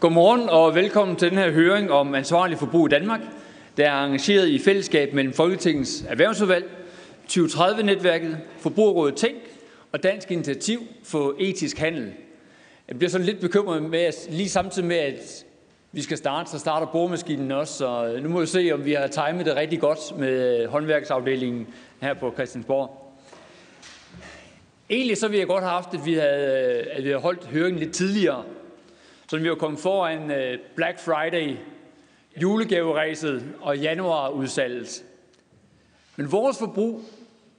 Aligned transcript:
Godmorgen 0.00 0.48
og 0.48 0.74
velkommen 0.74 1.16
til 1.16 1.30
den 1.30 1.38
her 1.38 1.50
høring 1.50 1.92
om 1.92 2.14
ansvarlig 2.14 2.58
forbrug 2.58 2.86
i 2.86 2.90
Danmark, 2.90 3.20
der 3.76 3.86
er 3.86 3.90
arrangeret 3.90 4.48
i 4.48 4.58
fællesskab 4.58 5.14
mellem 5.14 5.32
Folketingets 5.32 6.04
Erhvervsudvalg, 6.08 6.64
2030-netværket, 7.30 8.36
Forbrugerrådet 8.58 9.16
Tænk 9.16 9.36
og 9.92 10.02
Dansk 10.02 10.30
Initiativ 10.30 10.80
for 11.04 11.34
Etisk 11.38 11.78
Handel. 11.78 12.12
Jeg 12.88 12.98
bliver 12.98 13.10
sådan 13.10 13.26
lidt 13.26 13.40
bekymret 13.40 13.82
med, 13.82 13.98
at 13.98 14.14
lige 14.30 14.48
samtidig 14.48 14.88
med, 14.88 14.96
at 14.96 15.44
vi 15.92 16.02
skal 16.02 16.16
starte, 16.16 16.50
så 16.50 16.58
starter 16.58 16.86
boremaskinen 16.86 17.52
også, 17.52 17.74
så 17.74 18.18
nu 18.22 18.28
må 18.28 18.40
vi 18.40 18.46
se, 18.46 18.70
om 18.74 18.84
vi 18.84 18.92
har 18.92 19.06
timet 19.06 19.46
det 19.46 19.56
rigtig 19.56 19.80
godt 19.80 20.18
med 20.18 20.62
øh, 20.62 20.68
håndværksafdelingen 20.70 21.66
her 22.00 22.14
på 22.14 22.32
Christiansborg. 22.34 23.14
Egentlig 24.90 25.16
så 25.16 25.28
ville 25.28 25.40
jeg 25.40 25.48
godt 25.48 25.62
have 25.62 25.72
haft, 25.72 25.94
at 25.94 26.06
vi 26.06 26.14
havde, 26.14 26.78
øh, 26.80 26.86
at 26.90 27.04
vi 27.04 27.08
havde 27.08 27.22
holdt 27.22 27.46
høringen 27.46 27.78
lidt 27.78 27.92
tidligere, 27.92 28.44
så 29.30 29.38
vi 29.38 29.48
var 29.48 29.54
kommet 29.54 29.80
foran 29.80 30.30
øh, 30.30 30.58
Black 30.76 30.98
Friday, 31.00 31.56
julegaveræset 32.42 33.54
og 33.60 33.78
januarudsalget. 33.78 35.04
Men 36.16 36.32
vores 36.32 36.58
forbrug 36.58 37.02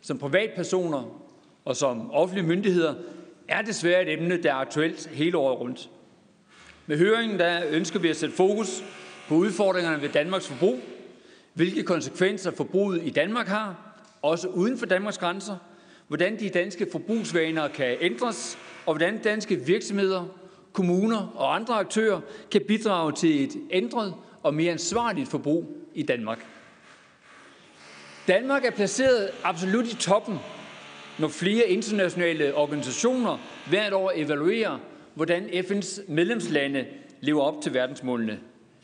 som 0.02 0.18
privatpersoner 0.18 1.22
og 1.66 1.76
som 1.76 2.12
offentlige 2.12 2.48
myndigheder 2.48 2.96
er 3.48 3.62
desværre 3.62 4.02
et 4.02 4.14
emne, 4.14 4.44
der 4.44 4.50
er 4.50 4.56
aktuelt 4.56 5.08
hele 5.08 5.38
året 5.38 5.60
rundt. 5.60 5.90
Med 6.88 6.98
høringen 6.98 7.40
der 7.40 7.62
ønsker 7.70 8.00
vi 8.00 8.10
at 8.10 8.16
sætte 8.16 8.36
fokus 8.36 8.84
på 9.28 9.36
udfordringerne 9.36 10.02
ved 10.02 10.10
Danmarks 10.10 10.48
forbrug, 10.48 10.80
hvilke 11.54 11.84
konsekvenser 11.84 12.52
forbruget 12.52 13.02
i 13.04 13.10
Danmark 13.10 13.48
har, 13.48 13.96
også 14.22 14.48
uden 14.48 14.78
for 14.78 14.86
Danmarks 14.86 15.18
grænser, 15.18 15.56
hvordan 16.08 16.40
de 16.40 16.50
danske 16.50 16.88
forbrugsvaner 16.92 17.68
kan 17.68 17.98
ændres, 18.02 18.58
og 18.86 18.94
hvordan 18.94 19.22
danske 19.22 19.56
virksomheder, 19.56 20.26
kommuner 20.74 21.34
og 21.36 21.56
andre 21.56 21.74
aktører 21.74 22.22
kan 22.52 22.62
bidrage 22.68 23.12
til 23.12 23.44
et 23.44 23.58
ændret 23.72 24.14
og 24.44 24.54
mere 24.54 24.72
ansvarligt 24.72 25.30
forbrug 25.30 25.78
i 25.94 26.04
Danmark. 26.04 26.46
Danmark 28.28 28.66
er 28.66 28.72
placeret 28.72 29.30
absolut 29.44 29.88
i 29.88 29.96
toppen, 29.96 30.40
når 31.20 31.28
flere 31.28 31.70
internationale 31.70 32.56
organisationer 32.56 33.38
hvert 33.70 33.94
år 33.94 34.12
evaluerer, 34.16 34.78
hvordan 35.14 35.46
FN's 35.46 36.12
medlemslande 36.12 36.86
lever 37.22 37.42
op 37.42 37.62
til 37.62 37.74
verdensmålene. 37.74 38.40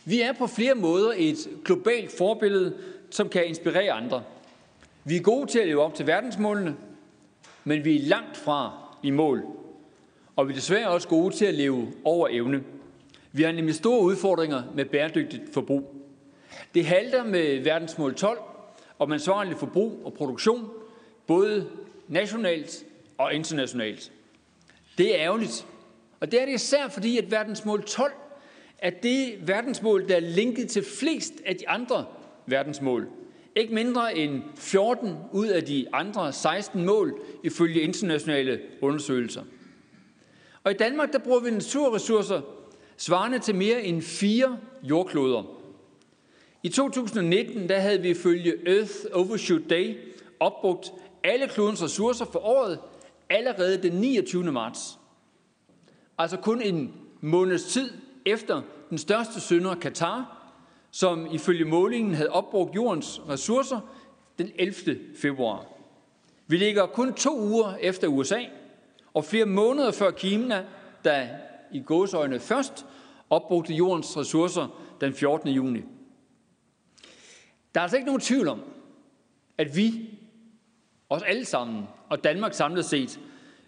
Vi 0.06 0.22
er 0.22 0.33
på 0.33 0.47
flere 0.47 0.75
måder 0.75 1.13
et 1.17 1.50
globalt 1.66 2.17
forbillede, 2.17 2.75
som 3.09 3.30
kan 3.30 3.45
inspirere 3.45 3.91
andre. 3.91 4.23
Vi 5.03 5.16
er 5.16 5.22
gode 5.22 5.52
til 5.52 5.59
at 5.59 5.67
leve 5.67 5.81
op 5.81 5.95
til 5.95 6.08
verdensmålene, 6.08 6.75
men 7.63 7.86
vi 7.86 7.95
er 7.95 8.08
langt 8.08 8.38
fra 8.38 8.72
i 9.03 9.09
mål. 9.09 9.44
Og 10.36 10.47
vi 10.47 10.53
er 10.53 10.55
desværre 10.55 10.88
også 10.88 11.08
gode 11.08 11.36
til 11.36 11.45
at 11.45 11.53
leve 11.53 11.94
over 12.03 12.28
evne. 12.31 12.64
Vi 13.31 13.44
har 13.44 13.52
nemlig 13.52 13.75
store 13.75 14.02
udfordringer 14.02 14.64
med 14.75 14.86
bæredygtigt 14.86 15.44
forbrug. 15.53 15.95
Det 16.73 16.86
halter 16.86 17.23
med 17.23 17.59
verdensmål 17.64 18.16
12 18.16 18.39
om 19.00 19.11
ansvarlig 19.11 19.58
forbrug 19.58 20.02
og 20.06 20.13
produktion, 20.13 20.69
både 21.28 21.67
nationalt 22.08 22.86
og 23.17 23.33
internationalt. 23.33 24.11
Det 24.97 25.16
er 25.16 25.22
ærgerligt, 25.22 25.67
og 26.19 26.31
det 26.31 26.41
er 26.41 26.45
det 26.45 26.53
især 26.53 26.88
fordi, 26.88 27.17
at 27.17 27.31
verdensmål 27.31 27.83
12 27.83 28.11
er 28.78 28.89
det 28.89 29.47
verdensmål, 29.47 30.08
der 30.09 30.16
er 30.16 30.19
linket 30.19 30.69
til 30.69 30.83
flest 31.00 31.33
af 31.45 31.56
de 31.56 31.69
andre 31.69 32.06
verdensmål. 32.45 33.08
Ikke 33.56 33.73
mindre 33.73 34.17
end 34.17 34.41
14 34.56 35.16
ud 35.31 35.47
af 35.47 35.63
de 35.63 35.85
andre 35.94 36.34
16 36.34 36.85
mål 36.85 37.22
ifølge 37.44 37.81
internationale 37.81 38.62
undersøgelser. 38.81 39.41
Og 40.66 40.72
i 40.72 40.76
Danmark 40.76 41.14
der 41.14 41.20
bruger 41.20 41.40
vi 41.40 41.52
naturressourcer 41.52 42.42
svarende 42.98 43.40
til 43.40 43.56
mere 43.56 43.84
end 43.84 44.02
fire 44.02 44.58
jordkloder. 44.84 45.44
I 46.64 46.70
2019 46.70 47.70
der 47.70 47.80
havde 47.80 48.02
vi 48.02 48.09
ifølge 48.09 48.53
Earth 48.68 48.94
Overshoot 49.14 49.62
Day 49.70 49.98
opbrugt 50.40 50.94
alle 51.24 51.48
klodens 51.48 51.84
ressourcer 51.84 52.26
for 52.26 52.40
året 52.40 52.80
allerede 53.30 53.84
den 53.84 53.94
29. 53.94 54.52
marts. 54.52 55.00
Altså 56.18 56.38
kun 56.38 56.62
en 56.62 56.94
måneds 57.22 57.64
tid 57.64 57.92
efter 58.26 58.62
den 58.90 58.97
største 58.97 59.42
synder, 59.42 59.76
Katar, 59.76 60.52
som 60.92 61.28
ifølge 61.32 61.66
målingen 61.66 62.14
havde 62.14 62.30
opbrugt 62.30 62.76
jordens 62.76 63.22
ressourcer 63.30 63.80
den 64.38 64.52
11. 64.56 65.00
februar. 65.18 65.66
Vi 66.47 66.58
ligger 66.58 66.86
kun 66.86 67.14
to 67.14 67.40
uger 67.40 67.76
efter 67.82 68.08
USA, 68.08 68.40
og 69.16 69.26
flere 69.26 69.46
måneder 69.46 69.92
før 69.92 70.12
Kina, 70.12 70.64
der 71.03 71.28
i 71.72 71.80
gåsøjne 71.80 72.40
først 72.40 72.86
opbrugte 73.30 73.74
jordens 73.74 74.18
ressourcer 74.18 74.81
den 75.02 75.14
14. 75.14 75.50
juni. 75.50 75.81
Der 77.76 77.81
er 77.81 77.84
altså 77.84 77.98
ikke 77.98 78.06
nogen 78.06 78.22
tvivl 78.22 78.48
om, 78.48 78.62
at 79.58 79.78
vi, 79.78 80.09
os 81.09 81.22
alle 81.22 81.46
sammen, 81.46 81.84
og 82.09 82.24
Danmark 82.24 82.53
samlet 82.53 82.86
set, 82.86 83.20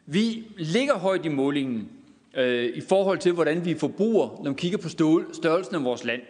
vi 0.06 0.44
ligger 0.58 0.98
højt 0.98 1.26
i 1.26 1.30
målingen 1.30 1.90
øh, 2.34 2.78
i 2.78 2.82
forhold 2.82 3.18
til, 3.18 3.32
hvordan 3.32 3.66
vi 3.66 3.76
forbruger, 3.76 4.42
når 4.44 4.52
vi 4.52 4.56
kigger 4.58 4.78
på 4.78 4.90
størrelsen 5.34 5.76
af 5.76 5.84
vores 5.84 6.04
land. 6.04 6.22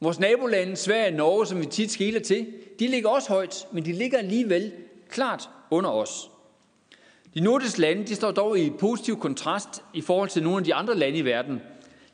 Vores 0.00 0.20
nabolande, 0.20 0.76
Sverige 0.76 1.06
og 1.06 1.12
Norge, 1.12 1.46
som 1.46 1.60
vi 1.60 1.66
tit 1.66 1.90
skiller 1.90 2.20
til, 2.20 2.46
de 2.78 2.86
ligger 2.86 3.08
også 3.08 3.28
højt, 3.28 3.66
men 3.72 3.84
de 3.84 3.92
ligger 3.92 4.18
alligevel 4.18 4.72
klart 5.08 5.48
under 5.70 5.90
os. 5.90 6.30
De 7.36 7.40
nordiske 7.40 7.80
lande 7.80 8.04
de 8.04 8.14
står 8.14 8.30
dog 8.30 8.58
i 8.58 8.70
positiv 8.70 9.18
kontrast 9.18 9.82
i 9.94 10.00
forhold 10.00 10.28
til 10.28 10.42
nogle 10.42 10.58
af 10.58 10.64
de 10.64 10.74
andre 10.74 10.96
lande 10.96 11.18
i 11.18 11.24
verden. 11.24 11.60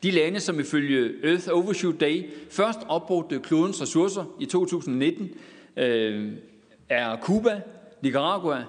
De 0.02 0.10
lande, 0.10 0.40
som 0.40 0.60
ifølge 0.60 1.10
Earth 1.24 1.48
Overshoot 1.52 2.00
Day 2.00 2.30
først 2.50 2.78
opbrugte 2.88 3.40
klodens 3.40 3.82
ressourcer 3.82 4.24
i 4.40 4.46
2019, 4.46 5.30
øh, 5.76 6.32
er 6.88 7.16
Cuba, 7.16 7.60
Nicaragua, 8.02 8.64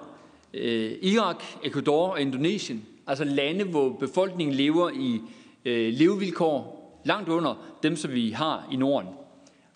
øh, 0.54 0.92
Irak, 1.02 1.44
Ecuador 1.64 2.08
og 2.08 2.22
Indonesien. 2.22 2.86
Altså 3.08 3.24
lande, 3.24 3.64
hvor 3.64 3.90
befolkningen 3.90 4.56
lever 4.56 4.90
i 4.90 5.22
øh, 5.66 5.94
levevilkår 5.94 7.02
langt 7.06 7.30
under 7.30 7.78
dem, 7.84 7.96
som 7.96 8.14
vi 8.14 8.32
har 8.32 8.68
i 8.72 8.76
Norden. 8.76 9.10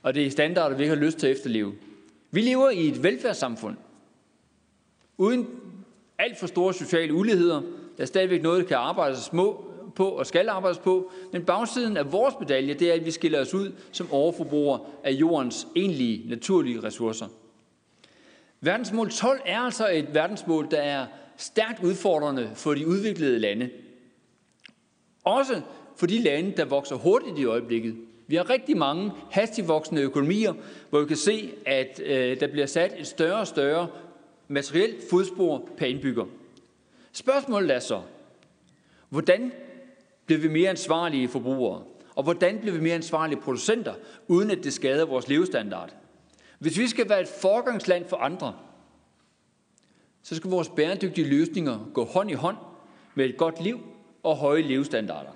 Og 0.04 0.16
det 0.16 0.26
er 0.26 0.32
standarder, 0.32 0.76
vi 0.76 0.84
ikke 0.84 0.96
har 0.96 1.04
lyst 1.04 1.18
til 1.18 1.28
at 1.28 1.36
efterleve. 1.38 1.74
Vi 2.32 2.42
lever 2.42 2.70
i 2.70 2.88
et 2.88 3.04
velfærdssamfund. 3.04 3.76
Uden 5.18 5.48
alt 6.20 6.38
for 6.38 6.48
store 6.48 6.74
sociale 6.74 7.14
uligheder. 7.14 7.62
Der 7.98 8.04
er 8.04 8.06
stadigvæk 8.06 8.42
noget, 8.42 8.62
der 8.62 8.68
kan 8.68 8.78
arbejdes 8.78 9.20
små 9.20 9.66
på 9.96 10.10
og 10.10 10.28
skal 10.28 10.50
arbejdes 10.50 10.78
på. 10.78 11.12
Men 11.32 11.46
bagsiden 11.46 11.98
af 11.98 12.12
vores 12.12 12.36
medalje, 12.40 12.74
det 12.74 12.90
er, 12.90 12.94
at 12.94 13.06
vi 13.06 13.12
skiller 13.12 13.42
os 13.42 13.54
ud 13.54 13.72
som 13.92 14.12
overforbrugere 14.12 14.80
af 15.04 15.12
jordens 15.12 15.68
egentlige 15.76 16.30
naturlige 16.30 16.84
ressourcer. 16.84 17.28
Verdensmål 18.62 19.10
12 19.10 19.40
er 19.46 19.60
altså 19.60 19.90
et 19.90 20.14
verdensmål, 20.14 20.68
der 20.72 20.82
er 20.82 21.06
stærkt 21.38 21.84
udfordrende 21.84 22.52
for 22.56 22.74
de 22.74 22.88
udviklede 22.88 23.40
lande. 23.40 23.70
Også 25.24 25.62
for 25.96 26.08
de 26.08 26.20
lande, 26.20 26.54
der 26.58 26.66
vokser 26.66 26.96
hurtigt 26.96 27.40
i 27.40 27.46
øjeblikket. 27.46 27.96
Vi 28.28 28.36
har 28.36 28.50
rigtig 28.50 28.78
mange 28.78 29.12
hastigt 29.32 29.68
voksende 29.68 30.02
økonomier, 30.02 30.54
hvor 30.90 31.00
vi 31.00 31.06
kan 31.06 31.18
se, 31.18 31.54
at 31.66 32.02
øh, 32.06 32.40
der 32.40 32.48
bliver 32.48 32.66
sat 32.66 32.94
et 32.98 33.08
større 33.08 33.40
og 33.40 33.48
større 33.48 33.88
materielt 34.48 35.10
fodspor 35.10 35.70
per 35.78 35.86
indbygger. 35.86 36.26
Spørgsmålet 37.12 37.76
er 37.76 37.80
så, 37.80 38.02
hvordan 39.10 39.52
bliver 40.26 40.42
vi 40.42 40.48
mere 40.48 40.70
ansvarlige 40.70 41.28
forbrugere? 41.28 41.84
Og 42.16 42.24
hvordan 42.24 42.60
bliver 42.60 42.76
vi 42.76 42.82
mere 42.82 42.96
ansvarlige 42.96 43.42
producenter, 43.42 43.94
uden 44.28 44.52
at 44.52 44.64
det 44.64 44.74
skader 44.74 45.06
vores 45.06 45.28
levestandard? 45.28 45.96
Hvis 46.60 46.78
vi 46.78 46.88
skal 46.88 47.10
være 47.10 47.22
et 47.22 47.28
forgangsland 47.42 48.06
for 48.06 48.18
andre, 48.18 48.56
så 50.24 50.36
skal 50.36 50.52
vores 50.52 50.70
bæredygtige 50.70 51.28
løsninger 51.28 51.90
gå 51.94 52.06
hånd 52.06 52.32
i 52.32 52.34
hånd 52.34 52.58
med 53.16 53.26
et 53.26 53.38
godt 53.38 53.64
liv 53.64 53.80
og 54.24 54.38
høje 54.38 54.62
levestandarder. 54.62 55.32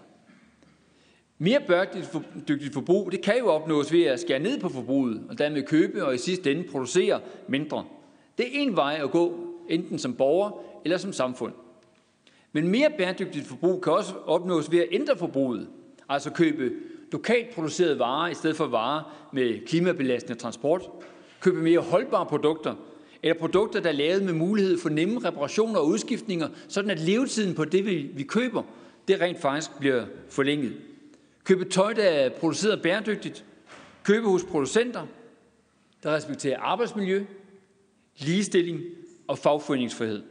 Mere 1.37 1.61
bæredygtigt 1.67 2.73
forbrug 2.73 3.11
det 3.11 3.21
kan 3.21 3.37
jo 3.37 3.47
opnås 3.47 3.91
ved 3.91 4.03
at 4.03 4.19
skære 4.19 4.39
ned 4.39 4.59
på 4.59 4.69
forbruget, 4.69 5.23
og 5.29 5.37
dermed 5.37 5.63
købe 5.63 6.05
og 6.05 6.15
i 6.15 6.17
sidste 6.17 6.51
ende 6.51 6.63
producere 6.63 7.21
mindre. 7.47 7.85
Det 8.37 8.45
er 8.45 8.61
en 8.61 8.75
vej 8.75 8.99
at 9.03 9.11
gå, 9.11 9.47
enten 9.69 9.99
som 9.99 10.13
borger 10.13 10.51
eller 10.85 10.97
som 10.97 11.13
samfund. 11.13 11.53
Men 12.51 12.67
mere 12.67 12.89
bæredygtigt 12.97 13.47
forbrug 13.47 13.81
kan 13.81 13.93
også 13.93 14.13
opnås 14.25 14.71
ved 14.71 14.79
at 14.79 14.87
ændre 14.91 15.17
forbruget, 15.17 15.67
altså 16.09 16.31
købe 16.31 16.71
lokalt 17.11 17.55
producerede 17.55 17.99
varer 17.99 18.29
i 18.29 18.33
stedet 18.33 18.55
for 18.55 18.65
varer 18.65 19.27
med 19.33 19.65
klimabelastende 19.65 20.39
transport, 20.39 20.89
købe 21.41 21.61
mere 21.61 21.79
holdbare 21.79 22.25
produkter, 22.25 22.75
eller 23.23 23.39
produkter, 23.39 23.79
der 23.79 23.89
er 23.89 23.93
lavet 23.93 24.23
med 24.23 24.33
mulighed 24.33 24.77
for 24.77 24.89
nemme 24.89 25.19
reparationer 25.19 25.79
og 25.79 25.87
udskiftninger, 25.87 26.47
sådan 26.67 26.91
at 26.91 26.99
levetiden 26.99 27.55
på 27.55 27.65
det, 27.65 27.85
vi 28.17 28.23
køber, 28.23 28.63
det 29.07 29.21
rent 29.21 29.41
faktisk 29.41 29.79
bliver 29.79 30.05
forlænget. 30.29 30.73
Købe 31.43 31.65
tøj, 31.65 31.93
der 31.93 32.03
er 32.03 32.29
produceret 32.29 32.81
bæredygtigt. 32.81 33.45
Købe 34.03 34.27
hos 34.27 34.43
producenter, 34.43 35.05
der 36.03 36.15
respekterer 36.15 36.59
arbejdsmiljø, 36.59 37.25
ligestilling 38.21 38.79
og 39.27 39.37
fagforeningsfrihed. 39.37 40.21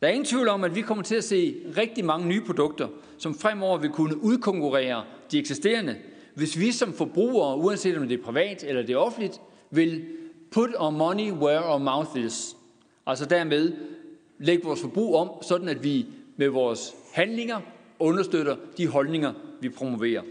Der 0.00 0.08
er 0.08 0.12
ingen 0.12 0.26
tvivl 0.26 0.48
om, 0.48 0.64
at 0.64 0.74
vi 0.74 0.80
kommer 0.80 1.04
til 1.04 1.14
at 1.14 1.24
se 1.24 1.54
rigtig 1.76 2.04
mange 2.04 2.28
nye 2.28 2.40
produkter, 2.40 2.88
som 3.18 3.34
fremover 3.34 3.78
vil 3.78 3.90
kunne 3.90 4.22
udkonkurrere 4.22 5.04
de 5.32 5.38
eksisterende, 5.38 5.96
hvis 6.34 6.60
vi 6.60 6.72
som 6.72 6.92
forbrugere, 6.92 7.56
uanset 7.56 7.98
om 7.98 8.08
det 8.08 8.18
er 8.18 8.22
privat 8.22 8.64
eller 8.64 8.82
det 8.82 8.92
er 8.92 8.96
offentligt, 8.96 9.40
vil 9.70 10.04
put 10.50 10.70
our 10.78 10.90
money 10.90 11.32
where 11.32 11.72
our 11.72 11.78
mouth 11.78 12.26
is. 12.26 12.56
Altså 13.06 13.24
dermed 13.24 13.72
lægge 14.38 14.64
vores 14.64 14.80
forbrug 14.80 15.16
om, 15.16 15.30
sådan 15.42 15.68
at 15.68 15.84
vi 15.84 16.06
med 16.36 16.48
vores 16.48 16.94
handlinger 17.12 17.60
understøtter 17.98 18.56
de 18.76 18.86
holdninger, 18.86 19.32
vi 19.60 19.68
promoverer. 19.68 20.22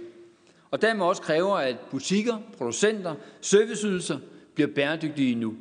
Og 0.72 0.82
dermed 0.82 1.06
også 1.06 1.22
kræver, 1.22 1.56
at 1.56 1.76
butikker, 1.92 2.38
producenter, 2.58 3.16
serviceydelser 3.42 4.18
bliver 4.56 4.68
bæredygtige 4.76 5.36
nu. 5.36 5.56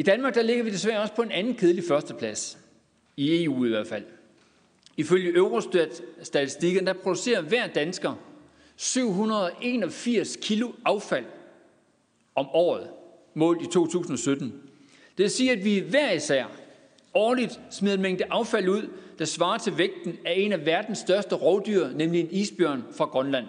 I 0.00 0.02
Danmark 0.02 0.34
der 0.34 0.42
ligger 0.42 0.64
vi 0.64 0.70
desværre 0.70 1.00
også 1.00 1.14
på 1.14 1.22
en 1.22 1.30
anden 1.30 1.54
kedelig 1.54 1.84
førsteplads. 1.88 2.58
I 3.16 3.44
EU 3.44 3.64
i 3.64 3.68
hvert 3.68 3.86
fald. 3.86 4.04
Ifølge 4.96 5.36
Eurostat-statistikken, 5.36 6.86
der 6.86 6.92
producerer 6.92 7.40
hver 7.40 7.66
dansker 7.66 8.14
781 8.76 10.38
kilo 10.42 10.72
affald 10.84 11.24
om 12.34 12.48
året, 12.52 12.88
målt 13.34 13.62
i 13.62 13.66
2017. 13.66 14.46
Det 15.18 15.22
vil 15.22 15.30
sige, 15.30 15.52
at 15.52 15.64
vi 15.64 15.78
hver 15.78 16.12
især 16.12 16.44
årligt 17.14 17.60
smider 17.70 17.94
en 17.94 18.02
mængde 18.02 18.24
affald 18.30 18.68
ud, 18.68 18.88
der 19.18 19.24
svarer 19.24 19.58
til 19.58 19.78
vægten 19.78 20.18
af 20.26 20.34
en 20.36 20.52
af 20.52 20.66
verdens 20.66 20.98
største 20.98 21.34
rovdyr, 21.34 21.88
nemlig 21.88 22.20
en 22.20 22.30
isbjørn 22.30 22.84
fra 22.92 23.04
Grønland. 23.04 23.46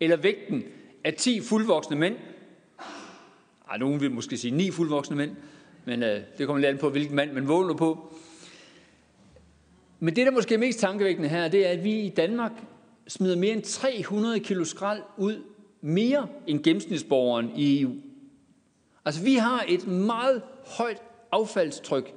Eller 0.00 0.16
vægten 0.16 0.64
af 1.04 1.14
10 1.14 1.40
fuldvoksne 1.40 1.96
mænd. 1.96 2.16
Ej, 3.70 3.78
nogen 3.78 4.00
vil 4.00 4.10
måske 4.10 4.36
sige 4.36 4.56
ni 4.56 4.70
fuldvoksne 4.70 5.16
mænd, 5.16 5.30
men 5.84 6.02
øh, 6.02 6.20
det 6.38 6.46
kommer 6.46 6.60
lidt 6.60 6.70
an 6.70 6.78
på, 6.78 6.90
hvilken 6.90 7.16
mand 7.16 7.32
man 7.32 7.48
vågner 7.48 7.74
på. 7.74 8.14
Men 10.00 10.16
det, 10.16 10.26
der 10.26 10.32
måske 10.32 10.54
er 10.54 10.58
mest 10.58 10.78
tankevækkende 10.78 11.28
her, 11.28 11.48
det 11.48 11.66
er, 11.66 11.70
at 11.70 11.84
vi 11.84 12.00
i 12.00 12.08
Danmark 12.08 12.52
smider 13.08 13.36
mere 13.36 13.52
end 13.52 13.62
300 13.62 14.40
kilo 14.40 14.64
skrald 14.64 15.02
ud 15.16 15.42
mere 15.80 16.28
end 16.46 16.62
gennemsnitsborgeren 16.62 17.50
i 17.56 17.82
EU. 17.82 17.92
Altså, 19.04 19.22
vi 19.22 19.34
har 19.34 19.64
et 19.68 19.86
meget 19.86 20.42
højt 20.66 21.02
affaldstryk, 21.32 22.14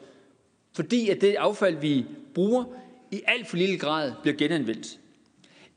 fordi 0.74 1.10
at 1.10 1.22
det 1.22 1.36
affald, 1.36 1.78
vi 1.78 2.06
bruger, 2.34 2.63
i 3.12 3.22
alt 3.28 3.48
for 3.48 3.57
lille 3.57 3.78
grad 3.78 4.13
bliver 4.22 4.38
genanvendt. 4.38 5.00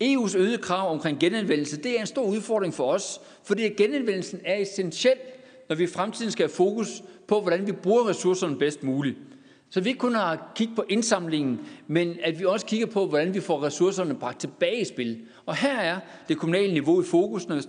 EU's 0.05 0.37
øgede 0.37 0.59
krav 0.59 0.91
omkring 0.91 1.21
genanvendelse, 1.21 1.77
det 1.77 1.97
er 1.97 2.01
en 2.01 2.07
stor 2.07 2.25
udfordring 2.25 2.75
for 2.75 2.93
os, 2.93 3.21
fordi 3.45 3.69
genanvendelsen 3.69 4.41
er 4.45 4.57
essentiel, 4.57 5.17
når 5.69 5.76
vi 5.76 5.85
i 5.85 5.87
fremtiden 5.87 6.32
skal 6.32 6.47
have 6.47 6.55
fokus 6.55 7.03
på, 7.26 7.41
hvordan 7.41 7.67
vi 7.67 7.73
bruger 7.73 8.09
ressourcerne 8.09 8.56
bedst 8.56 8.82
muligt. 8.82 9.17
Så 9.70 9.81
vi 9.81 9.88
ikke 9.88 9.99
kun 9.99 10.14
har 10.14 10.53
kigget 10.55 10.76
på 10.76 10.85
indsamlingen, 10.88 11.61
men 11.87 12.17
at 12.23 12.38
vi 12.38 12.44
også 12.44 12.67
kigger 12.67 12.87
på, 12.87 13.06
hvordan 13.06 13.35
vi 13.35 13.41
får 13.41 13.62
ressourcerne 13.62 14.14
bragt 14.14 14.41
tilbage 14.41 14.81
i 14.81 14.85
spil. 14.85 15.20
Og 15.47 15.56
her 15.56 15.76
er 15.76 15.99
det 16.29 16.38
kommunale 16.38 16.73
niveau 16.73 17.03
i 17.03 17.05
fokus, 17.05 17.49
når 17.49 17.56
vi 17.56 17.62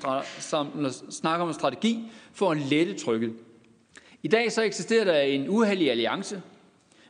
snakker 1.12 1.44
om 1.44 1.48
en 1.48 1.54
strategi 1.54 2.12
for 2.34 2.52
at 2.52 2.58
lette 2.58 2.94
trykket. 2.94 3.34
I 4.24 4.28
dag 4.28 4.52
så 4.52 4.62
eksisterer 4.62 5.04
der 5.04 5.20
en 5.20 5.50
uheldig 5.50 5.92
alliance 5.92 6.42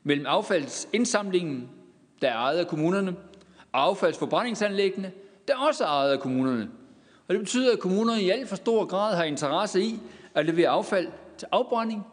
mellem 0.03 0.25
affaldsindsamlingen, 0.25 1.69
der 2.21 2.27
er 2.27 2.35
ejet 2.35 2.57
af 2.57 2.67
kommunerne, 2.67 3.15
og 3.71 3.81
affaldsforbrændingsanlæggene, 3.81 5.11
der 5.47 5.55
også 5.55 5.83
er 5.83 5.87
ejet 5.87 6.11
af 6.11 6.19
kommunerne. 6.19 6.69
Og 7.27 7.33
det 7.33 7.39
betyder, 7.39 7.73
at 7.73 7.79
kommunerne 7.79 8.21
i 8.21 8.29
alt 8.29 8.49
for 8.49 8.55
stor 8.55 8.85
grad 8.85 9.15
har 9.15 9.23
interesse 9.23 9.81
i 9.81 9.99
at 10.35 10.45
levere 10.45 10.69
affald 10.69 11.07
til 11.37 11.47
afbrænding 11.51 12.03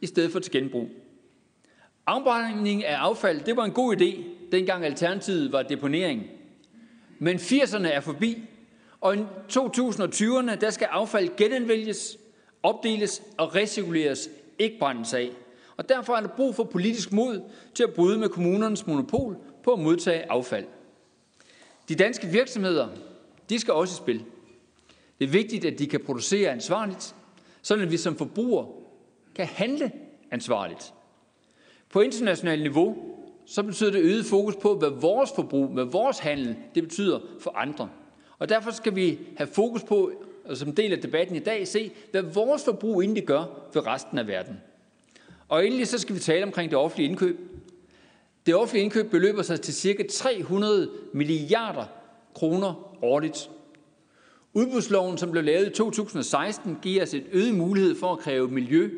i 0.00 0.06
stedet 0.06 0.32
for 0.32 0.40
til 0.40 0.52
genbrug. 0.52 0.88
Afbrænding 2.06 2.84
af 2.84 2.96
affald, 2.96 3.40
det 3.40 3.56
var 3.56 3.64
en 3.64 3.72
god 3.72 3.96
idé, 3.96 4.24
dengang 4.52 4.84
alternativet 4.84 5.52
var 5.52 5.62
deponering. 5.62 6.22
Men 7.18 7.36
80'erne 7.36 7.86
er 7.86 8.00
forbi, 8.00 8.42
og 9.00 9.16
i 9.16 9.18
2020'erne, 9.52 10.54
der 10.54 10.70
skal 10.70 10.86
affald 10.90 11.36
genanvælges, 11.36 12.18
opdeles 12.62 13.22
og 13.38 13.54
recirkuleres, 13.54 14.28
ikke 14.58 14.78
brændes 14.78 15.14
af. 15.14 15.30
Og 15.76 15.88
derfor 15.88 16.14
er 16.14 16.20
der 16.20 16.28
brug 16.28 16.54
for 16.54 16.64
politisk 16.64 17.12
mod 17.12 17.40
til 17.74 17.84
at 17.84 17.94
bryde 17.94 18.18
med 18.18 18.28
kommunernes 18.28 18.86
monopol 18.86 19.36
på 19.64 19.72
at 19.72 19.78
modtage 19.78 20.30
affald. 20.30 20.66
De 21.88 21.94
danske 21.94 22.26
virksomheder, 22.26 22.88
de 23.50 23.58
skal 23.58 23.74
også 23.74 23.92
i 23.92 24.02
spil. 24.02 24.24
Det 25.18 25.24
er 25.24 25.30
vigtigt, 25.30 25.64
at 25.64 25.78
de 25.78 25.86
kan 25.86 26.00
producere 26.00 26.50
ansvarligt, 26.50 27.14
sådan 27.66 27.84
at 27.84 27.90
vi 27.90 27.96
som 27.96 28.16
forbrugere 28.16 28.66
kan 29.34 29.46
handle 29.46 29.92
ansvarligt. 30.30 30.94
På 31.90 32.00
internationalt 32.00 32.62
niveau, 32.62 32.96
så 33.46 33.62
betyder 33.62 33.90
det 33.90 34.00
øget 34.00 34.24
fokus 34.24 34.56
på, 34.56 34.78
hvad 34.78 34.88
vores 34.90 35.30
forbrug, 35.34 35.68
hvad 35.68 35.84
vores 35.84 36.18
handel, 36.18 36.56
det 36.74 36.82
betyder 36.82 37.20
for 37.40 37.50
andre. 37.50 37.88
Og 38.38 38.48
derfor 38.48 38.70
skal 38.70 38.96
vi 38.96 39.18
have 39.36 39.46
fokus 39.46 39.82
på, 39.82 40.12
og 40.44 40.56
som 40.56 40.74
del 40.74 40.92
af 40.92 41.00
debatten 41.00 41.36
i 41.36 41.38
dag, 41.38 41.68
se, 41.68 41.90
hvad 42.10 42.22
vores 42.22 42.64
forbrug 42.64 43.02
egentlig 43.02 43.24
gør 43.24 43.44
for 43.72 43.86
resten 43.86 44.18
af 44.18 44.26
verden. 44.26 44.60
Og 45.48 45.66
endelig 45.66 45.88
så 45.88 45.98
skal 45.98 46.14
vi 46.14 46.20
tale 46.20 46.44
omkring 46.44 46.70
det 46.70 46.78
offentlige 46.78 47.08
indkøb. 47.08 47.40
Det 48.46 48.54
offentlige 48.54 48.84
indkøb 48.84 49.10
beløber 49.10 49.42
sig 49.42 49.60
til 49.60 49.74
ca. 49.74 50.06
300 50.10 50.90
milliarder 51.12 51.84
kroner 52.34 52.96
årligt. 53.02 53.50
Udbudsloven, 54.56 55.18
som 55.18 55.30
blev 55.30 55.44
lavet 55.44 55.66
i 55.66 55.70
2016, 55.70 56.78
giver 56.82 57.02
os 57.02 57.14
et 57.14 57.24
øget 57.32 57.54
mulighed 57.54 57.94
for 57.94 58.12
at 58.12 58.18
kræve 58.18 58.48
miljø 58.48 58.90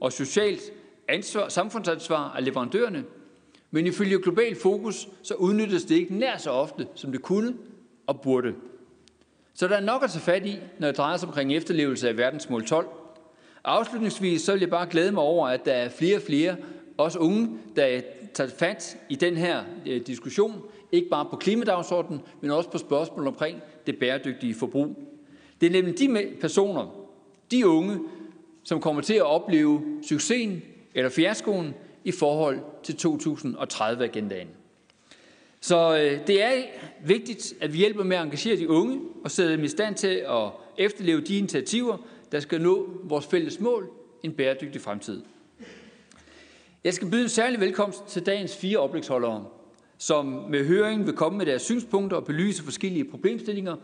og 0.00 0.12
socialt 0.12 0.72
ansvar, 1.08 1.48
samfundsansvar 1.48 2.34
af 2.36 2.44
leverandørerne, 2.44 3.04
men 3.70 3.86
ifølge 3.86 4.22
Global 4.22 4.56
Fokus, 4.62 5.08
så 5.22 5.34
udnyttes 5.34 5.84
det 5.84 5.94
ikke 5.94 6.14
nær 6.14 6.36
så 6.36 6.50
ofte, 6.50 6.86
som 6.94 7.12
det 7.12 7.22
kunne 7.22 7.54
og 8.06 8.20
burde. 8.20 8.54
Så 9.54 9.68
der 9.68 9.76
er 9.76 9.80
nok 9.80 10.04
at 10.04 10.10
tage 10.10 10.22
fat 10.22 10.46
i, 10.46 10.58
når 10.78 10.88
det 10.88 10.96
drejer 10.96 11.16
sig 11.16 11.28
omkring 11.28 11.54
efterlevelse 11.54 12.08
af 12.08 12.16
verdensmål 12.16 12.66
12. 12.66 12.86
Afslutningsvis 13.64 14.42
så 14.42 14.52
vil 14.52 14.60
jeg 14.60 14.70
bare 14.70 14.86
glæde 14.90 15.12
mig 15.12 15.22
over, 15.22 15.48
at 15.48 15.64
der 15.64 15.72
er 15.72 15.88
flere 15.88 16.16
og 16.16 16.22
flere, 16.22 16.56
også 16.98 17.18
unge, 17.18 17.48
der 17.76 18.00
tager 18.34 18.50
fat 18.58 18.96
i 19.08 19.14
den 19.14 19.36
her 19.36 19.64
øh, 19.86 20.06
diskussion, 20.06 20.62
ikke 20.92 21.08
bare 21.08 21.26
på 21.30 21.36
klimadagsordenen, 21.36 22.20
men 22.40 22.50
også 22.50 22.70
på 22.70 22.78
spørgsmål 22.78 23.26
omkring 23.26 23.60
det 23.86 23.98
bæredygtige 23.98 24.54
forbrug. 24.54 24.96
Det 25.60 25.66
er 25.66 25.70
nemlig 25.70 25.98
de 25.98 26.36
personer, 26.40 27.08
de 27.50 27.68
unge, 27.68 27.98
som 28.64 28.80
kommer 28.80 29.02
til 29.02 29.14
at 29.14 29.26
opleve 29.26 29.82
succesen 30.02 30.62
eller 30.94 31.10
fiaskoen 31.10 31.74
i 32.04 32.12
forhold 32.12 32.58
til 32.82 32.92
2030-agendaen. 32.92 34.48
Så 35.60 35.96
øh, 35.96 36.26
det 36.26 36.42
er 36.42 36.52
vigtigt, 37.04 37.54
at 37.60 37.72
vi 37.72 37.78
hjælper 37.78 38.04
med 38.04 38.16
at 38.16 38.22
engagere 38.22 38.56
de 38.56 38.68
unge 38.68 39.00
og 39.24 39.30
sætte 39.30 39.52
dem 39.52 39.64
i 39.64 39.68
stand 39.68 39.94
til 39.94 40.24
at 40.28 40.50
efterleve 40.78 41.20
de 41.20 41.38
initiativer, 41.38 41.96
der 42.32 42.40
skal 42.40 42.60
nå 42.60 42.88
vores 43.02 43.26
fælles 43.26 43.60
mål, 43.60 43.90
en 44.22 44.32
bæredygtig 44.32 44.80
fremtid. 44.80 45.22
Jeg 46.84 46.94
skal 46.94 47.10
byde 47.10 47.22
en 47.22 47.28
særlig 47.28 47.60
velkomst 47.60 48.06
til 48.06 48.26
dagens 48.26 48.56
fire 48.56 48.78
oplægsholdere, 48.78 49.44
som 49.98 50.26
med 50.26 50.66
høringen 50.66 51.06
vil 51.06 51.14
komme 51.14 51.38
med 51.38 51.46
deres 51.46 51.62
synspunkter 51.62 52.16
og 52.16 52.24
belyse 52.24 52.62
forskellige 52.62 53.04
problemstillinger 53.04 53.76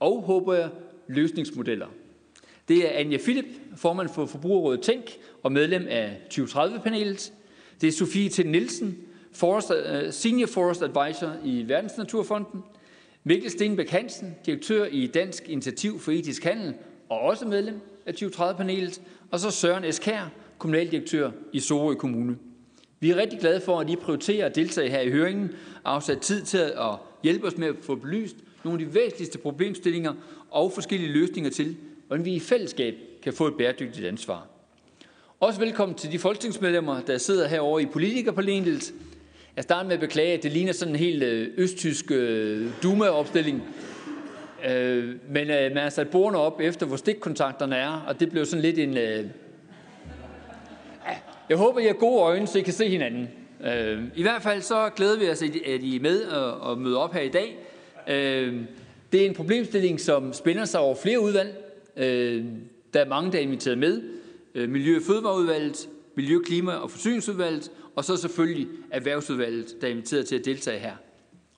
og, 0.00 0.22
håber 0.22 0.54
jeg, 0.54 0.70
løsningsmodeller. 1.08 1.86
Det 2.68 2.86
er 2.86 2.98
Anja 2.98 3.16
Philip, 3.16 3.44
formand 3.76 4.08
for 4.08 4.26
Forbrugerrådet 4.26 4.80
Tænk 4.80 5.04
og 5.42 5.52
medlem 5.52 5.86
af 5.88 6.16
2030-panelet. 6.34 7.32
Det 7.80 7.88
er 7.88 7.92
Sofie 7.92 8.28
T. 8.28 8.46
Nielsen, 8.46 8.98
Forest, 9.32 9.70
øh, 9.70 10.12
Senior 10.12 10.46
Forest 10.46 10.82
Advisor 10.82 11.32
i 11.44 11.64
Verdensnaturfonden. 11.68 12.62
Mikkel 13.24 13.50
Stenbæk 13.50 13.90
Hansen, 13.90 14.34
direktør 14.46 14.84
i 14.84 15.06
Dansk 15.06 15.48
Initiativ 15.48 15.98
for 15.98 16.12
Etisk 16.12 16.44
Handel 16.44 16.74
og 17.08 17.20
også 17.20 17.46
medlem 17.46 17.80
af 18.06 18.12
2030-panelet. 18.12 19.02
Og 19.30 19.40
så 19.40 19.50
Søren 19.50 19.84
Eskær, 19.84 20.32
kommunaldirektør 20.58 21.30
i 21.52 21.60
Sorø 21.60 21.94
Kommune. 21.94 22.36
Vi 23.02 23.10
er 23.10 23.16
rigtig 23.16 23.38
glade 23.40 23.60
for, 23.60 23.80
at 23.80 23.90
I 23.90 23.96
prioriterer 23.96 24.46
at 24.46 24.54
deltage 24.54 24.90
her 24.90 25.00
i 25.00 25.10
høringen 25.10 25.50
og 25.84 25.94
afsat 25.94 26.18
tid 26.18 26.42
til 26.42 26.58
at 26.58 26.96
hjælpe 27.22 27.46
os 27.46 27.56
med 27.58 27.68
at 27.68 27.74
få 27.82 27.94
belyst 27.94 28.36
nogle 28.64 28.80
af 28.80 28.86
de 28.86 28.94
væsentligste 28.94 29.38
problemstillinger 29.38 30.12
og 30.50 30.72
forskellige 30.72 31.12
løsninger 31.12 31.50
til, 31.50 31.76
hvordan 32.06 32.24
vi 32.24 32.34
i 32.34 32.40
fællesskab 32.40 32.94
kan 33.22 33.32
få 33.32 33.46
et 33.46 33.54
bæredygtigt 33.54 34.06
ansvar. 34.06 34.46
Også 35.40 35.60
velkommen 35.60 35.98
til 35.98 36.12
de 36.12 36.18
folketingsmedlemmer, 36.18 37.00
der 37.00 37.18
sidder 37.18 37.48
herovre 37.48 37.82
i 37.82 37.86
politikerpanelet. 37.86 38.94
Jeg 39.56 39.64
starter 39.64 39.88
med 39.88 39.94
at 39.94 40.00
beklage, 40.00 40.32
at 40.32 40.42
det 40.42 40.52
ligner 40.52 40.72
sådan 40.72 40.94
en 40.94 40.98
helt 40.98 41.22
øh, 41.22 41.48
østtysk 41.56 42.10
øh, 42.10 42.70
Duma-opstilling. 42.82 43.62
Øh, 44.68 45.14
men 45.28 45.46
man 45.48 45.76
har 45.76 45.90
sat 45.90 46.10
bordene 46.10 46.38
op 46.38 46.60
efter, 46.60 46.86
hvor 46.86 46.96
stikkontakterne 46.96 47.76
er, 47.76 48.04
og 48.08 48.20
det 48.20 48.30
blev 48.30 48.46
sådan 48.46 48.62
lidt 48.62 48.78
en... 48.78 48.98
Jeg 51.50 51.58
håber, 51.58 51.80
I 51.80 51.86
har 51.86 51.92
gode 51.92 52.22
øjne, 52.22 52.46
så 52.46 52.58
I 52.58 52.62
kan 52.62 52.72
se 52.72 52.88
hinanden. 52.88 53.28
Øh, 53.64 54.02
I 54.16 54.22
hvert 54.22 54.42
fald 54.42 54.62
så 54.62 54.90
glæder 54.96 55.18
vi 55.18 55.30
os, 55.30 55.42
at 55.42 55.82
I 55.82 55.96
er 55.96 56.00
med 56.00 56.22
og 56.60 56.78
møde 56.78 56.98
op 56.98 57.14
her 57.14 57.20
i 57.20 57.28
dag. 57.28 57.58
Øh, 58.08 58.54
det 59.12 59.22
er 59.22 59.26
en 59.26 59.34
problemstilling, 59.34 60.00
som 60.00 60.32
spænder 60.32 60.64
sig 60.64 60.80
over 60.80 60.94
flere 60.94 61.20
udvalg. 61.20 61.64
Øh, 61.96 62.44
der 62.94 63.00
er 63.00 63.08
mange, 63.08 63.32
der 63.32 63.38
er 63.38 63.42
inviteret 63.42 63.78
med. 63.78 64.02
Miljø- 64.54 64.96
og 64.96 65.02
Fødevareudvalget, 65.02 65.88
Miljø-, 66.16 66.42
Klima- 66.42 66.72
og 66.72 66.90
Forsyningsudvalget, 66.90 67.70
og 67.96 68.04
så 68.04 68.16
selvfølgelig 68.16 68.68
Erhvervsudvalget, 68.90 69.76
der 69.80 69.86
er 69.86 69.90
inviteret 69.90 70.26
til 70.26 70.36
at 70.36 70.44
deltage 70.44 70.78
her. 70.78 70.94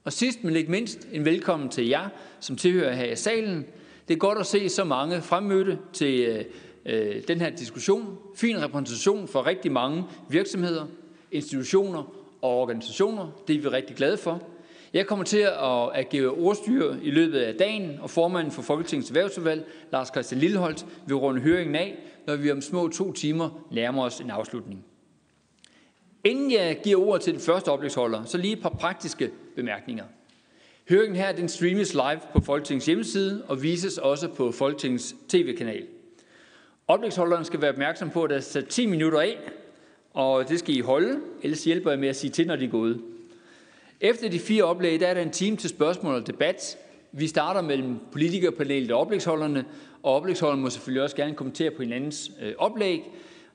Og 0.05 0.13
sidst, 0.13 0.45
men 0.45 0.57
ikke 0.57 0.71
mindst, 0.71 1.09
en 1.13 1.25
velkommen 1.25 1.69
til 1.69 1.89
jer, 1.89 2.09
som 2.41 2.57
tilhører 2.57 2.95
her 2.95 3.13
i 3.13 3.17
salen. 3.17 3.67
Det 4.09 4.15
er 4.15 4.19
godt 4.19 4.39
at 4.39 4.47
se 4.47 4.69
så 4.69 4.85
mange 4.85 5.23
fremmødte 5.23 5.79
til 5.93 6.21
øh, 6.21 6.45
Øh, 6.87 7.23
den 7.29 7.41
her 7.41 7.51
diskussion. 7.51 8.19
Fin 8.37 8.63
repræsentation 8.63 9.29
for 9.29 9.47
rigtig 9.47 9.73
mange 9.73 10.05
virksomheder, 10.29 10.87
institutioner 11.33 12.15
og 12.43 12.61
organisationer. 12.61 13.43
Det 13.49 13.57
er 13.57 13.61
vi 13.61 13.69
rigtig 13.69 13.97
glade 13.97 14.17
for. 14.17 14.43
Jeg 14.93 15.07
kommer 15.07 15.25
til 15.25 15.39
at 15.39 15.91
agere 15.95 16.31
ordstyre 16.31 16.97
i 17.03 17.11
løbet 17.11 17.39
af 17.39 17.55
dagen, 17.55 17.99
og 18.01 18.11
formanden 18.11 18.53
for 18.53 18.63
Folketingets 18.63 19.11
Erhvervsudvalg, 19.11 19.67
Lars 19.93 20.09
Christian 20.09 20.41
Lilleholdt, 20.41 20.87
vil 21.07 21.17
runde 21.17 21.41
høringen 21.41 21.75
af, 21.75 21.99
når 22.27 22.37
vi 22.37 22.51
om 22.51 22.61
små 22.61 22.89
to 22.89 23.13
timer 23.13 23.67
nærmer 23.71 24.05
os 24.05 24.21
en 24.21 24.31
afslutning. 24.31 24.85
Inden 26.25 26.53
jeg 26.53 26.81
giver 26.85 27.01
ordet 27.01 27.23
til 27.23 27.33
den 27.33 27.41
første 27.41 27.69
oplægsholder, 27.69 28.25
så 28.25 28.39
lige 28.39 28.53
et 28.53 28.63
par 28.63 28.69
praktiske 28.69 29.31
bemærkninger. 29.57 30.05
Høringen 30.89 31.17
her 31.17 31.33
den 31.33 31.49
streames 31.49 31.95
live 31.95 32.21
på 32.33 32.41
Folketingets 32.41 32.87
hjemmeside 32.87 33.45
og 33.49 33.63
vises 33.63 33.99
også 33.99 34.29
på 34.29 34.53
Folketingets 34.53 35.15
tv-kanal. 35.29 35.87
Oplægsholderen 36.89 37.45
skal 37.45 37.61
være 37.61 37.71
opmærksom 37.71 38.11
på, 38.11 38.25
at 38.25 38.31
der 38.31 38.37
er 38.37 38.41
sat 38.41 38.67
10 38.67 38.87
minutter 38.87 39.21
af, 39.21 39.39
og 40.15 40.49
det 40.49 40.59
skal 40.59 40.77
I 40.77 40.81
holde, 40.81 41.21
ellers 41.43 41.65
hjælper 41.65 41.91
jeg 41.91 41.99
med 41.99 42.09
at 42.09 42.17
sige 42.17 42.31
til, 42.31 42.47
når 42.47 42.57
de 42.57 42.65
er 42.65 42.71
gået. 42.71 43.01
Efter 44.01 44.29
de 44.29 44.39
fire 44.39 44.65
oplæg, 44.65 45.01
der 45.01 45.07
er 45.07 45.15
der 45.15 45.23
en 45.23 45.31
time 45.31 45.57
til 45.57 45.71
spørgsmål 45.71 46.15
og 46.15 46.27
debat. 46.27 46.79
Vi 47.13 47.27
starter 47.27 47.61
mellem 47.61 47.99
politikerpanelet 48.13 48.91
og 48.91 49.01
oplægsholderne, 49.01 49.65
og 50.03 50.15
oplægsholderne 50.15 50.63
må 50.63 50.71
selvfølgelig 50.71 51.03
også 51.03 51.17
gerne 51.17 51.35
kommentere 51.35 51.71
på 51.71 51.83
hinandens 51.83 52.31
øh, 52.43 52.53
oplæg. 52.59 53.03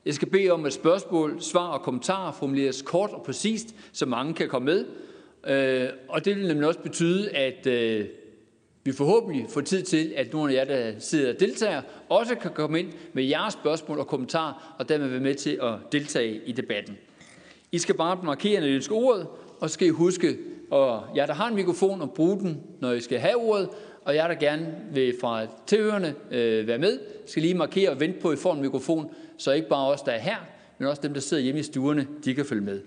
Jeg 0.04 0.14
skal 0.14 0.30
bede 0.30 0.50
om, 0.50 0.66
at 0.66 0.72
spørgsmål, 0.72 1.40
svar 1.40 1.68
og 1.68 1.82
kommentarer 1.82 2.32
formuleres 2.32 2.82
kort 2.82 3.10
og 3.10 3.22
præcist, 3.22 3.74
så 3.92 4.06
mange 4.06 4.34
kan 4.34 4.48
komme 4.48 4.66
med. 4.66 4.84
Øh, 5.46 5.88
og 6.08 6.24
det 6.24 6.36
vil 6.36 6.46
nemlig 6.46 6.68
også 6.68 6.80
betyde, 6.80 7.30
at 7.30 7.66
øh, 7.66 8.06
vi 8.88 8.92
forhåbentlig 8.92 9.46
får 9.48 9.60
tid 9.60 9.82
til, 9.82 10.12
at 10.16 10.32
nogle 10.32 10.52
af 10.52 10.56
jer, 10.56 10.64
der 10.64 10.92
sidder 10.98 11.32
og 11.32 11.40
deltager, 11.40 11.82
også 12.08 12.34
kan 12.34 12.50
komme 12.50 12.78
ind 12.78 12.92
med 13.12 13.24
jeres 13.24 13.54
spørgsmål 13.54 13.98
og 13.98 14.06
kommentarer, 14.06 14.76
og 14.78 14.88
dermed 14.88 15.08
være 15.08 15.20
med 15.20 15.34
til 15.34 15.58
at 15.62 15.92
deltage 15.92 16.40
i 16.46 16.52
debatten. 16.52 16.96
I 17.72 17.78
skal 17.78 17.94
bare 17.94 18.18
markere, 18.22 18.60
når 18.60 18.66
I 18.66 18.74
ønsker 18.74 18.94
ordet, 18.94 19.26
og 19.60 19.70
skal 19.70 19.86
I 19.86 19.90
huske, 19.90 20.36
og 20.70 21.02
jer, 21.16 21.26
der 21.26 21.34
har 21.34 21.48
en 21.48 21.54
mikrofon, 21.54 22.02
at 22.02 22.12
bruge 22.12 22.38
den, 22.38 22.62
når 22.80 22.92
I 22.92 23.00
skal 23.00 23.18
have 23.18 23.36
ordet, 23.36 23.68
og 24.04 24.14
jer, 24.14 24.28
der 24.28 24.34
gerne 24.34 24.74
vil 24.92 25.14
fra 25.20 25.46
tilhørende 25.66 26.14
øh, 26.30 26.66
være 26.66 26.78
med, 26.78 26.98
skal 27.26 27.42
lige 27.42 27.54
markere 27.54 27.90
og 27.90 28.00
vente 28.00 28.20
på, 28.20 28.28
at 28.28 28.38
I 28.38 28.40
får 28.40 28.54
en 28.54 28.60
mikrofon, 28.60 29.10
så 29.36 29.52
ikke 29.52 29.68
bare 29.68 29.86
os, 29.86 30.02
der 30.02 30.12
er 30.12 30.18
her, 30.20 30.36
men 30.78 30.88
også 30.88 31.02
dem, 31.02 31.14
der 31.14 31.20
sidder 31.20 31.42
hjemme 31.42 31.60
i 31.60 31.62
stuerne, 31.62 32.06
de 32.24 32.34
kan 32.34 32.44
følge 32.44 32.62
med. 32.62 32.80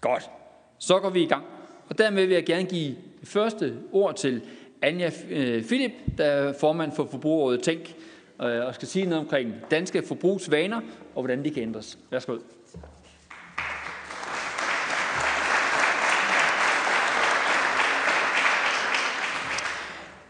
Godt. 0.00 0.30
Så 0.78 0.98
går 0.98 1.10
vi 1.10 1.22
i 1.22 1.26
gang. 1.26 1.44
Og 1.88 1.98
dermed 1.98 2.26
vil 2.26 2.34
jeg 2.34 2.44
gerne 2.44 2.64
give 2.64 2.96
det 3.20 3.28
første 3.28 3.74
ord 3.92 4.16
til 4.16 4.42
Anja 4.82 5.10
øh, 5.30 5.64
Philip, 5.64 5.92
der 6.18 6.24
er 6.24 6.52
formand 6.52 6.92
for 6.92 7.08
Forbrugerrådet 7.10 7.62
Tænk, 7.62 7.94
øh, 8.42 8.66
og 8.66 8.74
skal 8.74 8.88
sige 8.88 9.06
noget 9.06 9.24
omkring 9.24 9.54
danske 9.70 10.02
forbrugsvaner 10.02 10.80
og 11.14 11.22
hvordan 11.22 11.44
de 11.44 11.50
kan 11.50 11.62
ændres. 11.62 11.98
Værsgo. 12.10 12.38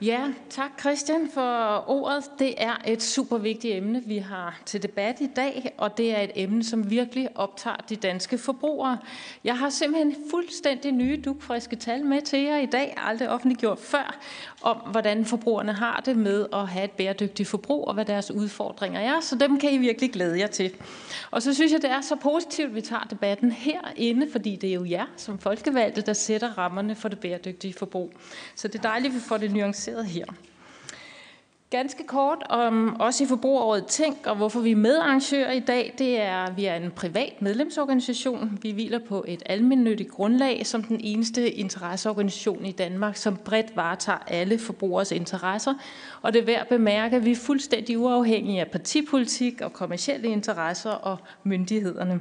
Ja, 0.02 0.20
tak 0.50 0.70
Christian 0.80 1.30
for 1.34 1.84
ordet. 1.90 2.24
Det 2.38 2.54
er 2.56 2.76
et 2.86 3.02
super 3.02 3.38
vigtigt 3.38 3.74
emne, 3.74 4.02
vi 4.06 4.18
har 4.18 4.60
til 4.66 4.82
debat 4.82 5.20
i 5.20 5.26
dag, 5.36 5.74
og 5.78 5.98
det 5.98 6.16
er 6.16 6.20
et 6.20 6.30
emne, 6.34 6.64
som 6.64 6.90
virkelig 6.90 7.28
optager 7.34 7.76
de 7.76 7.96
danske 7.96 8.38
forbrugere. 8.38 8.98
Jeg 9.44 9.58
har 9.58 9.70
simpelthen 9.70 10.16
fuldstændig 10.30 10.92
nye 10.92 11.22
dugfriske 11.24 11.76
tal 11.76 12.04
med 12.04 12.22
til 12.22 12.38
jer 12.38 12.58
i 12.58 12.66
dag, 12.66 12.94
aldrig 12.96 13.28
offentliggjort 13.28 13.78
før, 13.78 14.18
om 14.62 14.76
hvordan 14.76 15.24
forbrugerne 15.24 15.72
har 15.72 16.02
det 16.06 16.16
med 16.16 16.46
at 16.52 16.68
have 16.68 16.84
et 16.84 16.90
bæredygtigt 16.90 17.48
forbrug 17.48 17.88
og 17.88 17.94
hvad 17.94 18.04
deres 18.04 18.30
udfordringer 18.30 19.00
er, 19.00 19.20
så 19.20 19.36
dem 19.36 19.58
kan 19.58 19.72
I 19.72 19.78
virkelig 19.78 20.12
glæde 20.12 20.38
jer 20.38 20.46
til. 20.46 20.70
Og 21.30 21.42
så 21.42 21.54
synes 21.54 21.72
jeg, 21.72 21.82
det 21.82 21.90
er 21.90 22.00
så 22.00 22.16
positivt, 22.16 22.68
at 22.68 22.74
vi 22.74 22.80
tager 22.80 23.06
debatten 23.10 23.52
herinde, 23.52 24.28
fordi 24.32 24.56
det 24.56 24.70
er 24.70 24.74
jo 24.74 24.84
jer 24.84 25.06
som 25.16 25.38
folkevalgte, 25.38 26.00
der 26.00 26.12
sætter 26.12 26.58
rammerne 26.58 26.94
for 26.94 27.08
det 27.08 27.18
bæredygtige 27.18 27.74
forbrug. 27.74 28.12
Så 28.54 28.68
det 28.68 28.78
er 28.78 28.82
dejligt, 28.82 29.10
at 29.10 29.14
vi 29.14 29.20
får 29.20 29.36
det 29.36 29.52
nuanceret 29.52 29.87
her. 29.96 30.24
Ganske 31.70 32.04
kort 32.06 32.42
om 32.48 32.96
os 33.00 33.20
i 33.20 33.26
Forbrugeråret 33.26 33.86
Tænk, 33.86 34.26
og 34.26 34.36
hvorfor 34.36 34.60
vi 34.60 34.70
er 34.70 34.76
medarrangører 34.76 35.52
i 35.52 35.60
dag, 35.60 35.94
det 35.98 36.20
er, 36.20 36.36
at 36.36 36.56
vi 36.56 36.64
er 36.64 36.74
en 36.74 36.90
privat 36.90 37.42
medlemsorganisation. 37.42 38.58
Vi 38.62 38.70
hviler 38.70 38.98
på 39.08 39.24
et 39.28 39.42
almindeligt 39.46 40.10
grundlag 40.10 40.66
som 40.66 40.82
den 40.82 41.00
eneste 41.00 41.50
interesseorganisation 41.50 42.64
i 42.64 42.72
Danmark, 42.72 43.16
som 43.16 43.36
bredt 43.36 43.76
varetager 43.76 44.18
alle 44.26 44.58
forbrugers 44.58 45.12
interesser. 45.12 45.74
Og 46.22 46.32
det 46.32 46.40
er 46.40 46.44
værd 46.44 46.60
at 46.60 46.68
bemærke, 46.68 47.16
at 47.16 47.24
vi 47.24 47.30
er 47.30 47.36
fuldstændig 47.36 47.98
uafhængige 47.98 48.60
af 48.60 48.70
partipolitik 48.70 49.60
og 49.60 49.72
kommersielle 49.72 50.28
interesser 50.28 50.90
og 50.90 51.16
myndighederne. 51.42 52.20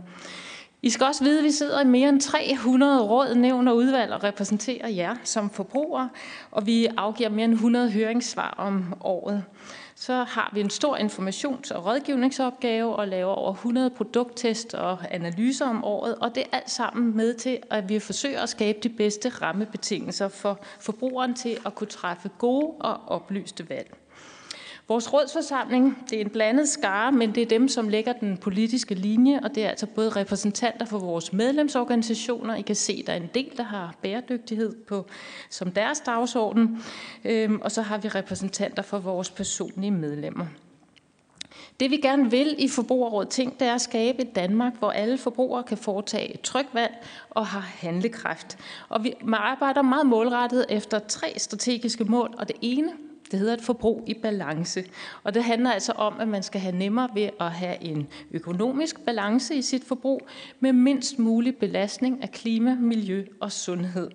I 0.81 0.89
skal 0.89 1.05
også 1.05 1.24
vide, 1.24 1.38
at 1.38 1.43
vi 1.43 1.51
sidder 1.51 1.81
i 1.81 1.86
mere 1.86 2.10
end 2.10 2.22
300 2.22 3.03
råd, 3.03 3.36
nævn 3.36 3.67
og 3.67 3.75
udvalg 3.75 4.13
og 4.13 4.24
repræsenterer 4.24 4.88
jer 4.88 5.15
som 5.24 5.50
forbrugere, 5.50 6.10
og 6.51 6.65
vi 6.65 6.88
afgiver 6.98 7.29
mere 7.29 7.46
end 7.46 7.53
100 7.53 7.91
høringssvar 7.91 8.55
om 8.57 8.93
året. 9.01 9.43
Så 9.96 10.13
har 10.24 10.51
vi 10.53 10.60
en 10.60 10.69
stor 10.69 10.98
informations- 10.98 11.72
og 11.72 11.86
rådgivningsopgave 11.86 12.96
og 12.96 13.07
laver 13.07 13.31
over 13.31 13.53
100 13.53 13.89
produkttest 13.89 14.74
og 14.74 14.98
analyser 15.12 15.65
om 15.65 15.84
året, 15.84 16.15
og 16.15 16.36
det 16.36 16.43
er 16.43 16.57
alt 16.57 16.69
sammen 16.69 17.17
med 17.17 17.34
til, 17.34 17.57
at 17.69 17.89
vi 17.89 18.00
forsøger 18.00 18.41
at 18.41 18.50
skabe 18.50 18.79
de 18.84 18.89
bedste 18.89 19.29
rammebetingelser 19.29 20.27
for 20.27 20.60
forbrugeren 20.79 21.34
til 21.34 21.57
at 21.65 21.75
kunne 21.75 21.88
træffe 21.88 22.29
gode 22.38 22.72
og 22.79 23.00
oplyste 23.07 23.69
valg. 23.69 23.98
Vores 24.89 25.13
rådsforsamling, 25.13 26.06
det 26.10 26.17
er 26.17 26.22
en 26.22 26.29
blandet 26.29 26.70
skare, 26.70 27.12
men 27.12 27.36
det 27.36 27.44
er 27.44 27.46
dem, 27.46 27.67
som 27.67 27.89
lægger 27.89 28.13
den 28.13 28.38
politiske 28.38 28.96
linje, 28.96 29.39
og 29.44 29.56
det 29.56 29.65
er 29.65 29.70
altså 29.70 29.86
både 29.86 30.10
repræsentanter 30.10 30.86
for 30.86 31.00
vores 31.00 31.34
medlemsorganisationer. 31.34 32.56
I 32.56 32.62
kan 32.62 32.75
se, 32.75 33.03
der 33.08 33.13
er 33.13 33.17
en 33.17 33.29
del, 33.34 33.51
der 33.58 33.63
har 33.63 33.96
bæredygtighed 34.01 34.75
på, 34.88 35.06
som 35.50 35.72
deres 35.72 36.00
dagsorden, 36.00 36.84
øhm, 37.25 37.62
og 37.62 37.72
så 37.72 37.82
har 37.82 37.98
vi 37.98 38.08
repræsentanter 38.08 38.84
for 38.84 39.00
vores 39.00 39.29
personlige 39.29 39.91
medlemmer. 39.91 40.46
Det 41.79 41.91
vi 41.91 41.98
gerne 41.98 42.32
vil 42.32 42.56
i 42.58 42.67
Forbrugerrådet 42.67 43.29
Tænk, 43.29 43.60
det 43.60 43.67
er 43.67 43.75
at 43.75 43.82
skabe 43.82 44.22
et 44.22 44.36
Danmark, 44.36 44.74
hvor 44.79 44.91
alle 44.91 45.17
forbrugere 45.17 45.63
kan 45.63 45.77
foretage 45.77 46.34
et 46.34 46.41
trygt 46.41 46.74
valg 46.74 46.94
og 47.29 47.48
har 47.48 47.60
handlekraft. 47.60 48.58
Og 48.89 49.03
vi 49.03 49.13
arbejder 49.34 49.82
meget 49.82 50.06
målrettet 50.06 50.65
efter 50.70 51.00
tre 51.00 51.34
strategiske 51.38 52.03
mål, 52.03 52.34
og 52.38 52.48
det 52.48 52.56
ene, 52.62 52.91
det 53.31 53.39
hedder 53.39 53.53
et 53.53 53.62
forbrug 53.62 54.03
i 54.07 54.13
balance. 54.13 54.84
Og 55.24 55.34
det 55.34 55.43
handler 55.43 55.72
altså 55.72 55.91
om, 55.91 56.19
at 56.19 56.27
man 56.27 56.43
skal 56.43 56.62
have 56.62 56.75
nemmere 56.75 57.10
ved 57.13 57.29
at 57.39 57.51
have 57.51 57.84
en 57.84 58.07
økonomisk 58.31 59.00
balance 59.05 59.55
i 59.55 59.62
sit 59.62 59.84
forbrug 59.84 60.27
med 60.60 60.74
mindst 60.74 61.19
mulig 61.19 61.57
belastning 61.57 62.24
af 62.24 62.31
klima, 62.31 62.75
miljø 62.75 63.25
og 63.41 63.51
sundhed. 63.51 64.12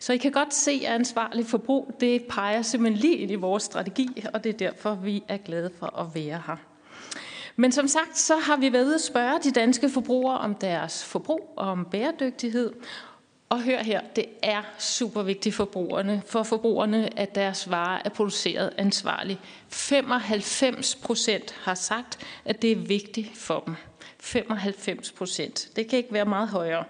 Så 0.00 0.12
I 0.12 0.16
kan 0.16 0.32
godt 0.32 0.54
se, 0.54 0.82
at 0.86 0.94
ansvarlig 0.94 1.46
forbrug, 1.46 1.96
det 2.00 2.24
peger 2.28 2.62
simpelthen 2.62 3.00
lige 3.00 3.16
ind 3.16 3.30
i 3.30 3.34
vores 3.34 3.62
strategi, 3.62 4.24
og 4.34 4.44
det 4.44 4.50
er 4.50 4.58
derfor, 4.58 4.94
vi 4.94 5.22
er 5.28 5.36
glade 5.36 5.70
for 5.78 6.00
at 6.00 6.14
være 6.14 6.42
her. 6.46 6.56
Men 7.56 7.72
som 7.72 7.88
sagt, 7.88 8.18
så 8.18 8.36
har 8.36 8.56
vi 8.56 8.72
været 8.72 8.94
at 8.94 9.00
spørge 9.00 9.38
de 9.44 9.50
danske 9.50 9.88
forbrugere 9.88 10.38
om 10.38 10.54
deres 10.54 11.04
forbrug 11.04 11.52
og 11.56 11.68
om 11.68 11.86
bæredygtighed. 11.90 12.72
Og 13.48 13.62
hør 13.62 13.82
her, 13.82 14.00
det 14.16 14.26
er 14.42 14.62
super 14.78 15.22
vigtigt 15.22 15.54
for 15.54 15.64
forbrugerne, 15.64 16.22
for 16.26 16.42
forbrugerne, 16.42 17.18
at 17.18 17.34
deres 17.34 17.70
varer 17.70 18.02
er 18.04 18.08
produceret 18.08 18.72
ansvarligt. 18.78 19.40
95 19.68 20.94
procent 20.94 21.54
har 21.62 21.74
sagt, 21.74 22.18
at 22.44 22.62
det 22.62 22.72
er 22.72 22.76
vigtigt 22.76 23.36
for 23.36 23.60
dem. 23.66 23.76
95 24.20 25.12
procent. 25.12 25.68
Det 25.76 25.88
kan 25.88 25.96
ikke 25.96 26.12
være 26.12 26.24
meget 26.24 26.48
højere. 26.48 26.84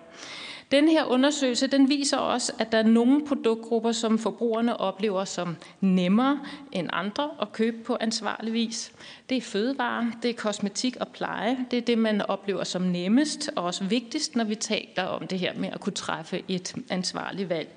Den 0.70 0.88
her 0.88 1.04
undersøgelse 1.04 1.66
den 1.66 1.88
viser 1.88 2.16
også, 2.16 2.52
at 2.58 2.72
der 2.72 2.78
er 2.78 2.82
nogle 2.82 3.26
produktgrupper, 3.26 3.92
som 3.92 4.18
forbrugerne 4.18 4.80
oplever 4.80 5.24
som 5.24 5.56
nemmere 5.80 6.40
end 6.72 6.88
andre 6.92 7.30
at 7.42 7.52
købe 7.52 7.76
på 7.84 7.96
ansvarlig 8.00 8.52
vis. 8.52 8.92
Det 9.28 9.36
er 9.36 9.40
fødevarer, 9.40 10.06
det 10.22 10.30
er 10.30 10.34
kosmetik 10.34 10.96
og 11.00 11.08
pleje. 11.08 11.66
Det 11.70 11.76
er 11.76 11.80
det, 11.80 11.98
man 11.98 12.22
oplever 12.22 12.64
som 12.64 12.82
nemmest 12.82 13.50
og 13.56 13.64
også 13.64 13.84
vigtigst, 13.84 14.36
når 14.36 14.44
vi 14.44 14.54
taler 14.54 15.02
om 15.04 15.26
det 15.26 15.38
her 15.38 15.54
med 15.54 15.68
at 15.72 15.80
kunne 15.80 15.92
træffe 15.92 16.42
et 16.48 16.74
ansvarligt 16.90 17.48
valg. 17.48 17.68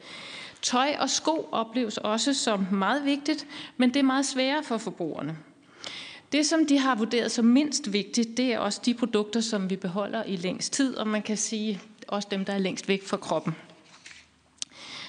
Tøj 0.62 0.96
og 1.00 1.10
sko 1.10 1.50
opleves 1.52 1.98
også 1.98 2.34
som 2.34 2.68
meget 2.72 3.06
vigtigt, 3.06 3.48
men 3.78 3.90
det 3.90 4.00
er 4.00 4.04
meget 4.04 4.26
sværere 4.26 4.64
for 4.64 4.78
forbrugerne. 4.78 5.38
Det, 6.32 6.46
som 6.46 6.66
de 6.66 6.80
har 6.80 6.96
vurderet 6.96 7.32
som 7.32 7.46
mindst 7.46 7.94
vigtigt, 7.94 8.38
det 8.38 8.54
er 8.54 8.60
også 8.60 8.82
de 8.86 8.94
produkter, 8.94 9.42
som 9.42 9.70
vi 9.70 9.76
beholder 9.76 10.24
i 10.24 10.36
længst 10.36 10.74
tid, 10.74 10.96
og 10.96 11.08
man 11.08 11.22
kan 11.22 11.38
sige, 11.38 11.82
også 12.10 12.28
dem, 12.32 12.46
der 12.46 12.54
er 12.54 12.58
længst 12.58 12.88
væk 12.88 13.08
fra 13.08 13.18
kroppen. 13.18 13.56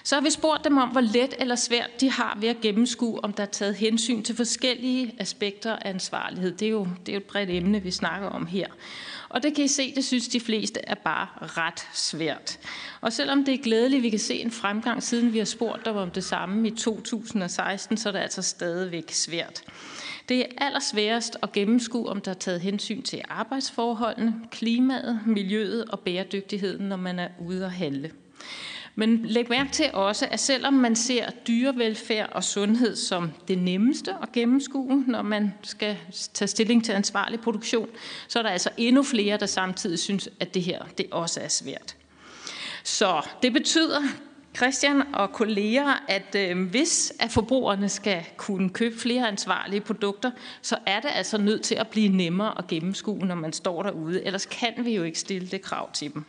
Så 0.05 0.15
har 0.15 0.23
vi 0.23 0.31
spurgt 0.31 0.65
dem 0.65 0.77
om, 0.77 0.89
hvor 0.89 1.01
let 1.01 1.35
eller 1.39 1.55
svært 1.55 2.01
de 2.01 2.11
har 2.11 2.39
ved 2.41 2.49
at 2.49 2.61
gennemskue, 2.61 3.25
om 3.25 3.33
der 3.33 3.43
er 3.43 3.47
taget 3.47 3.75
hensyn 3.75 4.23
til 4.23 4.37
forskellige 4.37 5.15
aspekter 5.19 5.77
af 5.77 5.91
ansvarlighed. 5.91 6.53
Det 6.53 6.67
er 6.67 6.71
jo, 6.71 6.89
det 7.07 7.09
er 7.09 7.13
jo 7.13 7.21
et 7.21 7.25
bredt 7.25 7.51
emne, 7.51 7.83
vi 7.83 7.91
snakker 7.91 8.29
om 8.29 8.47
her. 8.47 8.67
Og 9.29 9.43
det 9.43 9.55
kan 9.55 9.65
I 9.65 9.69
se, 9.69 9.95
det 9.95 10.05
synes 10.05 10.29
de 10.29 10.41
fleste 10.41 10.81
er 10.83 10.95
bare 10.95 11.27
ret 11.41 11.89
svært. 11.95 12.59
Og 13.01 13.13
selvom 13.13 13.45
det 13.45 13.55
er 13.55 13.59
glædeligt, 13.59 13.99
at 13.99 14.03
vi 14.03 14.11
kan 14.11 14.19
se 14.19 14.35
en 14.35 14.51
fremgang, 14.51 15.03
siden 15.03 15.33
vi 15.33 15.39
har 15.39 15.45
spurgt 15.45 15.85
dem 15.85 15.97
om 15.97 16.11
det 16.11 16.25
samme 16.25 16.69
i 16.69 16.71
2016, 16.71 17.97
så 17.97 18.09
er 18.09 18.13
det 18.13 18.19
altså 18.19 18.43
stadigvæk 18.43 19.11
svært. 19.11 19.63
Det 20.31 20.41
er 20.41 20.65
allersværest 20.67 21.37
at 21.43 21.53
gennemskue, 21.53 22.09
om 22.09 22.21
der 22.21 22.31
er 22.31 22.35
taget 22.35 22.61
hensyn 22.61 23.03
til 23.03 23.23
arbejdsforholdene, 23.29 24.35
klimaet, 24.51 25.21
miljøet 25.27 25.85
og 25.85 26.01
bæredygtigheden, 26.01 26.89
når 26.89 26.97
man 26.97 27.19
er 27.19 27.29
ude 27.41 27.65
at 27.65 27.73
handle. 27.73 28.11
Men 28.95 29.25
læg 29.25 29.49
mærke 29.49 29.73
til 29.73 29.91
også, 29.93 30.29
at 30.31 30.41
selvom 30.41 30.75
man 30.75 30.97
ser 30.97 31.31
dyrevelfærd 31.31 32.33
og 32.33 32.45
sundhed 32.45 32.97
som 32.97 33.31
det 33.49 33.59
nemmeste 33.59 34.15
at 34.23 34.33
gennemskue, 34.33 35.05
når 35.07 35.23
man 35.23 35.55
skal 35.63 35.97
tage 36.35 36.49
stilling 36.49 36.85
til 36.85 36.93
ansvarlig 36.93 37.41
produktion, 37.41 37.89
så 38.29 38.39
er 38.39 38.43
der 38.43 38.51
altså 38.51 38.71
endnu 38.77 39.03
flere, 39.03 39.37
der 39.37 39.47
samtidig 39.47 39.99
synes, 39.99 40.29
at 40.41 40.55
det 40.55 40.63
her 40.63 40.85
det 40.99 41.07
også 41.11 41.41
er 41.41 41.49
svært. 41.49 41.97
Så 42.85 43.29
det 43.43 43.53
betyder, 43.53 44.01
Christian 44.57 45.15
og 45.15 45.33
kolleger, 45.33 46.05
at 46.09 46.35
øh, 46.37 46.69
hvis 46.69 47.13
at 47.21 47.31
forbrugerne 47.31 47.89
skal 47.89 48.25
kunne 48.37 48.71
købe 48.71 48.99
flere 48.99 49.29
ansvarlige 49.29 49.81
produkter, 49.81 50.31
så 50.63 50.77
er 50.87 51.01
det 51.01 51.11
altså 51.15 51.39
nødt 51.39 51.63
til 51.63 51.75
at 51.75 51.89
blive 51.89 52.09
nemmere 52.09 52.59
at 52.59 52.67
gennemskue, 52.67 53.27
når 53.27 53.35
man 53.35 53.53
står 53.53 53.83
derude. 53.83 54.25
Ellers 54.25 54.47
kan 54.47 54.73
vi 54.77 54.95
jo 54.95 55.03
ikke 55.03 55.19
stille 55.19 55.49
det 55.49 55.63
krav 55.63 55.93
til 55.93 56.15
dem. 56.15 56.25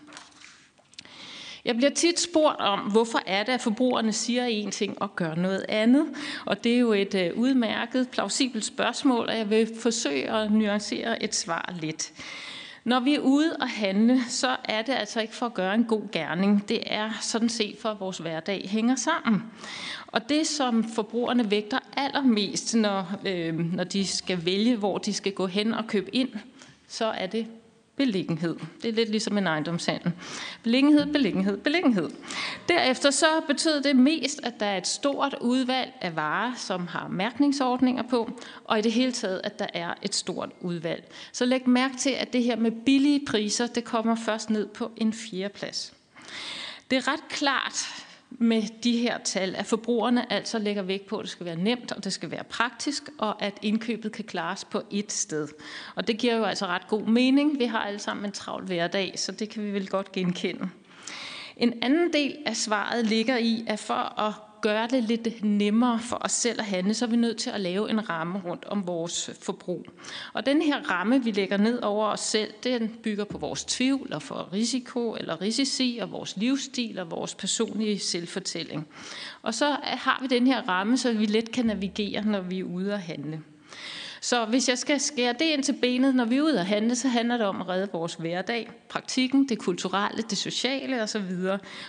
Jeg 1.66 1.76
bliver 1.76 1.90
tit 1.90 2.20
spurgt 2.20 2.60
om, 2.60 2.80
hvorfor 2.80 3.22
er 3.26 3.44
det, 3.44 3.52
at 3.52 3.62
forbrugerne 3.62 4.14
siger 4.14 4.46
en 4.46 4.72
ting 4.72 5.02
og 5.02 5.16
gør 5.16 5.36
noget 5.36 5.66
andet. 5.70 6.06
Og 6.46 6.64
det 6.64 6.76
er 6.76 6.80
jo 6.80 6.94
et 6.94 7.16
øh, 7.16 7.32
udmærket, 7.36 8.10
plausibelt 8.10 8.66
spørgsmål, 8.66 9.30
og 9.30 9.38
jeg 9.38 9.50
vil 9.50 9.70
forsøge 9.82 10.32
at 10.32 10.52
nuancere 10.52 11.24
et 11.24 11.36
svar 11.36 11.74
lidt. 11.82 12.12
Når 12.84 13.00
vi 13.00 13.16
er 13.16 13.20
ude 13.20 13.56
og 13.60 13.70
handle, 13.70 14.22
så 14.30 14.58
er 14.66 14.82
det 14.82 14.94
altså 14.94 15.22
ikke 15.22 15.36
for 15.36 15.46
at 15.46 15.54
gøre 15.54 15.76
en 15.76 15.84
god 15.84 16.12
gerning. 16.12 16.70
Det 16.70 16.84
er 16.86 17.10
sådan 17.22 17.50
set 17.50 17.78
for, 17.80 17.90
at 17.90 18.00
vores 18.00 18.18
hverdag 18.18 18.70
hænger 18.70 18.96
sammen. 18.96 19.44
Og 20.08 20.30
det, 20.30 20.48
som 20.48 20.84
forbrugerne 20.84 21.52
vægter 21.52 21.80
allermest, 21.98 22.76
når, 22.76 23.12
øh, 23.26 23.60
når 23.76 23.84
de 23.84 24.08
skal 24.08 24.46
vælge, 24.46 24.76
hvor 24.76 24.98
de 24.98 25.14
skal 25.14 25.32
gå 25.32 25.48
hen 25.48 25.74
og 25.74 25.88
købe 25.88 26.16
ind, 26.16 26.30
så 26.88 27.06
er 27.06 27.28
det 27.28 27.48
beliggenhed. 28.06 28.56
Det 28.82 28.90
er 28.90 28.94
lidt 28.94 29.10
ligesom 29.10 29.38
en 29.38 29.48
ejendomshandel. 29.48 30.12
Beliggenhed, 30.64 31.06
beliggenhed, 31.06 31.58
beliggenhed. 31.58 32.10
Derefter 32.68 33.12
så 33.12 33.26
betød 33.48 33.82
det 33.82 33.96
mest, 33.96 34.40
at 34.44 34.54
der 34.60 34.66
er 34.66 34.78
et 34.78 34.88
stort 34.88 35.36
udvalg 35.42 35.94
af 36.02 36.16
varer, 36.16 36.54
som 36.58 36.88
har 36.88 37.08
mærkningsordninger 37.08 38.04
på, 38.04 38.40
og 38.66 38.80
i 38.80 38.82
det 38.82 38.92
hele 38.92 39.12
taget, 39.12 39.42
at 39.44 39.60
der 39.60 39.68
er 39.74 39.94
et 40.02 40.16
stort 40.16 40.50
udvalg. 40.62 41.12
Så 41.32 41.46
læg 41.46 41.70
mærke 41.70 41.98
til, 41.98 42.10
at 42.10 42.34
det 42.34 42.44
her 42.44 42.56
med 42.56 42.72
billige 42.72 43.26
priser, 43.28 43.68
det 43.68 43.84
kommer 43.84 44.16
først 44.16 44.50
ned 44.50 44.68
på 44.68 44.92
en 44.98 45.14
fjerde 45.14 45.54
plads. 45.54 45.94
Det 46.92 46.98
er 46.98 47.08
ret 47.08 47.28
klart, 47.30 48.01
med 48.32 48.62
de 48.84 48.98
her 48.98 49.18
tal, 49.18 49.56
at 49.56 49.66
forbrugerne 49.66 50.34
altså 50.34 50.60
lægger 50.60 50.82
vægt 50.82 51.06
på, 51.06 51.18
at 51.18 51.24
det 51.24 51.30
skal 51.30 51.46
være 51.46 51.56
nemt, 51.56 51.92
og 51.92 52.04
det 52.04 52.14
skal 52.14 52.32
være 52.32 52.44
praktisk, 52.44 53.10
og 53.18 53.42
at 53.42 53.54
indkøbet 53.62 54.12
kan 54.12 54.26
klares 54.26 54.66
på 54.66 54.82
ét 54.94 55.10
sted. 55.10 55.48
Og 55.96 56.08
det 56.08 56.18
giver 56.18 56.36
jo 56.36 56.44
altså 56.44 56.66
ret 56.66 56.88
god 56.88 57.02
mening. 57.02 57.60
Vi 57.60 57.66
har 57.66 57.80
alle 57.80 58.00
sammen 58.00 58.26
en 58.26 58.32
travl 58.32 58.64
hverdag, 58.64 59.14
så 59.16 59.32
det 59.32 59.50
kan 59.50 59.64
vi 59.64 59.72
vel 59.72 59.90
godt 59.90 60.12
genkende. 60.12 60.70
En 61.58 61.74
anden 61.84 62.14
del 62.14 62.38
af 62.46 62.56
svaret 62.56 63.06
ligger 63.06 63.38
i, 63.38 63.64
at 63.68 63.80
for 63.80 64.20
at 64.20 64.34
gøre 64.62 64.88
det 64.88 65.04
lidt 65.04 65.44
nemmere 65.44 66.00
for 66.00 66.18
os 66.22 66.32
selv 66.32 66.60
at 66.60 66.66
handle, 66.66 66.94
så 66.94 67.06
er 67.06 67.10
vi 67.10 67.16
nødt 67.16 67.38
til 67.38 67.50
at 67.50 67.62
lave 67.62 67.90
en 67.90 68.10
ramme 68.10 68.42
rundt 68.46 68.66
om 68.66 68.88
vores 68.88 69.30
forbrug. 69.42 69.86
Og 70.34 70.46
den 70.46 70.62
her 70.62 70.90
ramme, 70.92 71.24
vi 71.24 71.32
lægger 71.32 71.58
ned 71.58 71.82
over 71.82 72.08
os 72.08 72.20
selv, 72.20 72.54
den 72.64 72.96
bygger 73.04 73.24
på 73.24 73.38
vores 73.38 73.64
tvivl 73.66 74.14
og 74.14 74.22
for 74.22 74.50
risiko 74.54 75.16
eller 75.16 75.42
risici 75.42 76.00
og 76.02 76.12
vores 76.12 76.38
livsstil 76.38 77.00
og 77.00 77.12
vores 77.12 77.36
personlige 77.36 78.00
selvfortælling. 78.00 78.88
Og 79.42 79.54
så 79.54 79.78
har 79.84 80.20
vi 80.22 80.28
den 80.28 80.48
her 80.48 80.62
ramme, 80.70 80.98
så 80.98 81.14
vi 81.14 81.26
let 81.26 81.52
kan 81.52 81.66
navigere, 81.66 82.26
når 82.26 82.42
vi 82.42 82.60
er 82.60 82.64
ude 82.64 82.94
at 82.94 83.02
handle. 83.02 83.42
Så 84.24 84.46
hvis 84.46 84.70
jeg 84.70 84.78
skal 84.78 85.00
skære 85.00 85.34
det 85.34 85.46
ind 85.46 85.64
til 85.64 85.74
benet, 85.82 86.16
når 86.16 86.26
vi 86.26 86.38
er 86.38 86.42
ude 86.42 86.60
at 86.60 86.66
handle, 86.66 86.96
så 86.96 87.08
handler 87.08 87.38
det 87.38 87.46
om 87.46 87.62
at 87.62 87.68
redde 87.68 87.90
vores 87.92 88.14
hverdag, 88.14 88.70
praktikken, 88.90 89.50
det 89.50 89.60
kulturelle, 89.60 90.24
det 90.30 90.38
sociale 90.38 91.04
osv. 91.04 91.32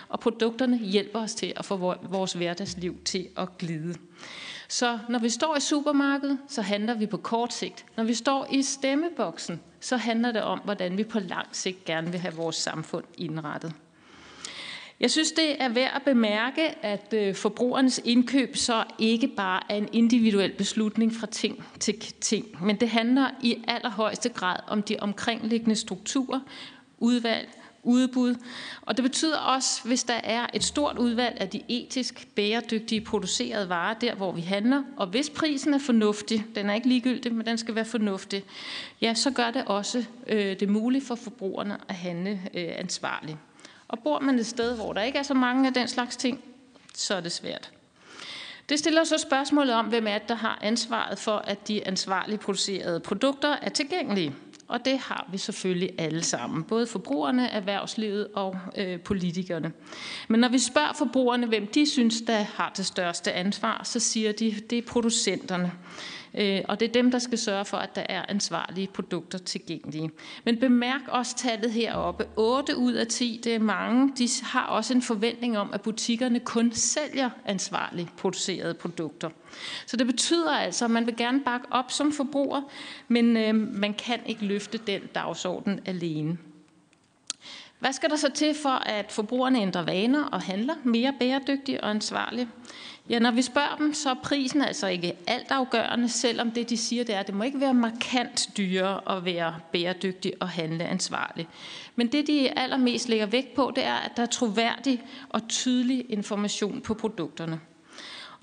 Og 0.09 0.19
produkterne 0.19 0.77
hjælper 0.77 1.19
os 1.19 1.35
til 1.35 1.53
at 1.55 1.65
få 1.65 1.95
vores 2.09 2.33
hverdagsliv 2.33 2.97
til 3.05 3.27
at 3.37 3.57
glide. 3.57 3.95
Så 4.67 4.99
når 5.09 5.19
vi 5.19 5.29
står 5.29 5.57
i 5.57 5.59
supermarkedet, 5.59 6.39
så 6.47 6.61
handler 6.61 6.93
vi 6.93 7.05
på 7.05 7.17
kort 7.17 7.53
sigt. 7.53 7.85
Når 7.97 8.03
vi 8.03 8.13
står 8.13 8.47
i 8.51 8.61
stemmeboksen, 8.61 9.61
så 9.79 9.97
handler 9.97 10.31
det 10.31 10.41
om, 10.41 10.59
hvordan 10.63 10.97
vi 10.97 11.03
på 11.03 11.19
lang 11.19 11.47
sigt 11.51 11.85
gerne 11.85 12.11
vil 12.11 12.19
have 12.19 12.33
vores 12.33 12.55
samfund 12.55 13.05
indrettet. 13.17 13.73
Jeg 15.03 15.11
synes, 15.11 15.31
det 15.31 15.61
er 15.61 15.69
værd 15.69 15.91
at 15.95 16.01
bemærke, 16.01 16.85
at 16.85 17.13
øh, 17.13 17.35
forbrugernes 17.35 18.01
indkøb 18.05 18.55
så 18.55 18.83
ikke 18.99 19.27
bare 19.27 19.61
er 19.69 19.75
en 19.75 19.89
individuel 19.91 20.51
beslutning 20.51 21.13
fra 21.13 21.27
ting 21.27 21.63
til 21.79 21.95
ting, 22.21 22.65
men 22.65 22.75
det 22.75 22.89
handler 22.89 23.29
i 23.41 23.63
allerhøjeste 23.67 24.29
grad 24.29 24.55
om 24.67 24.83
de 24.83 24.97
omkringliggende 24.99 25.75
strukturer, 25.75 26.39
udvalg, 26.97 27.49
udbud. 27.83 28.35
Og 28.81 28.97
det 28.97 29.03
betyder 29.03 29.37
også, 29.37 29.81
hvis 29.85 30.03
der 30.03 30.19
er 30.23 30.47
et 30.53 30.63
stort 30.63 30.97
udvalg 30.97 31.37
af 31.39 31.49
de 31.49 31.61
etisk 31.67 32.27
bæredygtige 32.35 33.01
producerede 33.01 33.69
varer 33.69 33.93
der, 33.93 34.15
hvor 34.15 34.31
vi 34.31 34.41
handler, 34.41 34.83
og 34.97 35.07
hvis 35.07 35.29
prisen 35.29 35.73
er 35.73 35.79
fornuftig, 35.79 36.45
den 36.55 36.69
er 36.69 36.73
ikke 36.73 36.87
ligegyldig, 36.87 37.33
men 37.33 37.45
den 37.45 37.57
skal 37.57 37.75
være 37.75 37.85
fornuftig, 37.85 38.43
ja, 39.01 39.13
så 39.13 39.31
gør 39.31 39.51
det 39.51 39.63
også 39.65 40.05
øh, 40.27 40.59
det 40.59 40.69
muligt 40.69 41.07
for 41.07 41.15
forbrugerne 41.15 41.77
at 41.89 41.95
handle 41.95 42.41
øh, 42.53 42.69
ansvarligt. 42.77 43.37
Og 43.93 43.99
bor 43.99 44.19
man 44.19 44.39
et 44.39 44.45
sted, 44.45 44.75
hvor 44.75 44.93
der 44.93 45.01
ikke 45.01 45.19
er 45.19 45.23
så 45.23 45.33
mange 45.33 45.67
af 45.67 45.73
den 45.73 45.87
slags 45.87 46.17
ting, 46.17 46.43
så 46.93 47.15
er 47.15 47.21
det 47.21 47.31
svært. 47.31 47.71
Det 48.69 48.79
stiller 48.79 49.03
så 49.03 49.17
spørgsmålet 49.17 49.75
om, 49.75 49.85
hvem 49.85 50.07
er 50.07 50.17
det, 50.17 50.29
der 50.29 50.35
har 50.35 50.59
ansvaret 50.61 51.19
for, 51.19 51.37
at 51.37 51.67
de 51.67 51.87
ansvarligt 51.87 52.41
producerede 52.41 52.99
produkter 52.99 53.55
er 53.61 53.69
tilgængelige. 53.69 54.35
Og 54.67 54.85
det 54.85 54.97
har 54.99 55.27
vi 55.31 55.37
selvfølgelig 55.37 55.89
alle 55.97 56.23
sammen, 56.23 56.63
både 56.63 56.87
forbrugerne, 56.87 57.49
erhvervslivet 57.49 58.27
og 58.33 58.57
øh, 58.77 58.99
politikerne. 58.99 59.71
Men 60.27 60.39
når 60.39 60.49
vi 60.49 60.59
spørger 60.59 60.93
forbrugerne, 60.97 61.47
hvem 61.47 61.67
de 61.67 61.85
synes, 61.85 62.21
der 62.21 62.37
har 62.37 62.73
det 62.77 62.85
største 62.85 63.33
ansvar, 63.33 63.81
så 63.83 63.99
siger 63.99 64.31
de, 64.31 64.55
det 64.69 64.77
er 64.77 64.81
producenterne. 64.81 65.71
Øh, 66.35 66.61
og 66.67 66.79
det 66.79 66.87
er 66.87 66.91
dem, 66.93 67.11
der 67.11 67.19
skal 67.19 67.37
sørge 67.37 67.65
for, 67.65 67.77
at 67.77 67.95
der 67.95 68.03
er 68.09 68.25
ansvarlige 68.29 68.87
produkter 68.87 69.37
tilgængelige. 69.37 70.11
Men 70.43 70.59
bemærk 70.59 71.01
også 71.07 71.37
tallet 71.37 71.71
heroppe. 71.71 72.25
8 72.35 72.77
ud 72.77 72.93
af 72.93 73.07
10, 73.07 73.41
det 73.43 73.55
er 73.55 73.59
mange, 73.59 74.13
de 74.17 74.29
har 74.43 74.65
også 74.65 74.93
en 74.93 75.01
forventning 75.01 75.57
om, 75.57 75.73
at 75.73 75.81
butikkerne 75.81 76.39
kun 76.39 76.71
sælger 76.71 77.29
ansvarligt 77.45 78.15
producerede 78.17 78.73
produkter. 78.73 79.29
Så 79.85 79.97
det 79.97 80.07
betyder 80.07 80.51
altså, 80.51 80.85
at 80.85 80.91
man 80.91 81.05
vil 81.05 81.17
gerne 81.17 81.41
bakke 81.41 81.67
op 81.71 81.91
som 81.91 82.11
forbruger, 82.11 82.61
men 83.07 83.37
øh, 83.37 83.55
man 83.55 83.93
kan 83.93 84.19
ikke 84.25 84.45
løfte 84.45 84.77
den 84.77 85.01
dagsorden 85.15 85.79
alene. 85.85 86.37
Hvad 87.79 87.93
skal 87.93 88.09
der 88.09 88.15
så 88.15 88.31
til 88.31 88.55
for, 88.55 88.69
at 88.69 89.11
forbrugerne 89.11 89.61
ændrer 89.61 89.81
vaner 89.81 90.25
og 90.25 90.41
handler 90.41 90.73
mere 90.83 91.13
bæredygtigt 91.19 91.81
og 91.81 91.89
ansvarligt? 91.89 92.49
Ja, 93.09 93.19
når 93.19 93.31
vi 93.31 93.41
spørger 93.41 93.75
dem, 93.77 93.93
så 93.93 94.09
er 94.09 94.15
prisen 94.23 94.61
altså 94.61 94.87
ikke 94.87 95.13
altafgørende, 95.27 96.09
selvom 96.09 96.51
det, 96.51 96.69
de 96.69 96.77
siger, 96.77 97.03
det 97.03 97.15
er, 97.15 97.19
at 97.19 97.27
det 97.27 97.35
må 97.35 97.43
ikke 97.43 97.59
være 97.59 97.73
markant 97.73 98.49
dyrere 98.57 99.17
at 99.17 99.25
være 99.25 99.55
bæredygtig 99.71 100.33
og 100.39 100.49
handle 100.49 100.85
ansvarligt. 100.85 101.49
Men 101.95 102.07
det, 102.07 102.27
de 102.27 102.59
allermest 102.59 103.09
lægger 103.09 103.25
vægt 103.25 103.55
på, 103.55 103.71
det 103.75 103.85
er, 103.85 103.95
at 103.95 104.11
der 104.17 104.23
er 104.23 104.27
troværdig 104.27 105.03
og 105.29 105.47
tydelig 105.47 106.05
information 106.09 106.81
på 106.81 106.93
produkterne. 106.93 107.59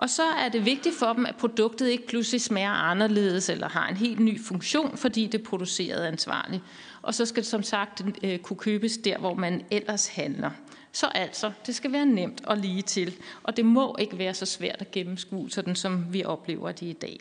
Og 0.00 0.10
så 0.10 0.22
er 0.22 0.48
det 0.48 0.64
vigtigt 0.64 0.94
for 0.94 1.12
dem, 1.12 1.26
at 1.26 1.36
produktet 1.36 1.88
ikke 1.88 2.06
pludselig 2.06 2.40
smager 2.40 2.70
anderledes 2.70 3.48
eller 3.48 3.68
har 3.68 3.88
en 3.88 3.96
helt 3.96 4.20
ny 4.20 4.40
funktion, 4.40 4.96
fordi 4.96 5.26
det 5.26 5.40
er 5.40 5.44
produceret 5.44 6.04
ansvarligt. 6.04 6.62
Og 7.02 7.14
så 7.14 7.26
skal 7.26 7.42
det 7.42 7.50
som 7.50 7.62
sagt 7.62 8.02
øh, 8.24 8.38
kunne 8.38 8.56
købes 8.56 8.98
der, 8.98 9.18
hvor 9.18 9.34
man 9.34 9.62
ellers 9.70 10.08
handler. 10.08 10.50
Så 10.92 11.06
altså, 11.06 11.52
det 11.66 11.74
skal 11.74 11.92
være 11.92 12.06
nemt 12.06 12.44
og 12.44 12.56
lige 12.56 12.82
til, 12.82 13.14
og 13.42 13.56
det 13.56 13.64
må 13.64 13.96
ikke 13.98 14.18
være 14.18 14.34
så 14.34 14.46
svært 14.46 14.76
at 14.80 14.90
gennemskue, 14.90 15.50
sådan 15.50 15.76
som 15.76 16.12
vi 16.12 16.24
oplever 16.24 16.72
det 16.72 16.86
i 16.86 16.92
dag. 16.92 17.20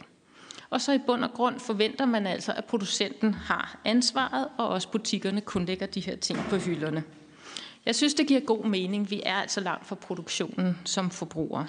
Og 0.69 0.81
så 0.81 0.91
i 0.91 0.97
bund 0.97 1.23
og 1.23 1.31
grund 1.33 1.59
forventer 1.59 2.05
man 2.05 2.27
altså, 2.27 2.53
at 2.53 2.65
producenten 2.65 3.33
har 3.33 3.79
ansvaret, 3.85 4.47
og 4.57 4.67
også 4.67 4.91
butikkerne 4.91 5.41
kun 5.41 5.65
lægger 5.65 5.85
de 5.85 5.99
her 5.99 6.15
ting 6.15 6.39
på 6.49 6.57
hylderne. 6.57 7.03
Jeg 7.85 7.95
synes, 7.95 8.13
det 8.13 8.27
giver 8.27 8.39
god 8.39 8.65
mening. 8.65 9.11
Vi 9.11 9.21
er 9.25 9.35
altså 9.35 9.61
langt 9.61 9.87
fra 9.87 9.95
produktionen 9.95 10.77
som 10.85 11.11
forbrugere. 11.11 11.67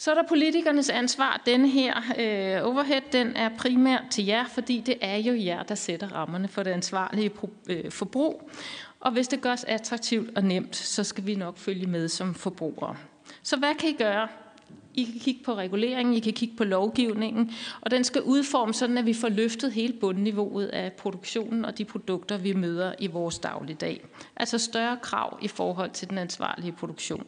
Så 0.00 0.10
er 0.10 0.14
der 0.14 0.22
politikernes 0.28 0.90
ansvar. 0.90 1.42
Den 1.46 1.66
her 1.66 1.94
øh, 2.18 2.68
overhead, 2.68 3.00
den 3.12 3.36
er 3.36 3.50
primært 3.58 4.04
til 4.10 4.26
jer, 4.26 4.44
fordi 4.48 4.80
det 4.80 4.94
er 5.00 5.16
jo 5.16 5.34
jer, 5.44 5.62
der 5.62 5.74
sætter 5.74 6.08
rammerne 6.08 6.48
for 6.48 6.62
det 6.62 6.70
ansvarlige 6.70 7.30
øh, 7.68 7.90
forbrug. 7.90 8.50
Og 9.00 9.12
hvis 9.12 9.28
det 9.28 9.40
gørs 9.40 9.64
attraktivt 9.64 10.36
og 10.36 10.44
nemt, 10.44 10.76
så 10.76 11.04
skal 11.04 11.26
vi 11.26 11.34
nok 11.34 11.58
følge 11.58 11.86
med 11.86 12.08
som 12.08 12.34
forbrugere. 12.34 12.96
Så 13.42 13.56
hvad 13.56 13.74
kan 13.74 13.88
I 13.88 13.92
gøre? 13.92 14.28
I 14.94 15.04
kan 15.04 15.20
kigge 15.20 15.44
på 15.44 15.54
reguleringen, 15.54 16.14
I 16.14 16.20
kan 16.20 16.32
kigge 16.32 16.56
på 16.56 16.64
lovgivningen, 16.64 17.50
og 17.80 17.90
den 17.90 18.04
skal 18.04 18.22
udformes 18.22 18.76
sådan, 18.76 18.98
at 18.98 19.06
vi 19.06 19.14
får 19.14 19.28
løftet 19.28 19.72
hele 19.72 19.92
bundniveauet 19.92 20.66
af 20.66 20.92
produktionen 20.92 21.64
og 21.64 21.78
de 21.78 21.84
produkter, 21.84 22.38
vi 22.38 22.52
møder 22.52 22.92
i 22.98 23.06
vores 23.06 23.38
dagligdag. 23.38 24.04
Altså 24.36 24.58
større 24.58 24.96
krav 25.02 25.38
i 25.42 25.48
forhold 25.48 25.90
til 25.90 26.10
den 26.10 26.18
ansvarlige 26.18 26.72
produktion. 26.72 27.26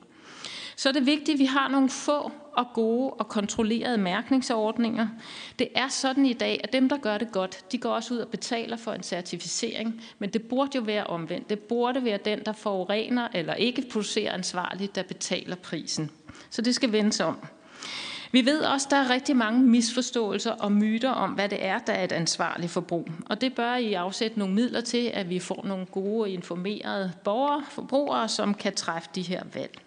Så 0.76 0.88
er 0.88 0.92
det 0.92 1.06
vigtigt, 1.06 1.36
at 1.36 1.38
vi 1.38 1.44
har 1.44 1.68
nogle 1.68 1.90
få 1.90 2.32
og 2.52 2.66
gode 2.74 3.10
og 3.10 3.28
kontrollerede 3.28 3.98
mærkningsordninger. 3.98 5.08
Det 5.58 5.68
er 5.74 5.88
sådan 5.88 6.26
i 6.26 6.32
dag, 6.32 6.60
at 6.64 6.72
dem, 6.72 6.88
der 6.88 6.96
gør 6.96 7.18
det 7.18 7.32
godt, 7.32 7.72
de 7.72 7.78
går 7.78 7.90
også 7.90 8.14
ud 8.14 8.18
og 8.18 8.28
betaler 8.28 8.76
for 8.76 8.92
en 8.92 9.02
certificering, 9.02 10.02
men 10.18 10.30
det 10.30 10.42
burde 10.42 10.70
jo 10.76 10.82
være 10.82 11.06
omvendt. 11.06 11.50
Det 11.50 11.58
burde 11.58 12.04
være 12.04 12.18
den, 12.24 12.44
der 12.46 12.52
forurener 12.52 13.28
eller 13.34 13.54
ikke 13.54 13.84
producerer 13.92 14.32
ansvarligt, 14.32 14.94
der 14.94 15.02
betaler 15.02 15.56
prisen. 15.56 16.10
Så 16.50 16.62
det 16.62 16.74
skal 16.74 16.92
vendes 16.92 17.20
om. 17.20 17.38
Vi 18.32 18.46
ved 18.46 18.60
også, 18.60 18.86
at 18.86 18.90
der 18.90 18.96
er 18.96 19.10
rigtig 19.10 19.36
mange 19.36 19.62
misforståelser 19.62 20.52
og 20.52 20.72
myter 20.72 21.10
om, 21.10 21.30
hvad 21.30 21.48
det 21.48 21.64
er, 21.64 21.78
der 21.78 21.92
er 21.92 22.04
et 22.04 22.12
ansvarligt 22.12 22.72
forbrug. 22.72 23.08
Og 23.26 23.40
det 23.40 23.54
bør 23.54 23.74
I 23.74 23.92
afsætte 23.92 24.38
nogle 24.38 24.54
midler 24.54 24.80
til, 24.80 25.10
at 25.14 25.30
vi 25.30 25.38
får 25.38 25.64
nogle 25.66 25.86
gode 25.86 26.22
og 26.22 26.28
informerede 26.28 27.12
borgere, 27.24 27.64
forbrugere, 27.70 28.28
som 28.28 28.54
kan 28.54 28.74
træffe 28.74 29.08
de 29.14 29.22
her 29.22 29.42
valg. 29.54 29.78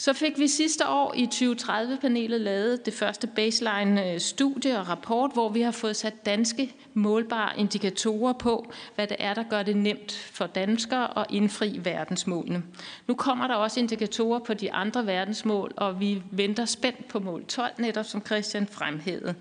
Så 0.00 0.12
fik 0.12 0.38
vi 0.38 0.48
sidste 0.48 0.88
år 0.88 1.14
i 1.16 1.28
2030-panelet 1.34 2.40
lavet 2.40 2.86
det 2.86 2.94
første 2.94 3.26
baseline-studie 3.26 4.72
øh, 4.72 4.80
og 4.80 4.88
rapport, 4.88 5.32
hvor 5.32 5.48
vi 5.48 5.60
har 5.60 5.70
fået 5.70 5.96
sat 5.96 6.26
danske 6.26 6.74
målbare 6.94 7.58
indikatorer 7.58 8.32
på, 8.32 8.72
hvad 8.94 9.06
det 9.06 9.16
er, 9.20 9.34
der 9.34 9.42
gør 9.42 9.62
det 9.62 9.76
nemt 9.76 10.12
for 10.32 10.46
danskere 10.46 11.18
at 11.18 11.26
indfri 11.30 11.80
verdensmålene. 11.82 12.62
Nu 13.06 13.14
kommer 13.14 13.46
der 13.46 13.54
også 13.54 13.80
indikatorer 13.80 14.38
på 14.38 14.54
de 14.54 14.72
andre 14.72 15.06
verdensmål, 15.06 15.72
og 15.76 16.00
vi 16.00 16.22
venter 16.30 16.64
spændt 16.64 17.08
på 17.08 17.18
mål 17.18 17.44
12, 17.44 17.72
netop 17.78 18.06
som 18.06 18.26
Christian 18.26 18.66
fremhævede. 18.66 19.34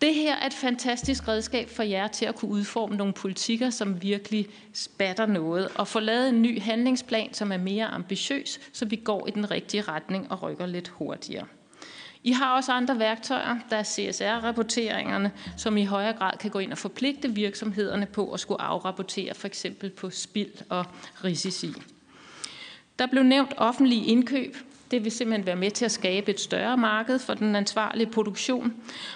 Det 0.00 0.14
her 0.14 0.36
er 0.36 0.46
et 0.46 0.54
fantastisk 0.54 1.28
redskab 1.28 1.68
for 1.68 1.82
jer 1.82 2.08
til 2.08 2.26
at 2.26 2.34
kunne 2.34 2.50
udforme 2.50 2.96
nogle 2.96 3.12
politikker, 3.12 3.70
som 3.70 4.02
virkelig 4.02 4.48
spatter 4.72 5.26
noget, 5.26 5.68
og 5.74 5.88
få 5.88 6.00
lavet 6.00 6.28
en 6.28 6.42
ny 6.42 6.62
handlingsplan, 6.62 7.34
som 7.34 7.52
er 7.52 7.56
mere 7.56 7.86
ambitiøs, 7.86 8.60
så 8.72 8.84
vi 8.84 8.96
går 8.96 9.26
i 9.26 9.30
den 9.30 9.50
rigtige 9.50 9.82
retning 9.82 10.32
og 10.32 10.42
rykker 10.42 10.66
lidt 10.66 10.88
hurtigere. 10.88 11.46
I 12.24 12.32
har 12.32 12.56
også 12.56 12.72
andre 12.72 12.98
værktøjer, 12.98 13.56
der 13.70 13.76
er 13.76 13.82
CSR-rapporteringerne, 13.82 15.32
som 15.56 15.76
i 15.76 15.84
højere 15.84 16.12
grad 16.12 16.38
kan 16.38 16.50
gå 16.50 16.58
ind 16.58 16.72
og 16.72 16.78
forpligte 16.78 17.34
virksomhederne 17.34 18.06
på 18.06 18.32
at 18.32 18.40
skulle 18.40 18.60
afrapportere 18.60 19.34
for 19.34 19.46
eksempel 19.46 19.90
på 19.90 20.10
spild 20.10 20.52
og 20.68 20.84
risici. 21.24 21.72
Der 22.98 23.06
blev 23.06 23.22
nævnt 23.22 23.54
offentlige 23.56 24.06
indkøb. 24.06 24.56
Det 24.90 25.04
vil 25.04 25.12
simpelthen 25.12 25.46
være 25.46 25.56
med 25.56 25.70
til 25.70 25.84
at 25.84 25.90
skabe 25.90 26.30
et 26.30 26.40
større 26.40 26.76
marked 26.76 27.18
for 27.18 27.34
den 27.34 27.56
ansvarlige 27.56 28.10
produktion. 28.10 28.74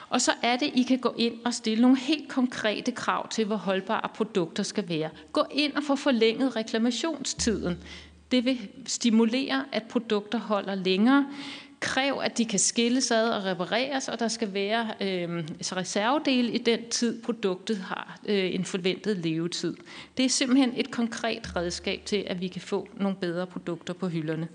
Og 0.08 0.20
så 0.20 0.32
er 0.42 0.56
det, 0.56 0.70
I 0.74 0.82
kan 0.82 0.98
gå 0.98 1.14
ind 1.18 1.34
og 1.44 1.54
stille 1.54 1.82
nogle 1.82 1.98
helt 1.98 2.28
konkrete 2.28 2.92
krav 2.92 3.28
til, 3.28 3.44
hvor 3.44 3.56
holdbare 3.56 4.08
produkter 4.14 4.62
skal 4.62 4.88
være. 4.88 5.10
Gå 5.32 5.44
ind 5.50 5.72
og 5.72 5.82
få 5.82 5.96
forlænget 5.96 6.56
reklamationstiden. 6.56 7.78
Det 8.30 8.44
vil 8.44 8.58
stimulere, 8.86 9.64
at 9.72 9.82
produkter 9.82 10.38
holder 10.38 10.74
længere. 10.74 11.26
Kræv, 11.80 12.20
at 12.24 12.38
de 12.38 12.44
kan 12.44 12.58
skilles 12.58 13.10
ad 13.10 13.28
og 13.28 13.44
repareres, 13.44 14.08
og 14.08 14.20
der 14.20 14.28
skal 14.28 14.54
være 14.54 14.88
øh, 15.00 15.44
reservedele 15.76 16.52
i 16.52 16.58
den 16.58 16.80
tid, 16.90 17.22
produktet 17.22 17.76
har 17.78 18.18
øh, 18.26 18.54
en 18.54 18.64
forventet 18.64 19.18
levetid. 19.18 19.76
Det 20.16 20.24
er 20.24 20.28
simpelthen 20.28 20.72
et 20.76 20.90
konkret 20.90 21.56
redskab 21.56 22.02
til, 22.04 22.24
at 22.26 22.40
vi 22.40 22.48
kan 22.48 22.60
få 22.60 22.88
nogle 22.94 23.16
bedre 23.16 23.46
produkter 23.46 23.94
på 23.94 24.08
hylderne. 24.08 24.48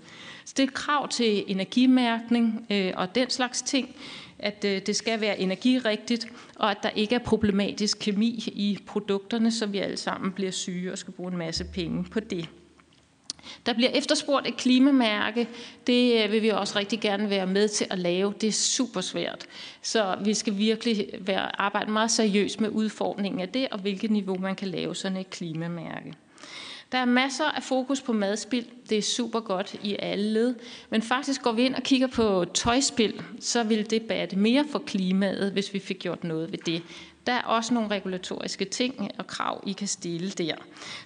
Så 0.56 0.66
krav 0.74 1.08
til 1.08 1.44
energimærkning 1.46 2.66
øh, 2.70 2.92
og 2.96 3.14
den 3.14 3.30
slags 3.30 3.62
ting, 3.62 3.96
at 4.38 4.64
øh, 4.64 4.82
det 4.86 4.96
skal 4.96 5.20
være 5.20 5.40
energirigtigt, 5.40 6.26
og 6.56 6.70
at 6.70 6.76
der 6.82 6.90
ikke 6.90 7.14
er 7.14 7.18
problematisk 7.18 7.98
kemi 8.00 8.44
i 8.46 8.78
produkterne, 8.86 9.50
så 9.52 9.66
vi 9.66 9.78
alle 9.78 9.96
sammen 9.96 10.32
bliver 10.32 10.50
syge 10.50 10.92
og 10.92 10.98
skal 10.98 11.12
bruge 11.12 11.32
en 11.32 11.38
masse 11.38 11.64
penge 11.64 12.04
på 12.04 12.20
det. 12.20 12.48
Der 13.66 13.72
bliver 13.72 13.90
efterspurgt 13.90 14.48
et 14.48 14.56
klimamærke. 14.56 15.48
Det 15.86 16.24
øh, 16.24 16.32
vil 16.32 16.42
vi 16.42 16.48
også 16.48 16.78
rigtig 16.78 17.00
gerne 17.00 17.30
være 17.30 17.46
med 17.46 17.68
til 17.68 17.86
at 17.90 17.98
lave. 17.98 18.34
Det 18.40 18.48
er 18.48 18.52
super 18.52 19.00
svært. 19.00 19.46
Så 19.82 20.16
vi 20.24 20.34
skal 20.34 20.58
virkelig 20.58 21.08
være, 21.20 21.60
arbejde 21.60 21.90
meget 21.90 22.10
seriøst 22.10 22.60
med 22.60 22.68
udformningen 22.68 23.40
af 23.40 23.48
det, 23.48 23.68
og 23.70 23.78
hvilket 23.78 24.10
niveau 24.10 24.38
man 24.38 24.56
kan 24.56 24.68
lave 24.68 24.96
sådan 24.96 25.18
et 25.18 25.30
klimamærke. 25.30 26.14
Der 26.92 26.98
er 26.98 27.04
masser 27.04 27.44
af 27.44 27.62
fokus 27.62 28.00
på 28.00 28.12
madspild. 28.12 28.66
Det 28.88 28.98
er 28.98 29.02
super 29.02 29.40
godt 29.40 29.74
i 29.82 29.96
alle 29.98 30.32
led. 30.32 30.54
Men 30.90 31.02
faktisk 31.02 31.42
går 31.42 31.52
vi 31.52 31.62
ind 31.62 31.74
og 31.74 31.82
kigger 31.82 32.06
på 32.06 32.44
tøjspild, 32.54 33.14
så 33.40 33.62
vil 33.62 33.90
det 33.90 34.02
batte 34.02 34.36
mere 34.36 34.64
for 34.72 34.78
klimaet, 34.78 35.52
hvis 35.52 35.74
vi 35.74 35.78
fik 35.78 35.98
gjort 35.98 36.24
noget 36.24 36.52
ved 36.52 36.58
det. 36.58 36.82
Der 37.26 37.34
er 37.34 37.42
også 37.42 37.74
nogle 37.74 37.90
regulatoriske 37.90 38.64
ting 38.64 39.10
og 39.18 39.26
krav, 39.26 39.62
I 39.66 39.72
kan 39.72 39.88
stille 39.88 40.30
der. 40.30 40.54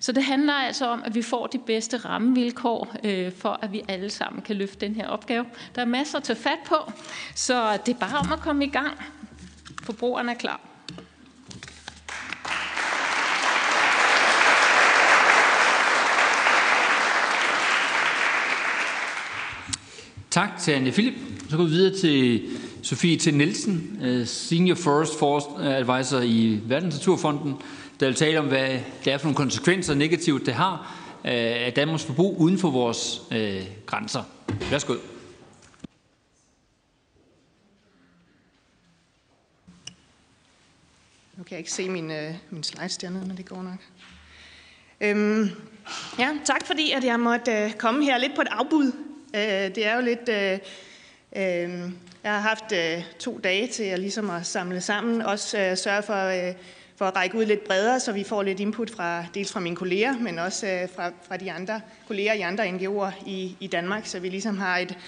Så 0.01 0.13
det 0.13 0.23
handler 0.23 0.53
altså 0.53 0.87
om, 0.87 1.03
at 1.05 1.15
vi 1.15 1.23
får 1.23 1.47
de 1.47 1.59
bedste 1.59 1.97
rammevilkår, 1.97 2.97
øh, 3.05 3.33
for 3.33 3.59
at 3.63 3.73
vi 3.73 3.83
alle 3.89 4.11
sammen 4.11 4.43
kan 4.43 4.57
løfte 4.57 4.87
den 4.87 4.95
her 4.95 5.09
opgave. 5.09 5.47
Der 5.75 5.83
er 5.83 5.87
masser 5.87 6.19
at 6.19 6.25
tage 6.25 6.39
fat 6.39 6.59
på, 6.67 6.77
så 7.35 7.79
det 7.87 7.95
er 7.95 7.99
bare 7.99 8.19
om 8.19 8.33
at 8.33 8.41
komme 8.41 8.65
i 8.65 8.69
gang. 8.69 8.93
Forbrugerne 9.83 10.33
er 10.33 10.37
klar. 10.37 10.72
Tak 20.33 20.51
til 20.61 20.73
Anne 20.73 20.93
Philip. 20.93 21.15
Så 21.51 21.57
går 21.57 21.65
vi 21.65 21.71
videre 21.71 21.99
til 21.99 22.49
Sofie 22.83 23.19
T. 23.19 23.35
Nielsen, 23.35 23.99
øh, 24.03 24.27
Senior 24.27 24.75
Forest 24.75 25.19
Force 25.19 25.47
Advisor 25.77 26.21
i 26.21 26.61
Verdensnaturfonden, 26.65 27.55
der 28.01 28.07
vil 28.07 28.15
tale 28.15 28.39
om, 28.39 28.49
hvad 28.49 28.79
det 29.05 29.13
er 29.13 29.19
for 29.19 29.27
nogle 29.27 29.37
konsekvenser 29.37 29.95
negativt, 29.95 30.47
det 30.47 30.55
har 30.55 30.97
øh, 31.25 31.31
af 31.33 31.73
Danmarks 31.77 32.05
forbrug 32.05 32.39
uden 32.39 32.59
for 32.59 32.71
vores 32.71 33.23
øh, 33.33 33.63
grænser. 33.87 34.23
Værsgo. 34.71 34.95
Nu 41.37 41.43
kan 41.45 41.51
jeg 41.51 41.59
ikke 41.59 41.73
se 41.73 41.89
min, 41.89 42.11
øh, 42.11 42.35
min 42.51 42.63
slides 42.63 42.97
dernede, 42.97 43.27
men 43.27 43.37
det 43.37 43.47
går 43.47 43.63
nok. 43.63 43.79
Øhm, 45.01 45.51
ja, 46.19 46.31
tak 46.45 46.67
fordi 46.67 46.91
at 46.91 47.05
jeg 47.05 47.21
måtte 47.21 47.53
øh, 47.53 47.73
komme 47.73 48.05
her 48.05 48.19
lidt 48.19 48.35
på 48.35 48.41
et 48.41 48.49
afbud. 48.51 48.93
Øh, 49.35 49.75
det 49.75 49.87
er 49.87 49.97
jo 49.97 50.03
lidt... 50.03 50.29
Øh, 50.29 50.59
øh 51.37 51.91
jeg 52.25 52.33
har 52.33 52.41
haft 52.41 52.73
øh, 52.73 53.05
to 53.19 53.39
dage 53.45 53.67
til 53.67 53.85
at, 53.85 53.99
ligesom 53.99 54.31
at 54.31 54.47
samle 54.47 54.81
sammen, 54.81 55.23
også 55.23 55.59
øh, 55.59 55.77
sørge 55.77 56.03
for, 56.03 56.53
for 56.97 57.05
at 57.05 57.17
række 57.17 57.39
ud 57.39 57.45
lidt 57.45 57.65
bredere, 57.65 58.01
så 58.01 58.13
vi 58.13 58.25
får 58.25 58.43
lidt 58.43 58.61
input 58.61 58.91
fra 58.91 59.25
dels 59.35 59.53
fra 59.53 59.61
mine 59.61 59.77
kolleger, 59.77 60.19
men 60.19 60.39
også 60.39 60.67
øh, 60.67 60.89
fra, 60.89 61.11
fra 61.29 61.37
de 61.37 61.53
andre 61.53 61.81
kolleger 62.07 62.33
i 62.33 62.41
andre 62.41 62.69
NGO'er 62.69 63.27
i, 63.27 63.57
i 63.61 63.67
Danmark, 63.67 64.07
så 64.07 64.21
vi 64.21 64.29
ligesom 64.29 64.59
har 64.59 64.79
et, 64.79 64.99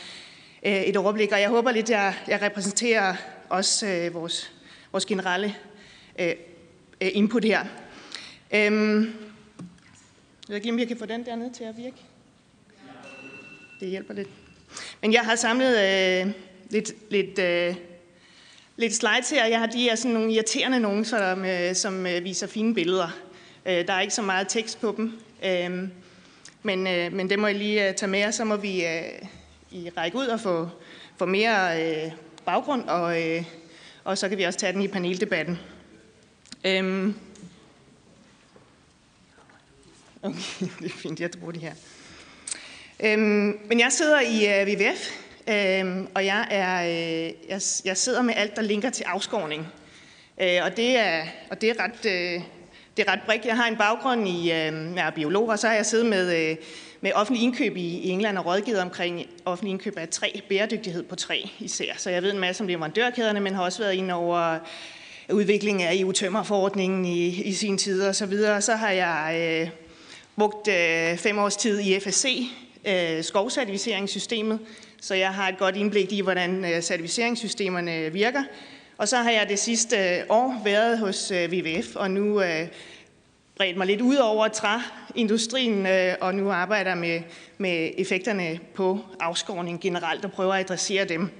øh, 0.62 0.82
et 0.82 0.96
overblik. 0.96 1.32
Og 1.32 1.40
jeg 1.40 1.48
håber 1.48 1.72
lidt, 1.72 1.90
at 1.90 1.90
jeg, 1.90 2.14
jeg 2.28 2.42
repræsenterer 2.42 3.14
også 3.48 3.86
øh, 3.86 4.14
vores, 4.14 4.52
vores 4.92 5.06
generelle 5.06 5.54
øh, 6.18 6.34
input 7.00 7.44
her. 7.44 7.64
Øhm, 8.54 9.02
jeg 9.02 10.48
ved 10.48 10.56
ikke, 10.56 10.70
om 10.70 10.78
jeg 10.78 10.88
kan 10.88 10.96
få 10.96 11.06
den 11.06 11.26
dernede 11.26 11.52
til 11.52 11.64
at 11.64 11.76
virke. 11.76 12.13
Det 13.84 13.90
hjælper 13.90 14.14
lidt. 14.14 14.28
Men 15.02 15.12
jeg 15.12 15.20
har 15.20 15.36
samlet 15.36 15.78
øh, 15.78 16.32
lidt, 16.70 16.92
lidt, 17.10 17.38
øh, 17.38 17.74
lidt 18.76 18.94
slides 18.94 19.30
her. 19.30 19.46
Jeg 19.46 19.58
har 19.58 19.66
de 19.66 19.82
her 19.82 19.94
sådan 19.94 20.12
nogle 20.12 20.32
irriterende 20.32 20.80
nogen, 20.80 21.04
som, 21.04 21.44
øh, 21.44 21.74
som 21.74 22.06
øh, 22.06 22.24
viser 22.24 22.46
fine 22.46 22.74
billeder. 22.74 23.08
Øh, 23.66 23.86
der 23.86 23.92
er 23.92 24.00
ikke 24.00 24.14
så 24.14 24.22
meget 24.22 24.48
tekst 24.48 24.80
på 24.80 24.94
dem. 24.96 25.18
Øh, 25.44 25.88
men, 26.62 26.86
øh, 26.86 27.12
men 27.12 27.30
det 27.30 27.38
må 27.38 27.46
jeg 27.46 27.56
lige 27.56 27.88
øh, 27.88 27.94
tage 27.94 28.10
med, 28.10 28.24
og 28.24 28.34
så 28.34 28.44
må 28.44 28.56
vi 28.56 28.84
øh, 28.86 29.02
i 29.70 29.90
række 29.96 30.18
ud 30.18 30.26
og 30.26 30.40
få, 30.40 30.68
få 31.16 31.26
mere 31.26 31.82
øh, 31.82 32.12
baggrund, 32.44 32.88
og, 32.88 33.22
øh, 33.22 33.44
og 34.04 34.18
så 34.18 34.28
kan 34.28 34.38
vi 34.38 34.42
også 34.42 34.58
tage 34.58 34.72
den 34.72 34.82
i 34.82 34.88
paneldebatten. 34.88 35.58
Øh, 36.64 37.14
okay, 40.22 40.66
det 40.80 40.86
er 40.86 40.90
fint, 40.90 41.20
jeg 41.20 41.30
bruger 41.30 41.52
de 41.52 41.58
her. 41.58 41.74
Øhm, 43.00 43.58
men 43.68 43.80
jeg 43.80 43.88
sidder 43.90 44.20
i 44.20 44.60
øh, 44.60 44.62
uh, 44.62 44.72
WWF, 44.72 45.10
øhm, 45.48 46.08
og 46.14 46.24
jeg, 46.24 46.46
er, 46.50 46.84
øh, 46.84 47.32
jeg, 47.48 47.60
jeg 47.84 47.96
sidder 47.96 48.22
med 48.22 48.34
alt, 48.36 48.56
der 48.56 48.62
linker 48.62 48.90
til 48.90 49.04
afskovning. 49.04 49.66
Øh, 50.40 50.58
og, 50.64 50.76
det 50.76 50.98
er, 50.98 51.24
og 51.50 51.60
det 51.60 51.70
er 51.70 51.74
ret... 51.82 52.06
Øh, 52.06 52.42
det 52.96 53.08
er 53.08 53.12
ret 53.12 53.20
bredt. 53.26 53.44
Jeg 53.44 53.56
har 53.56 53.68
en 53.68 53.76
baggrund 53.76 54.28
i 54.28 54.52
øh, 54.52 54.96
er 54.96 55.10
biolog, 55.10 55.48
og 55.48 55.58
så 55.58 55.68
har 55.68 55.74
jeg 55.74 55.86
siddet 55.86 56.06
med, 56.06 56.50
øh, 56.50 56.56
med 57.00 57.12
offentlig 57.14 57.42
indkøb 57.42 57.76
i, 57.76 57.98
i 57.98 58.08
England 58.08 58.38
og 58.38 58.46
rådgivet 58.46 58.80
omkring 58.80 59.26
offentlig 59.44 59.70
indkøb 59.70 59.98
af 59.98 60.08
træ, 60.08 60.30
bæredygtighed 60.48 61.02
på 61.02 61.16
træ 61.16 61.42
især. 61.58 61.92
Så 61.96 62.10
jeg 62.10 62.22
ved 62.22 62.32
en 62.32 62.38
masse 62.38 62.62
om 62.62 62.68
leverandørkæderne, 62.68 63.40
men 63.40 63.54
har 63.54 63.62
også 63.62 63.82
været 63.82 63.94
inde 63.94 64.14
over 64.14 64.58
udviklingen 65.32 65.88
af 65.88 65.94
EU-tømmerforordningen 65.94 67.04
i, 67.04 67.42
i 67.42 67.52
sin 67.52 67.78
tid 67.78 68.02
og 68.02 68.14
så 68.14 68.26
videre. 68.26 68.62
Så 68.62 68.74
har 68.74 68.90
jeg 68.90 69.36
øh, 69.40 69.70
brugt 70.36 70.68
øh, 70.68 71.16
fem 71.16 71.38
års 71.38 71.56
tid 71.56 71.80
i 71.80 72.00
FSC 72.00 72.48
Øh, 72.86 73.24
skovcertificeringssystemet, 73.24 74.58
så 75.00 75.14
jeg 75.14 75.34
har 75.34 75.48
et 75.48 75.58
godt 75.58 75.76
indblik 75.76 76.12
i, 76.12 76.20
hvordan 76.20 76.64
øh, 76.64 76.82
certificeringssystemerne 76.82 78.12
virker. 78.12 78.42
Og 78.98 79.08
så 79.08 79.16
har 79.16 79.30
jeg 79.30 79.48
det 79.48 79.58
sidste 79.58 79.96
øh, 79.96 80.22
år 80.28 80.60
været 80.64 80.98
hos 80.98 81.32
WWF, 81.32 81.96
og 81.96 82.10
nu 82.10 82.42
bredt 83.56 83.76
mig 83.76 83.86
lidt 83.86 84.00
ud 84.00 84.16
over 84.16 84.48
træindustrien, 84.48 85.86
og 86.20 86.34
nu 86.34 86.50
arbejder 86.50 86.94
med, 86.94 87.20
med 87.58 87.90
effekterne 87.98 88.58
på 88.74 89.00
afskovning 89.20 89.80
generelt 89.80 90.24
og 90.24 90.32
prøver 90.32 90.54
at 90.54 90.60
adressere 90.60 91.04
dem. 91.04 91.30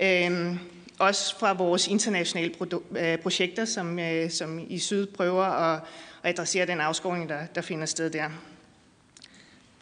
Øhm, 0.00 0.58
også 0.98 1.38
fra 1.38 1.52
vores 1.52 1.88
internationale 1.88 2.54
projekter, 3.22 3.64
som, 3.64 3.98
som 4.30 4.66
i 4.68 4.78
syd 4.78 5.06
prøver 5.06 5.44
at, 5.44 5.80
at 6.22 6.30
adressere 6.30 6.66
den 6.66 6.80
afskovning, 6.80 7.28
der, 7.28 7.46
der 7.54 7.60
finder 7.60 7.86
sted 7.86 8.10
der. 8.10 8.30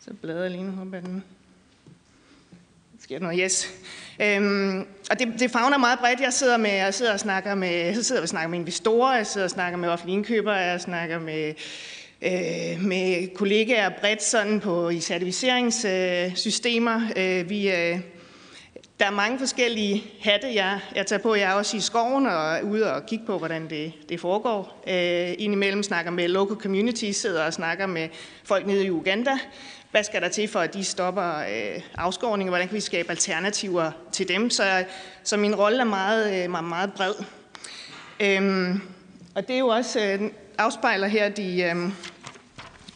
Så 0.05 0.15
bladrer 0.15 0.43
jeg 0.43 0.51
lige 0.51 0.65
nu, 0.65 0.71
håber 0.71 1.01
den 1.01 1.25
sker 3.01 3.19
noget, 3.19 3.41
yes. 3.45 3.69
Øhm, 4.21 4.87
og 5.11 5.19
det, 5.19 5.35
det 5.39 5.51
fagner 5.51 5.79
meget 5.79 5.99
bredt. 5.99 6.21
Jeg 6.21 6.33
sidder, 6.33 6.57
med, 6.57 6.71
jeg 6.71 6.95
sidder 6.95 7.13
og 7.13 7.21
snakker 7.21 7.55
med, 7.55 7.69
jeg 7.69 7.97
sidder 7.97 8.23
og 8.23 8.29
snakker 8.29 8.49
med 8.49 8.59
investorer, 8.59 9.17
jeg 9.17 9.27
sidder 9.27 9.45
og 9.45 9.51
snakker 9.51 9.79
med 9.79 9.89
offentlige 9.89 10.17
indkøbere, 10.17 10.55
jeg 10.55 10.81
snakker 10.81 11.19
med, 11.19 11.55
øh, 12.23 12.85
med 12.85 13.35
kollegaer 13.35 13.91
bredt 14.01 14.23
sådan 14.23 14.61
på 14.61 14.89
i 14.89 15.01
certificeringssystemer. 15.01 17.11
Øh, 17.17 17.51
vi, 17.51 17.71
øh, 17.71 18.01
der 19.01 19.07
er 19.07 19.11
mange 19.11 19.39
forskellige 19.39 20.05
hatte, 20.21 20.55
jeg, 20.55 20.81
jeg 20.95 21.07
tager 21.07 21.23
på. 21.23 21.35
Jeg 21.35 21.51
er 21.51 21.55
også 21.55 21.77
i 21.77 21.81
skoven 21.81 22.27
og 22.27 22.53
er 22.53 22.63
ude 22.63 22.95
og 22.95 23.07
kigge 23.07 23.27
på, 23.27 23.39
hvordan 23.39 23.71
det, 23.71 23.93
det 24.09 24.21
foregår. 24.21 24.83
Øh, 24.89 25.35
indimellem 25.39 25.83
snakker 25.83 26.11
med 26.11 26.29
local 26.29 26.57
communities, 26.57 27.17
sidder 27.17 27.47
og 27.47 27.53
snakker 27.53 27.87
med 27.87 28.09
folk 28.45 28.67
nede 28.67 28.85
i 28.85 28.91
Uganda. 28.91 29.39
Hvad 29.91 30.05
skal 30.05 30.23
der 30.23 30.29
til 30.29 30.49
for, 30.49 30.61
at 30.61 30.75
de 30.75 30.85
stopper 30.85 31.39
øh, 31.39 31.83
afskovning, 31.95 32.51
hvordan 32.51 32.69
kan 32.69 32.75
vi 32.75 32.81
skabe 32.81 33.11
alternativer 33.11 33.91
til 34.13 34.29
dem? 34.29 34.51
Så, 34.51 34.85
så 35.23 35.37
min 35.37 35.55
rolle 35.55 35.81
er 35.81 35.85
meget, 35.85 36.45
øh, 36.45 36.51
meget, 36.51 36.65
meget 36.65 36.93
bred. 36.93 37.15
Øhm, 38.21 38.81
og 39.35 39.49
det 39.49 39.55
er 39.55 39.59
jo 39.59 39.69
også, 39.69 40.01
øh, 40.01 40.31
afspejler 40.59 41.07
her 41.07 41.29
de, 41.29 41.63
øhm, 41.63 41.93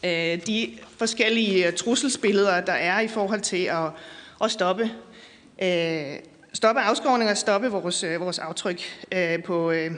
øh, 0.04 0.46
de 0.46 0.78
forskellige 0.98 1.66
øh, 1.66 1.72
trusselsbilleder, 1.72 2.60
der 2.60 2.72
er 2.72 3.00
i 3.00 3.08
forhold 3.08 3.40
til 3.40 3.64
at, 3.64 3.90
at 4.44 4.50
stoppe 4.50 4.90
øh, 5.62 6.18
stoppe 6.52 6.80
afskovning 6.80 7.30
og 7.30 7.36
stoppe 7.36 7.70
vores, 7.70 8.04
vores 8.18 8.38
aftryk 8.38 9.06
øh, 9.12 9.42
på, 9.42 9.70
øh, 9.70 9.90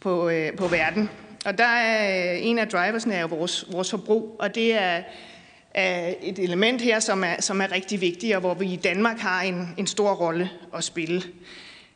på, 0.00 0.28
øh, 0.28 0.56
på 0.56 0.66
verden. 0.66 1.10
Og 1.44 1.58
der 1.58 1.66
er 1.66 2.32
en 2.32 2.58
af 2.58 2.68
driversne 2.68 3.14
er 3.14 3.26
vores, 3.26 3.64
vores 3.72 3.90
forbrug, 3.90 4.36
og 4.38 4.54
det 4.54 4.74
er 4.74 5.02
et 5.74 6.38
element 6.38 6.80
her, 6.80 7.00
som 7.00 7.24
er, 7.24 7.40
som 7.40 7.60
er 7.60 7.72
rigtig 7.72 8.00
vigtigt, 8.00 8.34
og 8.34 8.40
hvor 8.40 8.54
vi 8.54 8.72
i 8.72 8.76
Danmark 8.76 9.18
har 9.18 9.42
en, 9.42 9.68
en 9.76 9.86
stor 9.86 10.12
rolle 10.12 10.50
at 10.74 10.84
spille. 10.84 11.22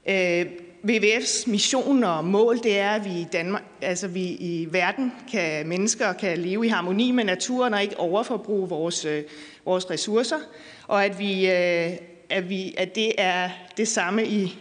Øh, 0.09 0.47
WWF's 0.89 1.51
mission 1.51 2.05
og 2.05 2.25
mål, 2.25 2.59
det 2.63 2.79
er, 2.79 2.91
at 2.91 3.05
vi 3.05 3.11
i, 3.11 3.27
Danmark, 3.33 3.63
altså 3.83 4.09
vi 4.09 4.25
i 4.25 4.69
verden 4.71 5.13
kan 5.31 5.69
mennesker 5.69 6.13
kan 6.13 6.39
leve 6.39 6.67
i 6.67 6.69
harmoni 6.69 7.11
med 7.11 7.25
naturen 7.25 7.75
og 7.75 7.83
ikke 7.83 8.01
overforbruge 8.01 8.69
vores, 8.69 9.05
øh, 9.05 9.23
vores 9.65 9.91
ressourcer, 9.91 10.39
og 10.87 11.05
at 11.05 11.19
vi 11.19 11.51
øh, 11.51 11.93
at, 12.31 12.49
vi, 12.49 12.75
at 12.79 12.95
det 12.95 13.13
er 13.19 13.51
det 13.77 13.89
samme 13.89 14.27
i, 14.27 14.59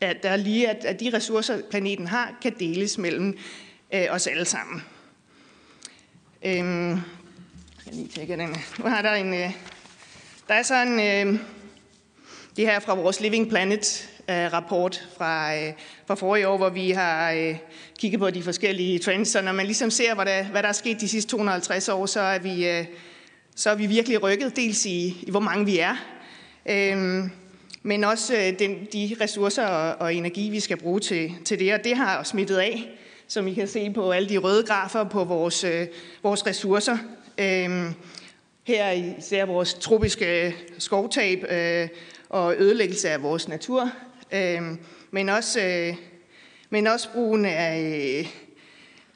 at 0.00 0.22
der 0.22 0.36
lige, 0.36 0.68
at, 0.68 0.84
at 0.84 1.00
de 1.00 1.10
ressourcer, 1.14 1.58
planeten 1.70 2.06
har, 2.06 2.38
kan 2.42 2.54
deles 2.58 2.98
mellem 2.98 3.38
øh, 3.94 4.06
os 4.10 4.26
alle 4.26 4.44
sammen. 4.44 4.82
Øhm, 6.42 7.00
skal 7.86 7.96
lige 7.96 8.08
tjekke 8.08 8.36
den. 8.36 8.56
Nu 8.78 8.84
har 8.84 9.02
der 9.02 9.12
en, 9.12 9.34
øh, 9.34 9.50
der 10.48 10.54
er 10.54 10.62
sådan, 10.62 11.00
øh, 11.00 11.38
det 12.56 12.66
her 12.66 12.80
fra 12.80 12.94
vores 12.94 13.20
Living 13.20 13.48
Planet 13.48 14.10
øh, 14.28 14.52
rapport 14.52 15.08
fra, 15.16 15.54
fra 16.06 16.14
forrige 16.14 16.48
år, 16.48 16.56
hvor 16.56 16.68
vi 16.68 16.90
har 16.90 17.54
kigget 17.98 18.20
på 18.20 18.30
de 18.30 18.42
forskellige 18.42 18.98
trends, 18.98 19.28
så 19.28 19.42
når 19.42 19.52
man 19.52 19.66
ligesom 19.66 19.90
ser, 19.90 20.14
hvad 20.14 20.26
der, 20.26 20.44
hvad 20.44 20.62
der 20.62 20.68
er 20.68 20.72
sket 20.72 21.00
de 21.00 21.08
sidste 21.08 21.30
250 21.30 21.88
år, 21.88 22.06
så 22.06 22.20
er 22.20 22.38
vi, 22.38 22.84
så 23.56 23.70
er 23.70 23.74
vi 23.74 23.86
virkelig 23.86 24.22
rykket, 24.22 24.56
dels 24.56 24.86
i, 24.86 25.06
i 25.22 25.30
hvor 25.30 25.40
mange 25.40 25.64
vi 25.64 25.78
er, 25.78 25.96
Øhm, 26.68 27.30
men 27.82 28.04
også 28.04 28.54
den, 28.58 28.86
de 28.92 29.16
ressourcer 29.20 29.66
og, 29.66 29.96
og 30.00 30.14
energi, 30.14 30.48
vi 30.48 30.60
skal 30.60 30.76
bruge 30.76 31.00
til, 31.00 31.32
til 31.44 31.58
det. 31.58 31.74
Og 31.74 31.84
det 31.84 31.96
har 31.96 32.22
smittet 32.22 32.56
af, 32.56 32.98
som 33.28 33.46
I 33.46 33.54
kan 33.54 33.68
se 33.68 33.90
på 33.90 34.10
alle 34.10 34.28
de 34.28 34.38
røde 34.38 34.62
grafer 34.66 35.04
på 35.04 35.24
vores, 35.24 35.64
øh, 35.64 35.86
vores 36.22 36.46
ressourcer. 36.46 36.98
Øhm, 37.38 37.94
her 38.64 39.14
ser 39.20 39.44
vores 39.44 39.74
tropiske 39.74 40.56
skovtab 40.78 41.44
øh, 41.50 41.88
og 42.28 42.54
ødelæggelse 42.58 43.10
af 43.10 43.22
vores 43.22 43.48
natur, 43.48 43.90
øh, 44.32 44.62
men, 45.10 45.28
også, 45.28 45.60
øh, 45.60 45.94
men 46.70 46.86
også 46.86 47.08
brugen 47.12 47.44
af, 47.44 48.28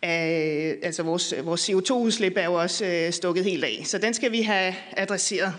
af 0.02 0.76
altså 0.82 1.02
vores, 1.02 1.34
vores 1.42 1.70
CO2-udslip 1.70 2.32
er 2.36 2.44
jo 2.44 2.54
også 2.54 2.86
øh, 2.86 3.12
stukket 3.12 3.44
helt 3.44 3.64
af. 3.64 3.82
Så 3.84 3.98
den 3.98 4.14
skal 4.14 4.32
vi 4.32 4.42
have 4.42 4.74
adresseret. 4.92 5.54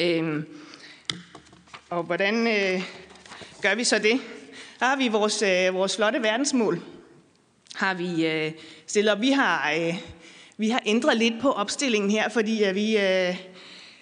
Øh, 0.00 0.42
og 1.90 2.02
hvordan 2.02 2.46
øh, 2.46 2.82
gør 3.62 3.74
vi 3.74 3.84
så 3.84 3.98
det? 3.98 4.20
Der 4.80 4.86
har 4.86 4.96
vi 4.96 5.08
vores, 5.08 5.42
øh, 5.42 5.74
vores 5.74 5.96
flotte 5.96 6.22
verdensmål. 6.22 6.82
Har 7.74 7.94
vi 7.94 8.26
øh, 8.26 8.52
stillet 8.86 9.12
op. 9.12 9.20
Vi 9.20 9.30
har, 9.30 9.72
øh, 9.72 9.94
vi 10.60 10.68
har 10.68 10.82
ændret 10.86 11.16
lidt 11.16 11.34
på 11.40 11.50
opstillingen 11.50 12.10
her, 12.10 12.28
fordi 12.28 12.64
øh, 12.64 12.74
vi, 12.74 12.98
øh, 12.98 13.36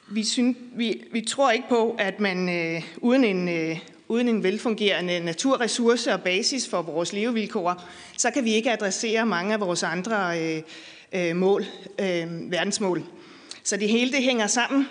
vi, 0.09 0.25
synes, 0.25 0.57
vi, 0.77 1.03
vi 1.12 1.21
tror 1.21 1.51
ikke 1.51 1.69
på, 1.69 1.97
at 1.99 2.21
man 2.21 2.49
øh, 2.49 2.83
uden, 2.97 3.25
en, 3.25 3.49
øh, 3.49 3.79
uden 4.09 4.29
en 4.29 4.42
velfungerende 4.42 5.21
naturressource 5.21 6.12
og 6.12 6.23
basis 6.23 6.69
for 6.69 6.83
vores 6.83 7.12
levevilkår, 7.12 7.83
så 8.16 8.31
kan 8.31 8.45
vi 8.45 8.55
ikke 8.55 8.73
adressere 8.73 9.27
mange 9.27 9.55
af 9.55 9.61
vores 9.61 9.83
andre 9.83 10.40
øh, 10.40 10.62
øh, 11.12 11.37
mål, 11.37 11.64
øh, 11.99 12.51
verdensmål. 12.51 13.03
Så 13.62 13.77
det 13.77 13.88
hele 13.88 14.12
det 14.12 14.23
hænger 14.23 14.47
sammen. 14.47 14.88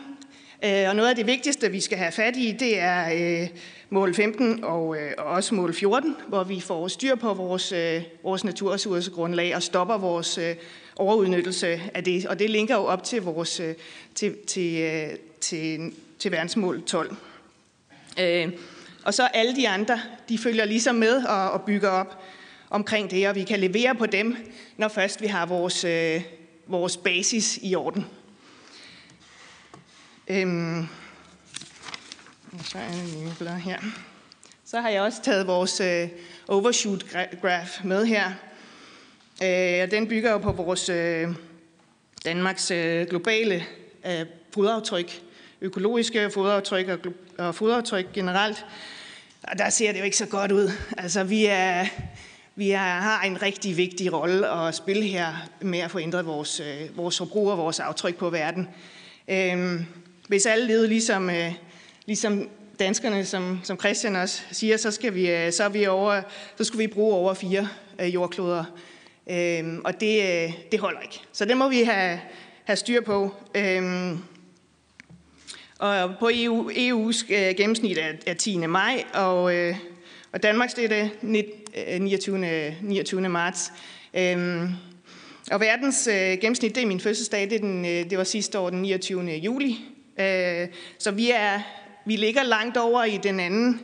Øh, 0.65 0.89
og 0.89 0.95
noget 0.95 1.09
af 1.09 1.15
det 1.15 1.27
vigtigste, 1.27 1.71
vi 1.71 1.79
skal 1.79 1.97
have 1.97 2.11
fat 2.11 2.37
i, 2.37 2.55
det 2.59 2.79
er 2.79 3.13
øh, 3.41 3.47
mål 3.89 4.13
15 4.13 4.63
og, 4.63 4.97
øh, 4.97 5.11
og 5.17 5.25
også 5.25 5.55
mål 5.55 5.73
14, 5.73 6.15
hvor 6.27 6.43
vi 6.43 6.59
får 6.59 6.87
styr 6.87 7.15
på 7.15 7.33
vores, 7.33 7.71
øh, 7.71 8.03
vores 8.23 8.43
naturressourcegrundlag 8.43 9.55
og 9.55 9.63
stopper 9.63 9.97
vores 9.97 10.37
øh, 10.37 10.55
overudnyttelse 10.95 11.81
af 11.93 12.03
det. 12.03 12.25
Og 12.25 12.39
det 12.39 12.49
linker 12.49 12.75
jo 12.75 12.85
op 12.85 13.03
til, 13.03 13.21
vores, 13.21 13.59
øh, 13.59 13.75
til, 14.15 14.37
til, 14.47 14.81
øh, 14.81 15.17
til, 15.41 15.93
til 16.19 16.31
verdensmål 16.31 16.83
12. 16.83 17.15
Øh, 18.19 18.51
og 19.03 19.13
så 19.13 19.27
alle 19.33 19.55
de 19.55 19.69
andre, 19.69 20.01
de 20.29 20.37
følger 20.37 20.65
ligesom 20.65 20.95
med 20.95 21.23
og, 21.23 21.51
og 21.51 21.61
bygger 21.61 21.89
op 21.89 22.23
omkring 22.69 23.11
det, 23.11 23.27
og 23.27 23.35
vi 23.35 23.43
kan 23.43 23.59
levere 23.59 23.95
på 23.95 24.05
dem, 24.05 24.37
når 24.77 24.87
først 24.87 25.21
vi 25.21 25.27
har 25.27 25.45
vores, 25.45 25.85
vores 26.67 26.97
basis 26.97 27.59
i 27.61 27.75
orden. 27.75 28.05
Øhm, 30.27 30.87
så 32.63 32.77
er 32.77 33.47
en 33.51 33.57
her. 33.57 33.79
Så 34.65 34.81
har 34.81 34.89
jeg 34.89 35.01
også 35.01 35.21
taget 35.21 35.47
vores 35.47 35.79
øh, 35.79 36.09
overshoot 36.47 37.05
graph 37.41 37.85
med 37.85 38.05
her. 38.05 38.31
Øh, 39.43 39.83
og 39.83 39.91
den 39.91 40.07
bygger 40.07 40.31
jo 40.31 40.37
på 40.37 40.51
vores 40.51 40.89
øh, 40.89 41.27
Danmarks 42.25 42.71
øh, 42.71 43.07
globale 43.07 43.63
øh, 44.05 44.25
fodaftryk, 44.53 45.21
økologiske 45.61 46.29
fodaftryk 46.33 46.87
og, 46.87 46.99
og 47.37 47.55
fodaftryk 47.55 48.13
generelt. 48.13 48.65
Og 49.43 49.57
der 49.57 49.69
ser 49.69 49.91
det 49.91 49.99
jo 49.99 50.03
ikke 50.03 50.17
så 50.17 50.25
godt 50.25 50.51
ud. 50.51 50.71
Altså, 50.97 51.23
vi, 51.23 51.45
er, 51.45 51.85
vi 52.55 52.71
er, 52.71 52.77
har 52.77 53.23
en 53.23 53.41
rigtig 53.41 53.77
vigtig 53.77 54.13
rolle 54.13 54.49
at 54.49 54.75
spille 54.75 55.03
her 55.03 55.47
med 55.61 55.79
at 55.79 55.91
få 55.91 55.99
ændret 55.99 56.25
vores, 56.25 56.59
øh, 56.59 56.97
vores 56.97 57.17
forbrug 57.17 57.51
og 57.51 57.57
vores 57.57 57.79
aftryk 57.79 58.15
på 58.15 58.29
verden. 58.29 58.67
Øh, 59.27 59.81
hvis 60.27 60.45
alle 60.45 60.67
levede 60.67 60.87
ligesom, 60.87 61.29
øh, 61.29 61.53
ligesom 62.05 62.49
danskerne, 62.79 63.25
som, 63.25 63.59
som 63.63 63.79
Christian 63.79 64.15
også 64.15 64.41
siger, 64.51 64.77
så, 64.77 64.91
skal 64.91 65.15
vi, 65.15 65.31
øh, 65.31 65.51
så, 65.51 65.63
er 65.63 65.69
vi 65.69 65.85
over, 65.85 66.21
så 66.57 66.63
skulle 66.63 66.87
vi 66.87 66.93
bruge 66.93 67.15
over 67.15 67.33
fire 67.33 67.67
øh, 67.99 68.13
jordkloder. 68.13 68.63
Øhm, 69.29 69.81
og 69.85 70.01
det, 70.01 70.21
øh, 70.21 70.53
det 70.71 70.79
holder 70.79 70.99
ikke. 71.01 71.19
Så 71.31 71.45
det 71.45 71.57
må 71.57 71.69
vi 71.69 71.83
have, 71.83 72.19
have 72.63 72.77
styr 72.77 73.01
på. 73.01 73.35
Øhm, 73.55 74.19
og 75.79 76.13
på 76.19 76.29
EU, 76.33 76.71
EU's 76.71 77.33
øh, 77.33 77.55
gennemsnit 77.55 77.97
er, 77.97 78.11
er 78.27 78.33
10. 78.33 78.57
maj, 78.57 79.03
og, 79.13 79.55
øh, 79.55 79.75
og 80.31 80.43
Danmarks 80.43 80.73
det 80.73 80.85
er 80.85 80.87
det 80.87 81.11
29. 82.01 82.75
29. 82.81 83.25
Øh, 83.25 83.31
marts. 83.31 83.71
Øhm, 84.13 84.69
og 85.51 85.59
verdens 85.59 86.07
øh, 86.07 86.15
gennemsnit, 86.15 86.75
det 86.75 86.83
er 86.83 86.87
min 86.87 86.99
fødselsdag, 86.99 87.49
det, 87.49 87.53
er 87.53 87.59
den, 87.59 87.85
øh, 87.85 88.09
det 88.09 88.17
var 88.17 88.23
sidste 88.23 88.59
år 88.59 88.69
den 88.69 88.81
29. 88.81 89.31
juli. 89.31 89.77
Øh, 90.19 90.67
så 90.99 91.11
vi, 91.11 91.31
er, 91.31 91.59
vi 92.05 92.15
ligger 92.15 92.43
langt 92.43 92.77
over 92.77 93.03
i 93.03 93.17
den 93.17 93.39
anden 93.39 93.81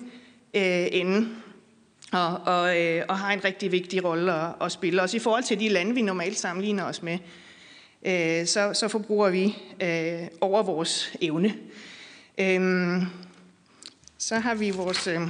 øh, 0.53 0.87
ende 0.91 1.27
og, 2.11 2.41
og, 2.45 2.79
øh, 2.81 3.03
og 3.07 3.17
har 3.17 3.33
en 3.33 3.43
rigtig 3.43 3.71
vigtig 3.71 4.03
rolle 4.03 4.33
at, 4.33 4.53
at 4.61 4.71
spille, 4.71 5.01
også 5.01 5.17
i 5.17 5.19
forhold 5.19 5.43
til 5.43 5.59
de 5.59 5.69
lande, 5.69 5.95
vi 5.95 6.01
normalt 6.01 6.39
sammenligner 6.39 6.83
os 6.83 7.03
med. 7.03 7.17
øh, 8.05 8.47
så, 8.47 8.73
så 8.73 8.87
forbruger 8.87 9.29
vi 9.29 9.57
øh, 9.81 10.27
over 10.41 10.63
vores 10.63 11.13
evne. 11.21 11.55
Øh, 12.37 13.03
så 14.17 14.39
har 14.39 14.55
vi 14.55 14.69
vores... 14.69 15.07
Øh, 15.07 15.21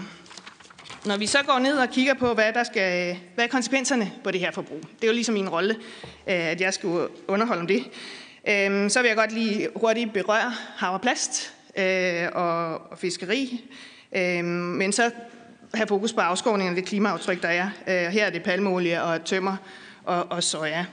når 1.06 1.18
vi 1.18 1.26
så 1.26 1.38
går 1.48 1.60
ned 1.60 1.78
og 1.78 1.90
kigger 1.90 2.14
på, 2.14 2.34
hvad, 2.34 2.54
der 2.54 2.64
skal, 2.64 3.18
hvad 3.36 3.46
er 3.46 3.50
konsekvenserne 3.50 4.12
på 4.24 4.32
det 4.32 4.40
her 4.40 4.52
forbrug, 4.52 4.80
det 4.82 5.04
er 5.04 5.08
jo 5.08 5.14
ligesom 5.14 5.34
min 5.34 5.50
rolle, 5.50 5.76
øh, 6.28 6.48
at 6.48 6.62
jeg 6.62 6.74
skulle 6.74 7.08
underholde 7.28 7.62
om 7.62 7.68
det, 7.68 7.84
øhm, 8.50 8.90
så 8.90 9.02
vil 9.02 9.08
jeg 9.08 9.18
godt 9.18 9.32
lige 9.32 9.68
hurtigt 9.76 10.14
berøre 10.14 10.54
hav 10.76 10.90
øh, 10.90 10.94
og 10.94 11.02
plast 11.02 11.54
og, 12.34 12.98
fiskeri, 13.00 13.64
øhm, 14.16 14.46
men 14.46 14.92
så 14.92 15.12
have 15.74 15.88
fokus 15.88 16.14
på 16.14 16.22
afskovningen 16.22 16.74
og 16.74 16.76
det 16.76 16.86
klimaaftryk, 16.86 17.42
der 17.42 17.48
er. 17.48 17.70
Øh, 17.88 17.96
her 17.96 18.26
er 18.26 18.30
det 18.30 18.44
palmeolie 18.44 19.04
og 19.04 19.26
tømmer 19.26 19.58
og, 20.04 20.32
og 20.32 20.44
soja. 20.44 20.86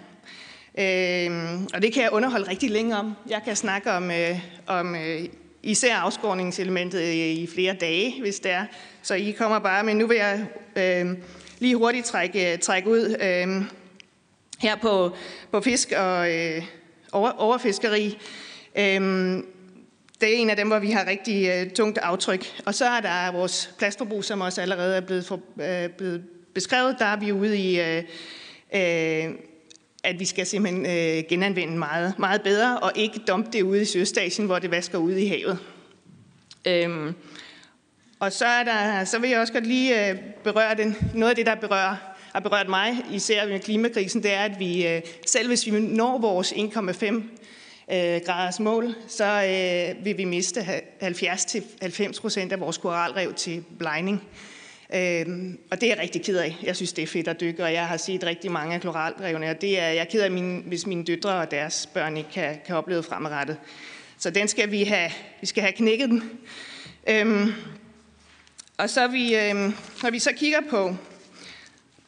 Øh, 0.79 1.61
og 1.75 1.83
det 1.83 1.93
kan 1.93 2.03
jeg 2.03 2.13
underholde 2.13 2.51
rigtig 2.51 2.71
længe 2.71 2.97
om. 2.97 3.15
Jeg 3.29 3.43
kan 3.45 3.57
snakke 3.57 3.93
om, 3.93 4.11
øh, 4.11 4.41
om 4.67 4.97
især 5.63 5.97
afskårningselementet 5.97 7.13
i 7.13 7.49
flere 7.55 7.75
dage, 7.75 8.21
hvis 8.21 8.41
det 8.41 8.51
er. 8.51 8.65
Så 9.03 9.15
I 9.15 9.31
kommer 9.31 9.59
bare, 9.59 9.85
men 9.85 9.97
nu 9.97 10.07
vil 10.07 10.17
jeg 10.17 10.47
øh, 10.77 11.17
lige 11.59 11.77
hurtigt 11.77 12.07
trække, 12.07 12.57
trække 12.57 12.91
ud 12.91 13.17
øh, 13.21 13.65
her 14.59 14.77
på, 14.77 15.17
på 15.51 15.61
fisk 15.61 15.93
og 15.97 16.35
øh, 16.35 16.63
over, 17.13 17.31
overfiskeri. 17.31 18.19
Øh, 18.79 19.43
det 20.21 20.35
er 20.35 20.37
en 20.37 20.51
af 20.51 20.57
dem, 20.57 20.69
hvor 20.69 20.79
vi 20.79 20.91
har 20.91 21.07
rigtig 21.07 21.49
øh, 21.49 21.71
tungt 21.71 21.99
aftryk. 21.99 22.61
Og 22.67 22.75
så 22.75 22.87
er 22.87 23.01
der 23.01 23.33
vores 23.33 23.75
plastforbrug, 23.79 24.25
som 24.25 24.41
også 24.41 24.61
allerede 24.61 24.97
er 24.97 25.01
blevet, 25.01 25.27
for, 25.27 25.41
øh, 25.61 25.89
blevet 25.91 26.25
beskrevet. 26.55 26.97
Der 26.99 27.05
er 27.05 27.17
vi 27.17 27.33
ude 27.33 27.59
i... 27.59 27.81
Øh, 27.81 28.03
øh, 28.75 29.35
at 30.05 30.21
vi 30.21 30.25
skal 30.25 30.47
simpelthen 30.47 30.87
øh, 30.87 31.25
genanvende 31.29 31.79
meget, 31.79 32.19
meget 32.19 32.43
bedre, 32.43 32.79
og 32.79 32.93
ikke 32.95 33.19
dumpe 33.19 33.51
det 33.53 33.63
ude 33.63 33.83
i 33.83 33.85
Sydøstasien, 33.85 34.47
hvor 34.47 34.59
det 34.59 34.71
vasker 34.71 34.99
ud 34.99 35.13
i 35.13 35.27
havet. 35.27 35.59
Øhm, 36.65 37.15
og 38.19 38.33
så, 38.33 38.47
er 38.47 38.65
der, 38.65 39.05
så 39.05 39.19
vil 39.19 39.31
jeg 39.31 39.41
også 39.41 39.53
godt 39.53 39.67
lige 39.67 40.11
øh, 40.11 40.19
berøre 40.45 40.75
den. 40.75 40.97
Noget 41.15 41.31
af 41.31 41.37
det, 41.37 41.47
der 41.47 41.55
berører, 41.55 41.97
har 42.33 42.41
berørt 42.41 42.69
mig, 42.69 42.97
især 43.13 43.49
med 43.49 43.61
klimakrisen, 43.61 44.23
det 44.23 44.35
er, 44.35 44.41
at 44.41 44.59
vi 44.59 44.87
øh, 44.87 45.03
selv 45.27 45.49
hvis 45.49 45.67
vi 45.67 45.71
når 45.71 46.19
vores 46.19 46.53
1,5 46.53 47.23
øh, 47.93 48.21
graders 48.27 48.61
mål, 48.61 48.95
så 49.09 49.25
øh, 49.25 50.05
vil 50.05 50.19
vi 50.19 50.25
miste 50.25 50.61
70-90 51.03 52.21
procent 52.21 52.53
af 52.53 52.61
vores 52.61 52.79
koralrev 52.79 53.35
til 53.35 53.65
blegning. 53.79 54.23
Øhm, 54.95 55.59
og 55.71 55.81
det 55.81 55.87
er 55.87 55.95
jeg 55.95 56.03
rigtig 56.03 56.25
ked 56.25 56.39
af. 56.39 56.57
Jeg 56.63 56.77
synes, 56.77 56.93
det 56.93 57.03
er 57.03 57.07
fedt 57.07 57.29
at 57.29 57.41
dykke, 57.41 57.65
og 57.65 57.73
jeg 57.73 57.87
har 57.87 57.97
set 57.97 58.25
rigtig 58.25 58.53
mange 58.53 58.75
af 58.75 58.81
kloralrevne, 58.81 59.51
og 59.51 59.61
det 59.61 59.79
er, 59.79 59.87
jeg 59.87 59.97
er 59.97 60.05
ked 60.05 60.23
af, 60.23 60.31
min, 60.31 60.63
hvis 60.67 60.87
mine 60.87 61.05
døtre 61.05 61.35
og 61.35 61.51
deres 61.51 61.89
børn 61.95 62.17
ikke 62.17 62.31
kan, 62.31 62.61
kan 62.67 62.77
opleve 62.77 63.03
fremadrettet. 63.03 63.57
Så 64.19 64.31
den 64.31 64.49
skal 64.49 64.71
vi 64.71 64.85
have, 64.85 65.11
vi 65.41 65.47
skal 65.47 65.63
have 65.63 65.73
knækket 65.73 66.09
den. 66.09 66.31
Øhm, 67.09 67.53
og 68.77 68.91
så 68.91 69.07
vi, 69.07 69.37
øhm, 69.37 69.75
når 70.03 70.11
vi 70.11 70.19
så 70.19 70.31
kigger 70.37 70.61
på, 70.71 70.97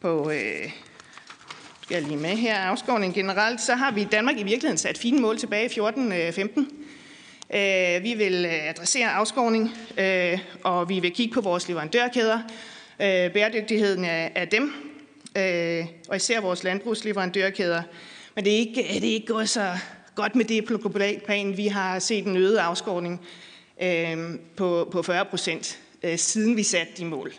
på 0.01 0.31
øh, 0.31 0.73
skal 1.91 2.03
jeg 2.03 2.09
lige 2.09 2.21
med 2.21 2.37
her, 2.37 2.59
afskovning 2.59 3.15
generelt, 3.15 3.61
så 3.61 3.75
har 3.75 3.91
vi 3.91 4.01
i 4.01 4.05
Danmark 4.05 4.35
i 4.35 4.43
virkeligheden 4.43 4.79
sat 4.79 4.99
fine 4.99 5.21
mål 5.21 5.39
tilbage 5.39 5.67
i 5.67 5.81
14-15. 5.81 5.81
Øh, 7.55 7.97
øh, 7.97 8.03
vi 8.03 8.15
vil 8.15 8.45
øh, 8.45 8.69
adressere 8.69 9.11
afskovning, 9.11 9.75
øh, 9.99 10.39
og 10.65 10.89
vi 10.89 11.01
vil 11.01 11.13
kigge 11.13 11.35
på 11.35 11.41
vores 11.41 11.69
leverandørkæder, 11.69 12.39
øh, 13.01 13.33
bæredygtigheden 13.33 14.05
af 14.05 14.49
dem, 14.51 14.73
og 16.09 16.17
især 16.17 16.41
vores 16.41 16.65
landbrugsleverandørkæder. 16.65 17.83
Men 18.35 18.45
det 18.45 18.53
er 18.53 18.59
ikke, 18.59 18.87
det 18.89 19.11
er 19.11 19.15
ikke 19.15 19.27
gået 19.27 19.49
så 19.49 19.79
godt 20.15 20.35
med 20.35 20.45
det 20.45 20.65
på 20.65 20.79
global 20.79 21.21
plan. 21.27 21.57
Vi 21.57 21.67
har 21.67 21.99
set 21.99 22.27
en 22.27 22.37
øget 22.37 22.57
afskovning 22.57 23.21
på, 24.57 24.89
på 24.93 25.03
40 25.03 25.25
procent, 25.25 25.79
siden 26.17 26.57
vi 26.57 26.63
satte 26.63 26.93
de 26.99 27.05
mål. 27.05 27.33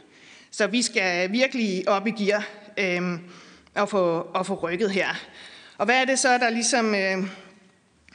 Så 0.52 0.68
vi 0.68 0.82
skal 0.82 1.32
virkelig 1.32 1.90
op 1.90 2.08
i 2.08 2.12
gear 2.12 2.48
at 3.76 3.90
få, 3.90 4.28
at 4.36 4.46
få 4.46 4.54
rykket 4.54 4.92
her. 4.92 5.08
Og 5.78 5.86
hvad 5.86 6.02
er 6.02 6.06
det 6.06 6.20
så, 6.20 6.38
der 6.38 6.50
ligesom 6.50 6.96
øh, 6.96 7.28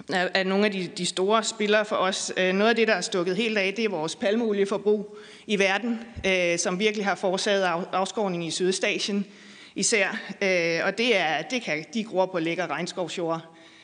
er 0.09 0.45
nogle 0.45 0.65
af 0.67 0.73
de, 0.73 0.91
de 0.99 1.07
store 1.07 1.45
spillere 1.45 1.85
for 1.85 1.97
os. 1.97 2.33
Øh, 2.37 2.55
noget 2.55 2.71
af 2.71 2.77
det, 2.77 2.89
der 2.89 2.95
er 2.95 3.01
stukket 3.01 3.37
helt 3.37 3.59
af, 3.59 3.75
det 3.77 3.85
er 3.85 3.89
vores 3.89 4.17
palmeolieforbrug 4.17 5.19
i 5.47 5.59
verden, 5.59 6.01
øh, 6.27 6.59
som 6.59 6.79
virkelig 6.79 7.07
har 7.07 7.15
forårsaget 7.15 7.85
afskovning 7.93 8.47
i 8.47 8.51
Sydøstasien 8.51 9.27
især. 9.75 10.09
Øh, 10.43 10.81
og 10.87 10.99
det, 10.99 11.17
er, 11.17 11.43
det 11.43 11.63
kan 11.63 11.85
de 11.95 12.05
gror 12.05 12.27
på 12.27 12.39
lækker 12.39 12.71
regnskovsjord. 12.71 13.41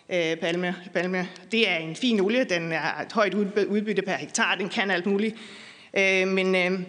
Øh, 0.08 0.36
palme, 0.36 0.76
palme. 0.94 1.28
Det 1.52 1.68
er 1.68 1.76
en 1.76 1.96
fin 1.96 2.20
olie, 2.20 2.44
den 2.44 2.72
er 2.72 3.00
et 3.06 3.12
højt 3.12 3.34
udbytte 3.34 4.02
per 4.02 4.14
hektar, 4.14 4.54
den 4.54 4.68
kan 4.68 4.90
alt 4.90 5.06
muligt. 5.06 5.36
Men, 6.26 6.86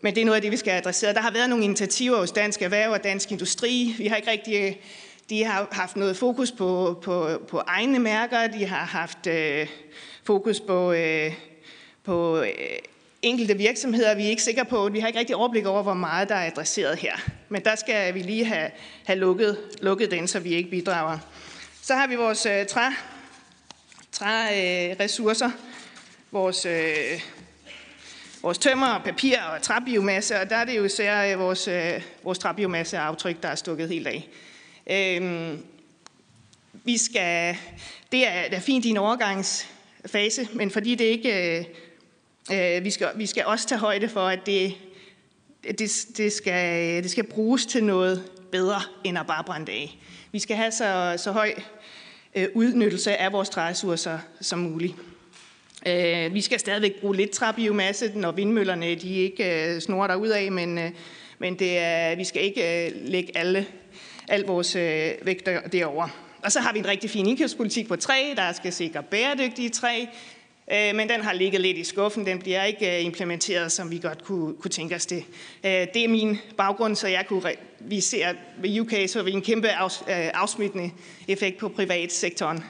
men 0.00 0.14
det 0.14 0.20
er 0.20 0.24
noget 0.24 0.36
af 0.36 0.42
det, 0.42 0.50
vi 0.50 0.56
skal 0.56 0.70
adressere. 0.70 1.14
Der 1.14 1.20
har 1.20 1.30
været 1.30 1.50
nogle 1.50 1.64
initiativer 1.64 2.16
hos 2.16 2.32
Dansk 2.32 2.62
Erhverv 2.62 2.92
og 2.92 3.04
Dansk 3.04 3.32
Industri. 3.32 3.94
Vi 3.98 4.06
har 4.06 4.16
ikke 4.16 4.30
rigtig 4.30 4.80
de 5.30 5.44
har 5.44 5.68
haft 5.72 5.96
noget 5.96 6.16
fokus 6.16 6.52
på, 6.52 6.98
på, 7.02 7.28
på 7.48 7.58
egne 7.66 7.98
mærker, 7.98 8.46
de 8.46 8.66
har 8.66 8.84
haft 8.84 9.26
øh, 9.26 9.68
fokus 10.24 10.60
på, 10.60 10.92
øh, 10.92 11.32
på 12.04 12.40
øh, 12.40 12.48
enkelte 13.22 13.56
virksomheder. 13.56 14.14
Vi 14.14 14.24
er 14.24 14.28
ikke 14.28 14.42
sikre 14.42 14.64
på, 14.64 14.88
vi 14.88 15.00
har 15.00 15.06
ikke 15.06 15.18
rigtig 15.18 15.36
overblik 15.36 15.66
over, 15.66 15.82
hvor 15.82 15.94
meget 15.94 16.28
der 16.28 16.34
er 16.34 16.46
adresseret 16.46 16.98
her. 16.98 17.16
Men 17.48 17.64
der 17.64 17.76
skal 17.76 18.14
vi 18.14 18.18
lige 18.18 18.44
have, 18.44 18.70
have 19.04 19.18
lukket, 19.18 19.58
lukket 19.80 20.10
den, 20.10 20.28
så 20.28 20.40
vi 20.40 20.54
ikke 20.54 20.70
bidrager. 20.70 21.18
Så 21.82 21.94
har 21.94 22.06
vi 22.06 22.14
vores 22.14 22.46
øh, 22.46 22.66
træ, 22.66 22.90
træ 24.12 24.90
øh, 24.90 25.08
vores, 26.30 26.66
øh, 26.66 27.20
vores 28.42 28.58
tømmer, 28.58 28.98
papir 29.04 29.40
og 29.40 29.62
træbiomasse, 29.62 30.40
og 30.40 30.50
der 30.50 30.56
er 30.56 30.64
det 30.64 30.76
jo 30.76 30.84
især 30.84 31.32
øh, 31.32 31.38
vores, 31.38 31.68
øh, 31.68 32.02
vores 32.22 32.38
træbiomasseaftryk, 32.38 33.42
der 33.42 33.48
er 33.48 33.54
stukket 33.54 33.88
helt 33.88 34.06
af. 34.06 34.28
Øhm, 34.90 35.62
vi 36.72 36.98
skal, 36.98 37.56
det 38.12 38.28
er, 38.28 38.48
det 38.48 38.56
er 38.56 38.60
fint 38.60 38.84
i 38.84 38.88
en 38.88 38.96
overgangsfase, 38.96 40.48
men 40.52 40.70
fordi 40.70 40.94
det 40.94 41.04
ikke, 41.04 41.58
øh, 41.58 42.76
øh, 42.76 42.84
vi, 42.84 42.90
skal, 42.90 43.08
vi 43.16 43.26
skal 43.26 43.44
også 43.44 43.68
tage 43.68 43.78
højde 43.78 44.08
for, 44.08 44.26
at 44.26 44.46
det, 44.46 44.74
det, 45.78 46.06
det, 46.16 46.32
skal, 46.32 47.02
det 47.02 47.10
skal 47.10 47.24
bruges 47.24 47.66
til 47.66 47.84
noget 47.84 48.24
bedre, 48.52 48.80
end 49.04 49.18
at 49.18 49.26
bare 49.26 49.44
brænde 49.44 49.72
af. 49.72 49.98
Vi 50.32 50.38
skal 50.38 50.56
have 50.56 50.72
så, 50.72 51.14
så 51.16 51.32
høj 51.32 51.54
øh, 52.34 52.48
udnyttelse 52.54 53.16
af 53.16 53.32
vores 53.32 53.48
træressourcer 53.48 54.18
som 54.40 54.58
muligt. 54.58 54.94
Øh, 55.86 56.34
vi 56.34 56.40
skal 56.40 56.60
stadigvæk 56.60 57.00
bruge 57.00 57.16
lidt 57.16 57.30
træbiomasse, 57.30 58.12
når 58.14 58.32
vindmøllerne 58.32 58.94
de 58.94 59.14
ikke 59.14 59.74
øh, 59.74 59.80
snorer 59.80 60.14
ud 60.14 60.28
af, 60.28 60.52
men, 60.52 60.78
øh, 60.78 60.90
men 61.38 61.58
det 61.58 61.78
er, 61.78 62.16
vi 62.16 62.24
skal 62.24 62.44
ikke 62.44 62.86
øh, 62.86 62.92
lægge 63.04 63.38
alle 63.38 63.66
al 64.28 64.42
vores 64.42 64.76
øh, 64.76 65.10
vægter 65.22 65.60
derover. 65.60 66.08
Og 66.42 66.52
så 66.52 66.60
har 66.60 66.72
vi 66.72 66.78
en 66.78 66.86
rigtig 66.86 67.10
fin 67.10 67.26
indkøbspolitik 67.26 67.88
på 67.88 67.96
træ, 67.96 68.34
der 68.36 68.52
skal 68.52 68.72
sikre 68.72 69.02
bæredygtige 69.02 69.68
træ, 69.68 70.04
øh, 70.72 70.94
men 70.94 71.08
den 71.08 71.20
har 71.20 71.32
ligget 71.32 71.60
lidt 71.60 71.76
i 71.76 71.84
skuffen. 71.84 72.26
Den 72.26 72.38
bliver 72.38 72.64
ikke 72.64 72.98
øh, 72.98 73.04
implementeret, 73.04 73.72
som 73.72 73.90
vi 73.90 73.98
godt 73.98 74.24
kunne, 74.24 74.54
kunne 74.54 74.70
tænke 74.70 74.94
os 74.94 75.06
det. 75.06 75.24
Øh, 75.64 75.86
det 75.94 76.04
er 76.04 76.08
min 76.08 76.38
baggrund, 76.56 76.96
så 76.96 77.08
jeg 77.08 77.24
kunne, 77.28 77.42
vi 77.80 78.00
ser 78.00 78.28
ved 78.58 78.80
UK, 78.80 78.92
så 79.06 79.22
vi 79.22 79.30
en 79.30 79.42
kæmpe 79.42 79.68
afs, 79.68 80.02
øh, 80.08 80.28
afsmittende 80.34 80.90
effekt 81.28 81.58
på 81.58 81.68
privatsektoren. 81.68 82.64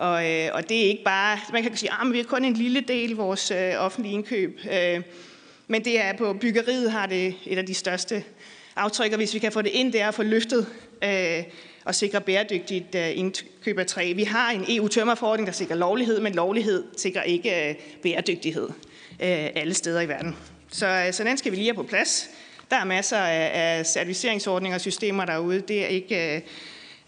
Og, 0.00 0.30
øh, 0.30 0.50
og 0.52 0.68
det 0.68 0.84
er 0.84 0.88
ikke 0.88 1.04
bare, 1.04 1.38
man 1.52 1.62
kan 1.62 1.76
sige, 1.76 1.90
at 1.90 1.96
ah, 2.00 2.12
vi 2.12 2.20
er 2.20 2.24
kun 2.24 2.44
en 2.44 2.54
lille 2.54 2.80
del 2.80 3.10
af 3.10 3.16
vores 3.16 3.50
øh, 3.50 3.72
offentlige 3.78 4.14
indkøb, 4.14 4.60
øh, 4.72 5.02
men 5.68 5.84
det 5.84 6.00
er 6.00 6.16
på 6.16 6.32
byggeriet 6.32 6.92
har 6.92 7.06
det 7.06 7.34
et 7.46 7.58
af 7.58 7.66
de 7.66 7.74
største 7.74 8.24
aftryk, 8.76 9.12
og 9.12 9.16
hvis 9.16 9.34
vi 9.34 9.38
kan 9.38 9.52
få 9.52 9.62
det 9.62 9.70
ind 9.70 9.92
der 9.92 10.06
og 10.06 10.14
få 10.14 10.22
løftet 10.22 10.66
øh, 11.04 11.42
og 11.84 11.94
sikre 11.94 12.20
bæredygtigt 12.20 12.94
øh, 12.94 13.18
indkøb 13.18 13.78
af 13.78 13.86
træ. 13.86 14.12
Vi 14.12 14.24
har 14.24 14.50
en 14.50 14.64
EU-tømmerforordning, 14.68 15.46
der 15.46 15.52
sikrer 15.52 15.76
lovlighed, 15.76 16.20
men 16.20 16.34
lovlighed 16.34 16.84
sikrer 16.96 17.22
ikke 17.22 17.68
øh, 17.68 17.74
bæredygtighed 18.02 18.68
øh, 19.20 19.48
alle 19.54 19.74
steder 19.74 20.00
i 20.00 20.08
verden. 20.08 20.36
Så, 20.68 20.86
øh, 20.86 21.12
så 21.12 21.24
den 21.24 21.38
skal 21.38 21.52
vi 21.52 21.56
lige 21.56 21.68
have 21.68 21.74
på 21.74 21.82
plads. 21.82 22.30
Der 22.70 22.76
er 22.76 22.84
masser 22.84 23.18
af, 23.18 23.50
af 23.54 23.86
certificeringsordninger 23.86 24.76
og 24.76 24.80
systemer 24.80 25.24
derude. 25.24 25.60
Det 25.60 25.84
er 25.84 25.88
ikke 25.88 26.34
øh, 26.34 26.40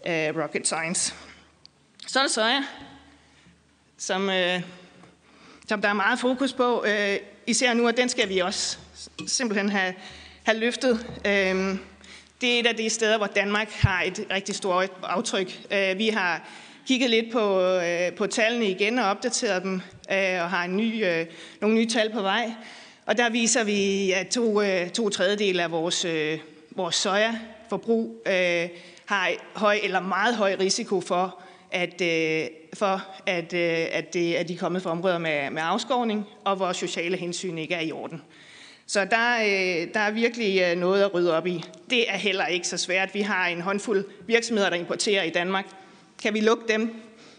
øh, 0.07 0.43
rocket 0.43 0.67
science. 0.67 1.13
Så 2.07 2.19
er 2.19 2.23
der 2.23 2.29
soja, 2.29 2.63
som, 3.97 4.29
øh, 4.29 4.61
som 5.67 5.81
der 5.81 5.89
er 5.89 5.93
meget 5.93 6.19
fokus 6.19 6.53
på. 6.53 6.85
Øh, 6.85 7.17
især 7.47 7.73
nu, 7.73 7.87
og 7.87 7.97
den 7.97 8.09
skal 8.09 8.29
vi 8.29 8.39
også 8.39 8.77
simpelthen 9.27 9.69
have, 9.69 9.93
have 10.43 10.57
løftet. 10.57 11.05
Øh, 11.25 11.77
det 12.41 12.55
er 12.55 12.59
et 12.59 12.67
af 12.67 12.75
de 12.75 12.89
steder, 12.89 13.17
hvor 13.17 13.27
Danmark 13.27 13.71
har 13.71 14.01
et 14.01 14.27
rigtig 14.31 14.55
stort 14.55 14.91
aftryk. 15.03 15.59
Øh, 15.71 15.97
vi 15.97 16.07
har 16.07 16.47
kigget 16.87 17.09
lidt 17.09 17.31
på, 17.31 17.61
øh, 17.61 18.13
på 18.13 18.27
tallene 18.27 18.65
igen 18.65 18.99
og 18.99 19.05
opdateret 19.05 19.63
dem, 19.63 19.73
øh, 20.11 20.41
og 20.41 20.49
har 20.49 20.63
en 20.63 20.77
ny, 20.77 21.05
øh, 21.05 21.25
nogle 21.61 21.75
nye 21.75 21.89
tal 21.89 22.11
på 22.11 22.21
vej. 22.21 22.51
Og 23.05 23.17
der 23.17 23.29
viser 23.29 23.63
vi, 23.63 24.11
at 24.11 24.27
to, 24.27 24.61
øh, 24.61 24.89
to 24.89 25.09
tredjedel 25.09 25.59
af 25.59 25.71
vores, 25.71 26.05
øh, 26.05 26.39
vores 26.71 26.95
sojaforbrug 26.95 28.21
har 29.05 29.31
høj 29.55 29.79
eller 29.83 29.99
meget 29.99 30.35
høj 30.35 30.55
risiko 30.59 31.01
for, 31.01 31.43
at, 31.73 32.01
øh, 32.01 32.47
for, 32.73 33.05
at, 33.25 33.53
øh, 33.53 33.85
at, 33.91 34.13
det, 34.13 34.33
at 34.33 34.47
de 34.47 34.53
er 34.53 34.57
kommet 34.57 34.81
fra 34.81 34.91
områder 34.91 35.17
med, 35.17 35.49
med 35.49 35.61
afskovning, 35.65 36.25
og 36.43 36.55
hvor 36.55 36.71
sociale 36.71 37.17
hensyn 37.17 37.57
ikke 37.57 37.75
er 37.75 37.81
i 37.81 37.91
orden. 37.91 38.21
Så 38.87 39.05
der, 39.05 39.37
øh, 39.41 39.93
der 39.93 39.99
er 39.99 40.11
virkelig 40.11 40.61
øh, 40.61 40.77
noget 40.77 41.03
at 41.03 41.13
rydde 41.13 41.37
op 41.37 41.47
i. 41.47 41.63
Det 41.89 42.09
er 42.09 42.17
heller 42.17 42.45
ikke 42.45 42.67
så 42.67 42.77
svært. 42.77 43.13
Vi 43.13 43.21
har 43.21 43.47
en 43.47 43.61
håndfuld 43.61 44.05
virksomheder, 44.27 44.69
der 44.69 44.77
importerer 44.77 45.23
i 45.23 45.29
Danmark. 45.29 45.65
Kan 46.23 46.33
vi 46.33 46.39
lukke 46.39 46.63
dem, 46.67 46.95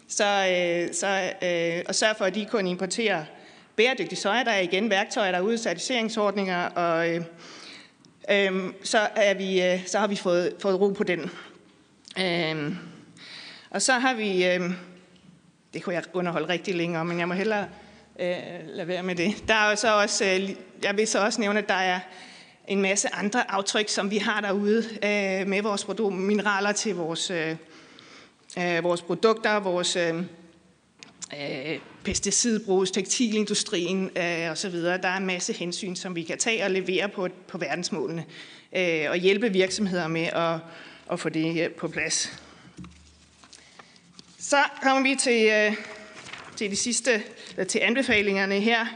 så, 0.09 0.25
øh, 0.25 0.95
så, 0.95 1.33
øh, 1.43 1.85
og 1.89 1.95
sørge 1.95 2.15
for, 2.19 2.25
at 2.25 2.35
de 2.35 2.47
kun 2.51 2.67
importerer 2.67 3.25
bæredygtig 3.77 4.19
soja. 4.19 4.45
Der 4.45 4.51
er 4.51 4.61
igen 4.61 4.91
værktøjer 4.91 5.33
derude, 5.33 5.59
certificeringsordninger, 5.59 6.67
og 6.67 7.11
øh, 7.11 7.21
øh, 8.31 8.73
så, 8.83 8.99
er 9.17 9.35
vi, 9.35 9.63
øh, 9.63 9.87
så 9.87 9.99
har 9.99 10.07
vi 10.07 10.17
fået, 10.17 10.55
fået 10.61 10.81
ro 10.81 10.89
på 10.89 11.05
den. 11.05 11.31
Øh, 12.19 12.77
og 13.75 13.83
så 13.83 13.93
har 13.93 14.15
vi, 14.15 14.47
øh, 14.47 14.71
det 15.75 15.83
kunne 15.83 15.95
jeg 15.95 16.03
underholde 16.13 16.49
rigtig 16.49 16.75
længe 16.75 16.99
om, 16.99 17.07
men 17.07 17.19
jeg 17.19 17.29
må 17.29 17.35
hellere 17.35 17.69
øh, 18.21 18.37
lade 18.67 18.89
være 18.89 19.03
med 19.03 19.15
det. 19.15 19.45
Der 19.49 19.55
er 19.55 19.75
så 19.75 20.01
også, 20.01 20.25
øh, 20.25 20.51
jeg 20.83 20.97
vil 20.97 21.07
så 21.07 21.25
også 21.25 21.41
nævne, 21.41 21.59
at 21.59 21.69
der 21.69 21.75
er 21.75 22.01
en 22.69 22.83
masse 22.83 23.15
andre 23.15 23.51
aftryk, 23.51 23.89
som 23.89 24.11
vi 24.11 24.19
har 24.19 24.41
derude 24.41 24.85
øh, 24.95 25.49
med 25.49 25.63
vores 25.63 25.85
produkter, 25.85 26.19
mineraler 26.19 26.73
til 26.73 26.95
vores, 26.95 27.31
øh, 27.31 27.57
øh, 28.59 28.85
vores 28.85 29.03
produkter, 29.03 29.61
vores 29.61 29.97
øh, 29.97 30.15
øh, 31.41 31.79
pesticidbrug, 32.05 32.93
tekstilindustrien 32.93 34.11
øh, 34.17 34.51
osv. 34.51 34.75
Der 34.83 35.09
er 35.09 35.17
en 35.17 35.27
masse 35.27 35.53
hensyn, 35.53 35.95
som 35.95 36.17
vi 36.17 36.23
kan 36.23 36.39
tage 36.39 36.65
og 36.65 36.71
levere 36.71 37.09
på, 37.09 37.29
på 37.49 37.59
verdensmålene 37.59 38.25
øh, 38.77 39.07
og 39.11 39.17
hjælpe 39.17 39.53
virksomheder 39.53 40.09
med 40.09 40.27
at, 40.27 40.59
at 41.13 41.21
få 41.21 41.29
det 41.29 41.53
her 41.53 41.69
på 41.79 41.89
plads. 41.89 42.44
Så 44.49 44.57
kommer 44.83 45.03
vi 45.03 45.15
til, 45.15 45.47
øh, 45.47 45.77
til 46.57 46.71
de 46.71 46.77
sidste, 46.77 47.23
til 47.69 47.79
anbefalingerne 47.83 48.61
her. 48.61 48.79
Jeg 48.79 48.89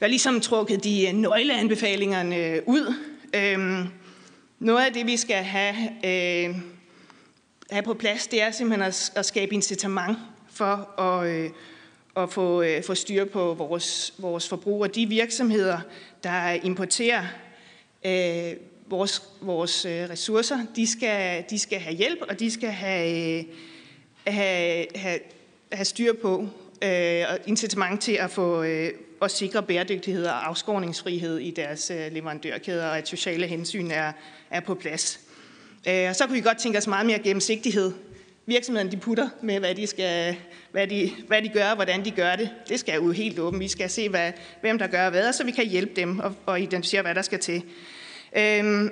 har 0.00 0.06
ligesom 0.06 0.40
trukket 0.40 0.84
de 0.84 1.08
øh, 1.08 1.12
nøgleanbefalingerne 1.12 2.36
øh, 2.36 2.62
ud. 2.66 2.94
Øhm, 3.34 3.88
noget 4.58 4.86
af 4.86 4.92
det, 4.92 5.06
vi 5.06 5.16
skal 5.16 5.36
have, 5.36 5.74
øh, 6.04 6.56
have 7.70 7.82
på 7.82 7.94
plads, 7.94 8.26
det 8.26 8.42
er 8.42 8.50
simpelthen 8.50 8.82
at, 8.88 9.12
at 9.16 9.26
skabe 9.26 9.54
incitament 9.54 10.18
for 10.50 11.00
at, 11.00 11.28
øh, 11.28 11.50
at 12.16 12.30
få, 12.30 12.62
øh, 12.62 12.84
få 12.84 12.94
styr 12.94 13.24
på 13.24 13.54
vores, 13.54 14.14
vores 14.18 14.48
forbrug. 14.48 14.82
Og 14.82 14.94
de 14.94 15.06
virksomheder, 15.06 15.80
der 16.22 16.50
importerer 16.50 17.24
øh, 18.06 18.56
vores, 18.86 19.22
vores 19.40 19.84
øh, 19.84 20.10
ressourcer, 20.10 20.58
de 20.76 20.86
skal, 20.86 21.44
de 21.50 21.58
skal 21.58 21.78
have 21.78 21.96
hjælp, 21.96 22.18
og 22.28 22.40
de 22.40 22.50
skal 22.50 22.70
have, 22.70 23.38
øh, 23.38 23.44
have, 24.26 24.86
have, 24.94 25.18
have 25.72 25.84
styr 25.84 26.12
på 26.22 26.48
øh, 26.82 27.24
og 27.28 27.38
incitament 27.46 28.00
til 28.00 28.12
at 28.12 28.30
få 28.30 28.62
øh, 28.62 28.90
at 29.22 29.30
sikre 29.30 29.62
bæredygtighed 29.62 30.26
og 30.26 30.48
afskåringsfrihed 30.48 31.38
i 31.38 31.50
deres 31.50 31.90
øh, 31.90 32.12
leverandørkæder, 32.12 32.88
og 32.88 32.98
at 32.98 33.08
sociale 33.08 33.46
hensyn 33.46 33.90
er, 33.90 34.12
er 34.50 34.60
på 34.60 34.74
plads. 34.74 35.20
Øh, 35.88 36.08
og 36.08 36.16
så 36.16 36.26
kunne 36.26 36.34
vi 36.34 36.40
godt 36.40 36.58
tænke 36.58 36.78
os 36.78 36.86
meget 36.86 37.06
mere 37.06 37.18
gennemsigtighed. 37.18 37.92
Virksomhederne 38.46 38.90
de 38.90 38.96
putter 38.96 39.28
med, 39.42 39.58
hvad 39.58 39.74
de, 39.74 39.86
skal, 39.86 40.36
hvad, 40.70 40.86
de, 40.86 41.10
hvad 41.26 41.42
de 41.42 41.48
gør, 41.48 41.68
og 41.68 41.74
hvordan 41.74 42.04
de 42.04 42.10
gør 42.10 42.36
det. 42.36 42.50
Det 42.68 42.80
skal 42.80 42.94
jo 42.94 43.10
helt 43.10 43.38
åbent. 43.38 43.60
Vi 43.60 43.68
skal 43.68 43.90
se, 43.90 44.08
hvad, 44.08 44.32
hvem 44.60 44.78
der 44.78 44.86
gør 44.86 45.10
hvad, 45.10 45.32
så 45.32 45.44
vi 45.44 45.50
kan 45.50 45.66
hjælpe 45.66 46.00
dem 46.00 46.18
og, 46.18 46.34
og 46.46 46.60
identificere, 46.60 47.02
hvad 47.02 47.14
der 47.14 47.22
skal 47.22 47.38
til. 47.38 47.62
Øh, 48.36 48.90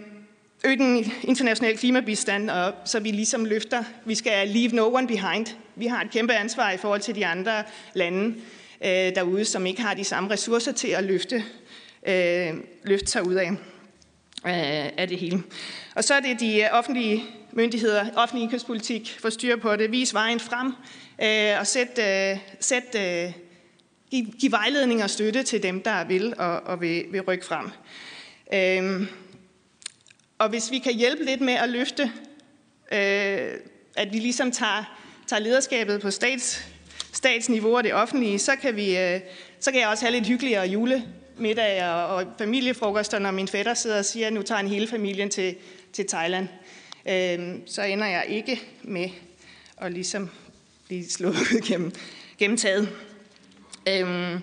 øge 0.65 0.77
den 0.77 1.13
internationale 1.23 1.77
klimabistand, 1.77 2.51
og 2.51 2.75
så 2.85 3.01
vi 3.01 3.11
ligesom 3.11 3.45
løfter, 3.45 3.85
vi 4.05 4.15
skal 4.15 4.49
leave 4.49 4.71
no 4.73 4.95
one 4.95 5.07
behind. 5.07 5.47
Vi 5.77 5.87
har 5.87 6.03
et 6.03 6.11
kæmpe 6.11 6.33
ansvar 6.33 6.71
i 6.71 6.77
forhold 6.77 7.01
til 7.01 7.15
de 7.15 7.27
andre 7.27 7.63
lande 7.95 8.35
øh, 8.85 8.91
derude, 8.91 9.45
som 9.45 9.67
ikke 9.67 9.83
har 9.83 9.95
de 9.95 10.05
samme 10.05 10.31
ressourcer 10.31 10.73
til 10.73 10.89
at 10.89 11.05
løfte, 11.05 11.45
øh, 12.07 12.55
løfte 12.85 13.07
sig 13.07 13.27
ud 13.27 13.35
af, 13.35 13.51
øh, 13.51 14.93
af 14.97 15.09
det 15.09 15.19
hele. 15.19 15.43
Og 15.95 16.05
så 16.05 16.15
er 16.15 16.21
det 16.21 16.41
de 16.41 16.69
offentlige 16.73 17.25
myndigheder, 17.53 18.07
offentlig 18.17 18.43
indkøbspolitik, 18.43 19.17
for 19.21 19.31
styr 19.31 19.57
på 19.57 19.77
det, 19.77 19.91
vis 19.91 20.15
vejen 20.15 20.41
frem 20.41 20.73
øh, 21.23 21.61
og 21.61 21.67
sæt, 21.67 21.99
øh, 21.99 22.39
sæt, 22.61 22.97
øh, 22.97 23.33
give, 24.11 24.27
give 24.41 24.53
vejledning 24.53 25.03
og 25.03 25.11
støtte 25.11 25.43
til 25.43 25.63
dem, 25.63 25.83
der 25.83 26.05
vil 26.05 26.35
og, 26.39 26.61
og 26.61 26.81
vil, 26.81 27.05
vil 27.11 27.21
rykke 27.21 27.45
frem. 27.45 27.71
Øh, 28.55 29.07
og 30.41 30.49
hvis 30.49 30.71
vi 30.71 30.79
kan 30.79 30.95
hjælpe 30.95 31.25
lidt 31.25 31.41
med 31.41 31.55
at 31.55 31.69
løfte, 31.69 32.03
øh, 32.93 33.51
at 33.97 34.13
vi 34.13 34.19
ligesom 34.19 34.53
tager, 34.53 34.99
tager 35.27 35.41
lederskabet 35.41 36.01
på 36.01 36.11
stats, 36.11 36.67
statsniveau 37.13 37.77
og 37.77 37.85
det 37.85 37.95
offentlige, 37.95 38.39
så 38.39 38.57
kan, 38.57 38.77
vi, 38.77 38.99
øh, 38.99 39.21
så 39.61 39.73
kan 39.73 39.81
jeg 39.81 39.89
også 39.89 40.05
have 40.05 40.13
lidt 40.13 40.27
hyggeligere 40.27 40.67
julemiddag 40.67 41.89
og, 41.89 42.07
og 42.07 42.27
familiefrokoster, 42.39 43.19
når 43.19 43.31
min 43.31 43.49
fætter 43.49 43.75
sidder 43.75 43.99
og 43.99 44.05
siger, 44.05 44.27
at 44.27 44.33
nu 44.33 44.43
tager 44.43 44.61
en 44.61 44.69
hele 44.69 44.87
familien 44.87 45.31
til, 45.31 45.57
til 45.93 46.09
Thailand. 46.09 46.49
Øh, 47.09 47.59
så 47.67 47.83
ender 47.83 48.07
jeg 48.07 48.25
ikke 48.29 48.61
med 48.83 49.09
at 49.77 49.93
ligesom 49.93 50.31
blive 50.87 51.09
slået 51.09 51.35
ud 51.35 51.61
gennem, 51.69 51.93
gennem 52.39 52.57
taget. 52.57 52.89
Øh, 53.89 54.41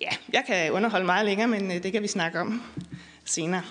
ja, 0.00 0.10
jeg 0.32 0.44
kan 0.46 0.72
underholde 0.72 1.06
meget 1.06 1.26
længere, 1.26 1.48
men 1.48 1.70
øh, 1.70 1.82
det 1.82 1.92
kan 1.92 2.02
vi 2.02 2.08
snakke 2.08 2.40
om 2.40 2.62
senere. 3.24 3.62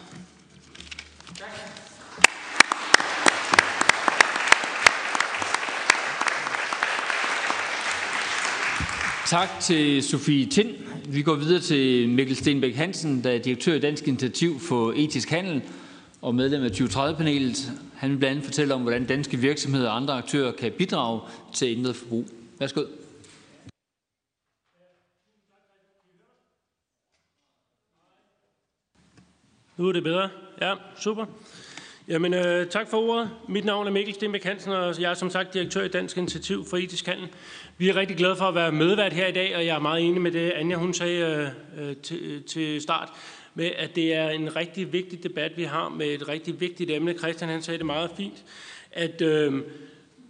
Tak 9.25 9.49
til 9.61 10.03
Sofie 10.03 10.45
Tind. 10.45 10.75
Vi 11.09 11.21
går 11.21 11.35
videre 11.35 11.59
til 11.61 12.09
Mikkel 12.09 12.35
Stenbæk 12.35 12.75
Hansen, 12.75 13.23
der 13.23 13.31
er 13.31 13.37
direktør 13.37 13.73
i 13.73 13.79
Dansk 13.79 14.07
Initiativ 14.07 14.59
for 14.59 14.93
Etisk 14.95 15.29
Handel 15.29 15.61
og 16.21 16.35
medlem 16.35 16.63
af 16.63 16.69
2030-panelet. 16.69 17.71
Han 17.95 18.11
vil 18.11 18.17
blandt 18.17 18.31
andet 18.31 18.45
fortælle 18.45 18.73
om, 18.73 18.81
hvordan 18.81 19.05
danske 19.05 19.37
virksomheder 19.37 19.89
og 19.89 19.95
andre 19.95 20.13
aktører 20.13 20.51
kan 20.51 20.71
bidrage 20.71 21.21
til 21.53 21.77
ændret 21.77 21.95
forbrug. 21.95 22.25
Værsgo. 22.59 22.83
Nu 29.77 29.87
er 29.87 29.91
det 29.91 30.03
bedre. 30.03 30.29
Ja, 30.61 30.73
super. 30.99 31.25
Jamen, 32.07 32.33
øh, 32.33 32.67
tak 32.67 32.89
for 32.89 32.97
ordet. 32.97 33.29
Mit 33.49 33.65
navn 33.65 33.87
er 33.87 33.91
Mikkel 33.91 34.13
Stenbæk 34.13 34.43
Hansen, 34.43 34.71
og 34.71 35.01
jeg 35.01 35.09
er 35.09 35.13
som 35.13 35.29
sagt 35.29 35.53
direktør 35.53 35.83
i 35.83 35.87
Dansk 35.87 36.17
Initiativ 36.17 36.65
for 36.65 36.77
Etisk 36.77 37.05
Handel. 37.05 37.27
Vi 37.77 37.89
er 37.89 37.95
rigtig 37.95 38.17
glade 38.17 38.35
for 38.35 38.45
at 38.45 38.55
være 38.55 38.71
medvært 38.71 39.13
her 39.13 39.27
i 39.27 39.31
dag, 39.31 39.55
og 39.55 39.65
jeg 39.65 39.75
er 39.75 39.79
meget 39.79 40.03
enig 40.03 40.21
med 40.21 40.31
det, 40.31 40.51
Anja 40.51 40.75
hun 40.75 40.93
sagde 40.93 41.51
øh, 41.77 41.89
øh 41.89 41.95
til, 41.95 42.17
øh, 42.17 42.43
til 42.43 42.81
start, 42.81 43.09
med 43.55 43.71
at 43.77 43.95
det 43.95 44.13
er 44.13 44.29
en 44.29 44.55
rigtig 44.55 44.93
vigtig 44.93 45.23
debat, 45.23 45.51
vi 45.57 45.63
har 45.63 45.89
med 45.89 46.07
et 46.07 46.27
rigtig 46.27 46.59
vigtigt 46.59 46.91
emne. 46.91 47.13
Christian 47.13 47.49
han 47.49 47.61
sagde 47.61 47.77
det 47.77 47.85
meget 47.85 48.09
fint, 48.17 48.43
at 48.91 49.21
øh, 49.21 49.53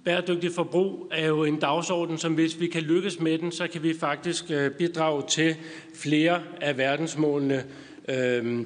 bæredygtig 0.06 0.52
forbrug 0.52 1.08
er 1.12 1.28
jo 1.28 1.44
en 1.44 1.60
dagsorden, 1.60 2.18
som 2.18 2.34
hvis 2.34 2.60
vi 2.60 2.68
kan 2.68 2.82
lykkes 2.82 3.20
med 3.20 3.38
den, 3.38 3.52
så 3.52 3.68
kan 3.68 3.84
vi 3.84 3.94
faktisk 4.00 4.46
øh, 4.52 4.72
bidrage 4.72 5.24
til 5.30 5.56
flere 5.96 6.42
af 6.62 6.78
verdensmålene. 6.78 7.64
Øh, 8.10 8.66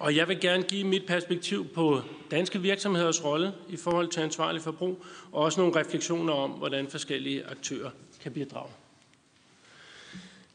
og 0.00 0.16
jeg 0.16 0.28
vil 0.28 0.40
gerne 0.40 0.62
give 0.62 0.84
mit 0.84 1.06
perspektiv 1.06 1.68
på 1.68 2.00
danske 2.30 2.60
virksomheders 2.60 3.24
rolle 3.24 3.52
i 3.68 3.76
forhold 3.76 4.08
til 4.08 4.20
ansvarlig 4.20 4.62
forbrug, 4.62 5.04
og 5.32 5.42
også 5.42 5.60
nogle 5.60 5.80
refleksioner 5.80 6.32
om, 6.32 6.50
hvordan 6.50 6.88
forskellige 6.88 7.46
aktører 7.46 7.90
kan 8.22 8.32
bidrage. 8.32 8.70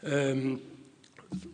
Øhm, 0.03 0.61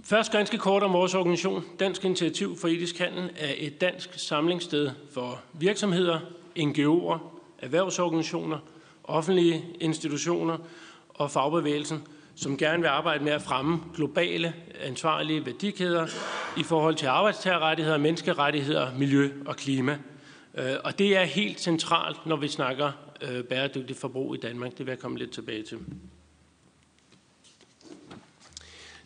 først 0.03 0.31
ganske 0.31 0.57
kort 0.57 0.83
om 0.83 0.93
vores 0.93 1.15
organisation. 1.15 1.63
Dansk 1.79 2.05
Initiativ 2.05 2.57
for 2.57 2.67
Etisk 2.67 2.97
Handel 2.97 3.29
er 3.37 3.53
et 3.57 3.81
dansk 3.81 4.09
samlingssted 4.19 4.91
for 5.13 5.41
virksomheder, 5.53 6.19
NGO'er, 6.59 7.19
erhvervsorganisationer, 7.59 8.59
offentlige 9.03 9.65
institutioner 9.79 10.57
og 11.09 11.31
fagbevægelsen, 11.31 12.03
som 12.41 12.57
gerne 12.57 12.81
vil 12.81 12.87
arbejde 12.87 13.23
med 13.23 13.31
at 13.31 13.41
fremme 13.41 13.79
globale 13.95 14.53
ansvarlige 14.79 15.45
værdikæder 15.45 16.07
i 16.57 16.63
forhold 16.63 16.95
til 16.95 17.05
arbejdstagerrettigheder, 17.05 17.97
menneskerettigheder, 17.97 18.97
miljø 18.97 19.31
og 19.45 19.55
klima. 19.55 19.97
Øh, 20.55 20.75
og 20.83 20.99
det 20.99 21.17
er 21.17 21.23
helt 21.23 21.59
centralt, 21.59 22.25
når 22.25 22.35
vi 22.35 22.47
snakker 22.47 22.91
øh, 23.21 23.43
bæredygtigt 23.43 23.99
forbrug 23.99 24.35
i 24.35 24.37
Danmark. 24.37 24.71
Det 24.77 24.85
vil 24.85 24.91
jeg 24.91 24.99
komme 24.99 25.17
lidt 25.17 25.31
tilbage 25.31 25.63
til. 25.63 25.79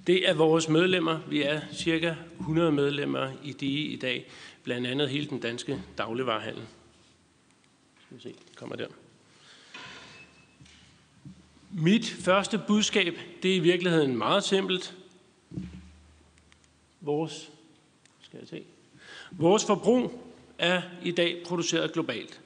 Det 0.07 0.29
er 0.29 0.33
vores 0.33 0.69
medlemmer. 0.69 1.19
Vi 1.29 1.43
er 1.43 1.61
cirka 1.73 2.15
100 2.39 2.71
medlemmer 2.71 3.31
i 3.43 3.51
DI 3.51 3.93
i 3.93 3.95
dag, 3.95 4.31
blandt 4.63 4.87
andet 4.87 5.09
hele 5.09 5.27
den 5.27 5.39
danske 5.39 5.83
dagligvarerhandel. 5.97 6.63
Skal 8.05 8.17
vi 8.17 8.21
se, 8.21 8.29
det 8.29 8.55
kommer 8.55 8.75
der. 8.75 8.87
Mit 11.77 12.05
første 12.05 12.61
budskab, 12.67 13.13
det 13.43 13.51
er 13.51 13.55
i 13.55 13.59
virkeligheden 13.59 14.17
meget 14.17 14.43
simpelt. 14.43 14.95
Vores, 17.01 17.49
skal 18.21 18.39
jeg 18.39 18.47
se, 18.47 18.63
vores 19.31 19.65
forbrug 19.65 20.33
er 20.57 20.81
i 21.03 21.11
dag 21.11 21.43
produceret 21.45 21.93
globalt. 21.93 22.41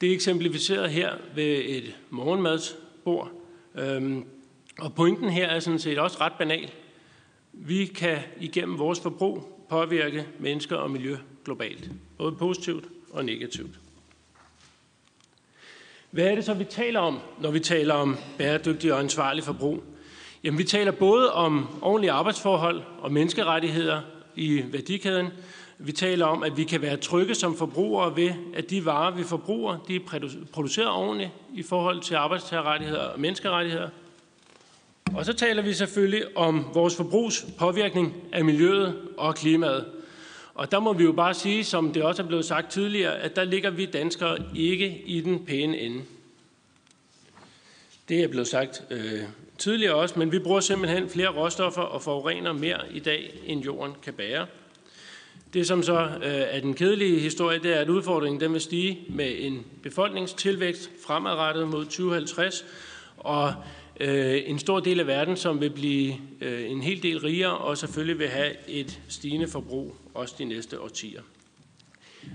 Det 0.00 0.10
er 0.10 0.14
eksemplificeret 0.14 0.90
her 0.90 1.16
ved 1.34 1.62
et 1.64 1.96
morgenmadsbord. 2.10 3.32
Øhm, 3.74 4.24
og 4.78 4.94
pointen 4.94 5.30
her 5.30 5.46
er 5.46 5.60
sådan 5.60 5.78
set 5.78 5.98
også 5.98 6.18
ret 6.20 6.34
banal. 6.38 6.70
Vi 7.52 7.86
kan 7.86 8.18
igennem 8.40 8.78
vores 8.78 9.00
forbrug 9.00 9.66
påvirke 9.68 10.26
mennesker 10.38 10.76
og 10.76 10.90
miljø 10.90 11.16
globalt, 11.44 11.90
både 12.18 12.32
positivt 12.32 12.84
og 13.10 13.24
negativt. 13.24 13.78
Hvad 16.10 16.24
er 16.24 16.34
det 16.34 16.44
så, 16.44 16.54
vi 16.54 16.64
taler 16.64 17.00
om, 17.00 17.18
når 17.40 17.50
vi 17.50 17.60
taler 17.60 17.94
om 17.94 18.16
bæredygtig 18.38 18.92
og 18.92 19.00
ansvarlig 19.00 19.44
forbrug? 19.44 19.82
Jamen, 20.44 20.58
vi 20.58 20.64
taler 20.64 20.92
både 20.92 21.32
om 21.32 21.68
ordentlige 21.82 22.12
arbejdsforhold 22.12 22.82
og 23.00 23.12
menneskerettigheder 23.12 24.00
i 24.36 24.62
værdikæden. 24.72 25.28
Vi 25.78 25.92
taler 25.92 26.26
om, 26.26 26.42
at 26.42 26.56
vi 26.56 26.64
kan 26.64 26.82
være 26.82 26.96
trygge 26.96 27.34
som 27.34 27.56
forbrugere 27.56 28.16
ved, 28.16 28.30
at 28.54 28.70
de 28.70 28.84
varer, 28.84 29.10
vi 29.10 29.22
forbruger, 29.22 29.76
de 29.88 29.96
er 29.96 30.00
produceret 30.52 30.90
ordentligt 30.90 31.30
i 31.54 31.62
forhold 31.62 32.00
til 32.00 32.14
arbejdstagerrettigheder 32.14 33.02
og 33.02 33.20
menneskerettigheder. 33.20 33.88
Og 35.14 35.24
så 35.24 35.32
taler 35.32 35.62
vi 35.62 35.72
selvfølgelig 35.72 36.36
om 36.36 36.66
vores 36.74 36.96
forbrugs 36.96 37.46
påvirkning 37.58 38.14
af 38.32 38.44
miljøet 38.44 38.96
og 39.16 39.34
klimaet. 39.34 39.84
Og 40.60 40.70
der 40.70 40.80
må 40.80 40.92
vi 40.92 41.04
jo 41.04 41.12
bare 41.12 41.34
sige, 41.34 41.64
som 41.64 41.92
det 41.92 42.02
også 42.02 42.22
er 42.22 42.26
blevet 42.26 42.44
sagt 42.44 42.70
tidligere, 42.70 43.18
at 43.18 43.36
der 43.36 43.44
ligger 43.44 43.70
vi 43.70 43.86
danskere 43.86 44.38
ikke 44.56 45.02
i 45.06 45.20
den 45.20 45.44
pæne 45.44 45.78
ende. 45.78 46.02
Det 48.08 48.24
er 48.24 48.28
blevet 48.28 48.48
sagt 48.48 48.82
øh, 48.90 49.22
tidligere 49.58 49.94
også, 49.94 50.18
men 50.18 50.32
vi 50.32 50.38
bruger 50.38 50.60
simpelthen 50.60 51.08
flere 51.08 51.28
råstoffer 51.28 51.82
og 51.82 52.02
forurener 52.02 52.52
mere 52.52 52.80
i 52.90 52.98
dag, 52.98 53.40
end 53.46 53.62
jorden 53.64 53.94
kan 54.02 54.14
bære. 54.14 54.46
Det, 55.54 55.66
som 55.66 55.82
så 55.82 56.00
øh, 56.00 56.20
er 56.22 56.60
den 56.60 56.74
kedelige 56.74 57.20
historie, 57.20 57.58
det 57.58 57.76
er, 57.76 57.80
at 57.80 57.88
udfordringen 57.88 58.40
den 58.40 58.52
vil 58.52 58.60
stige 58.60 58.98
med 59.08 59.32
en 59.38 59.66
befolkningstilvækst 59.82 60.90
fremadrettet 61.06 61.68
mod 61.68 61.84
2050, 61.84 62.64
og 63.18 63.54
øh, 64.00 64.42
en 64.46 64.58
stor 64.58 64.80
del 64.80 65.00
af 65.00 65.06
verden, 65.06 65.36
som 65.36 65.60
vil 65.60 65.70
blive 65.70 66.14
øh, 66.40 66.70
en 66.70 66.82
hel 66.82 67.02
del 67.02 67.20
rigere, 67.20 67.58
og 67.58 67.78
selvfølgelig 67.78 68.18
vil 68.18 68.28
have 68.28 68.52
et 68.68 69.00
stigende 69.08 69.48
forbrug 69.48 69.96
også 70.14 70.34
de 70.38 70.44
næste 70.44 70.80
årtier. 70.80 71.22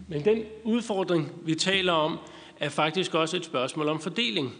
Men 0.07 0.25
den 0.25 0.43
udfordring, 0.63 1.31
vi 1.45 1.55
taler 1.55 1.93
om, 1.93 2.19
er 2.59 2.69
faktisk 2.69 3.13
også 3.13 3.37
et 3.37 3.45
spørgsmål 3.45 3.87
om 3.87 3.99
fordeling. 3.99 4.55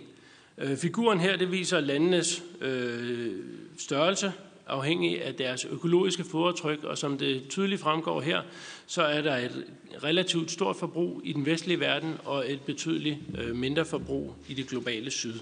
Øh, 0.58 0.78
figuren 0.78 1.20
her, 1.20 1.38
det 1.38 1.52
viser 1.52 1.80
landenes 1.80 2.44
øh, 2.62 3.32
størrelse, 3.78 4.32
afhængig 4.68 5.24
af 5.24 5.36
deres 5.36 5.66
økologiske 5.66 6.24
fodretryk, 6.24 6.84
og 6.84 6.98
som 6.98 7.18
det 7.18 7.48
tydeligt 7.50 7.82
fremgår 7.82 8.22
her, 8.22 8.42
så 8.88 9.02
er 9.02 9.22
der 9.22 9.36
et 9.36 9.66
relativt 10.04 10.52
stort 10.52 10.76
forbrug 10.76 11.22
i 11.24 11.34
den 11.34 11.46
vestlige 11.46 11.80
verden 11.80 12.14
og 12.26 12.52
et 12.52 12.62
betydeligt 12.62 13.18
øh, 13.38 13.56
mindre 13.56 13.86
forbrug 13.86 14.36
i 14.48 14.54
det 14.54 14.68
globale 14.68 15.12
syd. 15.12 15.34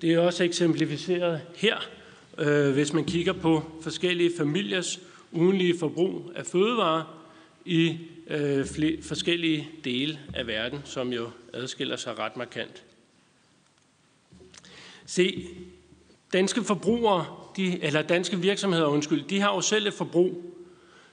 Det 0.00 0.12
er 0.12 0.18
også 0.18 0.44
eksemplificeret 0.44 1.40
her, 1.54 1.76
øh, 2.38 2.72
hvis 2.72 2.92
man 2.92 3.04
kigger 3.04 3.32
på 3.32 3.62
forskellige 3.82 4.30
familiers 4.36 5.00
ugenlige 5.32 5.78
forbrug 5.78 6.32
af 6.34 6.46
fødevarer 6.46 7.24
i 7.64 7.98
øh, 8.26 8.66
forskellige 9.02 9.68
dele 9.84 10.18
af 10.34 10.46
verden, 10.46 10.80
som 10.84 11.12
jo 11.12 11.30
adskiller 11.52 11.96
sig 11.96 12.18
ret 12.18 12.36
markant. 12.36 12.82
Se, 15.06 15.48
danske 16.32 16.64
forbrugere, 16.64 17.26
de, 17.56 17.82
eller 17.82 18.02
danske 18.02 18.38
virksomheder, 18.38 18.86
undskyld, 18.86 19.24
de 19.24 19.40
har 19.40 19.54
jo 19.54 19.60
selv 19.60 19.86
et 19.86 19.94
forbrug, 19.94 20.54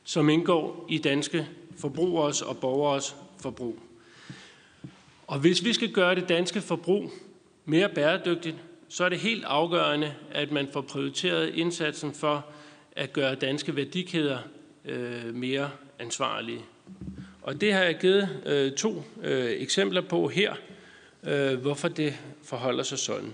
som 0.04 0.30
indgår 0.30 0.86
i 0.90 0.98
danske 0.98 1.48
forbrugers 1.78 2.42
og 2.42 2.58
borgeres 2.58 3.16
forbrug. 3.42 3.80
Og 5.28 5.40
hvis 5.40 5.64
vi 5.64 5.74
skal 5.74 5.92
gøre 5.92 6.16
det 6.16 6.30
danske 6.30 6.62
forbrug 6.62 7.12
mere 7.66 7.90
bæredygtigt, 7.90 8.56
så 8.92 9.04
er 9.04 9.10
det 9.10 9.20
helt 9.20 9.46
afgørende, 9.46 10.14
at 10.32 10.52
man 10.52 10.68
får 10.74 10.82
prioriteret 10.82 11.56
indsatsen 11.56 12.14
for 12.14 12.46
at 12.92 13.14
gøre 13.14 13.36
danske 13.36 13.76
værdikæder 13.76 14.38
øh, 14.86 15.36
mere 15.36 15.70
ansvarlige. 16.00 16.62
Og 17.42 17.62
det 17.62 17.74
har 17.74 17.84
jeg 17.84 17.98
givet 18.00 18.30
øh, 18.46 18.72
to 18.72 19.04
øh, 19.24 19.52
eksempler 19.52 20.02
på 20.02 20.28
her, 20.28 20.54
øh, 21.24 21.54
hvorfor 21.54 21.88
det 21.88 22.14
forholder 22.44 22.84
sig 22.84 23.00
sådan. 23.00 23.34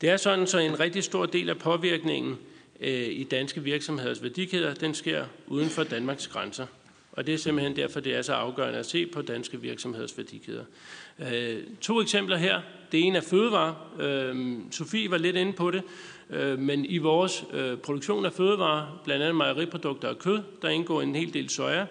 Det 0.00 0.10
er 0.10 0.16
sådan, 0.16 0.46
så 0.46 0.58
en 0.58 0.80
rigtig 0.80 1.04
stor 1.04 1.26
del 1.26 1.50
af 1.50 1.58
påvirkningen 1.58 2.38
øh, 2.80 3.08
i 3.08 3.24
danske 3.24 3.62
virksomheders 3.62 4.22
værdikæder, 4.22 4.74
den 4.74 4.94
sker 4.94 5.24
uden 5.46 5.68
for 5.68 5.84
Danmarks 5.84 6.28
grænser. 6.28 6.66
Og 7.12 7.26
det 7.26 7.34
er 7.34 7.38
simpelthen 7.38 7.76
derfor, 7.76 8.00
det 8.00 8.16
er 8.16 8.22
så 8.22 8.32
afgørende 8.32 8.78
at 8.78 8.86
se 8.86 9.06
på 9.06 9.22
danske 9.22 9.60
virksomheders 9.60 10.18
værdikæder. 10.18 10.64
Øh, 11.32 11.62
to 11.80 12.00
eksempler 12.00 12.36
her. 12.36 12.60
Det 12.92 13.06
ene 13.06 13.18
er 13.18 13.22
fødevare. 13.22 13.74
Øh, 14.00 14.56
Sofie 14.70 15.10
var 15.10 15.18
lidt 15.18 15.36
inde 15.36 15.52
på 15.52 15.70
det, 15.70 15.82
øh, 16.30 16.58
men 16.58 16.84
i 16.84 16.98
vores 16.98 17.44
øh, 17.52 17.78
produktion 17.78 18.24
af 18.24 18.32
fødevare, 18.32 18.88
blandt 19.04 19.22
andet 19.22 19.36
mejeriprodukter 19.36 20.08
og 20.08 20.18
kød, 20.18 20.38
der 20.62 20.68
indgår 20.68 21.02
en 21.02 21.14
hel 21.14 21.34
del 21.34 21.48
soja. 21.48 21.86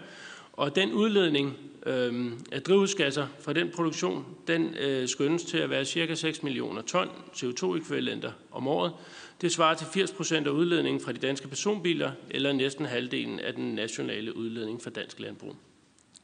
Og 0.53 0.75
den 0.75 0.93
udledning 0.93 1.57
øh, 1.85 2.31
af 2.51 2.61
drivhusgasser 2.61 3.27
fra 3.39 3.53
den 3.53 3.69
produktion, 3.75 4.25
den 4.47 4.75
øh, 4.79 5.07
skønnes 5.07 5.43
til 5.43 5.57
at 5.57 5.69
være 5.69 5.85
ca. 5.85 6.15
6 6.15 6.43
millioner 6.43 6.81
ton 6.81 7.09
CO2-ekvivalenter 7.35 8.31
om 8.51 8.67
året. 8.67 8.91
Det 9.41 9.51
svarer 9.51 9.75
til 9.75 9.87
80 9.93 10.11
procent 10.11 10.47
af 10.47 10.51
udledningen 10.51 11.01
fra 11.01 11.11
de 11.11 11.17
danske 11.17 11.47
personbiler, 11.47 12.11
eller 12.31 12.51
næsten 12.51 12.85
halvdelen 12.85 13.39
af 13.39 13.53
den 13.53 13.75
nationale 13.75 14.37
udledning 14.37 14.81
fra 14.81 14.89
dansk 14.89 15.19
landbrug. 15.19 15.55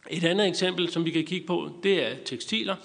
Et 0.09 0.23
andet 0.23 0.47
eksempel, 0.47 0.89
som 0.89 1.05
vi 1.05 1.11
kan 1.11 1.25
kigge 1.25 1.47
på, 1.47 1.79
det 1.83 2.03
er 2.03 2.15
tekstiler. 2.25 2.75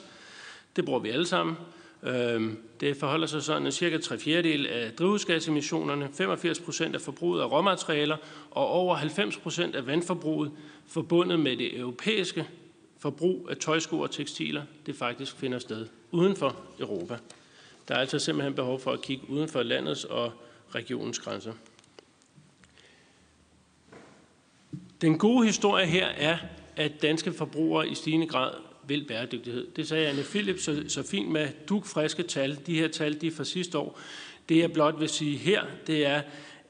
Det 0.77 0.85
bruger 0.85 1.01
vi 1.01 1.11
alle 1.11 1.27
sammen. 1.27 1.57
Øhm, 2.03 2.59
det 2.81 2.97
forholder 2.97 3.27
sig 3.27 3.43
sådan, 3.43 3.67
at 3.67 3.75
cirka 3.75 3.99
3 3.99 4.19
fjerdedel 4.19 4.67
af 4.67 4.93
drivhusgasemissionerne, 4.93 6.09
85 6.13 6.61
procent 6.61 6.95
af 6.95 7.01
forbruget 7.01 7.41
af 7.41 7.51
råmaterialer 7.51 8.17
og 8.51 8.67
over 8.67 8.95
90 8.95 9.37
procent 9.37 9.77
af 9.77 9.87
vandforbruget 9.87 10.53
forbundet 10.87 11.41
med 11.41 11.57
det 11.57 11.79
europæiske 11.79 12.49
forbrug 12.99 13.49
af 13.51 13.57
tøjsko 13.57 14.01
og 14.01 14.11
tekstiler, 14.11 14.63
det 14.87 14.97
faktisk 14.97 15.37
finder 15.37 15.59
sted 15.59 15.87
uden 16.11 16.37
for 16.37 16.57
Europa. 16.81 17.19
Der 17.89 17.95
er 17.95 17.99
altså 17.99 18.19
simpelthen 18.19 18.55
behov 18.55 18.81
for 18.81 18.93
at 18.93 19.03
kigge 19.03 19.31
uden 19.31 19.49
for 19.49 19.63
landets 19.63 20.05
og 20.05 20.33
regionens 20.75 21.19
grænser. 21.19 21.53
Den 25.01 25.19
gode 25.19 25.47
historie 25.47 25.87
her 25.87 26.07
er, 26.07 26.39
at 26.77 27.03
danske 27.03 27.33
forbrugere 27.33 27.89
i 27.89 27.95
stigende 27.95 28.27
grad 28.27 28.70
vil 28.91 29.05
bæredygtighed. 29.05 29.67
Det 29.77 29.89
sagde 29.89 30.09
Anne 30.09 30.23
Philip 30.23 30.59
så, 30.59 30.85
så 30.89 31.03
fint 31.03 31.31
med 31.31 31.49
dugfriske 31.69 32.23
tal. 32.23 32.59
De 32.67 32.75
her 32.75 32.89
tal, 32.89 33.21
de 33.21 33.27
er 33.27 33.31
fra 33.31 33.45
sidste 33.45 33.79
år. 33.79 34.01
Det 34.49 34.59
jeg 34.59 34.73
blot 34.73 35.01
vil 35.01 35.09
sige 35.09 35.37
her, 35.37 35.65
det 35.87 36.07
er, 36.07 36.23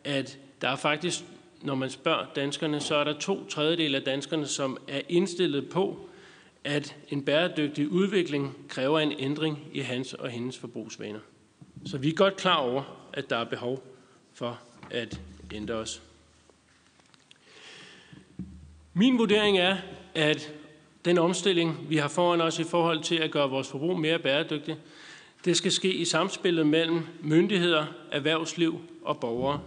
at 0.04 0.38
der 0.60 0.68
er 0.68 0.76
faktisk, 0.76 1.20
når 1.62 1.74
man 1.74 1.90
spørger 1.90 2.26
danskerne, 2.36 2.80
så 2.80 2.94
er 2.94 3.04
der 3.04 3.18
to 3.18 3.46
tredjedel 3.48 3.94
af 3.94 4.02
danskerne, 4.02 4.46
som 4.46 4.78
er 4.88 5.00
indstillet 5.08 5.68
på, 5.68 6.08
at 6.64 6.96
en 7.08 7.24
bæredygtig 7.24 7.88
udvikling 7.88 8.56
kræver 8.68 9.00
en 9.00 9.12
ændring 9.18 9.58
i 9.72 9.80
hans 9.80 10.14
og 10.14 10.30
hendes 10.30 10.58
forbrugsvaner. 10.58 11.20
Så 11.86 11.98
vi 11.98 12.08
er 12.08 12.14
godt 12.14 12.36
klar 12.36 12.56
over, 12.56 12.82
at 13.12 13.30
der 13.30 13.36
er 13.36 13.44
behov 13.44 13.84
for 14.34 14.60
at 14.90 15.20
ændre 15.52 15.74
os. 15.74 16.02
Min 18.94 19.18
vurdering 19.18 19.58
er, 19.58 19.76
at 20.14 20.52
den 21.04 21.18
omstilling, 21.18 21.86
vi 21.88 21.96
har 21.96 22.08
foran 22.08 22.40
os 22.40 22.58
i 22.58 22.64
forhold 22.64 23.02
til 23.02 23.14
at 23.14 23.30
gøre 23.30 23.50
vores 23.50 23.68
forbrug 23.68 23.98
mere 23.98 24.18
bæredygtigt, 24.18 24.78
det 25.44 25.56
skal 25.56 25.72
ske 25.72 25.92
i 25.92 26.04
samspillet 26.04 26.66
mellem 26.66 27.06
myndigheder, 27.20 27.86
erhvervsliv 28.12 28.80
og 29.02 29.20
borgere. 29.20 29.60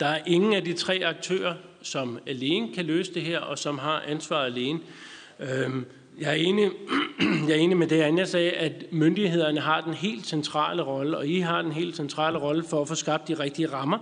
Der 0.00 0.06
er 0.06 0.22
ingen 0.26 0.52
af 0.52 0.64
de 0.64 0.72
tre 0.72 1.00
aktører, 1.04 1.54
som 1.82 2.18
alene 2.26 2.74
kan 2.74 2.84
løse 2.84 3.14
det 3.14 3.22
her, 3.22 3.38
og 3.38 3.58
som 3.58 3.78
har 3.78 4.02
ansvaret 4.06 4.46
alene. 4.46 4.80
Øhm, 5.40 5.86
jeg 6.20 6.30
er 6.30 6.34
enig, 6.34 6.70
jeg 7.48 7.50
er 7.50 7.60
enig 7.60 7.76
med 7.76 7.86
det, 7.86 8.00
Anja 8.02 8.24
sagde, 8.24 8.50
at 8.50 8.84
myndighederne 8.90 9.60
har 9.60 9.80
den 9.80 9.94
helt 9.94 10.26
centrale 10.26 10.82
rolle, 10.82 11.16
og 11.16 11.26
I 11.26 11.40
har 11.40 11.62
den 11.62 11.72
helt 11.72 11.96
centrale 11.96 12.38
rolle 12.38 12.64
for 12.70 12.82
at 12.82 12.88
få 12.88 12.94
skabt 12.94 13.28
de 13.28 13.34
rigtige 13.34 13.72
rammer. 13.72 13.98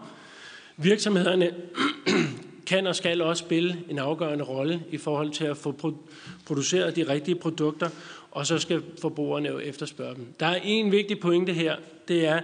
Virksomhederne 0.77 1.51
kan 2.67 2.87
og 2.87 2.97
skal 2.97 3.23
også 3.23 3.45
spille 3.45 3.79
en 3.89 3.99
afgørende 3.99 4.45
rolle 4.45 4.83
i 4.91 4.97
forhold 4.97 5.31
til 5.31 5.45
at 5.45 5.57
få 5.57 5.97
produceret 6.47 6.97
de 6.97 7.09
rigtige 7.09 7.35
produkter, 7.35 7.89
og 8.31 8.47
så 8.47 8.59
skal 8.59 8.83
forbrugerne 9.01 9.49
jo 9.49 9.59
efterspørge 9.59 10.15
dem. 10.15 10.27
Der 10.41 10.47
er 10.47 10.61
en 10.65 10.93
vigtig 10.93 11.21
pointe 11.21 11.53
her, 11.53 11.77
det 12.09 12.27
er, 12.27 12.41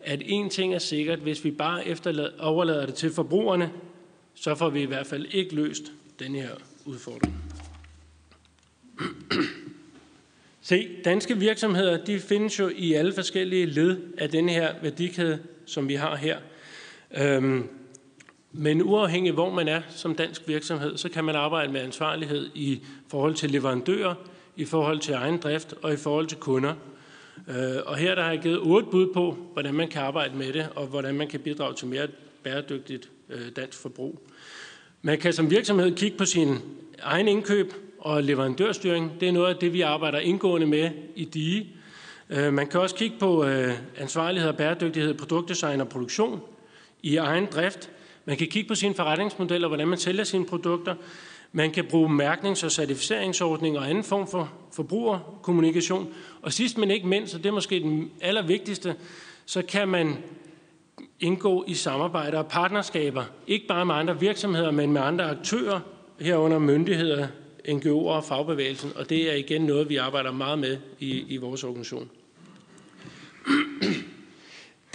at 0.00 0.22
en 0.24 0.50
ting 0.50 0.74
er 0.74 0.78
sikkert, 0.78 1.18
hvis 1.18 1.44
vi 1.44 1.50
bare 1.50 1.88
efterlader, 1.88 2.30
overlader 2.38 2.86
det 2.86 2.94
til 2.94 3.12
forbrugerne, 3.12 3.70
så 4.34 4.54
får 4.54 4.70
vi 4.70 4.82
i 4.82 4.86
hvert 4.86 5.06
fald 5.06 5.26
ikke 5.30 5.54
løst 5.54 5.92
den 6.18 6.34
her 6.34 6.48
udfordring. 6.84 7.36
Se, 10.62 10.88
danske 11.04 11.38
virksomheder, 11.38 12.04
de 12.04 12.20
findes 12.20 12.58
jo 12.58 12.70
i 12.76 12.92
alle 12.92 13.12
forskellige 13.12 13.66
led 13.66 13.96
af 14.18 14.30
den 14.30 14.48
her 14.48 14.74
værdikæde, 14.82 15.38
som 15.66 15.88
vi 15.88 15.94
har 15.94 16.16
her. 16.16 16.38
Øhm, 17.16 17.68
men 18.58 18.82
uafhængig 18.82 19.32
hvor 19.32 19.50
man 19.54 19.68
er 19.68 19.82
som 19.88 20.14
dansk 20.14 20.42
virksomhed, 20.48 20.96
så 20.96 21.08
kan 21.08 21.24
man 21.24 21.34
arbejde 21.34 21.72
med 21.72 21.80
ansvarlighed 21.80 22.50
i 22.54 22.80
forhold 23.08 23.34
til 23.34 23.50
leverandører, 23.50 24.14
i 24.56 24.64
forhold 24.64 24.98
til 24.98 25.14
egen 25.14 25.38
drift 25.38 25.74
og 25.82 25.92
i 25.92 25.96
forhold 25.96 26.26
til 26.26 26.38
kunder. 26.38 26.74
Øh, 27.48 27.76
og 27.86 27.96
her 27.96 28.14
der 28.14 28.22
har 28.22 28.30
jeg 28.30 28.40
givet 28.40 28.58
otte 28.58 28.88
bud 28.90 29.14
på, 29.14 29.36
hvordan 29.52 29.74
man 29.74 29.88
kan 29.88 30.02
arbejde 30.02 30.36
med 30.36 30.52
det, 30.52 30.68
og 30.74 30.86
hvordan 30.86 31.14
man 31.14 31.28
kan 31.28 31.40
bidrage 31.40 31.74
til 31.74 31.86
mere 31.86 32.08
bæredygtigt 32.42 33.10
øh, 33.30 33.48
dansk 33.56 33.78
forbrug. 33.78 34.20
Man 35.02 35.18
kan 35.18 35.32
som 35.32 35.50
virksomhed 35.50 35.96
kigge 35.96 36.18
på 36.18 36.24
sin 36.24 36.58
egen 37.02 37.28
indkøb 37.28 37.72
og 37.98 38.22
leverandørstyring. 38.22 39.12
Det 39.20 39.28
er 39.28 39.32
noget 39.32 39.54
af 39.54 39.60
det, 39.60 39.72
vi 39.72 39.80
arbejder 39.80 40.18
indgående 40.18 40.66
med 40.66 40.90
i 41.16 41.24
DIE. 41.24 41.66
Øh, 42.30 42.52
man 42.52 42.66
kan 42.66 42.80
også 42.80 42.94
kigge 42.94 43.16
på 43.18 43.44
ansvarlighed 43.96 44.50
og 44.50 44.56
bæredygtighed, 44.56 45.14
i 45.14 45.16
produktdesign 45.16 45.80
og 45.80 45.88
produktion 45.88 46.40
i 47.02 47.16
egen 47.16 47.46
drift. 47.46 47.90
Man 48.26 48.36
kan 48.36 48.46
kigge 48.46 48.68
på 48.68 48.74
sine 48.74 48.94
forretningsmodeller, 48.94 49.68
hvordan 49.68 49.88
man 49.88 49.98
sælger 49.98 50.24
sine 50.24 50.46
produkter. 50.46 50.94
Man 51.52 51.70
kan 51.70 51.84
bruge 51.84 52.08
mærknings- 52.08 52.64
og 52.64 52.72
certificeringsordninger 52.72 53.80
og 53.80 53.90
anden 53.90 54.04
form 54.04 54.28
for 54.28 54.52
forbrugerkommunikation. 54.72 56.14
Og 56.42 56.52
sidst 56.52 56.78
men 56.78 56.90
ikke 56.90 57.06
mindst, 57.06 57.34
og 57.34 57.42
det 57.42 57.48
er 57.48 57.52
måske 57.52 57.80
den 57.80 58.10
allervigtigste, 58.20 58.94
så 59.46 59.62
kan 59.62 59.88
man 59.88 60.16
indgå 61.20 61.64
i 61.68 61.74
samarbejder 61.74 62.38
og 62.38 62.46
partnerskaber, 62.46 63.24
ikke 63.46 63.66
bare 63.66 63.86
med 63.86 63.94
andre 63.94 64.20
virksomheder, 64.20 64.70
men 64.70 64.92
med 64.92 65.00
andre 65.00 65.30
aktører, 65.30 65.80
herunder 66.20 66.58
myndigheder, 66.58 67.26
NGO'er 67.68 67.90
og 67.90 68.24
fagbevægelsen, 68.24 68.92
og 68.96 69.10
det 69.10 69.32
er 69.32 69.34
igen 69.34 69.62
noget, 69.62 69.88
vi 69.88 69.96
arbejder 69.96 70.32
meget 70.32 70.58
med 70.58 70.78
i, 70.98 71.34
i 71.34 71.36
vores 71.36 71.64
organisation. 71.64 72.10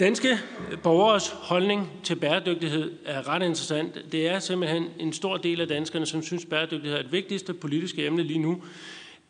Danske 0.02 0.38
borgers 0.82 1.28
holdning 1.28 1.90
til 2.04 2.16
bæredygtighed 2.16 2.92
er 3.04 3.28
ret 3.28 3.42
interessant. 3.42 4.12
Det 4.12 4.28
er 4.28 4.38
simpelthen 4.38 4.86
en 4.98 5.12
stor 5.12 5.36
del 5.36 5.60
af 5.60 5.68
danskerne, 5.68 6.06
som 6.06 6.22
synes, 6.22 6.44
bæredygtighed 6.44 6.98
er 6.98 7.00
et 7.00 7.12
vigtigste 7.12 7.54
politiske 7.54 8.06
emne 8.06 8.22
lige 8.22 8.38
nu. 8.38 8.62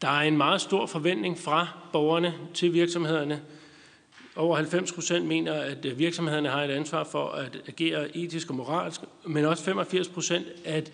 Der 0.03 0.09
er 0.09 0.20
en 0.20 0.37
meget 0.37 0.61
stor 0.61 0.87
forventning 0.87 1.39
fra 1.39 1.68
borgerne 1.93 2.35
til 2.55 2.75
virksomhederne. 2.75 3.41
Over 4.37 4.57
90 4.57 4.93
procent 4.93 5.27
mener, 5.27 5.53
at 5.53 5.99
virksomhederne 5.99 6.49
har 6.49 6.64
et 6.64 6.70
ansvar 6.70 7.05
for 7.05 7.29
at 7.29 7.59
agere 7.68 8.16
etisk 8.16 8.51
og 8.51 8.57
moralsk, 8.57 9.01
men 9.27 9.45
også 9.45 9.64
85 9.64 10.09
procent, 10.09 10.47
at 10.64 10.93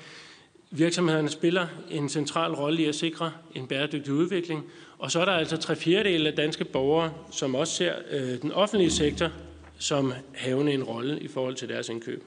virksomhederne 0.71 1.29
spiller 1.29 1.67
en 1.91 2.09
central 2.09 2.53
rolle 2.53 2.83
i 2.83 2.85
at 2.85 2.95
sikre 2.95 3.33
en 3.55 3.67
bæredygtig 3.67 4.13
udvikling. 4.13 4.65
Og 4.99 5.11
så 5.11 5.21
er 5.21 5.25
der 5.25 5.33
altså 5.33 5.57
tre 5.57 5.77
fjerdedele 5.77 6.29
af 6.29 6.37
danske 6.37 6.65
borgere, 6.65 7.13
som 7.31 7.55
også 7.55 7.75
ser 7.75 7.95
øh, 8.11 8.43
den 8.43 8.53
offentlige 8.53 8.91
sektor 8.91 9.31
som 9.79 10.13
havende 10.35 10.73
en 10.73 10.83
rolle 10.83 11.21
i 11.21 11.29
forhold 11.29 11.55
til 11.55 11.69
deres 11.69 11.89
indkøb. 11.89 12.25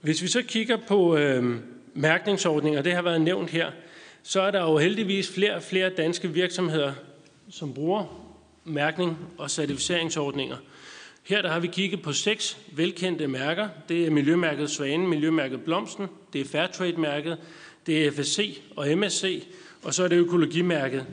Hvis 0.00 0.22
vi 0.22 0.28
så 0.28 0.42
kigger 0.42 0.76
på 0.88 1.16
øh, 1.16 1.56
mærkningsordninger, 1.94 2.82
det 2.82 2.92
har 2.92 3.02
været 3.02 3.20
nævnt 3.20 3.50
her, 3.50 3.70
så 4.22 4.40
er 4.40 4.50
der 4.50 4.62
jo 4.62 4.78
heldigvis 4.78 5.34
flere 5.34 5.54
og 5.54 5.62
flere 5.62 5.90
danske 5.90 6.32
virksomheder, 6.32 6.92
som 7.50 7.74
bruger 7.74 8.32
mærkning 8.64 9.18
og 9.38 9.50
certificeringsordninger. 9.50 10.56
Her 11.22 11.42
der 11.42 11.50
har 11.50 11.60
vi 11.60 11.66
kigget 11.66 12.02
på 12.02 12.12
seks 12.12 12.58
velkendte 12.72 13.26
mærker. 13.26 13.68
Det 13.88 14.06
er 14.06 14.10
Miljømærket 14.10 14.70
Svane, 14.70 15.08
Miljømærket 15.08 15.60
Blomsten, 15.60 16.06
det 16.32 16.40
er 16.40 16.44
Fairtrade-mærket, 16.44 17.38
det 17.86 18.06
er 18.06 18.10
FSC 18.10 18.60
og 18.76 18.98
MSC, 18.98 19.46
og 19.82 19.94
så 19.94 20.04
er 20.04 20.08
det 20.08 20.16
Økologimærket. 20.16 21.06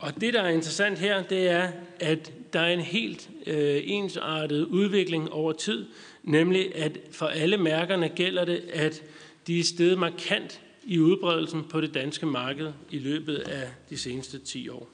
Og 0.00 0.20
det, 0.20 0.34
der 0.34 0.42
er 0.42 0.48
interessant 0.48 0.98
her, 0.98 1.22
det 1.22 1.48
er, 1.48 1.68
at 2.00 2.32
der 2.52 2.60
er 2.60 2.72
en 2.72 2.80
helt 2.80 3.30
øh, 3.46 3.82
ensartet 3.84 4.64
udvikling 4.66 5.32
over 5.32 5.52
tid, 5.52 5.86
nemlig 6.22 6.76
at 6.76 6.98
for 7.10 7.26
alle 7.26 7.56
mærkerne 7.56 8.08
gælder 8.08 8.44
det, 8.44 8.62
at 8.72 9.02
de 9.46 9.60
er 9.60 9.64
steget 9.64 9.98
markant 9.98 10.60
i 10.84 10.98
udbredelsen 10.98 11.64
på 11.64 11.80
det 11.80 11.94
danske 11.94 12.26
marked 12.26 12.72
i 12.90 12.98
løbet 12.98 13.36
af 13.36 13.68
de 13.90 13.98
seneste 13.98 14.38
10 14.38 14.68
år. 14.68 14.88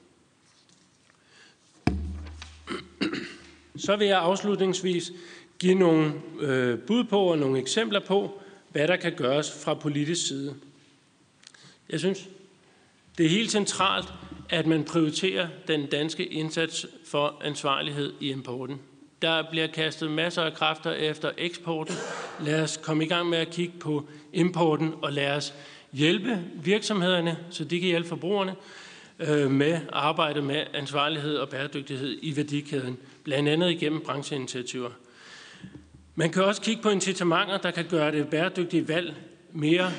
Så 3.77 3.95
vil 3.95 4.07
jeg 4.07 4.19
afslutningsvis 4.19 5.11
give 5.59 5.75
nogle 5.75 6.13
øh, 6.39 6.79
bud 6.79 7.03
på 7.03 7.19
og 7.19 7.37
nogle 7.37 7.59
eksempler 7.59 7.99
på, 7.99 8.41
hvad 8.71 8.87
der 8.87 8.95
kan 8.95 9.13
gøres 9.13 9.63
fra 9.63 9.73
politisk 9.73 10.27
side. 10.27 10.55
Jeg 11.89 11.99
synes, 11.99 12.29
det 13.17 13.25
er 13.25 13.29
helt 13.29 13.51
centralt, 13.51 14.13
at 14.49 14.67
man 14.67 14.83
prioriterer 14.83 15.47
den 15.67 15.85
danske 15.85 16.25
indsats 16.25 16.85
for 17.05 17.41
ansvarlighed 17.43 18.13
i 18.19 18.31
importen. 18.31 18.79
Der 19.21 19.43
bliver 19.51 19.67
kastet 19.67 20.11
masser 20.11 20.41
af 20.41 20.53
kræfter 20.53 20.91
efter 20.91 21.31
eksporten. 21.37 21.95
Lad 22.41 22.63
os 22.63 22.79
komme 22.83 23.05
i 23.05 23.07
gang 23.07 23.29
med 23.29 23.37
at 23.37 23.49
kigge 23.49 23.73
på 23.79 24.05
importen, 24.33 24.93
og 25.01 25.13
lad 25.13 25.31
os 25.31 25.53
hjælpe 25.93 26.43
virksomhederne, 26.63 27.37
så 27.49 27.63
de 27.63 27.79
kan 27.79 27.87
hjælpe 27.87 28.09
forbrugerne 28.09 28.55
øh, 29.19 29.51
med 29.51 29.71
at 29.73 29.81
arbejde 29.91 30.41
med 30.41 30.63
ansvarlighed 30.73 31.37
og 31.37 31.49
bæredygtighed 31.49 32.19
i 32.21 32.35
værdikæden, 32.35 32.97
blandt 33.23 33.49
andet 33.49 33.71
igennem 33.71 34.01
brancheinitiativer. 34.01 34.89
Man 36.15 36.31
kan 36.31 36.43
også 36.43 36.61
kigge 36.61 36.81
på 36.81 36.89
incitamenter, 36.89 37.57
der 37.57 37.71
kan 37.71 37.85
gøre 37.89 38.11
det 38.11 38.29
bæredygtige 38.29 38.87
valg 38.87 39.15
mere 39.51 39.91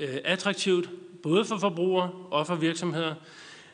øh, 0.00 0.16
attraktivt, 0.24 0.90
både 1.22 1.44
for 1.44 1.58
forbrugere 1.58 2.10
og 2.30 2.46
for 2.46 2.54
virksomheder. 2.54 3.14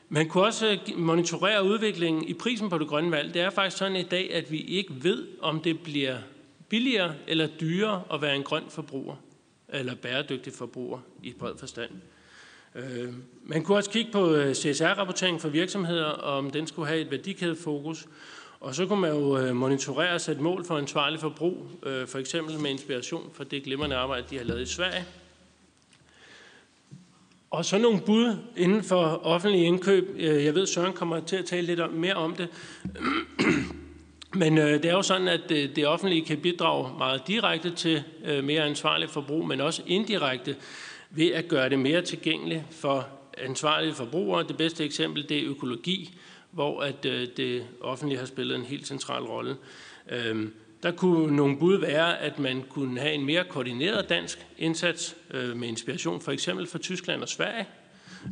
Man 0.09 0.29
kunne 0.29 0.45
også 0.45 0.79
monitorere 0.97 1.65
udviklingen 1.65 2.25
i 2.29 2.35
prisen 2.35 2.71
på 2.71 2.79
det 2.79 2.89
grønne 2.89 3.11
valg. 3.11 3.35
Det 3.35 3.43
er 3.43 3.51
faktisk 3.51 3.77
sådan 3.77 3.97
i 3.97 4.03
dag, 4.03 4.35
at 4.35 4.53
vi 4.53 4.61
ikke 4.61 4.95
ved, 5.03 5.27
om 5.41 5.61
det 5.61 5.81
bliver 5.81 6.17
billigere 6.69 7.15
eller 7.27 7.47
dyrere 7.47 8.03
at 8.13 8.23
være 8.23 8.37
en 8.37 8.43
grøn 8.43 8.65
forbruger 8.69 9.17
eller 9.69 9.95
bæredygtig 9.95 10.53
forbruger 10.53 10.99
i 11.23 11.33
bred 11.33 11.53
forstand. 11.59 11.91
Øh, 12.75 13.13
man 13.43 13.65
kunne 13.65 13.77
også 13.77 13.91
kigge 13.91 14.13
på 14.13 14.35
øh, 14.35 14.55
CSR-rapportering 14.55 15.41
for 15.41 15.49
virksomheder, 15.49 16.05
om 16.05 16.51
den 16.51 16.67
skulle 16.67 16.89
have 16.89 17.01
et 17.01 17.11
værdikædefokus. 17.11 18.07
Og 18.61 18.75
så 18.75 18.87
kunne 18.87 19.01
man 19.01 19.11
jo 19.11 19.39
øh, 19.39 19.57
monitorere 19.57 20.15
og 20.15 20.21
sætte 20.21 20.43
mål 20.43 20.65
for 20.65 20.79
ansvarlig 20.79 21.21
forbrug, 21.21 21.71
for 21.83 22.17
eksempel 22.17 22.61
med 22.61 22.71
inspiration 22.71 23.31
for 23.33 23.45
det 23.45 23.63
glimrende 23.63 23.97
arbejde, 23.97 24.27
de 24.31 24.37
har 24.37 24.45
lavet 24.45 24.63
i 24.63 24.67
Sverige. 24.67 25.05
Og 27.51 27.65
så 27.65 27.79
nogle 27.79 28.01
bud 28.01 28.37
inden 28.57 28.83
for 28.83 29.21
offentlige 29.25 29.65
indkøb. 29.65 30.17
Øh, 30.19 30.45
jeg 30.45 30.55
ved, 30.55 30.67
Søren 30.67 30.93
kommer 30.93 31.21
til 31.21 31.37
at 31.37 31.45
tale 31.45 31.67
lidt 31.67 31.95
mere 31.95 32.15
om 32.15 32.35
det. 32.35 32.49
Men 34.35 34.59
øh, 34.59 34.73
det 34.73 34.85
er 34.85 34.93
jo 34.93 35.03
sådan, 35.03 35.29
at 35.29 35.51
øh, 35.51 35.77
det 35.77 35.87
offentlige 35.87 36.25
kan 36.25 36.39
bidrage 36.39 36.99
meget 36.99 37.23
direkte 37.27 37.71
til 37.71 38.03
mere 38.43 38.63
ansvarlig 38.63 39.11
forbrug, 39.11 39.47
men 39.47 39.61
også 39.61 39.83
indirekte 39.87 40.57
ved 41.11 41.33
at 41.33 41.49
gøre 41.49 41.69
det 41.69 41.79
mere 41.79 42.03
tilgængeligt 42.03 42.63
for 42.71 43.09
ansvarlige 43.39 43.95
forbrugere. 43.95 44.47
Det 44.49 44.57
bedste 44.57 44.85
eksempel 44.85 45.29
det 45.29 45.39
er 45.39 45.51
økologi, 45.51 46.19
hvor 46.51 46.81
at 46.81 47.05
øh, 47.05 47.29
det 47.37 47.67
offentlige 47.81 48.19
har 48.19 48.27
spillet 48.27 48.57
en 48.57 48.65
helt 48.65 48.87
central 48.87 49.23
rolle. 49.23 49.57
Øhm, 50.11 50.55
der 50.83 50.91
kunne 50.91 51.37
nogle 51.37 51.59
bud 51.59 51.79
være, 51.79 52.19
at 52.19 52.39
man 52.39 52.65
kunne 52.71 53.01
have 53.01 53.13
en 53.13 53.25
mere 53.25 53.45
koordineret 53.45 54.09
dansk 54.09 54.47
indsats 54.59 55.17
øh, 55.31 55.57
med 55.57 55.69
inspiration 55.69 56.21
for 56.21 56.33
eksempel 56.33 56.67
fra 56.67 56.79
Tyskland 56.79 57.23
og 57.23 57.29
Sverige. 57.29 57.67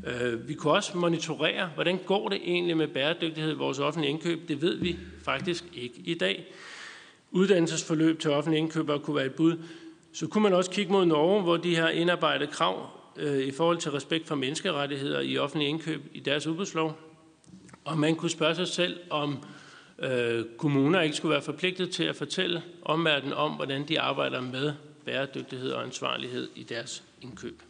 Øh, 0.07 0.49
vi 0.49 0.55
kunne 0.55 0.73
også 0.73 0.99
monitorere, 0.99 1.71
hvordan 1.75 1.99
går 2.07 2.29
det 2.29 2.41
egentlig 2.45 2.77
med 2.77 2.89
bæredygtighed 2.89 3.53
i 3.53 3.57
vores 3.57 3.79
offentlige 3.79 4.11
indkøb. 4.11 4.49
Det 4.49 4.63
ved 4.63 4.77
vi 4.77 4.97
faktisk 5.25 5.65
ikke 5.75 5.95
i 6.05 6.15
dag. 6.15 6.55
Uddannelsesforløb 7.31 8.21
til 8.21 8.31
offentlige 8.31 8.61
indkøbere 8.61 8.99
kunne 8.99 9.17
være 9.17 9.27
et 9.27 9.35
bud. 9.35 9.57
Så 10.13 10.27
kunne 10.27 10.43
man 10.43 10.53
også 10.53 10.71
kigge 10.71 10.93
mod 10.93 11.07
Norge, 11.07 11.43
hvor 11.43 11.57
de 11.57 11.77
har 11.77 11.89
indarbejdet 11.89 12.51
krav 12.51 12.89
øh, 13.17 13.39
i 13.39 13.51
forhold 13.51 13.79
til 13.79 13.91
respekt 13.91 14.29
for 14.29 14.35
menneskerettigheder 14.35 15.21
i 15.21 15.39
offentlige 15.39 15.69
indkøb 15.69 16.03
i 16.13 16.21
deres 16.21 16.47
udbudslov. 16.47 16.99
Og 17.85 17.99
man 17.99 18.17
kunne 18.17 18.31
spørge 18.31 18.55
sig 18.55 18.69
selv, 18.69 19.01
om 19.11 19.39
øh, 19.99 20.45
kommuner 20.59 21.01
ikke 21.01 21.17
skulle 21.17 21.33
være 21.33 21.43
forpligtet 21.43 21.91
til 21.91 22.05
at 22.05 22.17
fortælle 22.17 22.63
omverdenen 22.83 23.33
om, 23.33 23.53
hvordan 23.53 23.89
de 23.89 24.01
arbejder 24.01 24.41
med 24.41 24.73
bæredygtighed 25.05 25.71
og 25.71 25.83
ansvarlighed 25.83 26.49
i 26.55 26.63
deres 26.63 27.03
indkøb. 27.21 27.63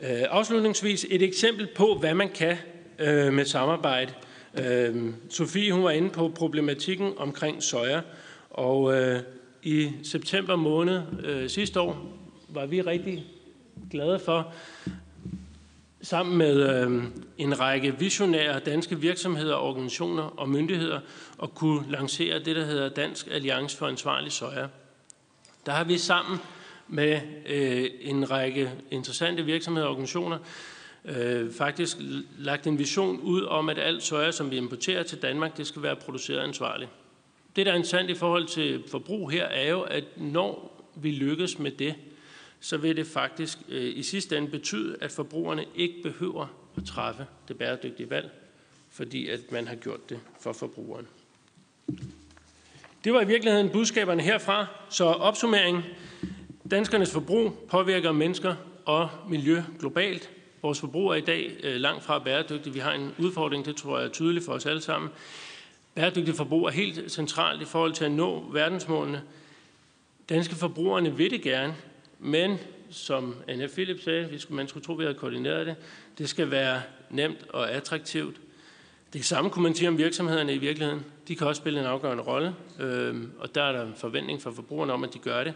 Øh, 0.00 0.22
afslutningsvis 0.30 1.06
et 1.10 1.22
eksempel 1.22 1.68
på, 1.76 1.96
hvad 2.00 2.14
man 2.14 2.28
kan 2.28 2.56
øh, 2.98 3.32
med 3.32 3.44
samarbejde. 3.44 4.12
Øh, 4.58 5.12
Sofie 5.30 5.72
hun 5.72 5.84
var 5.84 5.90
inde 5.90 6.10
på 6.10 6.28
problematikken 6.28 7.12
omkring 7.16 7.62
soja, 7.62 8.00
og 8.50 8.94
øh, 8.94 9.20
i 9.62 9.90
september 10.02 10.56
måned 10.56 11.02
øh, 11.24 11.50
sidste 11.50 11.80
år 11.80 12.18
var 12.48 12.66
vi 12.66 12.80
rigtig 12.80 13.24
glade 13.90 14.18
for, 14.18 14.54
sammen 16.02 16.38
med 16.38 16.84
øh, 16.86 17.04
en 17.38 17.60
række 17.60 17.98
visionære 17.98 18.60
danske 18.60 19.00
virksomheder, 19.00 19.54
organisationer 19.54 20.22
og 20.22 20.48
myndigheder, 20.48 21.00
at 21.42 21.54
kunne 21.54 21.90
lancere 21.90 22.38
det, 22.38 22.56
der 22.56 22.64
hedder 22.64 22.88
Dansk 22.88 23.28
Alliance 23.30 23.76
for 23.76 23.86
Ansvarlig 23.86 24.32
Soja. 24.32 24.66
Der 25.66 25.72
har 25.72 25.84
vi 25.84 25.98
sammen 25.98 26.38
med 26.88 27.20
øh, 27.48 27.84
en 28.00 28.30
række 28.30 28.72
interessante 28.90 29.44
virksomheder 29.44 29.86
og 29.86 29.92
organisationer 29.92 30.38
øh, 31.04 31.52
faktisk 31.52 31.96
lagt 32.38 32.66
en 32.66 32.78
vision 32.78 33.20
ud 33.20 33.42
om, 33.42 33.68
at 33.68 33.78
alt 33.78 34.02
soja, 34.02 34.30
som 34.30 34.50
vi 34.50 34.56
importerer 34.56 35.02
til 35.02 35.22
Danmark, 35.22 35.56
det 35.56 35.66
skal 35.66 35.82
være 35.82 35.96
produceret 35.96 36.40
ansvarligt. 36.40 36.90
Det, 37.56 37.66
der 37.66 37.72
er 37.72 37.76
interessant 37.76 38.10
i 38.10 38.14
forhold 38.14 38.46
til 38.46 38.82
forbrug 38.90 39.30
her, 39.30 39.44
er 39.44 39.70
jo, 39.70 39.80
at 39.80 40.04
når 40.16 40.78
vi 40.94 41.10
lykkes 41.10 41.58
med 41.58 41.70
det, 41.70 41.94
så 42.62 42.76
vil 42.76 42.96
det 42.96 43.06
faktisk 43.06 43.58
øh, 43.68 43.96
i 43.96 44.02
sidste 44.02 44.38
ende 44.38 44.50
betyde, 44.50 44.96
at 45.00 45.10
forbrugerne 45.10 45.64
ikke 45.74 46.02
behøver 46.02 46.46
at 46.76 46.84
træffe 46.84 47.26
det 47.48 47.58
bæredygtige 47.58 48.10
valg, 48.10 48.30
fordi 48.90 49.28
at 49.28 49.52
man 49.52 49.68
har 49.68 49.74
gjort 49.74 50.10
det 50.10 50.20
for 50.40 50.52
forbrugeren. 50.52 51.06
Det 53.04 53.12
var 53.12 53.20
i 53.20 53.26
virkeligheden 53.26 53.70
budskaberne 53.70 54.22
herfra. 54.22 54.66
Så 54.90 55.04
opsummering. 55.04 55.82
Danskernes 56.70 57.12
forbrug 57.12 57.66
påvirker 57.70 58.12
mennesker 58.12 58.54
og 58.84 59.08
miljø 59.28 59.62
globalt. 59.78 60.30
Vores 60.62 60.80
forbrug 60.80 61.10
er 61.10 61.14
i 61.14 61.20
dag 61.20 61.56
øh, 61.62 61.76
langt 61.76 62.04
fra 62.04 62.18
bæredygtigt. 62.18 62.74
Vi 62.74 62.80
har 62.80 62.92
en 62.92 63.14
udfordring, 63.18 63.64
det 63.64 63.76
tror 63.76 63.98
jeg 63.98 64.06
er 64.06 64.10
tydeligt 64.10 64.44
for 64.44 64.52
os 64.52 64.66
alle 64.66 64.80
sammen. 64.80 65.10
Bæredygtigt 65.94 66.36
forbrug 66.36 66.66
er 66.66 66.70
helt 66.70 67.12
centralt 67.12 67.62
i 67.62 67.64
forhold 67.64 67.92
til 67.92 68.04
at 68.04 68.12
nå 68.12 68.50
verdensmålene. 68.52 69.22
Danske 70.28 70.54
forbrugerne 70.54 71.16
vil 71.16 71.30
det 71.30 71.42
gerne, 71.42 71.74
men 72.22 72.58
som 72.90 73.34
Anne 73.48 73.68
Philip 73.68 74.02
sagde, 74.02 74.38
man 74.48 74.68
skulle 74.68 74.84
tro, 74.84 74.92
vi 74.92 75.04
havde 75.04 75.14
koordineret 75.14 75.66
det, 75.66 75.76
det 76.18 76.28
skal 76.28 76.50
være 76.50 76.82
nemt 77.10 77.46
og 77.48 77.70
attraktivt. 77.70 78.40
Det 79.12 79.24
samme 79.24 79.50
kunne 79.50 79.62
man 79.62 79.74
sige 79.74 79.88
om 79.88 79.98
virksomhederne 79.98 80.54
i 80.54 80.58
virkeligheden. 80.58 81.04
De 81.28 81.36
kan 81.36 81.46
også 81.46 81.60
spille 81.60 81.80
en 81.80 81.86
afgørende 81.86 82.22
rolle, 82.22 82.54
øh, 82.80 83.16
og 83.38 83.54
der 83.54 83.62
er 83.62 83.72
der 83.72 83.82
en 83.82 83.94
forventning 83.96 84.42
fra 84.42 84.50
forbrugerne 84.50 84.92
om, 84.92 85.04
at 85.04 85.14
de 85.14 85.18
gør 85.18 85.44
det. 85.44 85.54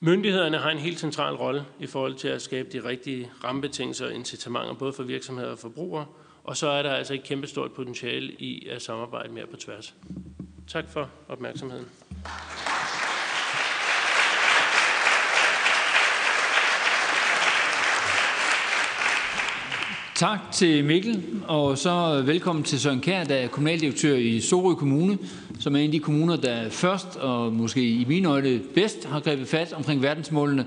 Myndighederne 0.00 0.58
har 0.58 0.70
en 0.70 0.78
helt 0.78 0.98
central 0.98 1.34
rolle 1.34 1.64
i 1.80 1.86
forhold 1.86 2.14
til 2.14 2.28
at 2.28 2.42
skabe 2.42 2.68
de 2.72 2.88
rigtige 2.88 3.30
rammebetingelser 3.44 4.06
og 4.06 4.14
incitamenter, 4.14 4.74
både 4.74 4.92
for 4.92 5.02
virksomheder 5.02 5.50
og 5.50 5.58
forbrugere. 5.58 6.06
Og 6.44 6.56
så 6.56 6.68
er 6.68 6.82
der 6.82 6.90
altså 6.90 7.14
et 7.14 7.22
kæmpestort 7.22 7.72
potentiale 7.72 8.32
i 8.32 8.68
at 8.68 8.82
samarbejde 8.82 9.32
mere 9.32 9.46
på 9.46 9.56
tværs. 9.56 9.94
Tak 10.68 10.84
for 10.88 11.10
opmærksomheden. 11.28 11.86
Tak 20.22 20.52
til 20.52 20.84
Mikkel, 20.84 21.42
og 21.48 21.78
så 21.78 22.22
velkommen 22.26 22.64
til 22.64 22.80
Søren 22.80 23.00
Kær, 23.00 23.24
der 23.24 23.34
er 23.34 23.48
kommunaldirektør 23.48 24.14
i 24.14 24.40
Sorø 24.40 24.74
Kommune, 24.74 25.18
som 25.60 25.76
er 25.76 25.80
en 25.80 25.86
af 25.86 25.92
de 25.92 25.98
kommuner, 25.98 26.36
der 26.36 26.70
først 26.70 27.16
og 27.16 27.52
måske 27.52 27.90
i 27.90 28.04
mine 28.04 28.28
øjne 28.28 28.60
bedst 28.74 29.04
har 29.04 29.20
grebet 29.20 29.48
fat 29.48 29.72
omkring 29.72 30.02
verdensmålene. 30.02 30.66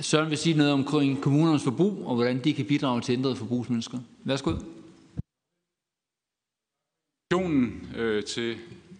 Søren 0.00 0.30
vil 0.30 0.38
sige 0.38 0.56
noget 0.56 0.72
omkring 0.72 1.20
kommunernes 1.20 1.62
forbrug 1.64 2.06
og 2.06 2.14
hvordan 2.14 2.44
de 2.44 2.54
kan 2.54 2.64
bidrage 2.64 3.00
til 3.00 3.12
ændrede 3.12 3.36
forbrugsmennesker. 3.36 3.98
Værsgo. 4.24 4.52
Øh, 7.96 8.24
til 8.24 8.56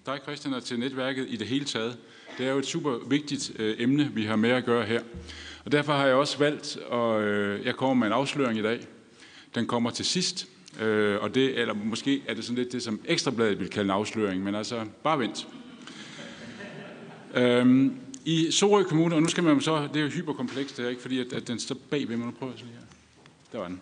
dig, 0.06 0.18
Christian, 0.22 0.54
og 0.54 0.62
til 0.62 0.78
netværket 0.78 1.26
i 1.28 1.36
det 1.36 1.46
hele 1.46 1.64
taget. 1.64 1.98
Det 2.38 2.46
er 2.46 2.50
jo 2.50 2.58
et 2.58 2.66
super 2.66 3.08
vigtigt 3.08 3.52
øh, 3.58 3.76
emne, 3.78 4.10
vi 4.14 4.24
har 4.24 4.36
med 4.36 4.50
at 4.50 4.64
gøre 4.64 4.84
her. 4.84 5.00
Og 5.64 5.72
derfor 5.72 5.92
har 5.92 6.06
jeg 6.06 6.14
også 6.14 6.38
valgt, 6.38 6.78
at 6.92 7.20
øh, 7.20 7.66
jeg 7.66 7.74
kommer 7.76 7.94
med 7.94 8.06
en 8.06 8.12
afsløring 8.12 8.58
i 8.58 8.62
dag. 8.62 8.80
Den 9.56 9.66
kommer 9.66 9.90
til 9.90 10.04
sidst, 10.04 10.48
øh, 10.80 11.18
og 11.20 11.34
det, 11.34 11.58
eller 11.58 11.74
måske 11.74 12.22
er 12.26 12.34
det 12.34 12.44
sådan 12.44 12.56
lidt 12.56 12.72
det, 12.72 12.82
som 12.82 13.00
Ekstrabladet 13.04 13.60
vil 13.60 13.68
kalde 13.68 13.84
en 13.84 13.90
afsløring, 13.90 14.44
men 14.44 14.54
altså, 14.54 14.84
bare 15.02 15.18
vent. 15.18 15.48
Øhm, 17.34 17.96
I 18.24 18.50
Sorø 18.50 18.82
Kommune, 18.82 19.14
og 19.14 19.22
nu 19.22 19.28
skal 19.28 19.44
man 19.44 19.60
så, 19.60 19.88
det 19.94 19.96
er 19.96 20.04
jo 20.04 20.10
hyperkomplekst, 20.10 20.76
det 20.76 20.82
her, 20.82 20.90
ikke, 20.90 21.02
fordi 21.02 21.20
at, 21.20 21.32
at 21.32 21.48
den 21.48 21.58
står 21.58 21.76
bag 21.90 22.08
ved. 22.08 22.16
Nu 22.16 22.30
prøver 22.38 22.52
jeg 22.52 22.62
lige 22.62 22.72
her. 22.72 22.86
Der 23.52 23.58
var 23.58 23.68
den. 23.68 23.80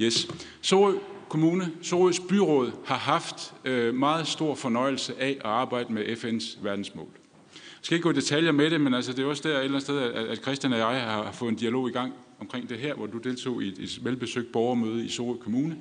Yes. 0.00 0.28
Sorø 0.60 0.92
Kommune, 1.28 1.72
Sorøs 1.82 2.20
byråd, 2.20 2.72
har 2.84 2.98
haft 2.98 3.54
øh, 3.64 3.94
meget 3.94 4.26
stor 4.26 4.54
fornøjelse 4.54 5.14
af 5.20 5.28
at 5.28 5.44
arbejde 5.44 5.92
med 5.92 6.04
FN's 6.04 6.58
verdensmål. 6.62 7.08
Jeg 7.54 7.60
skal 7.82 7.94
ikke 7.94 8.02
gå 8.02 8.10
i 8.10 8.14
detaljer 8.14 8.52
med 8.52 8.70
det, 8.70 8.80
men 8.80 8.94
altså, 8.94 9.12
det 9.12 9.24
er 9.24 9.26
også 9.26 9.48
der 9.48 9.48
et 9.48 9.56
eller 9.56 9.68
andet 9.68 9.82
sted, 9.82 9.98
at, 9.98 10.26
at 10.26 10.38
Christian 10.42 10.72
og 10.72 10.78
jeg 10.78 11.00
har 11.00 11.32
fået 11.32 11.50
en 11.50 11.56
dialog 11.56 11.88
i 11.88 11.92
gang 11.92 12.12
omkring 12.44 12.68
det 12.68 12.78
her, 12.78 12.94
hvor 12.94 13.06
du 13.06 13.18
deltog 13.18 13.62
i 13.62 13.68
et, 13.68 13.78
et 13.78 14.04
velbesøgt 14.04 14.52
borgermøde 14.52 15.04
i 15.04 15.08
Sorø 15.08 15.36
Kommune, 15.36 15.76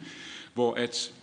hvor 0.53 0.73
at 0.73 1.13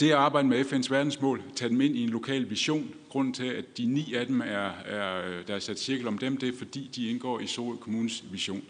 det 0.00 0.10
at 0.10 0.16
arbejde 0.16 0.48
med 0.48 0.64
FN's 0.64 0.90
verdensmål, 0.90 1.42
tage 1.54 1.68
dem 1.68 1.80
ind 1.80 1.96
i 1.96 2.02
en 2.02 2.08
lokal 2.08 2.50
vision. 2.50 2.90
Grunden 3.08 3.34
til, 3.34 3.44
at 3.44 3.78
de 3.78 3.86
ni 3.86 4.14
af 4.14 4.26
dem 4.26 4.40
er, 4.40 4.70
er 4.84 5.42
der 5.46 5.54
er 5.54 5.58
sat 5.58 5.80
cirkel 5.80 6.08
om 6.08 6.18
dem, 6.18 6.36
det 6.36 6.48
er 6.48 6.58
fordi, 6.58 6.90
de 6.96 7.08
indgår 7.08 7.40
i 7.40 7.46
Sorø 7.46 7.76
Kommunes 7.76 8.24
vision. 8.30 8.62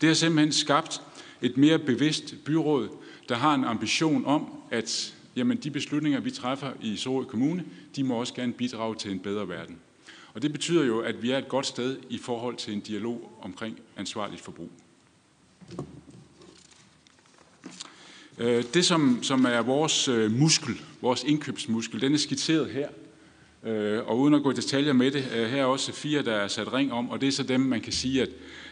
Det 0.00 0.06
har 0.06 0.14
simpelthen 0.14 0.52
skabt 0.52 1.00
et 1.42 1.56
mere 1.56 1.78
bevidst 1.78 2.34
byråd, 2.44 2.88
der 3.28 3.34
har 3.34 3.54
en 3.54 3.64
ambition 3.64 4.26
om, 4.26 4.52
at 4.70 5.14
jamen, 5.36 5.56
de 5.56 5.70
beslutninger, 5.70 6.20
vi 6.20 6.30
træffer 6.30 6.72
i 6.82 6.96
Sorø 6.96 7.24
Kommune, 7.24 7.64
de 7.96 8.04
må 8.04 8.14
også 8.14 8.34
gerne 8.34 8.52
bidrage 8.52 8.94
til 8.94 9.10
en 9.10 9.20
bedre 9.20 9.48
verden. 9.48 9.78
Og 10.34 10.42
det 10.42 10.52
betyder 10.52 10.84
jo, 10.84 11.00
at 11.00 11.22
vi 11.22 11.30
er 11.30 11.38
et 11.38 11.48
godt 11.48 11.66
sted 11.66 11.98
i 12.10 12.18
forhold 12.18 12.56
til 12.56 12.74
en 12.74 12.80
dialog 12.80 13.38
omkring 13.42 13.78
ansvarligt 13.96 14.40
forbrug. 14.40 14.70
Øh, 18.38 18.64
det, 18.74 18.84
som, 18.84 19.22
som 19.22 19.44
er 19.44 19.62
vores 19.62 20.08
øh, 20.08 20.32
muskel, 20.32 20.80
vores 21.00 21.24
indkøbsmuskel, 21.24 22.00
den 22.00 22.14
er 22.14 22.18
skitseret 22.18 22.70
her. 22.70 22.88
Øh, 23.64 24.06
og 24.06 24.18
uden 24.18 24.34
at 24.34 24.42
gå 24.42 24.50
i 24.50 24.54
detaljer 24.54 24.92
med 24.92 25.10
det, 25.10 25.24
øh, 25.36 25.50
her 25.50 25.62
er 25.62 25.64
også 25.64 25.92
fire, 25.92 26.22
der 26.22 26.32
er 26.32 26.48
sat 26.48 26.72
ring 26.72 26.92
om, 26.92 27.10
og 27.10 27.20
det 27.20 27.26
er 27.26 27.32
så 27.32 27.42
dem, 27.42 27.60
man 27.60 27.80
kan 27.80 27.92
sige, 27.92 28.22
at, 28.22 28.28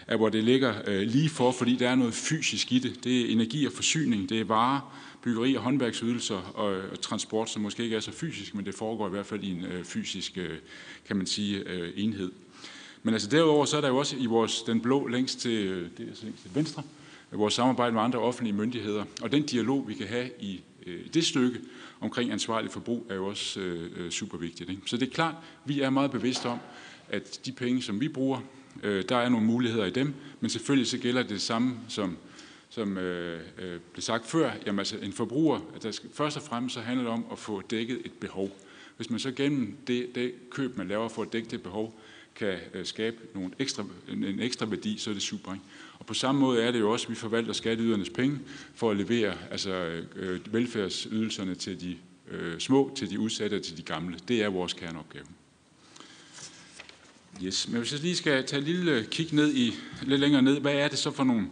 at 0.06 0.16
hvor 0.16 0.28
det 0.28 0.44
ligger 0.44 0.74
øh, 0.86 1.02
lige 1.02 1.28
for, 1.28 1.52
fordi 1.52 1.76
der 1.76 1.88
er 1.88 1.94
noget 1.94 2.14
fysisk 2.14 2.72
i 2.72 2.78
det. 2.78 3.04
Det 3.04 3.20
er 3.20 3.32
energi 3.32 3.66
og 3.66 3.72
forsyning, 3.72 4.28
det 4.28 4.40
er 4.40 4.44
varer, 4.44 4.96
byggeri 5.22 5.54
og 5.54 5.62
håndværksydelser 5.62 6.52
og, 6.54 6.66
og 6.92 7.00
transport, 7.00 7.50
som 7.50 7.62
måske 7.62 7.82
ikke 7.82 7.96
er 7.96 8.00
så 8.00 8.12
fysisk, 8.12 8.54
men 8.54 8.66
det 8.66 8.74
foregår 8.74 9.06
i 9.06 9.10
hvert 9.10 9.26
fald 9.26 9.44
i 9.44 9.50
en 9.50 9.64
øh, 9.64 9.84
fysisk, 9.84 10.38
kan 11.06 11.16
man 11.16 11.26
sige, 11.26 11.64
enhed. 11.98 12.32
Men 13.06 13.14
altså 13.14 13.28
derudover, 13.28 13.64
så 13.64 13.76
er 13.76 13.80
der 13.80 13.88
jo 13.88 13.96
også 13.96 14.16
i 14.16 14.26
vores, 14.26 14.62
den 14.62 14.80
blå 14.80 15.06
længst 15.06 15.40
til, 15.40 15.66
øh, 15.66 15.90
det 15.98 16.08
er 16.08 16.24
længst 16.24 16.42
til 16.42 16.50
venstre, 16.54 16.82
vores 17.32 17.54
samarbejde 17.54 17.92
med 17.92 18.02
andre 18.02 18.18
offentlige 18.18 18.54
myndigheder. 18.54 19.04
Og 19.22 19.32
den 19.32 19.42
dialog, 19.42 19.88
vi 19.88 19.94
kan 19.94 20.06
have 20.06 20.30
i 20.40 20.60
øh, 20.86 21.00
det 21.14 21.26
stykke 21.26 21.60
omkring 22.00 22.32
ansvarlig 22.32 22.70
forbrug, 22.70 23.06
er 23.10 23.14
jo 23.14 23.26
også 23.26 23.60
øh, 23.60 23.90
øh, 23.96 24.10
super 24.10 24.38
vigtigt. 24.38 24.70
Ikke? 24.70 24.82
Så 24.86 24.96
det 24.96 25.08
er 25.08 25.12
klart, 25.12 25.34
vi 25.64 25.80
er 25.80 25.90
meget 25.90 26.10
bevidste 26.10 26.46
om, 26.46 26.58
at 27.08 27.40
de 27.46 27.52
penge, 27.52 27.82
som 27.82 28.00
vi 28.00 28.08
bruger, 28.08 28.40
øh, 28.82 29.04
der 29.08 29.16
er 29.16 29.28
nogle 29.28 29.46
muligheder 29.46 29.84
i 29.84 29.90
dem, 29.90 30.14
men 30.40 30.50
selvfølgelig 30.50 30.88
så 30.88 30.98
gælder 30.98 31.22
det 31.22 31.30
det 31.30 31.40
samme, 31.40 31.76
som, 31.88 32.16
som 32.68 32.98
øh, 32.98 33.40
øh, 33.58 33.80
blev 33.92 34.02
sagt 34.02 34.26
før. 34.26 34.52
Jamen 34.66 34.78
altså 34.78 34.96
en 35.02 35.12
forbruger, 35.12 35.60
at 35.76 35.82
der 35.82 35.90
skal, 35.90 36.10
først 36.12 36.36
og 36.36 36.42
fremmest 36.42 36.74
så 36.74 36.80
handler 36.80 37.04
det 37.04 37.12
om 37.12 37.24
at 37.32 37.38
få 37.38 37.60
dækket 37.70 38.00
et 38.04 38.12
behov. 38.12 38.56
Hvis 38.96 39.10
man 39.10 39.20
så 39.20 39.30
gennem 39.30 39.76
det, 39.86 40.14
det 40.14 40.32
køb, 40.50 40.76
man 40.76 40.88
laver 40.88 41.08
for 41.08 41.22
at 41.22 41.32
dække 41.32 41.48
det 41.48 41.62
behov, 41.62 42.00
kan 42.36 42.58
øh, 42.74 42.86
skabe 42.86 43.16
nogle 43.34 43.50
ekstra, 43.58 43.84
en 44.08 44.40
ekstra 44.40 44.66
værdi, 44.66 44.98
så 44.98 45.10
er 45.10 45.14
det 45.14 45.22
super. 45.22 45.52
Ikke? 45.52 45.64
Og 45.98 46.06
på 46.06 46.14
samme 46.14 46.40
måde 46.40 46.62
er 46.62 46.70
det 46.70 46.80
jo 46.80 46.92
også, 46.92 47.06
at 47.06 47.10
vi 47.10 47.14
forvalter 47.14 47.52
skatteydernes 47.52 48.10
penge 48.10 48.38
for 48.74 48.90
at 48.90 48.96
levere 48.96 49.34
altså, 49.50 50.02
øh, 50.16 50.52
velfærdsydelserne 50.52 51.54
til 51.54 51.80
de 51.80 51.96
øh, 52.30 52.58
små, 52.58 52.92
til 52.96 53.10
de 53.10 53.20
udsatte 53.20 53.54
og 53.54 53.62
til 53.62 53.76
de 53.76 53.82
gamle. 53.82 54.18
Det 54.28 54.42
er 54.42 54.48
vores 54.48 54.72
kerneopgave. 54.72 55.26
Yes. 57.44 57.68
Men 57.68 57.78
hvis 57.78 57.92
jeg 57.92 58.00
lige 58.00 58.16
skal 58.16 58.46
tage 58.46 58.60
et 58.60 58.68
lille 58.68 58.92
øh, 58.92 59.04
kig 59.04 59.34
ned 59.34 59.54
i, 59.54 59.74
lidt 60.02 60.20
længere 60.20 60.42
ned, 60.42 60.60
hvad 60.60 60.74
er 60.74 60.88
det 60.88 60.98
så 60.98 61.10
for 61.10 61.24
nogle 61.24 61.46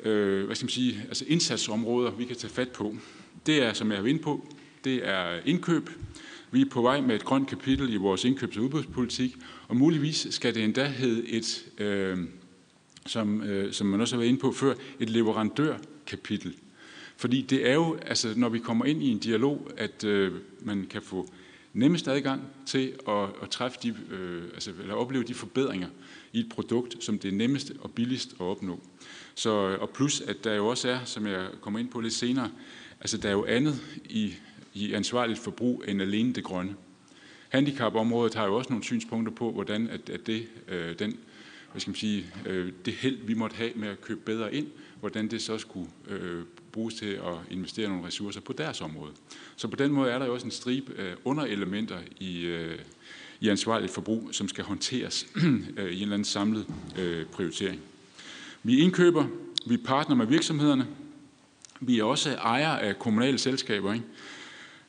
øh, 0.00 0.46
hvad 0.46 0.56
skal 0.56 0.64
man 0.64 0.70
sige, 0.70 1.04
altså 1.08 1.24
indsatsområder, 1.28 2.10
vi 2.10 2.24
kan 2.24 2.36
tage 2.36 2.52
fat 2.52 2.68
på? 2.68 2.96
Det 3.46 3.62
er, 3.62 3.72
som 3.72 3.88
jeg 3.88 3.96
har 3.96 4.02
været 4.02 4.12
inde 4.12 4.22
på, 4.22 4.46
det 4.84 5.08
er 5.08 5.40
indkøb. 5.44 5.90
Vi 6.50 6.60
er 6.60 6.70
på 6.70 6.82
vej 6.82 7.00
med 7.00 7.14
et 7.14 7.24
grønt 7.24 7.48
kapitel 7.48 7.92
i 7.92 7.96
vores 7.96 8.24
indkøbs- 8.24 8.56
og 8.56 8.64
udbudspolitik, 8.64 9.36
og 9.68 9.76
muligvis 9.76 10.26
skal 10.30 10.54
det 10.54 10.64
endda 10.64 10.86
hedde 10.86 11.28
et, 11.28 11.64
øh, 11.78 12.18
som, 13.06 13.42
øh, 13.42 13.72
som 13.72 13.86
man 13.86 14.00
også 14.00 14.14
har 14.14 14.18
været 14.18 14.28
inde 14.28 14.40
på 14.40 14.52
før, 14.52 14.74
et 15.00 15.10
leverandørkapitel. 15.10 16.54
Fordi 17.16 17.42
det 17.42 17.68
er 17.68 17.74
jo, 17.74 17.98
altså 18.06 18.32
når 18.36 18.48
vi 18.48 18.58
kommer 18.58 18.84
ind 18.84 19.02
i 19.02 19.10
en 19.10 19.18
dialog, 19.18 19.70
at 19.76 20.04
øh, 20.04 20.32
man 20.60 20.86
kan 20.90 21.02
få 21.02 21.28
nemmest 21.72 22.08
adgang 22.08 22.42
til 22.66 22.92
at, 23.08 23.28
at 23.42 23.50
træffe 23.50 23.78
de, 23.82 23.96
øh, 24.10 24.42
altså, 24.54 24.72
eller 24.80 24.94
opleve 24.94 25.24
de 25.24 25.34
forbedringer 25.34 25.88
i 26.32 26.40
et 26.40 26.48
produkt, 26.48 27.04
som 27.04 27.18
det 27.18 27.28
er 27.28 27.36
nemmest 27.36 27.72
og 27.80 27.90
billigst 27.90 28.32
at 28.32 28.40
opnå. 28.40 28.80
Så, 29.34 29.50
og 29.80 29.90
plus, 29.90 30.20
at 30.20 30.44
der 30.44 30.54
jo 30.54 30.66
også 30.66 30.88
er, 30.88 30.98
som 31.04 31.26
jeg 31.26 31.48
kommer 31.60 31.78
ind 31.78 31.88
på 31.88 32.00
lidt 32.00 32.14
senere, 32.14 32.50
altså 33.00 33.18
der 33.18 33.28
er 33.28 33.32
jo 33.32 33.44
andet 33.44 33.80
i, 34.04 34.34
i 34.74 34.92
ansvarligt 34.92 35.38
forbrug 35.38 35.84
end 35.88 36.02
alene 36.02 36.32
det 36.32 36.44
grønne. 36.44 36.74
Handicapområdet 37.54 38.34
har 38.34 38.46
jo 38.46 38.54
også 38.54 38.70
nogle 38.70 38.84
synspunkter 38.84 39.32
på, 39.32 39.52
hvordan 39.52 39.88
at, 39.88 40.10
at 40.10 40.26
det, 40.26 40.46
øh, 40.68 40.98
den 40.98 41.18
hvad 41.72 41.80
skal 41.80 41.90
man 41.90 41.96
sige, 41.96 42.26
øh, 42.46 42.72
det 42.84 42.94
held, 42.94 43.18
vi 43.26 43.34
måtte 43.34 43.56
have 43.56 43.70
med 43.76 43.88
at 43.88 44.00
købe 44.00 44.20
bedre 44.20 44.54
ind, 44.54 44.66
hvordan 45.00 45.28
det 45.28 45.42
så 45.42 45.58
skulle 45.58 45.90
øh, 46.08 46.42
bruges 46.72 46.94
til 46.94 47.06
at 47.06 47.34
investere 47.50 47.88
nogle 47.88 48.06
ressourcer 48.06 48.40
på 48.40 48.52
deres 48.52 48.80
område. 48.80 49.12
Så 49.56 49.68
på 49.68 49.76
den 49.76 49.92
måde 49.92 50.10
er 50.10 50.18
der 50.18 50.26
jo 50.26 50.34
også 50.34 50.46
en 50.46 50.50
stribe 50.50 50.92
øh, 50.96 51.12
underelementer 51.24 51.98
i, 52.20 52.40
øh, 52.40 52.78
i 53.40 53.48
ansvarligt 53.48 53.92
forbrug, 53.92 54.28
som 54.32 54.48
skal 54.48 54.64
håndteres 54.64 55.26
øh, 55.36 55.44
i 55.44 55.96
en 55.96 56.02
eller 56.02 56.02
anden 56.02 56.24
samlet 56.24 56.66
øh, 56.98 57.26
prioritering. 57.26 57.80
Vi 58.62 58.78
indkøber, 58.78 59.26
vi 59.66 59.76
partner 59.76 60.16
med 60.16 60.26
virksomhederne, 60.26 60.86
vi 61.80 61.98
er 61.98 62.04
også 62.04 62.34
ejere 62.34 62.82
af 62.82 62.98
kommunale 62.98 63.38
selskaber, 63.38 63.92
ikke? 63.92 64.04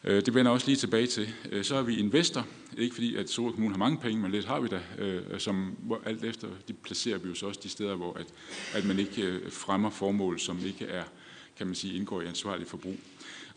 Øh, 0.08 0.26
det 0.26 0.34
vender 0.34 0.52
også 0.52 0.68
lige 0.68 0.78
tilbage 0.78 1.08
til. 1.08 1.34
Øh, 1.52 1.64
så 1.64 1.76
er 1.76 1.82
vi 1.82 2.00
investor, 2.00 2.48
ikke 2.78 2.94
fordi 2.94 3.16
at 3.16 3.30
Sorø 3.30 3.52
Kommune 3.52 3.74
har 3.74 3.80
mange 3.80 3.98
penge, 3.98 4.22
men 4.22 4.32
lidt 4.32 4.46
har 4.46 4.60
vi 4.60 4.68
da, 4.68 4.80
øh, 4.98 5.40
som 5.40 5.76
alt 6.06 6.24
efter, 6.24 6.48
de 6.68 6.74
placerer 6.74 7.18
vi 7.18 7.30
jo 7.30 7.36
så 7.36 7.46
også 7.46 7.60
de 7.64 7.70
steder, 7.70 7.96
hvor 7.96 8.14
at, 8.14 8.26
at 8.74 8.86
man 8.86 9.00
ikke 9.00 9.22
øh, 9.22 9.52
fremmer 9.52 9.90
formål, 9.90 10.40
som 10.40 10.60
ikke 10.66 10.86
er 10.86 11.04
kan 11.58 11.68
man 11.68 11.76
sige, 11.76 11.96
indgår 11.96 12.22
i 12.22 12.26
ansvarlig 12.26 12.68
forbrug. 12.68 12.96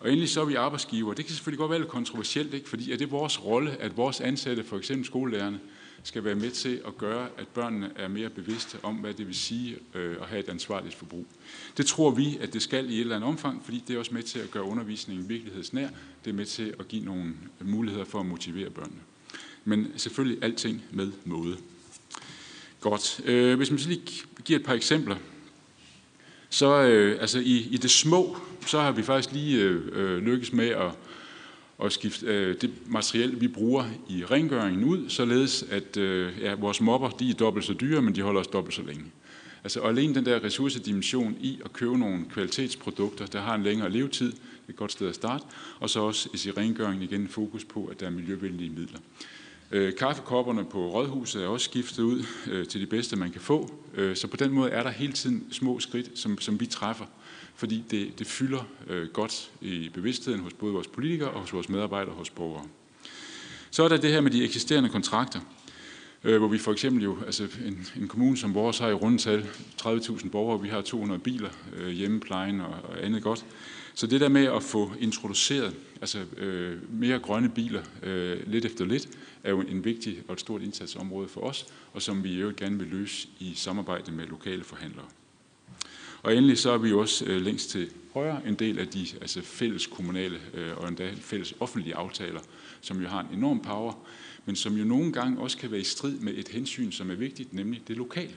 Og 0.01 0.09
endelig 0.09 0.29
så 0.29 0.41
er 0.41 0.45
vi 0.45 0.55
arbejdsgiver. 0.55 1.15
Det 1.15 1.25
kan 1.25 1.35
selvfølgelig 1.35 1.59
godt 1.59 1.71
være 1.71 1.79
lidt 1.79 1.91
kontroversielt, 1.91 2.55
ikke? 2.55 2.69
fordi 2.69 2.93
er 2.93 2.97
det 2.97 3.11
vores 3.11 3.45
rolle, 3.45 3.77
at 3.81 3.97
vores 3.97 4.21
ansatte, 4.21 4.65
for 4.65 4.79
eksempel 4.79 5.07
skolelærerne, 5.07 5.61
skal 6.03 6.25
være 6.25 6.35
med 6.35 6.51
til 6.51 6.81
at 6.87 6.99
gøre, 6.99 7.29
at 7.37 7.49
børnene 7.49 7.91
er 7.97 8.09
mere 8.09 8.31
bevidste 8.31 8.79
om, 8.83 8.95
hvad 8.95 9.15
det 9.15 9.27
vil 9.27 9.35
sige 9.37 9.77
øh, 9.95 10.17
at 10.21 10.29
have 10.29 10.41
et 10.41 10.49
ansvarligt 10.49 10.95
forbrug. 10.95 11.27
Det 11.77 11.87
tror 11.87 12.11
vi, 12.11 12.39
at 12.41 12.53
det 12.53 12.63
skal 12.63 12.91
i 12.91 12.95
et 12.95 13.01
eller 13.01 13.17
andet 13.17 13.29
omfang, 13.29 13.65
fordi 13.65 13.85
det 13.89 13.95
er 13.95 13.99
også 13.99 14.15
med 14.15 14.23
til 14.23 14.39
at 14.39 14.51
gøre 14.51 14.63
undervisningen 14.63 15.29
virkelighedsnær. 15.29 15.89
Det 16.25 16.31
er 16.31 16.35
med 16.35 16.47
til 16.47 16.75
at 16.81 16.89
give 16.89 17.05
nogle 17.05 17.35
muligheder 17.61 18.05
for 18.05 18.21
at 18.21 18.27
motivere 18.27 18.71
børnene. 18.71 19.01
Men 19.65 19.93
selvfølgelig 19.97 20.45
alting 20.45 20.83
med 20.91 21.13
måde. 21.25 21.57
Godt. 22.81 23.21
Øh, 23.25 23.57
hvis 23.57 23.71
man 23.71 23.79
så 23.79 23.89
lige 23.89 24.03
giver 24.45 24.59
et 24.59 24.65
par 24.65 24.75
eksempler, 24.75 25.17
så 26.51 26.83
øh, 26.83 27.21
altså 27.21 27.39
i, 27.39 27.69
i 27.71 27.77
det 27.77 27.91
små, 27.91 28.37
så 28.67 28.81
har 28.81 28.93
vi 28.93 29.03
faktisk 29.03 29.33
lige 29.33 29.63
øh, 29.63 29.83
øh, 29.93 30.19
lykkes 30.19 30.53
med 30.53 30.69
at, 30.69 30.91
at 31.85 31.93
skifte 31.93 32.27
øh, 32.27 32.57
det 32.61 32.71
materiel, 32.87 33.41
vi 33.41 33.49
bruger 33.49 33.85
i 34.09 34.25
rengøringen 34.25 34.85
ud, 34.85 35.09
således 35.09 35.63
at 35.71 35.97
øh, 35.97 36.33
ja, 36.41 36.55
vores 36.55 36.81
mopper 36.81 37.09
de 37.09 37.31
er 37.31 37.35
dobbelt 37.35 37.65
så 37.65 37.73
dyre, 37.73 38.03
men 38.03 38.15
de 38.15 38.23
holder 38.23 38.41
os 38.41 38.47
dobbelt 38.47 38.75
så 38.75 38.83
længe. 38.83 39.05
Altså 39.65 39.81
og 39.81 39.89
alene 39.89 40.15
den 40.15 40.27
der 40.27 40.45
ressourcedimension 40.45 41.37
i 41.41 41.61
at 41.65 41.73
købe 41.73 41.99
nogle 41.99 42.25
kvalitetsprodukter, 42.31 43.27
der 43.27 43.41
har 43.41 43.55
en 43.55 43.63
længere 43.63 43.91
levetid, 43.91 44.33
det 44.33 44.39
er 44.69 44.71
et 44.71 44.77
godt 44.77 44.93
sted 44.93 45.09
at 45.09 45.15
starte, 45.15 45.45
og 45.81 45.91
så 45.91 46.01
også 46.01 46.29
i 46.35 46.51
rengøringen 46.51 47.03
igen 47.03 47.29
fokus 47.29 47.65
på, 47.65 47.85
at 47.85 48.01
der 48.01 48.07
er 48.07 48.11
miljøvenlige 48.11 48.71
midler. 48.71 48.99
Øh, 49.71 49.95
kaffekopperne 49.95 50.65
på 50.65 50.91
rådhuset 50.91 51.43
er 51.43 51.47
også 51.47 51.65
skiftet 51.65 52.03
ud 52.03 52.25
øh, 52.51 52.67
til 52.67 52.81
de 52.81 52.87
bedste, 52.87 53.17
man 53.17 53.31
kan 53.31 53.41
få. 53.41 53.75
Øh, 53.95 54.17
så 54.17 54.27
på 54.27 54.37
den 54.37 54.53
måde 54.53 54.71
er 54.71 54.83
der 54.83 54.91
hele 54.91 55.13
tiden 55.13 55.47
små 55.51 55.81
skridt, 55.81 56.19
som, 56.19 56.39
som 56.39 56.61
vi 56.61 56.67
træffer, 56.67 57.05
fordi 57.59 57.85
det, 57.91 58.19
det 58.19 58.27
fylder 58.27 58.69
øh, 58.87 59.09
godt 59.09 59.51
i 59.61 59.89
bevidstheden 59.89 60.41
hos 60.41 60.53
både 60.53 60.73
vores 60.73 60.87
politikere 60.87 61.31
og 61.31 61.41
hos 61.41 61.53
vores 61.53 61.69
medarbejdere 61.69 62.13
og 62.13 62.19
hos 62.19 62.31
borgere. 62.31 62.65
Så 63.71 63.85
er 63.85 63.89
der 63.89 63.97
det 63.97 64.11
her 64.11 64.21
med 64.21 64.31
de 64.31 64.45
eksisterende 64.45 64.89
kontrakter, 64.89 65.41
øh, 66.25 66.39
hvor 66.39 66.49
vi 66.49 66.59
for 66.59 66.73
eksempel 66.73 67.05
jo, 67.05 67.19
altså 67.27 67.49
en, 67.67 67.87
en 68.01 68.09
kommune 68.09 68.37
som 68.37 68.55
vores 68.55 68.79
har 68.79 68.89
i 68.89 68.93
rundtal 68.93 69.47
30.000 69.83 70.29
borgere, 70.29 70.63
vi 70.63 70.69
har 70.69 70.81
200 70.81 71.21
biler, 71.21 71.51
øh, 71.77 71.89
hjemmeplejen 71.89 72.61
og, 72.61 72.75
og 72.85 73.05
andet 73.05 73.23
godt. 73.23 73.45
Så 73.95 74.07
det 74.07 74.21
der 74.21 74.29
med 74.29 74.45
at 74.45 74.63
få 74.63 74.93
introduceret 75.01 75.75
altså, 76.01 76.25
øh, 76.37 76.93
mere 77.01 77.19
grønne 77.19 77.49
biler 77.49 77.83
øh, 78.03 78.39
lidt 78.47 78.65
efter 78.65 78.85
lidt, 78.85 79.09
er 79.43 79.51
jo 79.51 79.61
en 79.61 79.85
vigtig 79.85 80.23
og 80.29 80.33
et 80.33 80.41
stort 80.41 80.63
indsatsområde 80.63 81.29
for 81.29 81.41
os, 81.41 81.67
og 81.93 82.03
som 82.03 82.25
vi 82.25 82.41
jo 82.41 82.53
gerne 82.57 82.79
vil 82.79 82.89
løse 82.89 83.29
i 83.39 83.53
samarbejde 83.55 84.13
med 84.13 84.27
lokale 84.27 84.65
forhandlere. 84.65 85.07
Og 86.23 86.37
endelig 86.37 86.59
så 86.59 86.71
er 86.71 86.79
vi 86.79 86.89
jo 86.89 87.01
også 87.01 87.25
øh, 87.25 87.41
længst 87.41 87.71
til 87.71 87.91
højre 88.15 88.41
en 88.47 88.55
del 88.55 88.79
af 88.79 88.89
de 88.89 89.07
altså 89.21 89.43
fælles 89.43 89.87
kommunale 89.87 90.39
øh, 90.55 90.77
og 90.77 90.89
endda 90.89 91.11
fælles 91.21 91.55
offentlige 91.61 91.95
aftaler, 91.95 92.41
som 92.81 93.01
jo 93.01 93.09
har 93.09 93.21
en 93.21 93.39
enorm 93.39 93.61
power, 93.61 93.93
men 94.47 94.57
som 94.57 94.77
jo 94.77 94.85
nogle 94.85 95.13
gange 95.13 95.41
også 95.41 95.59
kan 95.59 95.71
være 95.71 95.81
i 95.81 95.85
strid 95.85 96.19
med 96.19 96.35
et 96.37 96.49
hensyn, 96.49 96.93
som 96.93 97.11
er 97.11 97.15
vigtigt, 97.15 97.53
nemlig 97.53 97.83
det 97.89 97.97
lokale. 97.97 98.35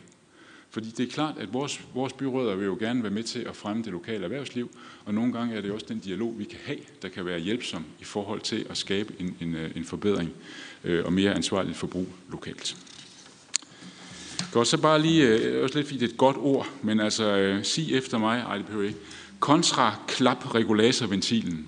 Fordi 0.69 0.89
det 0.89 1.07
er 1.07 1.11
klart, 1.11 1.37
at 1.37 1.53
vores, 1.53 1.81
vores 1.93 2.13
byråder 2.13 2.55
vil 2.55 2.65
jo 2.65 2.77
gerne 2.79 3.03
være 3.03 3.11
med 3.11 3.23
til 3.23 3.39
at 3.39 3.55
fremme 3.55 3.83
det 3.83 3.91
lokale 3.91 4.23
erhvervsliv, 4.23 4.71
og 5.05 5.13
nogle 5.13 5.33
gange 5.33 5.55
er 5.55 5.61
det 5.61 5.71
også 5.71 5.85
den 5.89 5.99
dialog, 5.99 6.39
vi 6.39 6.43
kan 6.43 6.59
have, 6.63 6.79
der 7.01 7.09
kan 7.09 7.25
være 7.25 7.39
hjælpsom 7.39 7.85
i 7.99 8.03
forhold 8.03 8.41
til 8.41 8.65
at 8.69 8.77
skabe 8.77 9.13
en, 9.19 9.37
en, 9.41 9.55
øh, 9.55 9.71
en 9.75 9.85
forbedring 9.85 10.29
øh, 10.83 11.05
og 11.05 11.13
mere 11.13 11.33
ansvarligt 11.33 11.77
forbrug 11.77 12.07
lokalt. 12.29 12.77
Godt, 14.51 14.67
så 14.67 14.77
bare 14.77 15.01
lige, 15.01 15.27
øh, 15.27 15.63
også 15.63 15.75
lidt 15.75 15.87
fordi 15.87 15.99
det 15.99 16.05
er 16.05 16.11
et 16.11 16.17
godt 16.17 16.37
ord, 16.39 16.67
men 16.81 16.99
altså, 16.99 17.37
øh, 17.37 17.63
sig 17.63 17.93
efter 17.93 18.17
mig, 18.17 18.39
ej 18.47 18.57
det 18.57 18.65
behøver 18.65 18.87
ikke, 18.87 18.99
kontra 19.39 19.95
klap 20.07 20.55
regulatorventilen. 20.55 21.67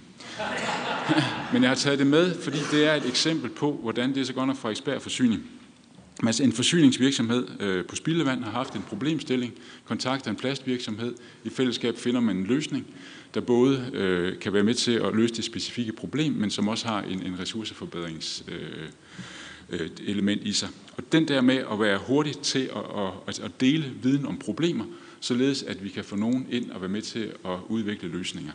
men 1.54 1.62
jeg 1.62 1.70
har 1.70 1.76
taget 1.76 2.00
det 2.00 2.08
med, 2.08 2.42
fordi 2.42 2.58
det 2.72 2.88
er 2.88 2.94
et 2.94 3.06
eksempel 3.06 3.50
på, 3.50 3.80
hvordan 3.82 4.14
det 4.14 4.22
er 4.22 4.26
så 4.26 4.34
godt 4.34 4.48
nok 4.48 4.58
fra 4.58 4.70
ekspert 4.70 5.02
forsyning. 5.02 5.44
Altså 6.24 6.44
en 6.44 6.54
forsyningsvirksomhed 6.54 7.48
øh, 7.60 7.86
på 7.86 7.96
spildevand 7.96 8.44
har 8.44 8.52
haft 8.52 8.74
en 8.74 8.82
problemstilling, 8.82 9.54
kontakter 9.86 10.32
en 10.32 10.38
plastvirksomhed, 10.38 11.16
i 11.44 11.50
fællesskab 11.50 11.98
finder 11.98 12.22
man 12.22 12.38
en 12.38 12.46
løsning, 12.46 12.86
der 13.34 13.42
både 13.42 13.90
øh, 13.94 14.40
kan 14.40 14.54
være 14.54 14.64
med 14.64 14.74
til 14.74 14.92
at 14.92 15.16
løse 15.16 15.34
det 15.34 15.44
specifikke 15.44 15.94
problem, 15.94 16.34
men 16.34 16.50
som 16.50 16.68
også 16.68 16.88
har 16.88 17.02
en, 17.02 17.24
en 17.24 17.40
ressourceforbedrings 17.40 18.44
øh, 18.48 18.88
øh, 19.74 19.90
element 20.08 20.42
i 20.44 20.54
sig. 20.54 20.70
Og 20.98 21.04
den 21.12 21.28
der 21.28 21.42
med 21.42 21.58
at 21.72 21.80
være 21.80 21.98
hurtig 21.98 22.38
til 22.38 22.70
at, 22.76 23.12
at, 23.28 23.40
at 23.40 23.62
dele 23.62 23.92
viden 24.04 24.26
om 24.26 24.38
problemer, 24.38 24.86
således 25.20 25.64
at 25.64 25.84
vi 25.84 25.90
kan 25.90 26.04
få 26.04 26.16
nogen 26.16 26.48
ind 26.52 26.72
og 26.72 26.82
være 26.82 26.90
med 26.90 27.02
til 27.02 27.32
at 27.46 27.60
udvikle 27.68 28.10
løsninger. 28.10 28.52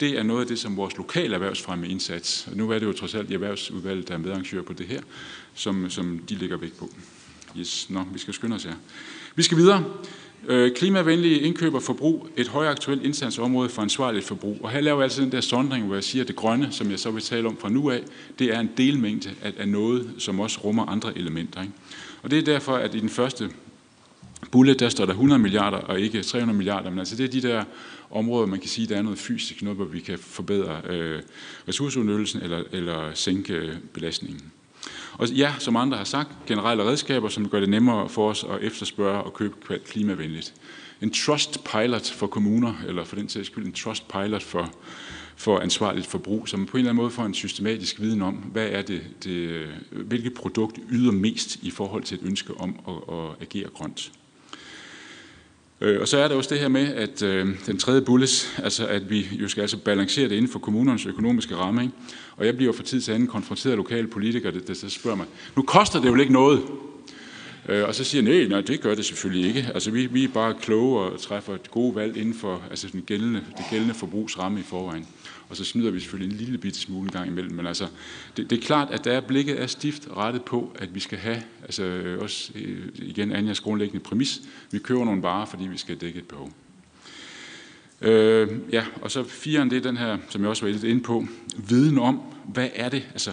Det 0.00 0.18
er 0.18 0.22
noget 0.22 0.40
af 0.40 0.46
det, 0.46 0.58
som 0.58 0.76
vores 0.76 0.96
lokale 0.96 1.34
erhvervsfremme 1.34 1.88
indsats, 1.88 2.48
og 2.50 2.56
nu 2.56 2.70
er 2.70 2.78
det 2.78 2.86
jo 2.86 2.92
trods 2.92 3.14
alt 3.14 3.30
i 3.30 3.34
erhvervsudvalget, 3.34 4.08
der 4.08 4.14
er 4.14 4.18
medarrangør 4.18 4.62
på 4.62 4.72
det 4.72 4.86
her, 4.86 5.00
som, 5.54 5.90
som 5.90 6.18
de 6.18 6.34
ligger 6.34 6.56
væk 6.56 6.72
på. 6.72 6.90
Yes, 7.58 7.90
nå, 7.90 8.04
vi 8.12 8.18
skal 8.18 8.34
skynde 8.34 8.56
os 8.56 8.64
her. 8.64 8.74
Vi 9.34 9.42
skal 9.42 9.56
videre. 9.56 9.84
Øh, 10.48 10.72
klimavenlige 10.74 11.40
indkøb 11.40 11.74
og 11.74 11.82
forbrug, 11.82 12.28
et 12.36 12.48
højaktuelt 12.48 13.02
indsatsområde 13.02 13.68
for 13.68 13.82
ansvarligt 13.82 14.24
forbrug. 14.24 14.58
Og 14.62 14.70
her 14.70 14.80
laver 14.80 14.98
jeg 14.98 15.02
altså 15.02 15.22
den 15.22 15.32
der 15.32 15.40
sondring, 15.40 15.86
hvor 15.86 15.94
jeg 15.94 16.04
siger, 16.04 16.22
at 16.22 16.28
det 16.28 16.36
grønne, 16.36 16.68
som 16.70 16.90
jeg 16.90 16.98
så 16.98 17.10
vil 17.10 17.22
tale 17.22 17.48
om 17.48 17.56
fra 17.56 17.68
nu 17.68 17.90
af, 17.90 18.00
det 18.38 18.54
er 18.54 18.60
en 18.60 18.70
delmængde 18.76 19.30
af, 19.42 19.52
af 19.58 19.68
noget, 19.68 20.10
som 20.18 20.40
også 20.40 20.60
rummer 20.60 20.86
andre 20.86 21.18
elementer. 21.18 21.62
Ikke? 21.62 21.72
Og 22.22 22.30
det 22.30 22.38
er 22.38 22.42
derfor, 22.42 22.72
at 22.72 22.94
i 22.94 23.00
den 23.00 23.08
første 23.08 23.50
bullet, 24.50 24.80
der 24.80 24.88
står 24.88 25.04
der 25.04 25.12
100 25.12 25.38
milliarder 25.38 25.78
og 25.78 26.00
ikke 26.00 26.22
300 26.22 26.56
milliarder, 26.56 26.90
men 26.90 26.98
altså 26.98 27.16
det 27.16 27.24
er 27.24 27.28
de 27.28 27.42
der 27.48 27.64
områder, 28.10 28.46
man 28.46 28.60
kan 28.60 28.68
sige, 28.68 28.86
der 28.86 28.96
er 28.96 29.02
noget 29.02 29.18
fysisk, 29.18 29.62
noget, 29.62 29.76
hvor 29.76 29.86
vi 29.86 30.00
kan 30.00 30.18
forbedre 30.18 30.80
øh, 30.88 31.22
ressourceudnyttelsen 31.68 32.42
eller, 32.42 32.62
eller 32.72 33.14
sænke 33.14 33.52
øh, 33.52 33.74
belastningen. 33.92 34.52
Og 35.20 35.28
ja, 35.28 35.54
som 35.58 35.76
andre 35.76 35.96
har 35.96 36.04
sagt, 36.04 36.28
generelle 36.46 36.84
redskaber, 36.84 37.28
som 37.28 37.48
gør 37.48 37.60
det 37.60 37.68
nemmere 37.68 38.08
for 38.08 38.30
os 38.30 38.44
at 38.50 38.62
efterspørge 38.62 39.22
og 39.22 39.34
købe 39.34 39.78
klimavenligt. 39.86 40.54
En 41.00 41.10
trust 41.10 41.64
pilot 41.64 42.10
for 42.10 42.26
kommuner, 42.26 42.74
eller 42.88 43.04
for 43.04 43.16
den 43.16 43.28
sags 43.28 43.46
skyld 43.46 43.66
en 43.66 43.72
trust 43.72 44.08
pilot 44.08 44.42
for, 44.42 44.72
for 45.36 45.58
ansvarligt 45.58 46.06
forbrug, 46.06 46.48
som 46.48 46.66
på 46.66 46.76
en 46.76 46.78
eller 46.78 46.90
anden 46.90 47.02
måde 47.02 47.10
får 47.10 47.24
en 47.24 47.34
systematisk 47.34 48.00
viden 48.00 48.22
om, 48.22 48.34
hvad 48.34 48.66
er 48.66 48.82
det, 48.82 49.02
det 49.24 49.66
hvilket 49.90 50.34
produkt 50.34 50.78
yder 50.90 51.12
mest 51.12 51.56
i 51.62 51.70
forhold 51.70 52.02
til 52.02 52.18
et 52.18 52.24
ønske 52.26 52.54
om 52.60 52.76
at, 52.88 53.14
at 53.14 53.30
agere 53.40 53.68
grønt. 53.68 54.12
Øh, 55.80 56.00
og 56.00 56.08
så 56.08 56.18
er 56.18 56.28
der 56.28 56.34
også 56.34 56.50
det 56.50 56.60
her 56.60 56.68
med, 56.68 56.94
at 56.94 57.22
øh, 57.22 57.48
den 57.66 57.78
tredje 57.78 58.02
bullet, 58.02 58.58
altså 58.62 58.86
at 58.86 59.10
vi 59.10 59.28
jo 59.32 59.48
skal 59.48 59.60
altså 59.60 59.76
balancere 59.76 60.28
det 60.28 60.36
inden 60.36 60.52
for 60.52 60.58
kommunernes 60.58 61.06
økonomiske 61.06 61.56
ramme. 61.56 61.82
Ikke? 61.82 61.94
Og 62.36 62.46
jeg 62.46 62.56
bliver 62.56 62.72
for 62.72 62.82
tid 62.82 63.00
til 63.00 63.12
anden 63.12 63.28
konfronteret 63.28 63.72
af 63.72 63.76
lokale 63.76 64.06
politikere, 64.06 64.52
der, 64.52 64.60
der, 64.60 64.78
der 64.82 64.88
spørger 64.88 65.16
mig, 65.16 65.26
nu 65.56 65.62
koster 65.62 66.00
det 66.00 66.08
jo 66.08 66.16
ikke 66.16 66.32
noget. 66.32 66.62
Øh, 67.68 67.84
og 67.84 67.94
så 67.94 68.04
siger 68.04 68.22
jeg, 68.22 68.38
nej, 68.38 68.48
nej, 68.48 68.60
det 68.60 68.80
gør 68.80 68.94
det 68.94 69.04
selvfølgelig 69.04 69.46
ikke. 69.48 69.70
Altså 69.74 69.90
vi, 69.90 70.06
vi 70.06 70.24
er 70.24 70.28
bare 70.28 70.54
kloge 70.62 71.00
og 71.00 71.20
træffer 71.20 71.54
et 71.54 71.70
godt 71.70 71.94
valg 71.94 72.16
inden 72.16 72.34
for 72.34 72.62
altså, 72.70 72.88
den 72.92 73.02
gældende, 73.02 73.40
det 73.56 73.64
gældende 73.70 73.94
forbrugsramme 73.94 74.60
i 74.60 74.62
forvejen 74.62 75.06
og 75.50 75.56
så 75.56 75.64
snyder 75.64 75.90
vi 75.90 76.00
selvfølgelig 76.00 76.32
en 76.32 76.38
lille 76.38 76.58
bitte 76.58 76.78
smule 76.78 77.02
en 77.02 77.12
gang 77.12 77.26
imellem. 77.26 77.54
Men 77.54 77.66
altså, 77.66 77.86
det, 78.36 78.50
det 78.50 78.58
er 78.58 78.62
klart, 78.62 78.90
at 78.90 79.04
der 79.04 79.12
er 79.12 79.20
blikket 79.20 79.62
er 79.62 79.66
stift 79.66 80.08
rettet 80.16 80.44
på, 80.44 80.76
at 80.78 80.94
vi 80.94 81.00
skal 81.00 81.18
have, 81.18 81.42
altså 81.62 81.82
øh, 81.82 82.22
også 82.22 82.52
øh, 82.54 82.88
igen 82.94 83.32
Anjas 83.32 83.60
grundlæggende 83.60 84.04
præmis, 84.04 84.40
vi 84.70 84.78
køber 84.78 85.04
nogle 85.04 85.22
varer, 85.22 85.46
fordi 85.46 85.66
vi 85.66 85.78
skal 85.78 85.96
dække 85.96 86.18
et 86.18 86.28
behov. 86.28 86.52
Øh, 88.00 88.48
ja, 88.72 88.84
og 89.02 89.10
så 89.10 89.24
firen, 89.24 89.70
det 89.70 89.76
er 89.76 89.82
den 89.82 89.96
her, 89.96 90.18
som 90.28 90.42
jeg 90.42 90.50
også 90.50 90.64
var 90.64 90.72
lidt 90.72 90.84
inde 90.84 91.02
på, 91.02 91.26
viden 91.56 91.98
om, 91.98 92.20
hvad 92.44 92.68
er 92.74 92.88
det, 92.88 93.02
altså 93.12 93.30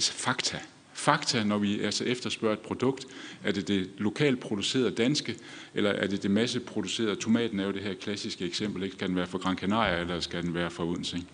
fakta 0.00 0.58
fakta, 1.02 1.44
når 1.44 1.58
vi 1.58 1.80
altså 1.80 2.04
efterspørger 2.04 2.56
et 2.56 2.60
produkt? 2.60 3.06
Er 3.44 3.52
det 3.52 3.68
det 3.68 3.90
lokalt 3.98 4.40
producerede 4.40 4.90
danske, 4.90 5.36
eller 5.74 5.90
er 5.90 6.06
det 6.06 6.22
det 6.22 6.30
masseproducerede? 6.30 7.16
Tomaten 7.16 7.60
er 7.60 7.64
jo 7.64 7.72
det 7.72 7.82
her 7.82 7.94
klassiske 7.94 8.44
eksempel. 8.44 8.82
Ikke? 8.82 8.96
Skal 8.96 9.08
den 9.08 9.16
være 9.16 9.26
fra 9.26 9.38
Gran 9.38 9.56
Canaria, 9.56 10.00
eller 10.00 10.20
skal 10.20 10.42
den 10.42 10.54
være 10.54 10.70
fra 10.70 10.84
Odense? 10.84 11.16
Ikke? 11.16 11.28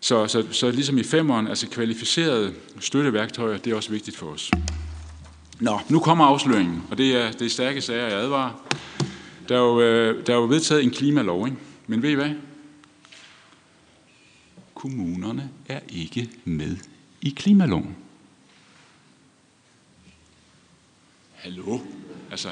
Så, 0.00 0.26
så, 0.26 0.44
så 0.50 0.70
ligesom 0.70 0.98
i 0.98 1.02
femeren, 1.02 1.48
altså 1.48 1.68
kvalificerede 1.68 2.54
støtteværktøjer, 2.80 3.58
det 3.58 3.72
er 3.72 3.76
også 3.76 3.90
vigtigt 3.90 4.16
for 4.16 4.26
os. 4.26 4.50
Nå, 5.60 5.80
nu 5.88 5.98
kommer 6.00 6.24
afsløringen, 6.24 6.82
og 6.90 6.98
det 6.98 7.16
er, 7.16 7.32
det 7.32 7.42
er 7.42 7.50
stærke 7.50 7.80
sager, 7.80 8.06
jeg 8.06 8.18
advarer. 8.18 8.64
Der 9.48 9.54
er 9.54 9.60
jo, 9.60 9.80
øh, 9.80 10.26
der 10.26 10.32
er 10.32 10.36
jo 10.36 10.44
vedtaget 10.44 10.84
en 10.84 10.90
klimalov, 10.90 11.46
ikke? 11.46 11.58
men 11.86 12.02
ved 12.02 12.10
I 12.10 12.14
hvad? 12.14 12.30
Kommunerne 14.74 15.50
er 15.68 15.80
ikke 15.88 16.30
med 16.44 16.76
i 17.20 17.30
klimaloven. 17.30 17.96
Hallo? 21.42 21.78
Altså, 22.30 22.48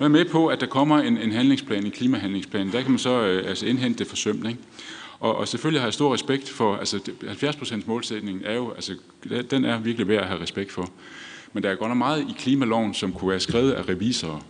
man 0.00 0.04
er 0.06 0.08
med 0.08 0.24
på, 0.24 0.46
at 0.46 0.60
der 0.60 0.66
kommer 0.66 0.98
en, 0.98 1.18
en 1.18 1.32
handlingsplan, 1.32 1.84
en 1.84 1.90
klimahandlingsplan. 1.90 2.72
Der 2.72 2.82
kan 2.82 2.90
man 2.90 2.98
så 2.98 3.22
øh, 3.22 3.48
altså 3.48 3.66
indhente 3.66 4.04
det? 4.04 4.56
Og, 5.20 5.36
og 5.36 5.48
selvfølgelig 5.48 5.80
har 5.80 5.86
jeg 5.86 5.94
stor 5.94 6.14
respekt 6.14 6.48
for, 6.48 6.76
altså 6.76 6.96
70% 7.22 7.82
målsætningen 7.86 8.44
er 8.44 8.54
jo, 8.54 8.70
altså 8.70 8.94
den 9.50 9.64
er 9.64 9.78
virkelig 9.78 10.08
værd 10.08 10.22
at 10.22 10.28
have 10.28 10.42
respekt 10.42 10.72
for. 10.72 10.90
Men 11.52 11.62
der 11.62 11.70
er 11.70 11.74
godt 11.74 11.90
nok 11.90 11.98
meget 11.98 12.20
i 12.20 12.34
klimaloven, 12.38 12.94
som 12.94 13.12
kunne 13.12 13.30
være 13.30 13.40
skrevet 13.40 13.72
af 13.72 13.88
revisorer. 13.88 14.40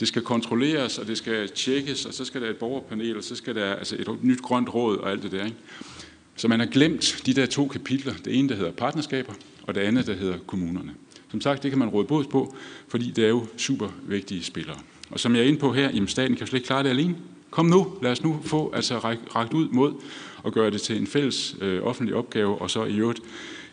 Det 0.00 0.08
skal 0.08 0.22
kontrolleres, 0.22 0.98
og 0.98 1.06
det 1.06 1.18
skal 1.18 1.48
tjekkes, 1.48 2.04
og 2.04 2.14
så 2.14 2.24
skal 2.24 2.42
der 2.42 2.50
et 2.50 2.56
borgerpanel, 2.56 3.16
og 3.16 3.24
så 3.24 3.36
skal 3.36 3.54
der 3.54 3.74
altså 3.74 3.96
et 3.98 4.08
nyt 4.22 4.42
grønt 4.42 4.74
råd 4.74 4.96
og 4.96 5.10
alt 5.10 5.22
det 5.22 5.32
der. 5.32 5.44
Ikke? 5.44 5.56
Så 6.36 6.48
man 6.48 6.60
har 6.60 6.66
glemt 6.66 7.22
de 7.26 7.34
der 7.34 7.46
to 7.46 7.68
kapitler. 7.68 8.14
Det 8.24 8.38
ene, 8.38 8.48
der 8.48 8.54
hedder 8.54 8.72
partnerskaber, 8.72 9.32
og 9.62 9.74
det 9.74 9.80
andet, 9.80 10.06
der 10.06 10.14
hedder 10.14 10.38
kommunerne. 10.46 10.94
Som 11.30 11.40
sagt, 11.40 11.62
det 11.62 11.70
kan 11.70 11.78
man 11.78 11.88
råde 11.88 12.06
båd 12.06 12.24
på, 12.24 12.56
fordi 12.88 13.10
det 13.10 13.24
er 13.24 13.28
jo 13.28 13.46
super 13.56 13.88
vigtige 14.02 14.44
spillere. 14.44 14.76
Og 15.10 15.20
som 15.20 15.34
jeg 15.34 15.42
er 15.42 15.48
inde 15.48 15.58
på 15.58 15.72
her, 15.72 15.90
jamen 15.90 16.08
staten 16.08 16.36
kan 16.36 16.46
slet 16.46 16.58
ikke 16.58 16.66
klare 16.66 16.82
det 16.82 16.88
alene. 16.88 17.16
Kom 17.50 17.66
nu, 17.66 17.92
lad 18.02 18.10
os 18.10 18.22
nu 18.22 18.40
få 18.44 18.72
altså 18.74 18.98
rækt 19.34 19.52
ud 19.52 19.68
mod 19.68 19.94
og 20.42 20.52
gøre 20.52 20.70
det 20.70 20.80
til 20.80 20.96
en 20.96 21.06
fælles 21.06 21.56
øh, 21.60 21.82
offentlig 21.82 22.14
opgave, 22.14 22.58
og 22.58 22.70
så 22.70 22.84
i 22.84 22.96
øvrigt 22.96 23.20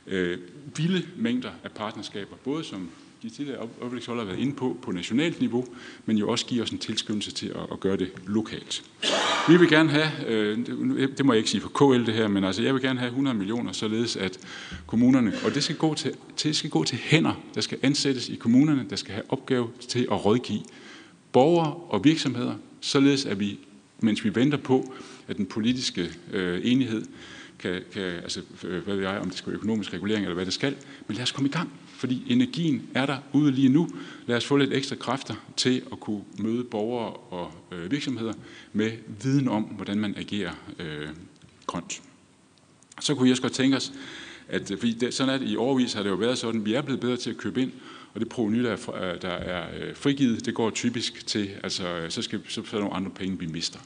øh, 0.07 0.37
vilde 0.77 1.07
mængder 1.15 1.49
af 1.63 1.71
partnerskaber, 1.71 2.35
både 2.43 2.63
som 2.63 2.89
de 3.23 3.29
tidligere 3.29 3.67
oplægsholdere 3.81 4.25
har 4.25 4.33
været 4.33 4.43
inde 4.43 4.55
på, 4.55 4.77
på 4.81 4.91
nationalt 4.91 5.39
niveau, 5.39 5.65
men 6.05 6.17
jo 6.17 6.29
også 6.29 6.45
give 6.45 6.63
os 6.63 6.69
en 6.69 6.77
tilskyndelse 6.77 7.31
til 7.31 7.47
at, 7.47 7.61
at 7.71 7.79
gøre 7.79 7.97
det 7.97 8.11
lokalt. 8.25 8.83
Vi 9.49 9.57
vil 9.57 9.69
gerne 9.69 9.89
have, 9.89 10.27
øh, 10.27 10.67
det 11.17 11.25
må 11.25 11.33
jeg 11.33 11.37
ikke 11.37 11.49
sige 11.49 11.61
for 11.61 11.69
KL 11.69 12.05
det 12.05 12.13
her, 12.13 12.27
men 12.27 12.43
altså 12.43 12.63
jeg 12.63 12.73
vil 12.73 12.81
gerne 12.81 12.99
have 12.99 13.09
100 13.09 13.37
millioner, 13.37 13.71
således 13.71 14.15
at 14.15 14.39
kommunerne, 14.87 15.33
og 15.45 15.55
det 15.55 15.63
skal 15.63 15.75
gå 15.75 15.93
til, 15.93 16.13
det 16.43 16.55
skal 16.55 16.69
gå 16.69 16.83
til 16.83 16.97
hænder, 16.97 17.33
der 17.55 17.61
skal 17.61 17.77
ansættes 17.81 18.29
i 18.29 18.35
kommunerne, 18.35 18.85
der 18.89 18.95
skal 18.95 19.13
have 19.13 19.23
opgave 19.29 19.69
til 19.87 20.07
at 20.11 20.25
rådgive 20.25 20.61
borgere 21.31 21.73
og 21.73 22.03
virksomheder, 22.03 22.55
således 22.81 23.25
at 23.25 23.39
vi, 23.39 23.59
mens 23.99 24.23
vi 24.23 24.35
venter 24.35 24.57
på, 24.57 24.93
at 25.27 25.37
den 25.37 25.45
politiske 25.45 26.09
øh, 26.33 26.61
enighed 26.63 27.05
kan, 27.59 27.81
kan 27.93 28.01
altså, 28.01 28.41
øh, 28.63 28.83
hvad 28.83 28.95
ved 28.95 29.03
jeg, 29.03 29.19
om 29.19 29.29
det 29.29 29.37
skal 29.37 29.51
være 29.51 29.57
økonomisk 29.57 29.93
regulering 29.93 30.25
eller 30.25 30.35
hvad 30.35 30.45
det 30.45 30.53
skal, 30.53 30.75
men 31.07 31.15
lad 31.15 31.23
os 31.23 31.31
komme 31.31 31.49
i 31.49 31.51
gang 31.51 31.69
fordi 31.97 32.23
energien 32.27 32.89
er 32.93 33.05
der 33.05 33.17
ude 33.33 33.51
lige 33.51 33.69
nu. 33.69 33.89
Lad 34.25 34.37
os 34.37 34.45
få 34.45 34.57
lidt 34.57 34.73
ekstra 34.73 34.95
kræfter 34.95 35.35
til 35.55 35.81
at 35.91 35.99
kunne 35.99 36.21
møde 36.39 36.63
borgere 36.63 37.13
og 37.13 37.51
øh, 37.71 37.91
virksomheder 37.91 38.33
med 38.73 38.91
viden 39.23 39.47
om, 39.47 39.63
hvordan 39.63 39.99
man 39.99 40.15
agerer 40.17 40.51
øh, 40.79 41.07
grønt. 41.67 42.01
Så 43.01 43.15
kunne 43.15 43.27
jeg 43.27 43.33
også 43.33 43.41
godt 43.41 43.53
tænke 43.53 43.77
os, 43.77 43.93
at 44.47 44.71
øh, 44.71 44.77
fordi 44.77 44.93
det, 44.93 45.13
sådan 45.13 45.33
er 45.33 45.37
det, 45.37 45.49
i 45.49 45.57
overvis 45.57 45.93
har 45.93 46.03
det 46.03 46.09
jo 46.09 46.15
været 46.15 46.37
sådan, 46.37 46.65
vi 46.65 46.73
er 46.73 46.81
blevet 46.81 47.01
bedre 47.01 47.17
til 47.17 47.29
at 47.29 47.37
købe 47.37 47.61
ind, 47.61 47.71
og 48.13 48.19
det 48.19 48.29
proveny, 48.29 48.63
der 48.63 48.71
er, 48.71 49.13
øh, 49.13 49.21
der 49.21 49.29
er 49.29 49.67
øh, 49.79 49.95
frigivet, 49.95 50.45
det 50.45 50.53
går 50.53 50.69
typisk 50.69 51.27
til, 51.27 51.49
altså 51.63 52.05
så 52.09 52.21
skal 52.21 52.41
så 52.47 52.61
er 52.73 52.79
nogle 52.79 52.93
andre 52.93 53.11
penge, 53.11 53.39
vi 53.39 53.45
mister. 53.45 53.79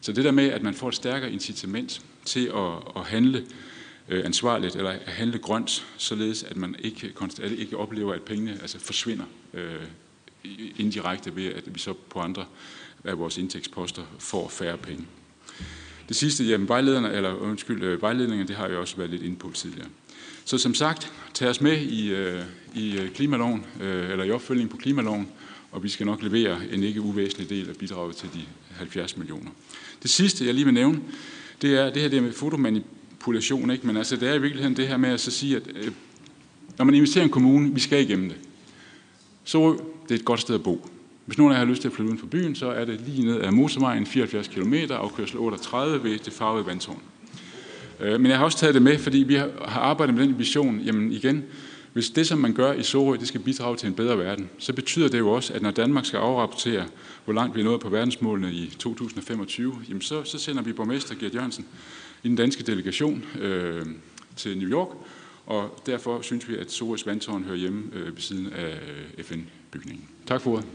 Så 0.00 0.12
det 0.12 0.24
der 0.24 0.30
med, 0.30 0.44
at 0.44 0.62
man 0.62 0.74
får 0.74 0.88
et 0.88 0.94
stærkere 0.94 1.32
incitament 1.32 2.02
til 2.24 2.46
at, 2.46 2.72
at 2.96 3.02
handle 3.04 3.44
Øh, 4.08 4.24
ansvarligt 4.24 4.76
eller 4.76 4.90
at 4.90 5.00
handle 5.06 5.38
grønt, 5.38 5.86
således 5.96 6.42
at 6.42 6.56
man 6.56 6.76
ikke, 6.78 7.12
at 7.42 7.52
ikke 7.52 7.76
oplever, 7.76 8.14
at 8.14 8.22
pengene 8.22 8.58
altså 8.60 8.78
forsvinder 8.78 9.24
øh, 9.54 9.82
indirekte 10.76 11.36
ved, 11.36 11.46
at 11.46 11.74
vi 11.74 11.78
så 11.78 11.92
på 11.92 12.20
andre 12.20 12.44
af 13.04 13.18
vores 13.18 13.38
indtægtsposter 13.38 14.02
får 14.18 14.48
færre 14.48 14.76
penge. 14.76 15.06
Det 16.08 16.16
sidste, 16.16 16.44
jamen 16.44 16.68
vejlederne, 16.68 17.12
eller 17.12 17.34
undskyld, 17.34 17.82
øh, 17.82 18.02
vejledningen, 18.02 18.48
det 18.48 18.56
har 18.56 18.68
jeg 18.68 18.76
også 18.76 18.96
været 18.96 19.10
lidt 19.10 19.22
inde 19.22 19.36
på 19.36 19.50
tidligere. 19.54 19.88
Så 20.44 20.58
som 20.58 20.74
sagt, 20.74 21.12
tag 21.34 21.48
os 21.48 21.60
med 21.60 21.78
i, 21.78 22.10
øh, 22.10 22.42
i 22.74 22.98
øh, 22.98 23.10
klimaloven, 23.10 23.66
øh, 23.80 24.10
eller 24.10 24.24
i 24.24 24.30
opfølgning 24.30 24.70
på 24.70 24.76
klimaloven, 24.76 25.28
og 25.72 25.82
vi 25.82 25.88
skal 25.88 26.06
nok 26.06 26.22
levere 26.22 26.58
en 26.72 26.82
ikke 26.82 27.00
uvæsentlig 27.00 27.48
del 27.50 27.68
af 27.68 27.76
bidraget 27.76 28.16
til 28.16 28.28
de 28.34 28.40
70 28.70 29.16
millioner. 29.16 29.50
Det 30.02 30.10
sidste, 30.10 30.46
jeg 30.46 30.54
lige 30.54 30.64
vil 30.64 30.74
nævne, 30.74 31.00
det 31.62 31.74
er 31.74 31.90
det 31.90 32.02
her 32.02 32.08
det 32.08 32.22
med 32.22 32.32
fotomanipulation 32.32 32.95
manipulation, 33.26 33.70
ikke? 33.70 33.86
men 33.86 33.96
altså, 33.96 34.16
det 34.16 34.28
er 34.28 34.34
i 34.34 34.40
virkeligheden 34.40 34.76
det 34.76 34.88
her 34.88 34.96
med 34.96 35.10
at 35.10 35.20
så 35.20 35.30
sige, 35.30 35.56
at 35.56 35.62
øh, 35.74 35.92
når 36.78 36.84
man 36.84 36.94
investerer 36.94 37.22
i 37.22 37.26
en 37.26 37.30
kommune, 37.30 37.74
vi 37.74 37.80
skal 37.80 38.02
igennem 38.02 38.28
det. 38.28 38.38
Så 39.44 39.78
det 40.08 40.10
er 40.10 40.14
et 40.14 40.24
godt 40.24 40.40
sted 40.40 40.54
at 40.54 40.62
bo. 40.62 40.88
Hvis 41.26 41.38
nogen 41.38 41.52
af 41.52 41.58
jer 41.58 41.64
har 41.64 41.70
lyst 41.70 41.80
til 41.80 41.88
at 41.88 41.94
flytte 41.94 42.08
uden 42.08 42.18
for 42.18 42.26
byen, 42.26 42.54
så 42.54 42.70
er 42.70 42.84
det 42.84 43.00
lige 43.06 43.26
ned 43.26 43.40
ad 43.40 43.50
motorvejen, 43.50 44.06
74 44.06 44.48
km, 44.48 44.74
kørsel 45.16 45.38
38 45.38 46.04
ved 46.04 46.18
det 46.18 46.32
farvede 46.32 46.66
vandtårn. 46.66 47.02
Øh, 48.00 48.20
men 48.20 48.30
jeg 48.30 48.38
har 48.38 48.44
også 48.44 48.58
taget 48.58 48.74
det 48.74 48.82
med, 48.82 48.98
fordi 48.98 49.18
vi 49.18 49.34
har 49.34 49.50
arbejdet 49.66 50.14
med 50.14 50.26
den 50.26 50.38
vision, 50.38 50.80
jamen 50.80 51.12
igen, 51.12 51.44
hvis 51.92 52.10
det, 52.10 52.26
som 52.26 52.38
man 52.38 52.52
gør 52.52 52.72
i 52.72 52.82
Sorø, 52.82 53.16
det 53.16 53.28
skal 53.28 53.40
bidrage 53.40 53.76
til 53.76 53.86
en 53.86 53.94
bedre 53.94 54.18
verden, 54.18 54.50
så 54.58 54.72
betyder 54.72 55.08
det 55.08 55.18
jo 55.18 55.30
også, 55.30 55.54
at 55.54 55.62
når 55.62 55.70
Danmark 55.70 56.06
skal 56.06 56.18
afrapportere, 56.18 56.84
hvor 57.24 57.34
langt 57.34 57.56
vi 57.56 57.60
er 57.60 57.64
nået 57.64 57.80
på 57.80 57.88
verdensmålene 57.88 58.52
i 58.52 58.72
2025, 58.78 59.74
jamen 59.88 60.02
så, 60.02 60.24
så 60.24 60.38
sender 60.38 60.62
vi 60.62 60.72
borgmester 60.72 61.14
Gert 61.14 61.34
Jørgensen 61.34 61.66
i 62.22 62.28
den 62.28 62.36
danske 62.36 62.62
delegation 62.62 63.24
øh, 63.40 63.86
til 64.36 64.58
New 64.58 64.68
York, 64.68 64.88
og 65.46 65.82
derfor 65.86 66.22
synes 66.22 66.48
vi, 66.48 66.56
at 66.56 66.70
Soros 66.70 67.06
vandtårn 67.06 67.44
hører 67.44 67.56
hjemme 67.56 67.90
øh, 67.92 68.06
ved 68.06 68.22
siden 68.22 68.52
af 68.52 68.78
øh, 69.18 69.24
FN-bygningen. 69.24 70.08
Tak 70.26 70.40
for 70.40 70.50
ordet. 70.50 70.66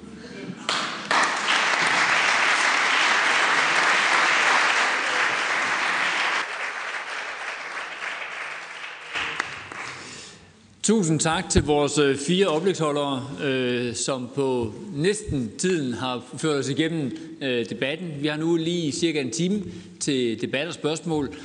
Tusind 10.84 11.20
tak 11.20 11.50
til 11.50 11.64
vores 11.64 11.98
øh, 11.98 12.18
fire 12.18 12.48
oplægsholdere, 12.48 13.28
øh, 13.44 13.96
som 13.96 14.30
på 14.36 14.74
næsten 14.94 15.52
tiden 15.58 15.94
har 15.94 16.24
ført 16.38 16.60
os 16.60 16.70
igennem 16.70 17.18
øh, 17.42 17.66
debatten. 17.70 18.08
Vi 18.20 18.28
har 18.28 18.38
nu 18.38 18.56
lige 18.56 18.92
cirka 18.92 19.22
en 19.22 19.32
time 19.32 19.64
til 20.00 20.42
debat 20.42 20.68
og 20.68 20.74
spørgsmål. 20.74 21.36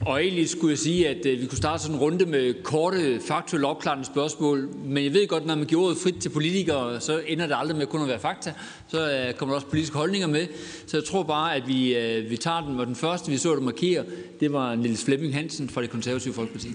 Og 0.00 0.22
egentlig 0.22 0.48
skulle 0.48 0.70
jeg 0.70 0.78
sige, 0.78 1.08
at 1.08 1.26
øh, 1.26 1.40
vi 1.40 1.46
kunne 1.46 1.58
starte 1.58 1.82
sådan 1.82 1.96
en 1.96 2.00
runde 2.00 2.26
med 2.26 2.62
korte, 2.62 3.20
faktuelle 3.28 3.66
opklarende 3.66 4.04
spørgsmål. 4.04 4.68
Men 4.84 5.04
jeg 5.04 5.12
ved 5.12 5.28
godt, 5.28 5.46
når 5.46 5.54
man 5.54 5.66
giver 5.66 5.82
ordet 5.82 5.98
frit 5.98 6.16
til 6.20 6.28
politikere, 6.28 7.00
så 7.00 7.20
ender 7.26 7.46
det 7.46 7.56
aldrig 7.58 7.76
med 7.76 7.86
kun 7.86 8.02
at 8.02 8.08
være 8.08 8.20
fakta. 8.20 8.52
Så 8.88 9.10
øh, 9.10 9.34
kommer 9.34 9.52
der 9.52 9.56
også 9.56 9.66
politiske 9.66 9.96
holdninger 9.96 10.28
med. 10.28 10.46
Så 10.86 10.96
jeg 10.96 11.04
tror 11.04 11.22
bare, 11.22 11.54
at 11.54 11.62
vi, 11.68 11.96
øh, 11.96 12.30
vi 12.30 12.36
tager 12.36 12.60
den. 12.60 12.80
Og 12.80 12.86
den 12.86 12.96
første, 12.96 13.30
vi 13.30 13.36
så, 13.36 13.54
der 13.54 13.60
markerer, 13.60 14.04
det 14.40 14.52
var 14.52 14.74
Nils 14.74 15.04
Flemming 15.04 15.34
Hansen 15.34 15.68
fra 15.68 15.82
det 15.82 15.90
konservative 15.90 16.34
Folkeparti. 16.34 16.68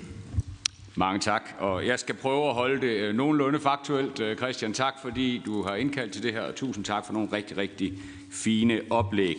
Mange 1.00 1.20
tak, 1.20 1.50
og 1.60 1.86
jeg 1.86 2.00
skal 2.00 2.16
prøve 2.16 2.48
at 2.48 2.54
holde 2.54 2.82
det 2.82 2.94
øh, 2.94 3.16
nogenlunde 3.16 3.60
faktuelt. 3.60 4.20
Øh, 4.20 4.38
Christian, 4.38 4.74
tak 4.74 4.94
fordi 5.02 5.42
du 5.46 5.64
har 5.64 5.76
indkaldt 5.76 6.14
til 6.14 6.24
det 6.24 6.34
her, 6.34 6.42
og 6.42 6.56
tusind 6.56 6.86
tak 6.86 7.06
for 7.06 7.14
nogle 7.14 7.30
rigtig, 7.34 7.58
rigtig 7.58 7.94
fine 8.32 8.82
oplæg. 8.90 9.38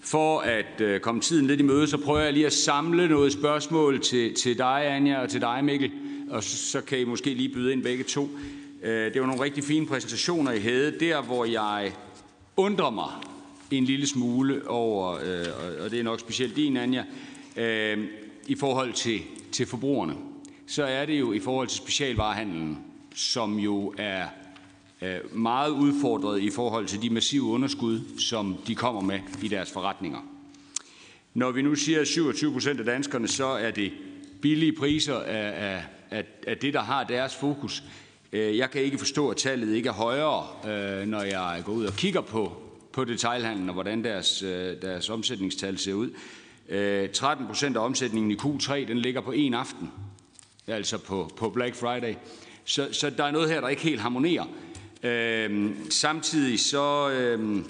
For 0.00 0.38
at 0.38 0.80
øh, 0.80 1.00
komme 1.00 1.20
tiden 1.20 1.46
lidt 1.46 1.60
i 1.60 1.62
møde, 1.62 1.86
så 1.86 1.98
prøver 1.98 2.20
jeg 2.20 2.32
lige 2.32 2.46
at 2.46 2.52
samle 2.52 3.08
noget 3.08 3.32
spørgsmål 3.32 4.00
til, 4.00 4.34
til 4.34 4.58
dig, 4.58 4.86
Anja, 4.86 5.22
og 5.22 5.28
til 5.28 5.40
dig, 5.40 5.64
Mikkel. 5.64 5.90
Og 6.30 6.42
så, 6.42 6.56
så 6.56 6.80
kan 6.80 6.98
I 6.98 7.04
måske 7.04 7.34
lige 7.34 7.54
byde 7.54 7.72
ind 7.72 7.82
begge 7.82 8.04
to. 8.04 8.30
Det 8.84 9.20
var 9.20 9.26
nogle 9.26 9.42
rigtig 9.42 9.64
fine 9.64 9.86
præsentationer, 9.86 10.52
I 10.52 10.60
havde. 10.60 11.00
Der, 11.00 11.22
hvor 11.22 11.44
jeg 11.44 11.92
undrer 12.56 12.90
mig 12.90 13.10
en 13.70 13.84
lille 13.84 14.06
smule 14.06 14.68
over, 14.68 15.06
og 15.84 15.90
det 15.90 15.98
er 15.98 16.02
nok 16.02 16.20
specielt 16.20 16.56
din, 16.56 16.76
Anja, 16.76 17.04
i 18.46 18.54
forhold 18.54 18.92
til, 18.92 19.20
til 19.52 19.66
forbrugerne, 19.66 20.14
så 20.70 20.84
er 20.84 21.06
det 21.06 21.20
jo 21.20 21.32
i 21.32 21.40
forhold 21.40 21.68
til 21.68 21.78
specialvarehandlen, 21.78 22.78
som 23.14 23.58
jo 23.58 23.94
er 23.98 24.26
meget 25.32 25.70
udfordret 25.70 26.42
i 26.42 26.50
forhold 26.50 26.86
til 26.86 27.02
de 27.02 27.10
massive 27.10 27.42
underskud, 27.42 28.00
som 28.18 28.56
de 28.66 28.74
kommer 28.74 29.00
med 29.00 29.20
i 29.42 29.48
deres 29.48 29.72
forretninger. 29.72 30.18
Når 31.34 31.50
vi 31.50 31.62
nu 31.62 31.74
siger 31.74 32.04
27 32.04 32.52
procent 32.52 32.80
af 32.80 32.86
danskerne, 32.86 33.28
så 33.28 33.46
er 33.46 33.70
det 33.70 33.92
billige 34.42 34.72
priser 34.72 35.14
af, 35.14 35.74
af, 35.74 35.84
af, 36.10 36.24
af 36.46 36.58
det, 36.58 36.74
der 36.74 36.80
har 36.80 37.04
deres 37.04 37.34
fokus. 37.34 37.82
Øh, 38.32 38.56
jeg 38.56 38.70
kan 38.70 38.82
ikke 38.82 38.98
forstå, 38.98 39.28
at 39.28 39.36
tallet 39.36 39.74
ikke 39.74 39.88
er 39.88 39.92
højere, 39.92 40.46
øh, 40.64 41.06
når 41.06 41.22
jeg 41.22 41.62
går 41.64 41.72
ud 41.72 41.84
og 41.84 41.92
kigger 41.92 42.20
på, 42.20 42.52
på 42.92 43.04
detailhandlen 43.04 43.68
og 43.68 43.74
hvordan 43.74 44.04
deres, 44.04 44.42
øh, 44.42 44.82
deres 44.82 45.10
omsætningstal 45.10 45.78
ser 45.78 45.94
ud. 45.94 46.10
13 47.12 47.46
procent 47.46 47.76
af 47.76 47.84
omsætningen 47.84 48.30
i 48.30 48.34
Q3, 48.34 48.74
den 48.74 48.98
ligger 48.98 49.20
på 49.20 49.32
en 49.32 49.54
aften, 49.54 49.90
altså 50.70 50.98
på, 50.98 51.30
på 51.36 51.50
Black 51.50 51.74
Friday. 51.74 52.14
Så, 52.64 52.88
så 52.92 53.10
der 53.10 53.24
er 53.24 53.30
noget 53.30 53.50
her, 53.50 53.60
der 53.60 53.68
ikke 53.68 53.82
helt 53.82 54.00
harmonerer. 54.00 54.44
Øhm, 55.02 55.90
samtidig 55.90 56.60
så, 56.60 57.10
øhm, 57.10 57.64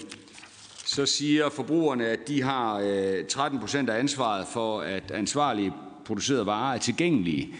så 0.85 1.05
siger 1.05 1.49
forbrugerne, 1.49 2.07
at 2.07 2.27
de 2.27 2.41
har 2.41 2.79
øh, 2.79 3.25
13 3.25 3.59
procent 3.59 3.89
af 3.89 3.99
ansvaret 3.99 4.47
for, 4.47 4.79
at 4.79 5.11
ansvarlige 5.11 5.73
producerede 6.05 6.45
varer 6.45 6.75
er 6.75 6.79
tilgængelige, 6.79 7.55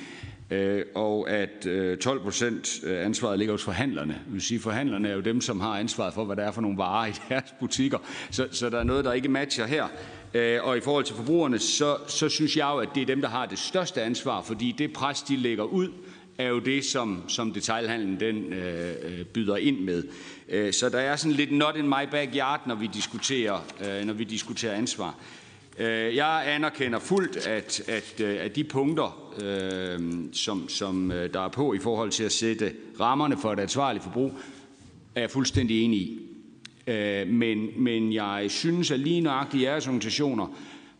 øh, 0.50 0.86
og 0.96 1.30
at 1.30 1.66
øh, 1.66 1.98
12 1.98 2.20
procent 2.20 2.80
øh, 2.84 3.06
ansvaret 3.06 3.39
ligger 3.39 3.54
hos 3.54 3.64
forhandlerne. 3.64 4.14
Det 4.14 4.34
vil 4.34 4.42
sige, 4.42 4.60
forhandlerne 4.60 5.10
er 5.10 5.14
jo 5.14 5.22
dem, 5.22 5.42
som 5.42 5.60
har 5.60 5.80
ansvaret 5.80 6.14
for, 6.14 6.26
hvad 6.26 6.36
der 6.36 6.44
er 6.44 6.52
for 6.52 6.62
nogle 6.62 6.78
varer 6.78 7.08
i 7.08 7.12
deres 7.30 7.54
butikker. 7.60 7.98
Så, 8.32 8.48
så 8.52 8.70
der 8.70 8.80
er 8.80 8.84
noget, 8.84 9.06
der 9.06 9.14
ikke 9.14 9.30
matcher 9.30 9.66
her. 9.66 9.88
Øh, 10.34 10.60
og 10.64 10.78
i 10.78 10.82
forhold 10.82 11.06
til 11.06 11.16
forbrugerne, 11.16 11.60
så, 11.60 11.98
så 12.08 12.30
synes 12.30 12.58
jeg 12.58 12.70
jo, 12.74 12.78
at 12.78 12.90
det 12.96 13.02
er 13.02 13.06
dem, 13.06 13.22
der 13.22 13.30
har 13.30 13.46
det 13.46 13.60
største 13.60 14.02
ansvar, 14.02 14.42
fordi 14.42 14.76
det 14.78 14.94
pres, 14.94 15.22
de 15.22 15.36
lægger 15.36 15.64
ud, 15.64 15.90
er 16.38 16.48
jo 16.48 16.60
det, 16.60 16.86
som, 16.86 17.24
som 17.28 17.54
detailhandlen 17.54 18.20
den, 18.20 18.54
øh, 18.54 18.96
øh 19.04 19.26
byder 19.26 19.58
ind 19.58 19.80
med. 19.80 20.04
Øh, 20.50 20.74
så 20.74 20.90
der 20.90 21.00
er 21.00 21.16
sådan 21.16 21.32
lidt 21.32 21.52
not 21.52 21.76
in 21.76 21.88
my 21.88 22.10
backyard, 22.12 22.62
når 22.68 22.76
vi 22.76 22.90
diskuterer, 22.94 23.60
øh, 23.86 24.06
når 24.06 24.14
vi 24.14 24.24
diskuterer 24.24 24.74
ansvar. 24.74 25.16
Jeg 26.14 26.44
anerkender 26.48 27.00
fuldt, 27.00 27.48
at, 27.48 27.82
at, 27.88 28.22
at 28.22 28.56
de 28.56 28.64
punkter, 28.64 29.34
øh, 29.42 30.00
som, 30.34 30.70
som 30.70 31.14
der 31.34 31.40
er 31.46 31.48
på 31.48 31.74
i 31.74 31.80
forhold 31.80 32.12
til 32.12 32.24
at 32.24 32.32
sætte 32.32 32.74
rammerne 33.00 33.38
for 33.42 33.54
et 33.54 33.60
ansvarligt 33.60 34.04
forbrug, 34.04 34.34
er 35.16 35.22
jeg 35.22 35.32
fuldstændig 35.32 35.84
enig 35.84 36.00
i. 36.00 36.31
Øh, 36.88 37.28
men, 37.28 37.70
men 37.78 38.14
jeg 38.14 38.46
synes, 38.50 38.92
at 38.92 39.00
lige 39.00 39.22
nøjagtigt 39.22 39.64
jeres 39.64 39.88
organisationer 39.88 40.48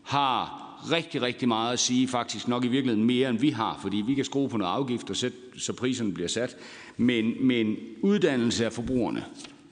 har 0.02 0.62
rigtig, 0.90 1.22
rigtig 1.22 1.48
meget 1.48 1.72
at 1.72 1.78
sige, 1.78 2.08
faktisk 2.08 2.48
nok 2.48 2.64
i 2.64 2.68
virkeligheden 2.68 3.06
mere, 3.06 3.30
end 3.30 3.38
vi 3.38 3.50
har, 3.50 3.78
fordi 3.82 4.02
vi 4.06 4.14
kan 4.14 4.24
skrue 4.24 4.48
på 4.48 4.56
noget 4.56 4.72
afgift, 4.72 5.10
og 5.10 5.16
sætte, 5.16 5.38
så 5.56 5.72
priserne 5.72 6.12
bliver 6.12 6.28
sat. 6.28 6.56
Men, 6.96 7.46
men 7.46 7.76
uddannelse 8.00 8.64
af 8.64 8.72
forbrugerne, 8.72 9.24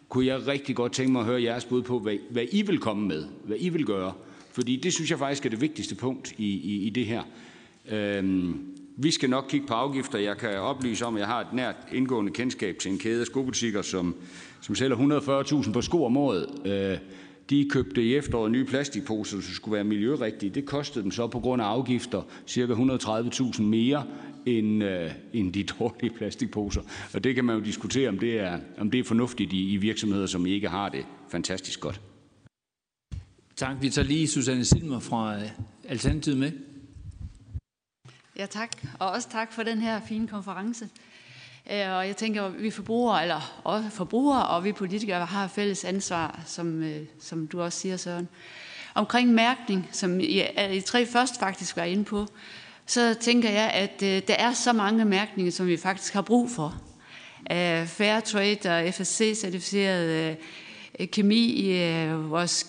kunne 0.08 0.26
jeg 0.26 0.46
rigtig 0.46 0.76
godt 0.76 0.92
tænke 0.92 1.12
mig 1.12 1.20
at 1.20 1.26
høre 1.26 1.42
jeres 1.42 1.64
bud 1.64 1.82
på, 1.82 1.98
hvad, 1.98 2.16
hvad 2.30 2.44
I 2.52 2.62
vil 2.62 2.78
komme 2.78 3.08
med, 3.08 3.24
hvad 3.44 3.56
I 3.60 3.68
vil 3.68 3.86
gøre. 3.86 4.12
Fordi 4.52 4.76
det 4.76 4.92
synes 4.92 5.10
jeg 5.10 5.18
faktisk 5.18 5.46
er 5.46 5.50
det 5.50 5.60
vigtigste 5.60 5.94
punkt 5.94 6.34
i, 6.38 6.46
i, 6.46 6.86
i 6.86 6.90
det 6.90 7.06
her. 7.06 7.22
Øhm, 7.90 8.58
vi 8.96 9.10
skal 9.10 9.30
nok 9.30 9.46
kigge 9.48 9.66
på 9.66 9.74
afgifter. 9.74 10.18
Jeg 10.18 10.38
kan 10.38 10.58
oplyse 10.58 11.06
om, 11.06 11.14
at 11.14 11.20
jeg 11.20 11.28
har 11.28 11.40
et 11.40 11.52
nært 11.52 11.76
indgående 11.92 12.32
kendskab 12.32 12.78
til 12.78 12.90
en 12.90 12.98
kæde 12.98 13.20
af 13.20 13.26
skobutikker, 13.26 13.82
som, 13.82 14.14
som 14.60 14.74
sælger 14.74 14.96
140.000 15.64 15.72
på 15.72 15.80
sko 15.80 16.04
om 16.04 16.16
året. 16.16 16.46
Øh, 16.64 16.98
de 17.50 17.68
købte 17.70 18.02
i 18.02 18.14
efteråret 18.16 18.52
nye 18.52 18.64
plastikposer, 18.64 19.40
som 19.40 19.54
skulle 19.54 19.74
være 19.74 19.84
miljørigtige. 19.84 20.50
Det 20.50 20.66
kostede 20.66 21.02
dem 21.02 21.10
så 21.10 21.26
på 21.26 21.40
grund 21.40 21.62
af 21.62 21.66
afgifter 21.66 22.22
ca. 22.48 22.66
130.000 22.66 23.62
mere 23.62 24.04
end, 24.46 24.84
øh, 24.84 25.10
end 25.32 25.52
de 25.52 25.64
dårlige 25.78 26.10
plastikposer. 26.16 26.82
Og 27.14 27.24
det 27.24 27.34
kan 27.34 27.44
man 27.44 27.58
jo 27.58 27.64
diskutere, 27.64 28.08
om 28.08 28.18
det 28.18 28.40
er, 28.40 28.58
om 28.78 28.90
det 28.90 29.00
er 29.00 29.04
fornuftigt 29.04 29.52
i, 29.52 29.72
i 29.72 29.76
virksomheder, 29.76 30.26
som 30.26 30.46
ikke 30.46 30.68
har 30.68 30.88
det 30.88 31.06
fantastisk 31.28 31.80
godt. 31.80 32.00
Tak. 33.56 33.76
Vi 33.80 33.90
tager 33.90 34.08
lige 34.08 34.28
Susanne 34.28 34.64
Silmer 34.64 34.98
fra 34.98 35.36
øh, 35.36 35.50
Alternativet 35.88 36.38
med. 36.38 36.52
Ja, 38.36 38.46
tak. 38.46 38.70
Og 38.98 39.10
også 39.10 39.30
tak 39.30 39.52
for 39.52 39.62
den 39.62 39.78
her 39.78 40.00
fine 40.08 40.28
konference. 40.28 40.88
Øh, 41.72 41.90
og 41.90 42.06
jeg 42.06 42.16
tænker, 42.16 42.44
at 42.44 42.62
vi 42.62 42.70
forbrugere, 42.70 43.22
eller 43.22 43.60
også 43.64 43.90
forbrugere 43.90 44.46
og 44.46 44.64
vi 44.64 44.72
politikere 44.72 45.26
har 45.26 45.48
fælles 45.48 45.84
ansvar, 45.84 46.40
som, 46.46 46.82
øh, 46.82 47.00
som 47.20 47.46
du 47.46 47.62
også 47.62 47.78
siger, 47.78 47.96
Søren. 47.96 48.28
Omkring 48.94 49.32
mærkning, 49.32 49.88
som 49.92 50.20
I, 50.20 50.42
I 50.72 50.80
tre 50.80 51.06
først 51.06 51.40
faktisk 51.40 51.76
var 51.76 51.82
inde 51.82 52.04
på, 52.04 52.26
så 52.86 53.14
tænker 53.20 53.50
jeg, 53.50 53.70
at 53.70 54.02
øh, 54.02 54.22
der 54.28 54.34
er 54.34 54.52
så 54.52 54.72
mange 54.72 55.04
mærkninger, 55.04 55.52
som 55.52 55.66
vi 55.66 55.76
faktisk 55.76 56.12
har 56.12 56.22
brug 56.22 56.50
for. 56.50 56.74
Øh, 57.52 57.86
Fair 57.86 58.20
Trade 58.20 58.58
og 58.64 58.88
FSC-certificeret 58.88 60.36
kemi 61.12 61.44
i 61.46 62.06
vores 62.12 62.66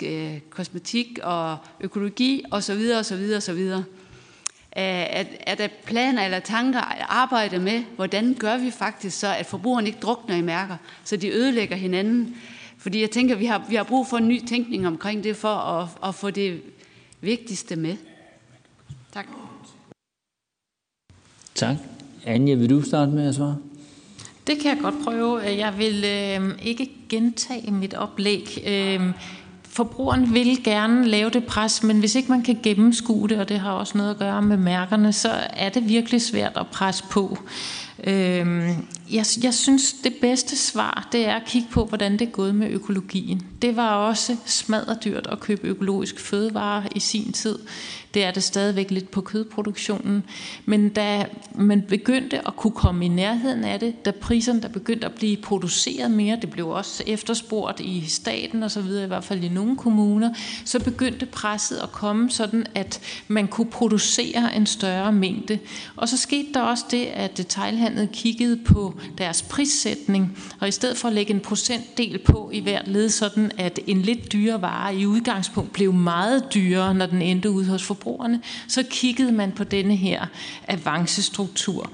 kosmetik 0.49 1.19
og 1.23 1.57
økologi 1.79 2.43
osv. 2.51 2.91
osv. 2.99 3.33
osv 3.37 3.73
er, 4.71 5.23
er 5.39 5.55
der 5.55 5.67
planer 5.85 6.25
eller 6.25 6.39
tanker 6.39 6.79
at 6.79 7.05
arbejde 7.09 7.59
med, 7.59 7.83
hvordan 7.95 8.33
gør 8.33 8.57
vi 8.57 8.71
faktisk 8.71 9.19
så, 9.19 9.35
at 9.35 9.45
forbrugerne 9.45 9.87
ikke 9.87 9.99
drukner 9.99 10.35
i 10.35 10.41
mærker, 10.41 10.77
så 11.03 11.17
de 11.17 11.29
ødelægger 11.29 11.75
hinanden? 11.75 12.35
Fordi 12.77 13.01
jeg 13.01 13.11
tænker, 13.11 13.35
vi 13.35 13.45
har, 13.45 13.65
vi 13.69 13.75
har 13.75 13.83
brug 13.83 14.07
for 14.07 14.17
en 14.17 14.27
ny 14.27 14.45
tænkning 14.47 14.87
omkring 14.87 15.23
det, 15.23 15.37
for 15.37 15.55
at, 15.55 15.87
at 16.09 16.15
få 16.15 16.29
det 16.29 16.61
vigtigste 17.21 17.75
med. 17.75 17.97
Tak. 19.13 19.27
Tak. 21.55 21.75
Anja, 22.25 22.55
vil 22.55 22.69
du 22.69 22.81
starte 22.81 23.11
med 23.11 23.27
at 23.27 23.35
svare? 23.35 23.57
Det 24.47 24.59
kan 24.59 24.75
jeg 24.75 24.79
godt 24.81 24.95
prøve. 25.03 25.39
Jeg 25.39 25.77
vil 25.77 26.03
øh, 26.05 26.59
ikke 26.61 26.91
gentage 27.09 27.71
mit 27.71 27.93
oplæg. 27.93 28.63
Øh, 28.67 29.01
forbrugeren 29.73 30.33
vil 30.33 30.63
gerne 30.63 31.07
lave 31.07 31.29
det 31.29 31.45
pres, 31.45 31.83
men 31.83 31.99
hvis 31.99 32.15
ikke 32.15 32.31
man 32.31 32.41
kan 32.41 32.59
gennemskue 32.63 33.29
det, 33.29 33.39
og 33.39 33.49
det 33.49 33.59
har 33.59 33.71
også 33.71 33.97
noget 33.97 34.11
at 34.11 34.17
gøre 34.17 34.41
med 34.41 34.57
mærkerne, 34.57 35.13
så 35.13 35.29
er 35.49 35.69
det 35.69 35.89
virkelig 35.89 36.21
svært 36.21 36.51
at 36.55 36.67
presse 36.67 37.03
på. 37.11 37.37
Øhm, 38.03 38.87
jeg, 39.11 39.25
jeg 39.43 39.53
synes, 39.53 39.93
det 39.93 40.13
bedste 40.21 40.57
svar, 40.57 41.07
det 41.11 41.27
er 41.27 41.35
at 41.35 41.45
kigge 41.45 41.67
på, 41.71 41.85
hvordan 41.85 42.11
det 42.11 42.21
er 42.21 42.31
gået 42.31 42.55
med 42.55 42.69
økologien. 42.69 43.41
Det 43.61 43.75
var 43.75 43.95
også 43.95 44.35
smadderdyrt 44.45 45.27
at 45.31 45.39
købe 45.39 45.67
økologisk 45.67 46.19
fødevare 46.19 46.83
i 46.95 46.99
sin 46.99 47.31
tid. 47.31 47.59
Det 48.13 48.23
er 48.23 48.31
det 48.31 48.43
stadigvæk 48.43 48.91
lidt 48.91 49.11
på 49.11 49.21
kødproduktionen. 49.21 50.23
Men 50.65 50.89
da 50.89 51.25
man 51.55 51.81
begyndte 51.81 52.47
at 52.47 52.55
kunne 52.55 52.71
komme 52.71 53.05
i 53.05 53.07
nærheden 53.07 53.63
af 53.63 53.79
det, 53.79 54.05
da 54.05 54.11
priserne 54.11 54.61
der 54.61 54.67
begyndte 54.67 55.05
at 55.05 55.13
blive 55.13 55.37
produceret 55.37 56.11
mere, 56.11 56.37
det 56.41 56.49
blev 56.49 56.67
også 56.67 57.03
efterspurgt 57.07 57.79
i 57.79 58.05
staten 58.07 58.63
og 58.63 58.71
så 58.71 58.81
videre, 58.81 59.03
i 59.03 59.07
hvert 59.07 59.23
fald 59.23 59.43
i 59.43 59.49
nogle 59.49 59.77
kommuner, 59.77 60.33
så 60.65 60.79
begyndte 60.83 61.25
presset 61.25 61.77
at 61.77 61.91
komme 61.91 62.29
sådan, 62.29 62.65
at 62.75 62.99
man 63.27 63.47
kunne 63.47 63.71
producere 63.71 64.55
en 64.55 64.65
større 64.65 65.11
mængde. 65.11 65.59
Og 65.95 66.09
så 66.09 66.17
skete 66.17 66.53
der 66.53 66.61
også 66.61 66.85
det, 66.91 67.05
at 67.05 67.45
udlandet 67.91 68.11
kiggede 68.11 68.57
på 68.57 68.99
deres 69.17 69.41
prissætning, 69.41 70.37
og 70.59 70.67
i 70.67 70.71
stedet 70.71 70.97
for 70.97 71.07
at 71.07 71.13
lægge 71.13 71.33
en 71.33 71.39
procentdel 71.39 72.17
på 72.17 72.49
i 72.53 72.59
hvert 72.59 72.87
led, 72.87 73.09
sådan 73.09 73.51
at 73.57 73.79
en 73.87 74.01
lidt 74.01 74.33
dyre 74.33 74.61
vare 74.61 74.95
i 74.95 75.05
udgangspunkt 75.05 75.73
blev 75.73 75.93
meget 75.93 76.53
dyrere, 76.53 76.93
når 76.93 77.05
den 77.05 77.21
endte 77.21 77.49
ud 77.49 77.65
hos 77.65 77.83
forbrugerne, 77.83 78.41
så 78.67 78.83
kiggede 78.89 79.31
man 79.31 79.51
på 79.51 79.63
denne 79.63 79.95
her 79.95 80.25
avancestruktur. 80.67 81.91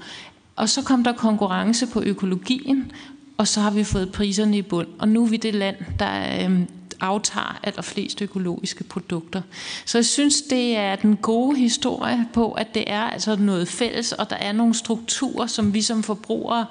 Og 0.56 0.68
så 0.68 0.82
kom 0.82 1.04
der 1.04 1.12
konkurrence 1.12 1.86
på 1.86 2.02
økologien, 2.02 2.92
og 3.36 3.48
så 3.48 3.60
har 3.60 3.70
vi 3.70 3.84
fået 3.84 4.12
priserne 4.12 4.58
i 4.58 4.62
bund. 4.62 4.88
Og 4.98 5.08
nu 5.08 5.24
er 5.24 5.28
vi 5.28 5.36
det 5.36 5.54
land, 5.54 5.76
der 5.98 6.44
øhm, 6.44 6.68
aftager 7.00 7.60
allerflest 7.62 8.22
økologiske 8.22 8.84
produkter. 8.84 9.42
Så 9.84 9.98
jeg 9.98 10.06
synes, 10.06 10.42
det 10.42 10.76
er 10.76 10.96
den 10.96 11.16
gode 11.16 11.58
historie 11.58 12.28
på, 12.32 12.52
at 12.52 12.74
det 12.74 12.84
er 12.86 13.02
altså 13.02 13.36
noget 13.36 13.68
fælles, 13.68 14.12
og 14.12 14.30
der 14.30 14.36
er 14.36 14.52
nogle 14.52 14.74
strukturer, 14.74 15.46
som 15.46 15.74
vi 15.74 15.82
som 15.82 16.02
forbrugere 16.02 16.66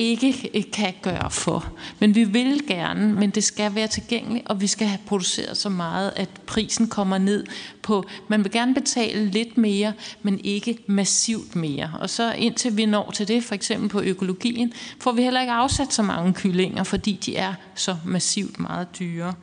ikke 0.00 0.50
eh, 0.54 0.64
kan 0.72 0.94
gøre 1.02 1.30
for. 1.30 1.72
Men 1.98 2.14
vi 2.14 2.24
vil 2.24 2.66
gerne, 2.66 3.12
men 3.12 3.30
det 3.30 3.44
skal 3.44 3.74
være 3.74 3.86
tilgængeligt, 3.86 4.48
og 4.48 4.60
vi 4.60 4.66
skal 4.66 4.86
have 4.86 4.98
produceret 5.06 5.56
så 5.56 5.68
meget, 5.68 6.12
at 6.16 6.28
prisen 6.46 6.88
kommer 6.88 7.18
ned 7.18 7.46
på, 7.82 8.04
man 8.28 8.44
vil 8.44 8.52
gerne 8.52 8.74
betale 8.74 9.26
lidt 9.26 9.58
mere, 9.58 9.92
men 10.22 10.40
ikke 10.44 10.78
massivt 10.86 11.56
mere. 11.56 11.92
Og 12.00 12.10
så 12.10 12.32
indtil 12.32 12.76
vi 12.76 12.86
når 12.86 13.10
til 13.10 13.28
det, 13.28 13.44
for 13.44 13.54
eksempel 13.54 13.88
på 13.88 14.00
økologien, 14.00 14.72
får 15.00 15.12
vi 15.12 15.22
heller 15.22 15.40
ikke 15.40 15.52
afsat 15.52 15.92
så 15.92 16.02
mange 16.02 16.32
kyllinger, 16.32 16.84
fordi 16.84 17.12
de 17.26 17.36
er 17.36 17.54
så 17.74 17.96
massivt 18.04 18.60
meget 18.60 18.98
dyre. 18.98 19.34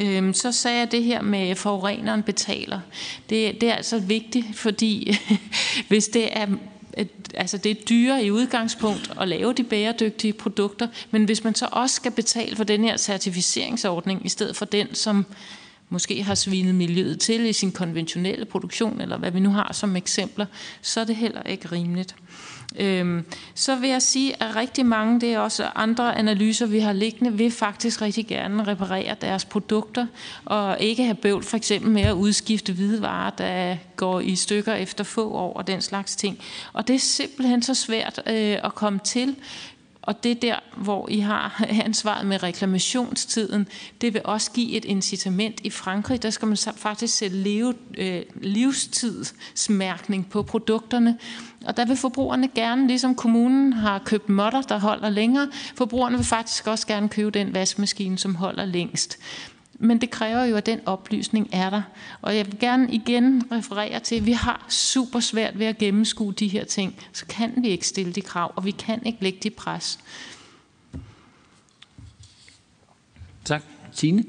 Øhm, 0.00 0.32
så 0.32 0.52
sagde 0.52 0.78
jeg 0.78 0.92
det 0.92 1.04
her 1.04 1.22
med, 1.22 1.48
at 1.48 1.58
forureneren 1.58 2.22
betaler. 2.22 2.80
Det, 3.30 3.60
det 3.60 3.70
er 3.70 3.74
altså 3.74 3.98
vigtigt, 3.98 4.56
fordi 4.56 5.16
hvis 5.88 6.08
det 6.08 6.38
er 6.38 6.46
altså 7.34 7.58
det 7.58 7.70
er 7.70 7.84
dyre 7.88 8.24
i 8.24 8.30
udgangspunkt 8.30 9.12
at 9.20 9.28
lave 9.28 9.52
de 9.52 9.64
bæredygtige 9.64 10.32
produkter, 10.32 10.88
men 11.10 11.24
hvis 11.24 11.44
man 11.44 11.54
så 11.54 11.68
også 11.72 11.96
skal 11.96 12.12
betale 12.12 12.56
for 12.56 12.64
den 12.64 12.84
her 12.84 12.96
certificeringsordning, 12.96 14.26
i 14.26 14.28
stedet 14.28 14.56
for 14.56 14.64
den, 14.64 14.94
som 14.94 15.26
måske 15.88 16.22
har 16.22 16.34
svinet 16.34 16.74
miljøet 16.74 17.20
til 17.20 17.46
i 17.46 17.52
sin 17.52 17.72
konventionelle 17.72 18.44
produktion, 18.44 19.00
eller 19.00 19.18
hvad 19.18 19.30
vi 19.30 19.40
nu 19.40 19.50
har 19.50 19.72
som 19.72 19.96
eksempler, 19.96 20.46
så 20.82 21.00
er 21.00 21.04
det 21.04 21.16
heller 21.16 21.42
ikke 21.42 21.68
rimeligt. 21.72 22.14
Øhm, 22.78 23.24
så 23.54 23.76
vil 23.76 23.90
jeg 23.90 24.02
sige, 24.02 24.42
at 24.42 24.56
rigtig 24.56 24.86
mange, 24.86 25.20
det 25.20 25.32
er 25.32 25.38
også 25.38 25.70
andre 25.74 26.18
analyser, 26.18 26.66
vi 26.66 26.78
har 26.78 26.92
liggende, 26.92 27.32
vil 27.32 27.50
faktisk 27.50 28.02
rigtig 28.02 28.26
gerne 28.26 28.66
reparere 28.66 29.16
deres 29.20 29.44
produkter, 29.44 30.06
og 30.44 30.76
ikke 30.80 31.04
have 31.04 31.14
bøvl 31.14 31.42
for 31.42 31.56
eksempel 31.56 31.90
med 31.90 32.02
at 32.02 32.12
udskifte 32.12 32.72
hvidevarer, 32.72 33.30
der 33.30 33.76
går 33.96 34.20
i 34.20 34.36
stykker 34.36 34.74
efter 34.74 35.04
få 35.04 35.30
år 35.30 35.52
og 35.52 35.66
den 35.66 35.80
slags 35.80 36.16
ting. 36.16 36.38
Og 36.72 36.88
det 36.88 36.94
er 36.94 37.00
simpelthen 37.00 37.62
så 37.62 37.74
svært 37.74 38.20
øh, 38.26 38.56
at 38.64 38.74
komme 38.74 38.98
til, 39.04 39.36
og 40.06 40.24
det 40.24 40.42
der, 40.42 40.56
hvor 40.76 41.08
I 41.08 41.18
har 41.18 41.64
ansvaret 41.84 42.26
med 42.26 42.42
reklamationstiden. 42.42 43.68
Det 44.00 44.14
vil 44.14 44.22
også 44.24 44.50
give 44.52 44.72
et 44.72 44.84
incitament. 44.84 45.60
I 45.64 45.70
Frankrig, 45.70 46.22
der 46.22 46.30
skal 46.30 46.48
man 46.48 46.56
faktisk 46.76 47.16
sætte 47.16 47.36
leve, 47.36 47.74
øh, 47.98 48.22
livstidsmærkning 48.42 50.28
på 50.30 50.42
produkterne. 50.42 51.18
Og 51.66 51.76
der 51.76 51.84
vil 51.84 51.96
forbrugerne 51.96 52.48
gerne, 52.48 52.86
ligesom 52.86 53.14
kommunen 53.14 53.72
har 53.72 53.98
købt 53.98 54.28
modder, 54.28 54.62
der 54.62 54.78
holder 54.78 55.10
længere, 55.10 55.48
forbrugerne 55.74 56.16
vil 56.16 56.26
faktisk 56.26 56.66
også 56.66 56.86
gerne 56.86 57.08
købe 57.08 57.30
den 57.30 57.54
vaskemaskine, 57.54 58.18
som 58.18 58.34
holder 58.34 58.64
længst. 58.64 59.18
Men 59.84 60.00
det 60.00 60.10
kræver 60.10 60.44
jo, 60.44 60.56
at 60.56 60.66
den 60.66 60.80
oplysning 60.86 61.48
er 61.52 61.70
der. 61.70 61.82
Og 62.22 62.36
jeg 62.36 62.46
vil 62.46 62.58
gerne 62.58 62.92
igen 62.92 63.52
referere 63.52 64.00
til, 64.00 64.16
at 64.16 64.26
vi 64.26 64.32
har 64.32 64.66
super 64.68 65.20
svært 65.20 65.58
ved 65.58 65.66
at 65.66 65.78
gennemskue 65.78 66.32
de 66.32 66.48
her 66.48 66.64
ting. 66.64 66.96
Så 67.12 67.26
kan 67.26 67.52
vi 67.62 67.68
ikke 67.68 67.86
stille 67.86 68.12
de 68.12 68.22
krav, 68.22 68.52
og 68.56 68.64
vi 68.64 68.70
kan 68.70 69.06
ikke 69.06 69.22
lægge 69.22 69.38
de 69.42 69.50
pres. 69.50 69.98
Tak. 73.44 73.62
Tine? 73.92 74.24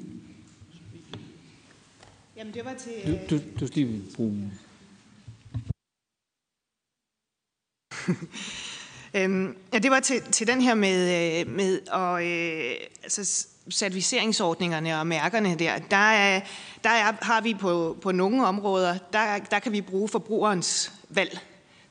Jamen 2.37 2.53
det 2.53 2.65
var 2.65 2.73
til... 2.73 3.19
Du, 3.29 3.35
du, 3.35 3.41
du 3.59 3.67
skal 3.67 3.81
lige 3.81 4.01
bruge... 4.15 4.51
øhm, 9.15 9.57
ja, 9.73 9.79
det 9.79 9.91
var 9.91 9.99
til, 9.99 10.21
til 10.21 10.47
den 10.47 10.61
her 10.61 10.75
med, 10.75 11.39
øh, 11.41 11.47
med 11.55 11.81
at, 11.93 12.23
øh, 12.23 12.75
altså, 13.03 13.47
certificeringsordningerne 13.71 14.99
og 14.99 15.07
mærkerne 15.07 15.55
der, 15.55 15.79
der, 15.91 15.97
er, 15.97 16.41
der 16.83 16.89
er, 16.89 17.13
har 17.21 17.41
vi 17.41 17.53
på, 17.53 17.97
på 18.01 18.11
nogle 18.11 18.47
områder, 18.47 18.97
der, 19.13 19.37
der 19.51 19.59
kan 19.59 19.71
vi 19.71 19.81
bruge 19.81 20.09
forbrugerens 20.09 20.91
valg 21.09 21.39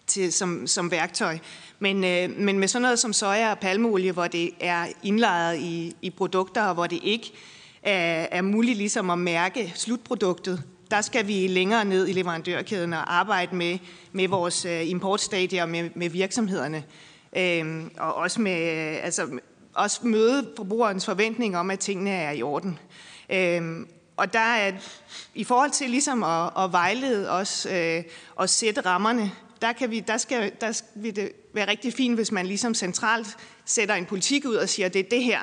til, 0.07 0.33
som, 0.33 0.67
som 0.67 0.91
værktøj. 0.91 1.39
Men, 1.79 2.05
øh, 2.05 2.39
men 2.39 2.59
med 2.59 2.69
sådan 2.69 2.83
noget 2.83 2.99
som 2.99 3.13
soja 3.13 3.51
og 3.51 3.59
palmeolie, 3.59 4.13
hvor 4.13 4.27
det 4.27 4.51
er 4.61 4.87
indlejret 5.03 5.59
i, 5.59 5.97
i 6.03 6.11
produkter, 6.11 6.63
og 6.63 6.75
hvor 6.75 6.87
det 6.87 7.01
ikke 7.03 7.33
er, 7.83 8.27
er 8.31 8.43
muligt 8.43 8.79
ligesom 8.79 9.11
at 9.11 9.19
mærke 9.19 9.73
slutproduktet. 9.77 10.63
Der 10.91 11.01
skal 11.01 11.27
vi 11.27 11.47
længere 11.47 11.85
ned 11.85 12.09
i 12.09 12.13
leverandørkæden 12.13 12.93
og 12.93 13.15
arbejde 13.15 13.57
med, 13.57 13.79
med 14.13 14.29
vores 14.29 14.65
øh, 14.65 14.91
importstadier 14.91 15.63
og 15.63 15.69
med, 15.69 15.91
med 15.95 16.11
virksomhederne. 16.11 16.85
Øh, 17.37 17.85
og 17.99 18.15
også, 18.15 18.41
med, 18.41 18.53
øh, 18.53 19.05
altså, 19.05 19.29
også 19.75 20.07
møde 20.07 20.53
forbrugerens 20.57 21.05
forventning 21.05 21.57
om, 21.57 21.71
at 21.71 21.79
tingene 21.79 22.11
er 22.11 22.31
i 22.31 22.43
orden. 22.43 22.79
Øhm, 23.31 23.89
og 24.17 24.33
der 24.33 24.39
er, 24.39 24.73
i 25.35 25.45
forhold 25.45 25.71
til 25.71 25.91
ligesom 25.91 26.23
at, 26.23 26.51
at 26.59 26.73
vejlede 26.73 27.31
os 27.31 27.67
øh, 27.71 28.03
og 28.37 28.49
sætte 28.49 28.81
rammerne, 28.81 29.33
der, 29.63 29.73
kan 29.73 29.91
vi, 29.91 30.01
der, 30.01 30.17
skal, 30.17 30.53
der 30.61 30.73
skal 30.73 31.17
det 31.17 31.33
være 31.55 31.69
rigtig 31.69 31.93
fint, 31.93 32.15
hvis 32.15 32.33
man 32.33 32.47
ligesom 32.47 32.75
centralt 32.75 33.37
sætter 33.65 33.95
en 33.95 34.05
politik 34.05 34.45
ud 34.47 34.55
og 34.55 34.69
siger, 34.69 34.89
det 34.89 34.99
er 34.99 35.09
det 35.11 35.23
her, 35.23 35.39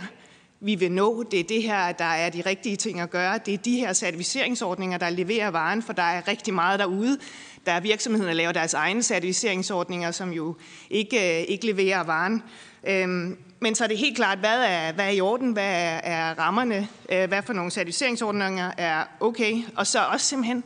vi 0.60 0.76
vil 0.76 0.92
nå. 0.92 1.24
Det 1.24 1.40
er 1.40 1.44
det 1.44 1.64
her, 1.64 1.92
der 1.92 2.06
er 2.06 2.30
de 2.30 2.42
rigtige 2.42 2.76
ting 2.76 3.00
at 3.00 3.10
gøre. 3.10 3.40
Det 3.46 3.54
er 3.54 3.58
de 3.58 3.80
her 3.80 3.94
certificeringsordninger, 3.94 4.98
der 4.98 5.10
leverer 5.10 5.52
varen, 5.52 5.82
for 5.82 5.94
der 5.94 6.04
er 6.04 6.28
rigtig 6.28 6.54
meget 6.54 6.80
derude. 6.80 7.18
Der 7.66 7.72
er 7.72 7.80
virksomheder, 7.80 8.26
der 8.26 8.34
laver 8.34 8.52
deres 8.52 8.74
egne 8.74 9.04
certificeringsordninger, 9.04 10.12
som 10.12 10.32
jo 10.32 10.56
ikke, 10.90 11.40
øh, 11.42 11.46
ikke 11.48 11.66
leverer 11.66 12.04
varen. 12.04 12.44
Øhm, 12.84 13.38
men 13.62 13.76
så 13.76 13.84
er 13.84 13.88
det 13.88 13.98
helt 13.98 14.16
klart, 14.16 14.38
hvad 14.38 14.64
er, 14.64 14.92
hvad 14.92 15.06
er 15.06 15.10
i 15.10 15.22
orden, 15.22 15.52
hvad 15.52 15.64
er, 15.64 16.00
er 16.04 16.40
rammerne, 16.40 16.88
øh, 17.12 17.28
hvad 17.28 17.42
for 17.42 17.54
nogle 17.54 17.72
certificeringsordninger 17.72 18.72
er 18.78 19.04
okay, 19.20 19.64
og 19.76 19.88
så 19.88 20.00
også 20.00 20.26
simpelthen 20.26 20.64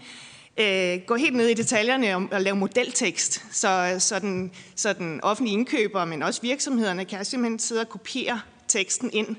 øh, 0.57 0.99
gå 1.07 1.15
helt 1.15 1.35
ned 1.35 1.47
i 1.47 1.53
detaljerne 1.53 2.15
og, 2.15 2.27
og 2.31 2.41
lave 2.41 2.55
modeltekst, 2.55 3.45
så, 3.51 3.95
så, 3.99 4.19
den, 4.19 4.51
så 4.76 4.93
den 4.93 5.19
offentlige 5.23 5.53
indkøber, 5.53 6.05
men 6.05 6.23
også 6.23 6.41
virksomhederne, 6.41 7.05
kan 7.05 7.26
simpelthen 7.26 7.59
sidde 7.59 7.81
og 7.81 7.89
kopiere 7.89 8.41
teksten 8.67 9.09
ind 9.13 9.35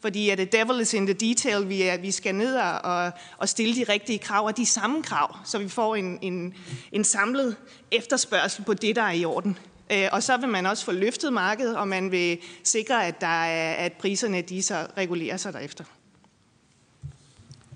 fordi 0.00 0.30
at 0.30 0.38
the 0.38 0.48
devil 0.52 0.80
is 0.80 0.94
in 0.94 1.06
the 1.06 1.14
detail. 1.14 1.68
Vi, 1.68 1.82
er, 1.82 1.98
vi 1.98 2.10
skal 2.10 2.34
ned 2.34 2.56
og, 2.56 3.10
og 3.38 3.48
stille 3.48 3.74
de 3.74 3.84
rigtige 3.92 4.18
krav, 4.18 4.46
og 4.46 4.56
de 4.56 4.66
samme 4.66 5.02
krav, 5.02 5.36
så 5.44 5.58
vi 5.58 5.68
får 5.68 5.96
en, 5.96 6.18
en, 6.22 6.54
en 6.92 7.04
samlet 7.04 7.56
efterspørgsel 7.90 8.64
på 8.64 8.74
det, 8.74 8.96
der 8.96 9.02
er 9.02 9.12
i 9.12 9.24
orden. 9.24 9.58
Øh, 9.92 10.08
og 10.12 10.22
så 10.22 10.36
vil 10.36 10.48
man 10.48 10.66
også 10.66 10.84
få 10.84 10.92
løftet 10.92 11.32
markedet, 11.32 11.76
og 11.76 11.88
man 11.88 12.10
vil 12.10 12.38
sikre, 12.64 13.06
at, 13.06 13.20
der 13.20 13.26
er, 13.26 13.74
at 13.74 13.92
priserne 13.92 14.42
de 14.42 14.62
så 14.62 14.86
regulerer 14.96 15.36
sig 15.36 15.52
derefter. 15.52 15.84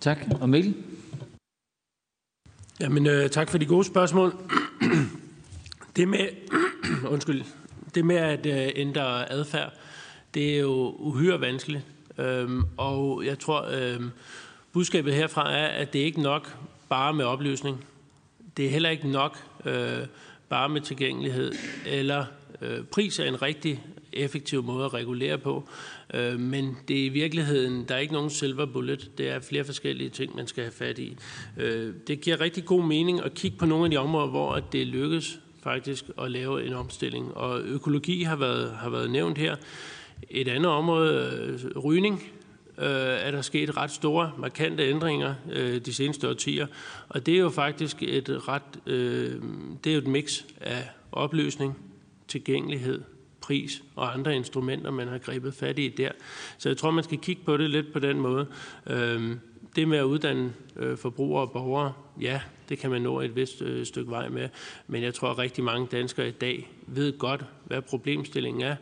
Tak. 0.00 0.18
Og 0.40 0.48
Mikkel? 0.48 0.74
Jamen, 2.80 3.06
øh, 3.06 3.30
tak 3.30 3.50
for 3.50 3.58
de 3.58 3.66
gode 3.66 3.84
spørgsmål. 3.84 4.34
Det 5.96 6.08
med, 6.08 6.28
undskyld, 7.12 7.44
det 7.94 8.04
med 8.04 8.16
at 8.16 8.46
øh, 8.46 8.72
ændre 8.74 9.32
adfærd, 9.32 9.72
det 10.34 10.54
er 10.54 10.60
jo 10.60 10.94
uhyre 10.98 11.40
vanskeligt. 11.40 11.84
Øhm, 12.18 12.64
og 12.76 13.26
jeg 13.26 13.38
tror, 13.38 13.66
øhm, 13.70 14.10
budskabet 14.72 15.14
herfra 15.14 15.52
er, 15.52 15.66
at 15.66 15.92
det 15.92 16.00
er 16.00 16.04
ikke 16.04 16.22
nok 16.22 16.56
bare 16.88 17.12
med 17.12 17.24
oplysning. 17.24 17.84
Det 18.56 18.66
er 18.66 18.70
heller 18.70 18.90
ikke 18.90 19.08
nok 19.08 19.38
øh, 19.64 20.06
bare 20.52 20.68
med 20.68 20.80
tilgængelighed, 20.80 21.52
eller 21.86 22.24
øh, 22.62 22.84
pris 22.84 23.18
er 23.18 23.24
en 23.24 23.42
rigtig 23.42 23.84
effektiv 24.12 24.62
måde 24.62 24.84
at 24.84 24.94
regulere 24.94 25.38
på. 25.38 25.68
Øh, 26.14 26.40
men 26.40 26.76
det 26.88 27.00
er 27.00 27.04
i 27.04 27.08
virkeligheden, 27.08 27.84
der 27.88 27.94
er 27.94 27.98
ikke 27.98 28.12
nogen 28.12 28.30
silver 28.30 28.66
bullet. 28.66 29.10
Det 29.18 29.28
er 29.28 29.40
flere 29.40 29.64
forskellige 29.64 30.10
ting, 30.10 30.36
man 30.36 30.46
skal 30.46 30.64
have 30.64 30.72
fat 30.72 30.98
i. 30.98 31.16
Øh, 31.56 31.94
det 32.06 32.20
giver 32.20 32.40
rigtig 32.40 32.64
god 32.64 32.84
mening 32.84 33.24
at 33.24 33.34
kigge 33.34 33.56
på 33.56 33.66
nogle 33.66 33.84
af 33.84 33.90
de 33.90 33.96
områder, 33.96 34.26
hvor 34.26 34.58
det 34.72 34.86
lykkes 34.86 35.40
faktisk 35.62 36.04
at 36.22 36.30
lave 36.30 36.66
en 36.66 36.72
omstilling. 36.72 37.36
Og 37.36 37.60
økologi 37.60 38.22
har 38.22 38.36
været, 38.36 38.70
har 38.70 38.90
været 38.90 39.10
nævnt 39.10 39.38
her. 39.38 39.56
Et 40.30 40.48
andet 40.48 40.66
område, 40.66 41.60
øh, 41.74 41.78
rygning, 41.78 42.31
øh, 42.78 42.86
er 42.86 43.30
der 43.30 43.42
sket 43.42 43.76
ret 43.76 43.90
store, 43.90 44.32
markante 44.38 44.82
ændringer 44.82 45.34
øh, 45.52 45.80
de 45.80 45.94
seneste 45.94 46.28
årtier. 46.28 46.66
Og 47.08 47.26
det 47.26 47.34
er 47.34 47.38
jo 47.38 47.50
faktisk 47.50 48.02
et 48.02 48.48
ret, 48.48 48.62
øh, 48.86 49.42
det 49.84 49.90
er 49.90 49.94
jo 49.94 50.00
et 50.00 50.06
mix 50.06 50.42
af 50.60 50.88
opløsning, 51.12 51.78
tilgængelighed, 52.28 53.02
pris 53.40 53.82
og 53.96 54.14
andre 54.14 54.36
instrumenter, 54.36 54.90
man 54.90 55.08
har 55.08 55.18
grebet 55.18 55.54
fat 55.54 55.78
i 55.78 55.88
der. 55.88 56.10
Så 56.58 56.68
jeg 56.68 56.76
tror, 56.76 56.90
man 56.90 57.04
skal 57.04 57.18
kigge 57.18 57.42
på 57.44 57.56
det 57.56 57.70
lidt 57.70 57.92
på 57.92 57.98
den 57.98 58.20
måde. 58.20 58.46
Øh, 58.86 59.36
det 59.76 59.88
med 59.88 59.98
at 59.98 60.04
uddanne 60.04 60.52
øh, 60.76 60.96
forbrugere 60.96 61.42
og 61.42 61.52
borgere, 61.52 61.92
ja, 62.20 62.40
det 62.68 62.78
kan 62.78 62.90
man 62.90 63.02
nå 63.02 63.20
et 63.20 63.36
vist 63.36 63.62
øh, 63.62 63.86
stykke 63.86 64.10
vej 64.10 64.28
med. 64.28 64.48
Men 64.86 65.02
jeg 65.02 65.14
tror, 65.14 65.30
at 65.30 65.38
rigtig 65.38 65.64
mange 65.64 65.88
danskere 65.92 66.28
i 66.28 66.30
dag 66.30 66.70
ved 66.86 67.18
godt, 67.18 67.44
hvad 67.64 67.82
problemstillingen 67.82 68.62
er. 68.62 68.76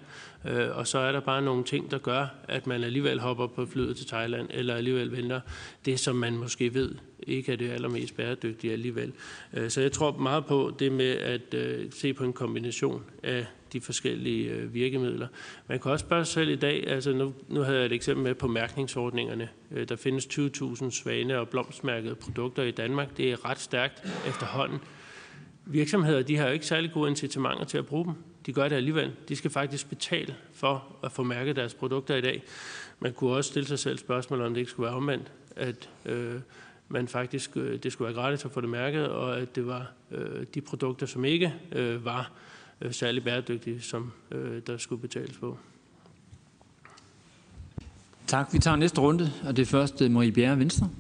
Øh, 0.44 0.76
og 0.76 0.86
så 0.86 0.98
er 0.98 1.12
der 1.12 1.20
bare 1.20 1.42
nogle 1.42 1.64
ting, 1.64 1.90
der 1.90 1.98
gør, 1.98 2.26
at 2.48 2.66
man 2.66 2.84
alligevel 2.84 3.20
hopper 3.20 3.46
på 3.46 3.66
flyet 3.66 3.96
til 3.96 4.06
Thailand, 4.06 4.48
eller 4.50 4.74
alligevel 4.74 5.12
venter 5.12 5.40
det, 5.84 6.00
som 6.00 6.16
man 6.16 6.36
måske 6.36 6.74
ved 6.74 6.94
ikke 7.22 7.52
er 7.52 7.56
det 7.56 7.70
allermest 7.70 8.16
bæredygtige 8.16 8.72
alligevel. 8.72 9.12
Øh, 9.54 9.70
så 9.70 9.80
jeg 9.80 9.92
tror 9.92 10.16
meget 10.16 10.46
på 10.46 10.74
det 10.78 10.92
med 10.92 11.10
at 11.10 11.54
øh, 11.54 11.92
se 11.92 12.12
på 12.12 12.24
en 12.24 12.32
kombination 12.32 13.04
af 13.22 13.46
de 13.72 13.80
forskellige 13.80 14.50
øh, 14.50 14.74
virkemidler. 14.74 15.26
Man 15.68 15.80
kan 15.80 15.90
også 15.90 16.06
spørge 16.06 16.24
sig 16.24 16.34
selv 16.34 16.50
i 16.50 16.56
dag, 16.56 16.86
altså 16.86 17.12
nu, 17.12 17.34
nu 17.48 17.60
havde 17.60 17.78
jeg 17.78 17.86
et 17.86 17.92
eksempel 17.92 18.24
med 18.24 18.34
på 18.34 18.46
mærkningsordningerne. 18.46 19.48
Øh, 19.70 19.88
der 19.88 19.96
findes 19.96 20.26
20.000 20.26 20.90
svane- 20.90 21.38
og 21.38 21.48
blomstmærkede 21.48 22.14
produkter 22.14 22.62
i 22.62 22.70
Danmark. 22.70 23.16
Det 23.16 23.32
er 23.32 23.44
ret 23.44 23.60
stærkt 23.60 24.02
efterhånden. 24.26 24.78
Virksomheder 25.66 26.22
de 26.22 26.36
har 26.36 26.46
jo 26.46 26.52
ikke 26.52 26.66
særlig 26.66 26.92
gode 26.92 27.10
incitamenter 27.10 27.64
til 27.64 27.78
at 27.78 27.86
bruge 27.86 28.04
dem. 28.04 28.14
De 28.46 28.52
gør 28.52 28.68
det 28.68 28.76
alligevel. 28.76 29.12
De 29.28 29.36
skal 29.36 29.50
faktisk 29.50 29.88
betale 29.88 30.36
for 30.52 30.96
at 31.04 31.12
få 31.12 31.22
mærket 31.22 31.56
deres 31.56 31.74
produkter 31.74 32.16
i 32.16 32.20
dag. 32.20 32.42
Man 33.00 33.12
kunne 33.12 33.30
også 33.30 33.50
stille 33.50 33.66
sig 33.66 33.78
selv 33.78 33.98
spørgsmål, 33.98 34.40
om 34.40 34.54
det 34.54 34.60
ikke 34.60 34.70
skulle 34.70 34.86
være 34.86 34.96
omvendt, 34.96 35.32
at 35.56 35.88
øh, 36.06 36.40
man 36.88 37.08
faktisk, 37.08 37.56
øh, 37.56 37.82
det 37.82 37.92
skulle 37.92 38.14
være 38.14 38.22
gratis 38.22 38.44
at 38.44 38.50
få 38.50 38.60
det 38.60 38.68
mærket, 38.68 39.08
og 39.08 39.38
at 39.38 39.56
det 39.56 39.66
var 39.66 39.92
øh, 40.10 40.46
de 40.54 40.60
produkter, 40.60 41.06
som 41.06 41.24
ikke 41.24 41.54
øh, 41.72 42.04
var 42.04 42.32
øh, 42.80 42.92
særlig 42.92 43.24
bæredygtige, 43.24 43.80
som 43.80 44.12
øh, 44.30 44.62
der 44.66 44.76
skulle 44.76 45.00
betales 45.00 45.38
på. 45.38 45.58
Tak. 48.26 48.48
Vi 48.52 48.58
tager 48.58 48.76
næste 48.76 49.00
runde, 49.00 49.32
og 49.44 49.56
det 49.56 49.62
er 49.62 49.66
først 49.66 50.00
Marie 50.00 50.32
Bjerre, 50.32 50.58
Venstre. 50.58 50.90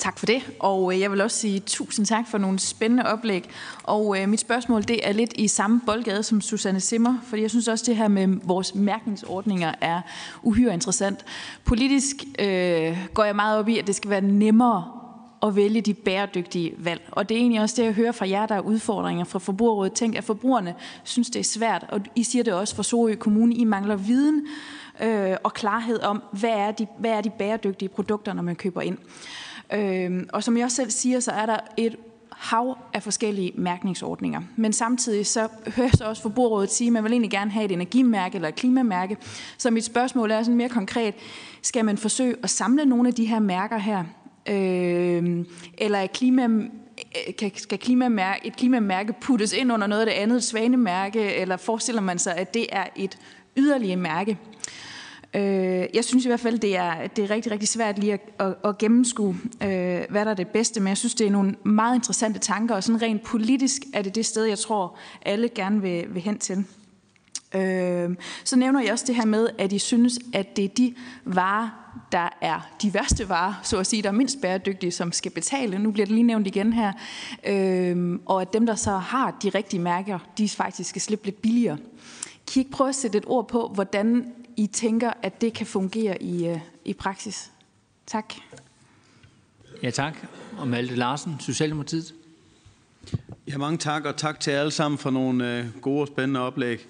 Tak 0.00 0.18
for 0.18 0.26
det, 0.26 0.52
og 0.58 0.94
øh, 0.94 1.00
jeg 1.00 1.12
vil 1.12 1.20
også 1.20 1.36
sige 1.36 1.60
tusind 1.60 2.06
tak 2.06 2.28
for 2.28 2.38
nogle 2.38 2.58
spændende 2.58 3.06
oplæg. 3.06 3.50
Og 3.82 4.20
øh, 4.20 4.28
mit 4.28 4.40
spørgsmål 4.40 4.82
det 4.82 5.08
er 5.08 5.12
lidt 5.12 5.32
i 5.36 5.48
samme 5.48 5.80
boldgade 5.86 6.22
som 6.22 6.40
Susanne 6.40 6.80
Simmer, 6.80 7.18
fordi 7.24 7.42
jeg 7.42 7.50
synes 7.50 7.68
også, 7.68 7.84
det 7.86 7.96
her 7.96 8.08
med 8.08 8.28
vores 8.44 8.74
mærkningsordninger 8.74 9.74
er 9.80 10.00
uhyre 10.42 10.74
interessant. 10.74 11.24
Politisk 11.64 12.16
øh, 12.38 12.98
går 13.14 13.24
jeg 13.24 13.36
meget 13.36 13.58
op 13.58 13.68
i, 13.68 13.78
at 13.78 13.86
det 13.86 13.94
skal 13.94 14.10
være 14.10 14.20
nemmere 14.20 14.84
at 15.42 15.56
vælge 15.56 15.80
de 15.80 15.94
bæredygtige 15.94 16.72
valg. 16.78 17.08
Og 17.12 17.28
det 17.28 17.34
er 17.34 17.38
egentlig 17.38 17.60
også 17.60 17.74
det, 17.78 17.84
jeg 17.84 17.92
hører 17.92 18.12
fra 18.12 18.28
jer, 18.28 18.46
der 18.46 18.54
er 18.54 18.60
udfordringer 18.60 19.24
fra 19.24 19.38
Forbrugerrådet. 19.38 19.92
Tænk, 19.92 20.16
at 20.16 20.24
forbrugerne 20.24 20.74
synes, 21.04 21.30
det 21.30 21.40
er 21.40 21.44
svært, 21.44 21.84
og 21.88 22.00
I 22.14 22.22
siger 22.22 22.44
det 22.44 22.52
også 22.52 22.76
for 22.76 22.82
Sorø 22.82 23.14
Kommune, 23.14 23.54
I 23.54 23.64
mangler 23.64 23.96
viden 23.96 24.46
øh, 25.02 25.36
og 25.44 25.52
klarhed 25.52 26.02
om, 26.02 26.22
hvad 26.32 26.50
er, 26.50 26.70
de, 26.70 26.86
hvad 26.98 27.10
er 27.10 27.20
de 27.20 27.30
bæredygtige 27.30 27.88
produkter, 27.88 28.32
når 28.32 28.42
man 28.42 28.56
køber 28.56 28.80
ind. 28.80 28.98
Øh, 29.72 30.26
og 30.32 30.44
som 30.44 30.56
jeg 30.56 30.64
også 30.64 30.76
selv 30.76 30.90
siger, 30.90 31.20
så 31.20 31.30
er 31.30 31.46
der 31.46 31.56
et 31.76 31.96
hav 32.40 32.78
af 32.94 33.02
forskellige 33.02 33.52
mærkningsordninger. 33.54 34.40
Men 34.56 34.72
samtidig 34.72 35.26
så 35.26 35.48
hører 35.66 35.86
jeg 35.86 35.98
så 35.98 36.04
også 36.04 36.22
Forbrugerrådet 36.22 36.72
sige, 36.72 36.88
at 36.88 36.92
man 36.92 37.04
vil 37.04 37.12
egentlig 37.12 37.30
gerne 37.30 37.50
have 37.50 37.64
et 37.64 37.72
energimærke 37.72 38.34
eller 38.34 38.48
et 38.48 38.54
klimamærke. 38.54 39.16
Så 39.58 39.70
mit 39.70 39.84
spørgsmål 39.84 40.30
er 40.30 40.42
sådan 40.42 40.56
mere 40.56 40.68
konkret, 40.68 41.14
skal 41.62 41.84
man 41.84 41.98
forsøge 41.98 42.34
at 42.42 42.50
samle 42.50 42.84
nogle 42.84 43.08
af 43.08 43.14
de 43.14 43.24
her 43.24 43.38
mærker 43.38 43.78
her, 43.78 44.04
øh, 44.48 45.44
eller 45.78 45.98
er 45.98 46.06
klima, 46.06 46.44
øh, 46.44 47.34
kan, 47.38 47.50
skal 47.54 47.78
klimamærke, 47.78 48.46
et 48.46 48.56
klimamærke 48.56 49.12
puttes 49.20 49.52
ind 49.52 49.72
under 49.72 49.86
noget 49.86 50.02
af 50.02 50.06
det 50.06 50.12
andet, 50.12 50.36
et 50.36 50.44
svanemærke, 50.44 51.34
eller 51.34 51.56
forestiller 51.56 52.02
man 52.02 52.18
sig, 52.18 52.36
at 52.36 52.54
det 52.54 52.66
er 52.72 52.84
et 52.96 53.18
yderligere 53.56 53.96
mærke? 53.96 54.38
Øh, 55.34 55.86
jeg 55.94 56.04
synes 56.04 56.24
i 56.24 56.28
hvert 56.28 56.40
fald, 56.40 56.58
det 56.58 56.76
er, 56.76 57.06
det 57.06 57.24
er 57.24 57.30
rigtig, 57.30 57.52
rigtig 57.52 57.68
svært 57.68 57.98
lige 57.98 58.12
at, 58.12 58.20
at, 58.38 58.54
at 58.64 58.78
gennemskue, 58.78 59.36
øh, 59.62 60.02
hvad 60.10 60.24
der 60.24 60.30
er 60.30 60.34
det 60.34 60.48
bedste, 60.48 60.80
men 60.80 60.88
jeg 60.88 60.96
synes, 60.96 61.14
det 61.14 61.26
er 61.26 61.30
nogle 61.30 61.54
meget 61.64 61.94
interessante 61.94 62.38
tanker, 62.38 62.74
og 62.74 62.84
sådan 62.84 63.02
rent 63.02 63.22
politisk 63.22 63.82
er 63.94 64.02
det 64.02 64.14
det 64.14 64.26
sted, 64.26 64.44
jeg 64.44 64.58
tror, 64.58 64.96
alle 65.22 65.48
gerne 65.48 65.82
vil, 65.82 66.14
vil 66.14 66.22
hen 66.22 66.38
til. 66.38 66.64
Øh, 67.54 68.16
så 68.44 68.56
nævner 68.56 68.80
jeg 68.80 68.92
også 68.92 69.04
det 69.06 69.14
her 69.14 69.24
med, 69.24 69.48
at 69.58 69.72
I 69.72 69.78
synes, 69.78 70.18
at 70.32 70.56
det 70.56 70.64
er 70.64 70.68
de 70.68 70.94
varer, 71.24 71.68
der 72.12 72.28
er 72.40 72.70
de 72.82 72.94
værste 72.94 73.28
varer, 73.28 73.54
så 73.62 73.78
at 73.78 73.86
sige, 73.86 74.02
der 74.02 74.08
er 74.08 74.12
mindst 74.12 74.40
bæredygtige, 74.42 74.92
som 74.92 75.12
skal 75.12 75.32
betale. 75.32 75.78
Nu 75.78 75.90
bliver 75.90 76.06
det 76.06 76.14
lige 76.14 76.22
nævnt 76.22 76.46
igen 76.46 76.72
her. 76.72 76.92
Øhm, 77.46 78.20
og 78.26 78.42
at 78.42 78.52
dem, 78.52 78.66
der 78.66 78.74
så 78.74 78.90
har 78.90 79.36
de 79.42 79.48
rigtige 79.48 79.80
mærker, 79.80 80.18
de 80.38 80.48
faktisk 80.48 80.90
skal 80.90 81.02
slippe 81.02 81.24
lidt 81.24 81.42
billigere. 81.42 81.78
Kig, 82.46 82.66
prøv 82.72 82.88
at 82.88 82.94
sætte 82.94 83.18
et 83.18 83.24
ord 83.26 83.48
på, 83.48 83.70
hvordan 83.74 84.32
i 84.60 84.66
tænker, 84.66 85.12
at 85.22 85.40
det 85.40 85.52
kan 85.52 85.66
fungere 85.66 86.22
i, 86.22 86.46
øh, 86.46 86.58
i 86.84 86.92
praksis? 86.92 87.50
Tak. 88.06 88.34
Ja, 89.82 89.90
tak. 89.90 90.16
Og 90.58 90.68
Malte 90.68 90.94
Larsen, 90.94 91.36
Socialdemokratiet. 91.40 92.14
Ja, 93.48 93.58
mange 93.58 93.78
tak, 93.78 94.04
og 94.04 94.16
tak 94.16 94.40
til 94.40 94.50
alle 94.50 94.70
sammen 94.70 94.98
for 94.98 95.10
nogle 95.10 95.58
øh, 95.58 95.80
gode 95.80 96.00
og 96.00 96.06
spændende 96.06 96.40
oplæg. 96.40 96.88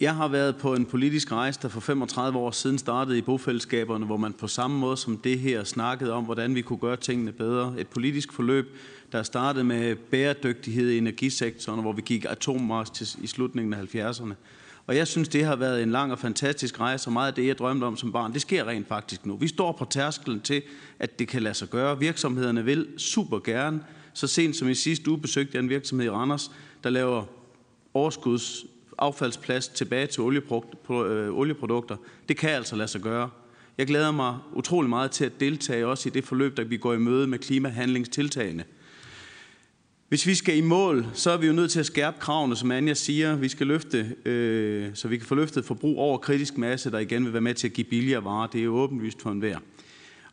Jeg 0.00 0.14
har 0.14 0.28
været 0.28 0.56
på 0.56 0.74
en 0.74 0.86
politisk 0.86 1.32
rejse, 1.32 1.60
der 1.62 1.68
for 1.68 1.80
35 1.80 2.38
år 2.38 2.50
siden 2.50 2.78
startede 2.78 3.18
i 3.18 3.22
bofællesskaberne, 3.22 4.06
hvor 4.06 4.16
man 4.16 4.32
på 4.32 4.48
samme 4.48 4.78
måde 4.78 4.96
som 4.96 5.18
det 5.18 5.38
her 5.38 5.64
snakkede 5.64 6.12
om, 6.12 6.24
hvordan 6.24 6.54
vi 6.54 6.62
kunne 6.62 6.78
gøre 6.78 6.96
tingene 6.96 7.32
bedre. 7.32 7.74
Et 7.78 7.88
politisk 7.88 8.32
forløb, 8.32 8.76
der 9.12 9.22
startede 9.22 9.64
med 9.64 9.96
bæredygtighed 9.96 10.90
i 10.90 10.98
energisektoren, 10.98 11.80
hvor 11.80 11.92
vi 11.92 12.02
gik 12.02 12.24
atommars 12.28 12.90
til 12.90 13.08
i 13.22 13.26
slutningen 13.26 13.74
af 13.74 13.94
70'erne. 13.94 14.34
Og 14.86 14.96
jeg 14.96 15.06
synes, 15.06 15.28
det 15.28 15.44
har 15.44 15.56
været 15.56 15.82
en 15.82 15.90
lang 15.90 16.12
og 16.12 16.18
fantastisk 16.18 16.80
rejse, 16.80 17.08
og 17.08 17.12
meget 17.12 17.28
af 17.28 17.34
det, 17.34 17.46
jeg 17.46 17.58
drømte 17.58 17.84
om 17.84 17.96
som 17.96 18.12
barn, 18.12 18.32
det 18.32 18.40
sker 18.40 18.64
rent 18.64 18.88
faktisk 18.88 19.26
nu. 19.26 19.36
Vi 19.36 19.48
står 19.48 19.72
på 19.72 19.84
tærskelen 19.84 20.40
til, 20.40 20.62
at 20.98 21.18
det 21.18 21.28
kan 21.28 21.42
lade 21.42 21.54
sig 21.54 21.68
gøre. 21.68 21.98
Virksomhederne 21.98 22.64
vil 22.64 22.86
super 22.96 23.38
gerne. 23.38 23.80
Så 24.12 24.26
sent 24.26 24.56
som 24.56 24.68
i 24.68 24.74
sidste 24.74 25.10
uge 25.10 25.20
besøgte 25.20 25.50
jeg 25.54 25.62
en 25.62 25.68
virksomhed 25.68 26.06
i 26.06 26.10
Randers, 26.10 26.50
der 26.84 26.90
laver 26.90 27.24
overskuds 27.94 28.64
affaldsplads 28.98 29.68
tilbage 29.68 30.06
til 30.06 30.20
øh, 30.20 31.38
olieprodukter. 31.38 31.96
Det 32.28 32.36
kan 32.36 32.50
altså 32.50 32.76
lade 32.76 32.88
sig 32.88 33.00
gøre. 33.00 33.30
Jeg 33.78 33.86
glæder 33.86 34.10
mig 34.10 34.38
utrolig 34.52 34.88
meget 34.88 35.10
til 35.10 35.24
at 35.24 35.40
deltage 35.40 35.86
også 35.86 36.08
i 36.08 36.12
det 36.12 36.24
forløb, 36.24 36.56
der 36.56 36.64
vi 36.64 36.76
går 36.76 36.94
i 36.94 36.98
møde 36.98 37.26
med 37.26 37.38
klimahandlingstiltagene. 37.38 38.64
Hvis 40.08 40.26
vi 40.26 40.34
skal 40.34 40.56
i 40.56 40.60
mål, 40.60 41.06
så 41.12 41.30
er 41.30 41.36
vi 41.36 41.46
jo 41.46 41.52
nødt 41.52 41.70
til 41.70 41.80
at 41.80 41.86
skærpe 41.86 42.16
kravene, 42.20 42.56
som 42.56 42.70
Anja 42.70 42.94
siger. 42.94 43.36
Vi 43.36 43.48
skal 43.48 43.66
løfte, 43.66 44.14
øh, 44.24 44.88
så 44.94 45.08
vi 45.08 45.16
kan 45.16 45.26
få 45.26 45.34
løftet 45.34 45.64
forbrug 45.64 45.98
over 45.98 46.18
kritisk 46.18 46.58
masse, 46.58 46.90
der 46.90 46.98
igen 46.98 47.24
vil 47.24 47.32
være 47.32 47.42
med 47.42 47.54
til 47.54 47.68
at 47.68 47.72
give 47.72 47.84
billigere 47.84 48.24
varer. 48.24 48.46
Det 48.46 48.60
er 48.60 48.64
jo 48.64 48.76
åbenlyst 48.76 49.22
for 49.22 49.30
enhver. 49.30 49.58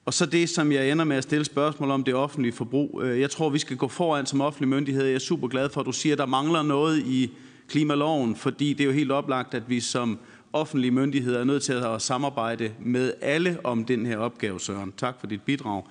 Og 0.05 0.13
så 0.13 0.25
det, 0.25 0.49
som 0.49 0.71
jeg 0.71 0.89
ender 0.89 1.05
med 1.05 1.17
at 1.17 1.23
stille 1.23 1.45
spørgsmål 1.45 1.91
om 1.91 2.03
det 2.03 2.15
offentlige 2.15 2.53
forbrug. 2.53 3.01
Øh, 3.03 3.19
jeg 3.19 3.29
tror, 3.29 3.49
vi 3.49 3.59
skal 3.59 3.77
gå 3.77 3.87
foran 3.87 4.25
som 4.25 4.41
offentlig 4.41 4.67
myndighed. 4.69 5.05
Jeg 5.05 5.15
er 5.15 5.19
super 5.19 5.47
glad 5.47 5.69
for, 5.69 5.81
at 5.81 5.85
du 5.85 5.91
siger, 5.91 6.13
at 6.13 6.19
der 6.19 6.25
mangler 6.25 6.63
noget 6.63 6.99
i 6.99 7.31
klimaloven, 7.69 8.35
fordi 8.35 8.73
det 8.73 8.81
er 8.81 8.85
jo 8.85 8.91
helt 8.91 9.11
oplagt, 9.11 9.53
at 9.53 9.63
vi 9.67 9.79
som 9.79 10.19
offentlige 10.53 10.91
myndigheder 10.91 11.39
er 11.39 11.43
nødt 11.43 11.63
til 11.63 11.73
at 11.73 12.01
samarbejde 12.01 12.71
med 12.79 13.13
alle 13.21 13.57
om 13.63 13.85
den 13.85 14.05
her 14.05 14.17
opgave, 14.17 14.59
Søren. 14.59 14.93
Tak 14.97 15.19
for 15.19 15.27
dit 15.27 15.41
bidrag. 15.41 15.83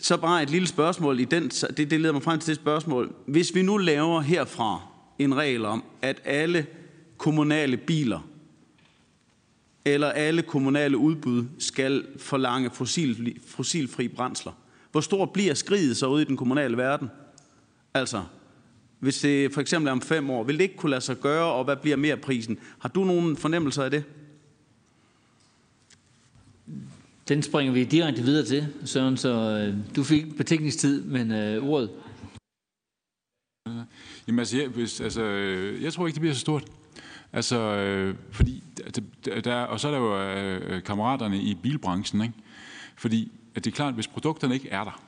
Så 0.00 0.16
bare 0.16 0.42
et 0.42 0.50
lille 0.50 0.68
spørgsmål 0.68 1.20
i 1.20 1.24
den, 1.24 1.48
det, 1.48 1.90
det 1.90 2.00
leder 2.00 2.12
mig 2.12 2.22
frem 2.22 2.40
til 2.40 2.48
det 2.48 2.56
spørgsmål. 2.56 3.14
Hvis 3.26 3.54
vi 3.54 3.62
nu 3.62 3.76
laver 3.76 4.20
herfra 4.20 4.80
en 5.18 5.36
regel 5.36 5.64
om, 5.64 5.84
at 6.02 6.20
alle 6.24 6.66
kommunale 7.16 7.76
biler 7.76 8.28
eller 9.84 10.08
alle 10.08 10.42
kommunale 10.42 10.98
udbud 10.98 11.44
skal 11.58 12.06
forlange 12.18 12.70
fossil, 12.70 13.40
fossilfri 13.46 14.08
brændsler, 14.08 14.52
hvor 14.92 15.00
stor 15.00 15.26
bliver 15.26 15.54
skridet 15.54 15.96
så 15.96 16.06
ude 16.06 16.22
i 16.22 16.24
den 16.24 16.36
kommunale 16.36 16.76
verden? 16.76 17.10
Altså, 17.94 18.22
hvis 18.98 19.20
det 19.20 19.54
for 19.54 19.60
eksempel 19.60 19.88
er 19.88 19.92
om 19.92 20.00
fem 20.00 20.30
år, 20.30 20.44
vil 20.44 20.58
det 20.58 20.62
ikke 20.62 20.76
kunne 20.76 20.90
lade 20.90 21.00
sig 21.00 21.16
gøre, 21.16 21.52
og 21.52 21.64
hvad 21.64 21.76
bliver 21.76 21.96
mere 21.96 22.16
prisen? 22.16 22.58
Har 22.78 22.88
du 22.88 23.04
nogen 23.04 23.36
fornemmelser 23.36 23.84
af 23.84 23.90
det? 23.90 24.04
Den 27.28 27.42
springer 27.42 27.72
vi 27.72 27.84
direkte 27.84 28.22
videre 28.22 28.46
til, 28.46 28.66
Søren, 28.84 29.16
så 29.16 29.30
øh, 29.30 29.96
du 29.96 30.02
fik 30.02 30.36
betænkningstid, 30.36 31.04
men 31.04 31.32
øh, 31.32 31.64
ordet. 31.64 31.90
Jamen 34.26 34.38
altså, 34.38 34.58
jeg, 34.58 34.68
hvis, 34.68 35.00
altså, 35.00 35.22
øh, 35.22 35.82
jeg 35.82 35.92
tror 35.92 36.06
ikke, 36.06 36.14
det 36.14 36.20
bliver 36.20 36.34
så 36.34 36.40
stort. 36.40 36.64
Altså, 37.32 37.58
øh, 37.58 38.14
fordi, 38.30 38.62
altså, 38.84 39.02
der, 39.44 39.54
og 39.54 39.80
så 39.80 39.88
er 39.88 39.92
der 39.92 39.98
jo 39.98 40.20
øh, 40.20 40.76
øh, 40.76 40.82
kammeraterne 40.82 41.38
i 41.38 41.54
bilbranchen, 41.54 42.22
ikke? 42.22 42.34
Fordi 42.96 43.32
at 43.54 43.64
det 43.64 43.70
er 43.70 43.74
klart, 43.74 43.88
at 43.88 43.94
hvis 43.94 44.08
produkterne 44.08 44.54
ikke 44.54 44.68
er 44.68 44.84
der, 44.84 45.02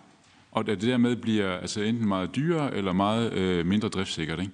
og 0.50 0.60
at 0.60 0.66
det 0.66 0.82
dermed 0.82 1.16
bliver 1.16 1.58
altså 1.58 1.80
enten 1.80 2.08
meget 2.08 2.36
dyrere 2.36 2.74
eller 2.74 2.92
meget 2.92 3.32
øh, 3.32 3.66
mindre 3.66 3.88
driftssikkert. 3.88 4.40
Ikke? 4.40 4.52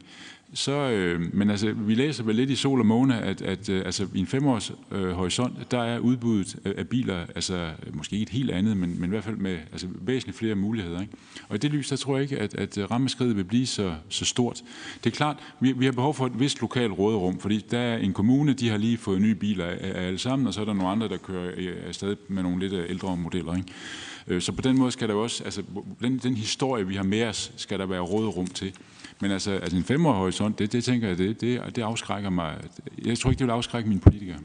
Så, 0.56 0.90
øh, 0.90 1.34
men 1.34 1.50
altså, 1.50 1.72
vi 1.72 1.94
læser 1.94 2.24
vel 2.24 2.34
lidt 2.34 2.50
i 2.50 2.56
sol 2.56 2.80
og 2.80 2.86
måne, 2.86 3.22
at, 3.22 3.42
at 3.42 3.68
øh, 3.68 3.82
altså, 3.84 4.06
i 4.14 4.18
en 4.18 4.26
femårs 4.26 4.72
øh, 4.92 5.10
horisont, 5.10 5.70
der 5.70 5.82
er 5.82 5.98
udbuddet 5.98 6.56
af, 6.64 6.74
af 6.76 6.88
biler, 6.88 7.26
altså 7.34 7.70
måske 7.92 8.12
ikke 8.12 8.22
et 8.22 8.28
helt 8.28 8.50
andet, 8.50 8.76
men, 8.76 9.00
men 9.00 9.04
i 9.04 9.08
hvert 9.10 9.24
fald 9.24 9.36
med 9.36 9.58
altså, 9.72 9.86
væsentligt 10.00 10.38
flere 10.38 10.54
muligheder. 10.54 11.00
Ikke? 11.00 11.12
Og 11.48 11.54
i 11.54 11.58
det 11.58 11.70
lys, 11.70 11.88
der 11.88 11.96
tror 11.96 12.16
jeg 12.16 12.22
ikke, 12.22 12.38
at, 12.38 12.54
at 12.54 12.78
øh, 12.78 12.90
rammeskridet 12.90 13.36
vil 13.36 13.44
blive 13.44 13.66
så, 13.66 13.94
så 14.08 14.24
stort. 14.24 14.62
Det 15.04 15.12
er 15.12 15.16
klart, 15.16 15.36
vi, 15.60 15.72
vi 15.72 15.84
har 15.84 15.92
behov 15.92 16.14
for 16.14 16.26
et 16.26 16.40
vist 16.40 16.60
lokalt 16.60 16.98
råderum, 16.98 17.38
fordi 17.38 17.64
der 17.70 17.78
er 17.78 17.98
en 17.98 18.12
kommune, 18.12 18.52
de 18.52 18.68
har 18.68 18.76
lige 18.76 18.96
fået 18.96 19.20
nye 19.20 19.34
biler 19.34 19.64
af, 19.64 19.78
af 19.94 20.06
alle 20.06 20.18
sammen, 20.18 20.48
og 20.48 20.54
så 20.54 20.60
er 20.60 20.64
der 20.64 20.72
nogle 20.72 20.90
andre, 20.90 21.08
der 21.08 21.16
kører 21.16 21.52
øh, 21.56 21.76
afsted 21.86 22.16
med 22.28 22.42
nogle 22.42 22.60
lidt 22.60 22.72
øh, 22.72 22.90
ældre 22.90 23.16
modeller. 23.16 23.56
Ikke? 23.56 24.40
Så 24.40 24.52
på 24.52 24.62
den 24.62 24.78
måde 24.78 24.92
skal 24.92 25.08
der 25.08 25.14
også, 25.14 25.44
altså 25.44 25.62
den, 26.00 26.18
den 26.18 26.36
historie, 26.36 26.86
vi 26.86 26.94
har 26.94 27.02
med 27.02 27.22
os, 27.22 27.52
skal 27.56 27.78
der 27.78 27.86
være 27.86 28.00
råderum 28.00 28.46
til. 28.46 28.72
Men 29.20 29.30
altså, 29.30 29.50
altså 29.50 29.76
en 29.76 29.84
femårig 29.84 30.16
horisont, 30.16 30.58
det, 30.58 30.72
det 30.72 30.84
tænker 30.84 31.08
jeg, 31.08 31.18
det, 31.18 31.40
det, 31.40 31.76
det 31.76 31.82
afskrækker 31.82 32.30
mig. 32.30 32.58
Jeg 33.04 33.18
tror 33.18 33.30
ikke, 33.30 33.38
det 33.38 33.46
vil 33.46 33.52
afskrække 33.52 33.88
mine 33.88 34.00
politikere. 34.00 34.38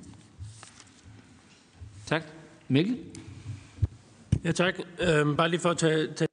Tak. 2.06 2.24
Mikkel? 2.68 2.98
Ja, 4.44 4.52
tak. 4.52 4.76
Øhm, 5.00 5.36
bare 5.36 5.50
lige 5.50 5.60
for 5.60 5.70
at 5.70 5.78
tage, 5.78 6.08
tage 6.14 6.28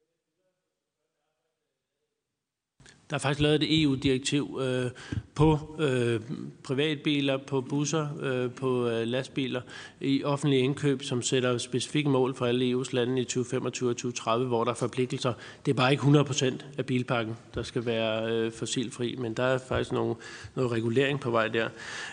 Der 3.09 3.15
er 3.15 3.19
faktisk 3.19 3.41
lavet 3.41 3.63
et 3.63 3.81
EU-direktiv 3.81 4.59
øh, 4.61 4.91
på 5.35 5.75
øh, 5.79 6.19
privatbiler, 6.63 7.37
på 7.37 7.61
busser, 7.61 8.07
øh, 8.21 8.51
på 8.51 8.87
øh, 8.87 9.07
lastbiler 9.07 9.61
i 10.01 10.23
offentlige 10.23 10.61
indkøb, 10.61 11.03
som 11.03 11.21
sætter 11.21 11.57
specifikke 11.57 12.09
mål 12.09 12.35
for 12.35 12.45
alle 12.45 12.71
EU's 12.71 12.89
lande 12.91 13.21
i 13.21 13.23
2025 13.23 13.89
og 13.89 13.95
2030, 13.95 14.47
hvor 14.47 14.63
der 14.63 14.71
er 14.71 14.75
forpligtelser. 14.75 15.33
Det 15.65 15.71
er 15.71 15.75
bare 15.75 15.91
ikke 15.91 16.01
100 16.01 16.25
procent 16.25 16.65
af 16.77 16.85
bilpakken, 16.85 17.35
der 17.55 17.63
skal 17.63 17.85
være 17.85 18.31
øh, 18.31 18.51
fossilfri, 18.51 19.15
men 19.19 19.33
der 19.33 19.43
er 19.43 19.57
faktisk 19.57 19.91
nogle, 19.91 20.15
noget 20.55 20.71
regulering 20.71 21.19
på 21.19 21.31
vej 21.31 21.47
der. 21.47 21.69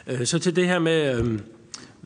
Øh, 0.06 0.26
så 0.26 0.38
til 0.38 0.56
det 0.56 0.66
her 0.66 0.78
med... 0.78 1.20
Øh, 1.20 1.38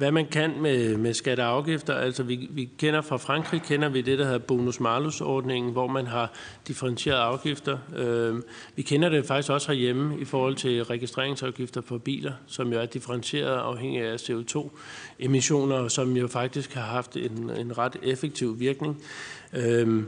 hvad 0.00 0.12
man 0.12 0.26
kan 0.26 0.52
med, 0.60 0.96
med 0.96 1.14
skatte 1.14 1.40
og 1.40 1.48
afgifter. 1.48 1.94
Altså 1.94 2.22
vi, 2.22 2.48
vi 2.50 2.68
kender 2.78 3.00
fra 3.00 3.16
Frankrig, 3.16 3.62
kender 3.62 3.88
vi 3.88 4.00
det, 4.00 4.18
der 4.18 4.24
hedder 4.24 4.38
bonus-malus-ordningen, 4.38 5.72
hvor 5.72 5.86
man 5.86 6.06
har 6.06 6.32
differentieret 6.68 7.16
afgifter. 7.16 7.78
Øh, 7.96 8.42
vi 8.76 8.82
kender 8.82 9.08
det 9.08 9.24
faktisk 9.24 9.50
også 9.50 9.72
herhjemme 9.72 10.20
i 10.20 10.24
forhold 10.24 10.56
til 10.56 10.84
registreringsafgifter 10.84 11.80
på 11.80 11.98
biler, 11.98 12.32
som 12.46 12.72
jo 12.72 12.80
er 12.80 12.86
differentieret 12.86 13.56
afhængig 13.56 14.02
af 14.02 14.16
CO2-emissioner, 14.16 15.88
som 15.88 16.16
jo 16.16 16.28
faktisk 16.28 16.74
har 16.74 16.82
haft 16.82 17.16
en, 17.16 17.50
en 17.58 17.78
ret 17.78 17.96
effektiv 18.02 18.60
virkning. 18.60 19.02
Øh, 19.52 20.02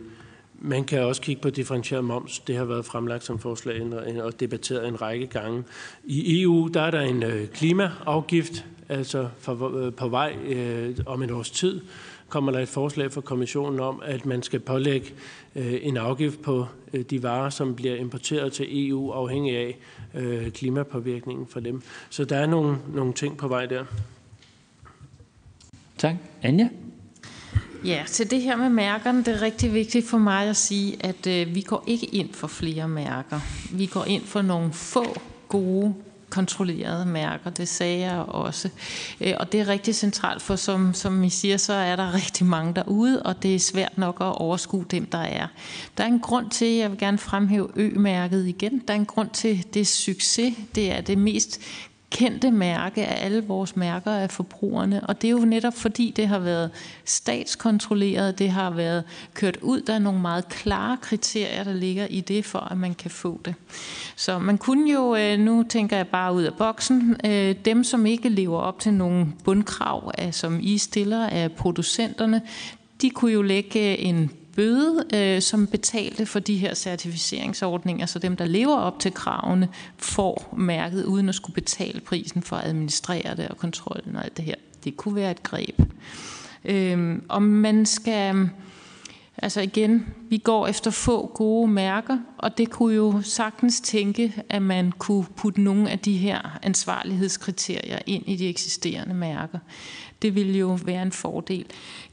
man 0.61 0.85
kan 0.85 1.01
også 1.01 1.21
kigge 1.21 1.43
på 1.43 1.51
differentieret 1.51 2.05
moms. 2.05 2.39
Det 2.39 2.57
har 2.57 2.65
været 2.65 2.85
fremlagt 2.85 3.25
som 3.25 3.39
forslag 3.39 3.83
og 4.23 4.41
debatteret 4.41 4.89
en 4.89 5.03
række 5.03 5.27
gange. 5.27 5.65
I 6.05 6.43
EU 6.43 6.69
der 6.75 6.83
er 6.83 6.91
der 6.91 7.01
en 7.01 7.23
øh, 7.23 7.49
klimaafgift, 7.49 8.65
altså 8.93 9.29
for, 9.39 9.77
øh, 9.77 9.93
på 9.93 10.09
vej 10.09 10.37
øh, 10.45 10.97
om 11.07 11.23
et 11.23 11.31
års 11.31 11.51
tid 11.51 11.81
kommer 12.29 12.53
der 12.53 12.59
et 12.59 12.69
forslag 12.69 13.13
fra 13.13 13.21
kommissionen 13.21 13.81
om, 13.81 14.03
at 14.05 14.27
man 14.27 14.43
skal 14.43 14.61
pålægge 14.61 15.07
øh, 15.57 15.79
en 15.83 15.97
afgift 15.97 16.43
på 16.43 16.67
øh, 16.93 17.05
de 17.05 17.23
varer, 17.23 17.51
som 17.51 17.75
bliver 17.75 17.97
importeret 17.97 18.53
til 18.53 18.89
EU, 18.89 19.11
afhængig 19.11 19.57
af 19.57 19.79
øh, 20.15 20.51
klimapåvirkningen 20.51 21.47
for 21.47 21.61
dem. 21.61 21.83
Så 22.11 22.25
der 22.25 22.37
er 22.37 22.47
nogle, 22.47 22.79
nogle 22.95 23.13
ting 23.13 23.37
på 23.37 23.49
vej 23.49 23.67
der. 23.67 23.85
Tak. 25.99 26.15
Anja? 26.43 26.69
Ja, 27.85 28.05
til 28.07 28.31
det 28.31 28.43
her 28.43 28.57
med 28.57 28.69
mærkerne, 28.69 29.19
det 29.19 29.29
er 29.29 29.43
rigtig 29.43 29.75
vigtigt 29.75 30.09
for 30.09 30.19
mig 30.19 30.49
at 30.49 30.57
sige, 30.57 30.97
at 31.01 31.27
øh, 31.27 31.55
vi 31.55 31.61
går 31.61 31.85
ikke 31.87 32.07
ind 32.07 32.33
for 32.33 32.47
flere 32.47 32.89
mærker. 32.89 33.41
Vi 33.73 33.87
går 33.87 34.05
ind 34.05 34.23
for 34.25 34.43
nogle 34.43 34.73
få 34.73 35.05
gode 35.49 35.95
kontrollerede 36.33 37.07
mærker. 37.07 37.51
Det 37.51 37.69
sagde 37.69 38.01
jeg 38.01 38.19
også. 38.19 38.69
Øh, 39.21 39.33
og 39.41 39.53
det 39.53 39.61
er 39.61 39.69
rigtig 39.69 39.95
centralt, 39.95 40.43
for 40.43 40.57
som, 40.57 40.95
som 40.95 41.25
I 41.25 41.31
siger, 41.31 41.57
så 41.57 41.73
er 41.73 41.97
der 41.97 42.15
rigtig 42.15 42.47
mange 42.47 42.75
derude, 42.75 43.23
og 43.23 43.43
det 43.43 43.55
er 43.55 43.59
svært 43.59 43.99
nok 43.99 44.17
at 44.21 44.41
overskue 44.41 44.85
dem, 44.91 45.07
der 45.07 45.19
er. 45.19 45.47
Der 45.99 46.05
er 46.05 46.09
en 46.09 46.21
grund 46.21 46.51
til, 46.51 46.69
jeg 46.69 46.91
vil 46.91 46.99
gerne 46.99 47.19
fremhæve 47.19 47.69
Ø-mærket 47.77 48.47
igen. 48.47 48.83
Der 48.89 48.95
er 48.95 48.99
en 48.99 49.07
grund 49.07 49.31
til, 49.31 49.67
det 49.75 49.87
succes. 49.87 50.55
Det 50.75 50.93
er 50.93 51.01
det 51.01 51.19
mest 51.19 51.61
kendte 52.13 52.51
mærke 52.51 53.07
af 53.07 53.25
alle 53.25 53.45
vores 53.47 53.77
mærker 53.77 54.11
af 54.11 54.31
forbrugerne. 54.31 55.07
Og 55.07 55.23
det 55.23 55.29
er 55.29 55.33
jo 55.33 55.39
netop 55.39 55.75
fordi, 55.75 56.13
det 56.17 56.29
har 56.29 56.39
været 56.39 56.71
statskontrolleret, 57.05 58.39
det 58.39 58.51
har 58.51 58.71
været 58.71 59.05
kørt 59.35 59.57
ud. 59.63 59.81
Der 59.81 59.95
er 59.95 59.99
nogle 59.99 60.21
meget 60.21 60.49
klare 60.49 60.97
kriterier, 61.03 61.65
der 61.65 61.75
ligger 61.75 62.07
i 62.07 62.21
det, 62.21 62.45
for 62.45 62.59
at 62.59 62.79
man 62.79 62.95
kan 62.95 63.11
få 63.11 63.41
det. 63.45 63.55
Så 64.17 64.39
man 64.39 64.59
kunne 64.59 64.93
jo, 64.93 65.17
øh, 65.17 65.39
nu 65.39 65.65
tænker 65.69 65.97
jeg 65.97 66.09
bare 66.09 66.35
ud 66.35 66.43
af 66.43 66.55
boksen, 66.55 67.17
øh, 67.27 67.55
dem 67.65 67.85
som 67.85 68.07
ikke 68.07 68.29
lever 68.29 68.59
op 68.59 68.81
til 68.81 68.95
nogle 68.95 69.27
bundkrav, 69.45 70.13
som 70.31 70.59
I 70.63 70.79
stiller 70.79 71.27
af 71.27 71.53
producenterne, 71.53 72.43
de 73.03 73.11
kunne 73.11 73.33
jo 73.33 73.43
lægge 73.43 73.93
øh, 73.93 74.09
en 74.09 74.31
bøde, 74.57 75.05
øh, 75.15 75.43
som 75.43 75.67
betalte 75.67 76.27
for 76.27 76.39
de 76.39 76.57
her 76.57 76.75
certificeringsordninger, 76.75 78.07
så 78.07 78.19
dem, 78.19 78.37
der 78.37 78.45
lever 78.45 78.77
op 78.77 78.99
til 78.99 79.15
kravene, 79.15 79.69
får 79.97 80.55
mærket 80.57 81.05
uden 81.05 81.29
at 81.29 81.35
skulle 81.35 81.55
betale 81.55 82.01
prisen 82.01 82.43
for 82.43 82.57
at 82.57 82.67
administrere 82.67 83.37
det 83.37 83.49
og 83.49 83.57
kontrollen 83.57 84.17
og 84.17 84.25
alt 84.25 84.37
det 84.37 84.45
her. 84.45 84.55
Det 84.85 84.97
kunne 84.97 85.15
være 85.15 85.31
et 85.31 85.43
greb. 85.43 85.83
Øh, 86.65 87.19
og 87.29 87.43
man 87.43 87.87
skal 87.87 88.51
Altså 89.39 89.61
igen, 89.61 90.07
vi 90.29 90.39
går 90.39 90.67
efter 90.67 90.91
få 90.91 91.27
gode 91.35 91.71
mærker, 91.71 92.19
og 92.39 92.59
det 92.59 92.71
kunne 92.71 92.95
jo 92.95 93.23
sagtens 93.23 93.81
tænke, 93.81 94.43
at 94.49 94.63
man 94.63 94.93
kunne 94.99 95.27
putte 95.37 95.61
nogle 95.61 95.91
af 95.91 95.99
de 95.99 96.17
her 96.17 96.59
ansvarlighedskriterier 96.63 97.99
ind 98.07 98.29
i 98.29 98.37
de 98.37 98.49
eksisterende 98.49 99.15
mærker. 99.15 99.59
Det 100.23 100.35
ville 100.35 100.59
jo 100.59 100.79
være 100.85 101.03
en 101.03 101.13
fordel. 101.13 101.67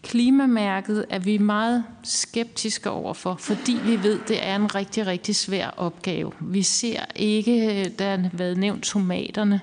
Klimamærket 0.03 1.05
er 1.09 1.19
vi 1.19 1.37
meget 1.37 1.83
skeptiske 2.03 2.89
overfor, 2.89 3.35
fordi 3.35 3.77
vi 3.85 4.03
ved, 4.03 4.19
det 4.27 4.47
er 4.47 4.55
en 4.55 4.75
rigtig, 4.75 5.07
rigtig 5.07 5.35
svær 5.35 5.67
opgave. 5.67 6.31
Vi 6.39 6.63
ser 6.63 6.99
ikke, 7.15 7.83
der 7.99 8.17
har 8.17 8.29
været 8.33 8.57
nævnt 8.57 8.83
tomaterne, 8.83 9.61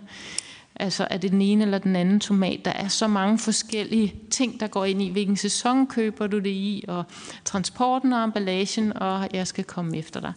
Altså 0.81 1.07
er 1.11 1.19
det 1.19 1.31
den 1.31 1.43
ene 1.43 1.65
eller 1.65 1.79
den 1.79 1.97
anden 1.97 2.21
tomat. 2.21 2.65
Der 2.65 2.71
er 2.71 2.89
så 2.89 3.07
mange 3.07 3.39
forskellige 3.39 4.15
ting, 4.31 4.61
der 4.61 4.67
går 4.67 4.85
ind 4.85 5.03
i, 5.03 5.09
hvilken 5.09 5.37
sæson 5.37 5.87
køber 5.87 6.27
du 6.27 6.39
det 6.39 6.51
i, 6.51 6.85
og 6.89 7.05
transporten 7.45 8.13
og 8.13 8.25
emballagen, 8.25 8.97
og 8.97 9.29
jeg 9.33 9.47
skal 9.47 9.65
komme 9.65 9.97
efter 9.97 10.21
dig. 10.21 10.33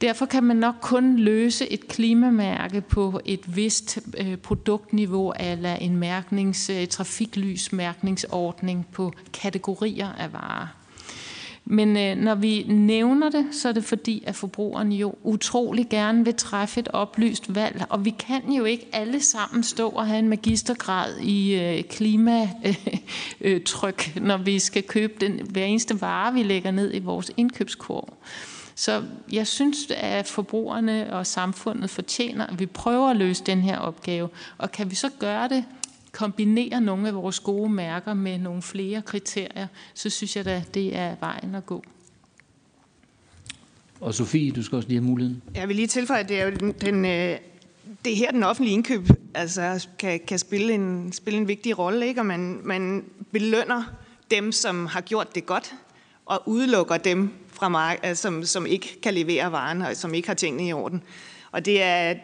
Derfor 0.00 0.26
kan 0.26 0.44
man 0.44 0.56
nok 0.56 0.74
kun 0.80 1.16
løse 1.16 1.72
et 1.72 1.88
klimamærke 1.88 2.80
på 2.80 3.20
et 3.24 3.56
vist 3.56 3.98
øh, 4.18 4.36
produktniveau, 4.36 5.32
eller 5.40 5.74
en 5.74 5.96
mærknings, 5.96 6.70
øh, 6.70 6.86
trafiklysmærkningsordning 6.86 8.86
på 8.92 9.12
kategorier 9.32 10.12
af 10.12 10.32
varer. 10.32 10.66
Men 11.64 11.96
øh, 11.96 12.16
når 12.16 12.34
vi 12.34 12.62
nævner 12.68 13.30
det, 13.30 13.46
så 13.52 13.68
er 13.68 13.72
det 13.72 13.84
fordi, 13.84 14.22
at 14.26 14.34
forbrugerne 14.34 14.94
jo 14.94 15.14
utrolig 15.22 15.86
gerne 15.90 16.24
vil 16.24 16.34
træffe 16.34 16.80
et 16.80 16.88
oplyst 16.88 17.54
valg. 17.54 17.84
Og 17.88 18.04
vi 18.04 18.10
kan 18.10 18.52
jo 18.52 18.64
ikke 18.64 18.86
alle 18.92 19.20
sammen 19.20 19.62
stå 19.62 19.88
og 19.88 20.06
have 20.06 20.18
en 20.18 20.28
magistergrad 20.28 21.18
i 21.18 21.54
øh, 21.54 21.84
klimatryk, 21.84 24.12
øh, 24.16 24.22
når 24.22 24.36
vi 24.36 24.58
skal 24.58 24.82
købe 24.82 25.12
den 25.20 25.40
hver 25.50 25.64
eneste 25.64 26.00
vare, 26.00 26.34
vi 26.34 26.42
lægger 26.42 26.70
ned 26.70 26.94
i 26.94 26.98
vores 26.98 27.30
indkøbskurv. 27.36 28.08
Så 28.74 29.04
jeg 29.32 29.46
synes, 29.46 29.78
at 29.90 30.26
forbrugerne 30.26 31.12
og 31.12 31.26
samfundet 31.26 31.90
fortjener, 31.90 32.46
at 32.46 32.58
vi 32.58 32.66
prøver 32.66 33.10
at 33.10 33.16
løse 33.16 33.44
den 33.44 33.60
her 33.60 33.78
opgave. 33.78 34.28
Og 34.58 34.72
kan 34.72 34.90
vi 34.90 34.94
så 34.94 35.10
gøre 35.18 35.48
det 35.48 35.64
kombinere 36.12 36.80
nogle 36.80 37.08
af 37.08 37.14
vores 37.14 37.40
gode 37.40 37.70
mærker 37.70 38.14
med 38.14 38.38
nogle 38.38 38.62
flere 38.62 39.02
kriterier, 39.02 39.66
så 39.94 40.10
synes 40.10 40.36
jeg 40.36 40.44
da, 40.44 40.64
det 40.74 40.96
er 40.96 41.16
vejen 41.20 41.54
at 41.54 41.66
gå. 41.66 41.84
Og 44.00 44.14
Sofie, 44.14 44.52
du 44.52 44.62
skal 44.62 44.76
også 44.76 44.88
lige 44.88 45.00
have 45.00 45.10
muligheden. 45.10 45.42
Jeg 45.54 45.68
vil 45.68 45.76
lige 45.76 45.88
tilføje, 45.88 46.20
at 46.20 46.28
det 46.28 46.40
er 46.40 46.44
jo 46.44 46.50
den, 46.50 46.72
den 46.72 47.04
øh, 47.04 47.38
det 48.04 48.12
er 48.12 48.16
her, 48.16 48.30
den 48.30 48.42
offentlige 48.42 48.74
indkøb 48.74 49.08
altså, 49.34 49.86
kan, 49.98 50.20
kan 50.26 50.38
spille, 50.38 50.74
en, 50.74 51.12
spille 51.12 51.40
en 51.40 51.48
vigtig 51.48 51.78
rolle, 51.78 52.06
ikke? 52.06 52.20
og 52.20 52.26
man, 52.26 52.60
man 52.64 53.04
belønner 53.32 53.82
dem, 54.30 54.52
som 54.52 54.86
har 54.86 55.00
gjort 55.00 55.34
det 55.34 55.46
godt, 55.46 55.74
og 56.26 56.42
udelukker 56.46 56.96
dem, 56.96 57.30
fra 57.64 57.68
mark- 57.68 58.00
øh, 58.04 58.16
som, 58.16 58.44
som 58.44 58.66
ikke 58.66 59.00
kan 59.02 59.14
levere 59.14 59.52
varen, 59.52 59.82
og 59.82 59.96
som 59.96 60.14
ikke 60.14 60.28
har 60.28 60.34
tingene 60.34 60.68
i 60.68 60.72
orden. 60.72 61.02
Og 61.52 61.64
det 61.64 61.82
er, 61.82 62.14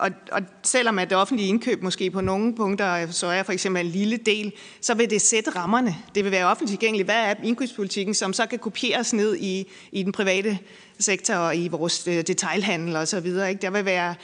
og, 0.00 0.10
og 0.32 0.40
selvom 0.62 0.98
at 0.98 1.10
det 1.10 1.18
offentlige 1.18 1.48
indkøb 1.48 1.82
måske 1.82 2.10
på 2.10 2.20
nogle 2.20 2.54
punkter 2.54 2.92
øh, 2.92 3.12
så 3.12 3.26
er 3.26 3.42
for 3.42 3.52
eksempel 3.52 3.86
en 3.86 3.92
lille 3.92 4.16
del, 4.16 4.52
så 4.80 4.94
vil 4.94 5.10
det 5.10 5.22
sætte 5.22 5.50
rammerne. 5.50 5.96
Det 6.14 6.24
vil 6.24 6.32
være 6.32 6.46
offentligt 6.46 6.70
tilgængeligt. 6.80 7.06
Hvad 7.06 7.24
er 7.24 7.34
indkøbspolitikken, 7.44 8.14
som 8.14 8.32
så 8.32 8.46
kan 8.46 8.58
kopieres 8.58 9.12
ned 9.12 9.36
i, 9.36 9.70
i 9.92 10.02
den 10.02 10.12
private 10.12 10.58
sektor 10.98 11.34
og 11.34 11.56
i 11.56 11.68
vores 11.68 12.08
øh, 12.08 12.26
detailhandel 12.26 12.96
og 12.96 13.08
så 13.08 13.20
videre. 13.20 13.50
Ikke? 13.50 13.62
Der 13.62 13.70
vil 13.70 13.84
være 13.84 14.14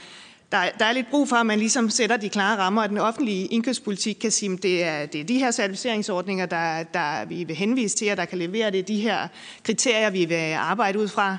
der, 0.52 0.64
der 0.78 0.84
er 0.84 0.92
lidt 0.92 1.10
brug 1.10 1.28
for, 1.28 1.36
at 1.36 1.46
man 1.46 1.58
ligesom 1.58 1.90
sætter 1.90 2.16
de 2.16 2.28
klare 2.28 2.58
rammer, 2.58 2.82
og 2.82 2.88
den 2.88 2.98
offentlige 2.98 3.46
indkøbspolitik 3.46 4.16
kan 4.20 4.30
sige, 4.30 4.52
at 4.52 4.62
det 4.62 4.84
er, 4.84 5.06
det 5.06 5.20
er 5.20 5.24
de 5.24 5.38
her 5.38 5.50
certificeringsordninger, 5.50 6.46
der, 6.46 6.82
der 6.82 7.24
vi 7.24 7.44
vil 7.44 7.56
henvise 7.56 7.96
til, 7.96 8.10
og 8.10 8.16
der 8.16 8.24
kan 8.24 8.38
levere 8.38 8.70
det, 8.70 8.88
de 8.88 9.00
her 9.00 9.28
kriterier, 9.64 10.10
vi 10.10 10.24
vil 10.24 10.52
arbejde 10.52 10.98
ud 10.98 11.08
fra. 11.08 11.36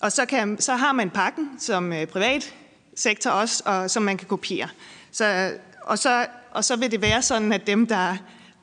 Og 0.00 0.12
så, 0.12 0.26
kan, 0.26 0.60
så 0.60 0.72
har 0.72 0.92
man 0.92 1.10
pakken 1.10 1.50
som 1.58 1.92
øh, 1.92 2.06
privat 2.06 2.54
sektor 2.94 3.30
også, 3.30 3.62
og, 3.66 3.90
som 3.90 4.02
man 4.02 4.16
kan 4.16 4.28
kopiere. 4.28 4.68
Så, 5.12 5.52
og, 5.82 5.98
så, 5.98 6.26
og 6.50 6.64
så 6.64 6.76
vil 6.76 6.90
det 6.90 7.02
være 7.02 7.22
sådan, 7.22 7.52
at 7.52 7.66
dem, 7.66 7.86
der, 7.86 8.16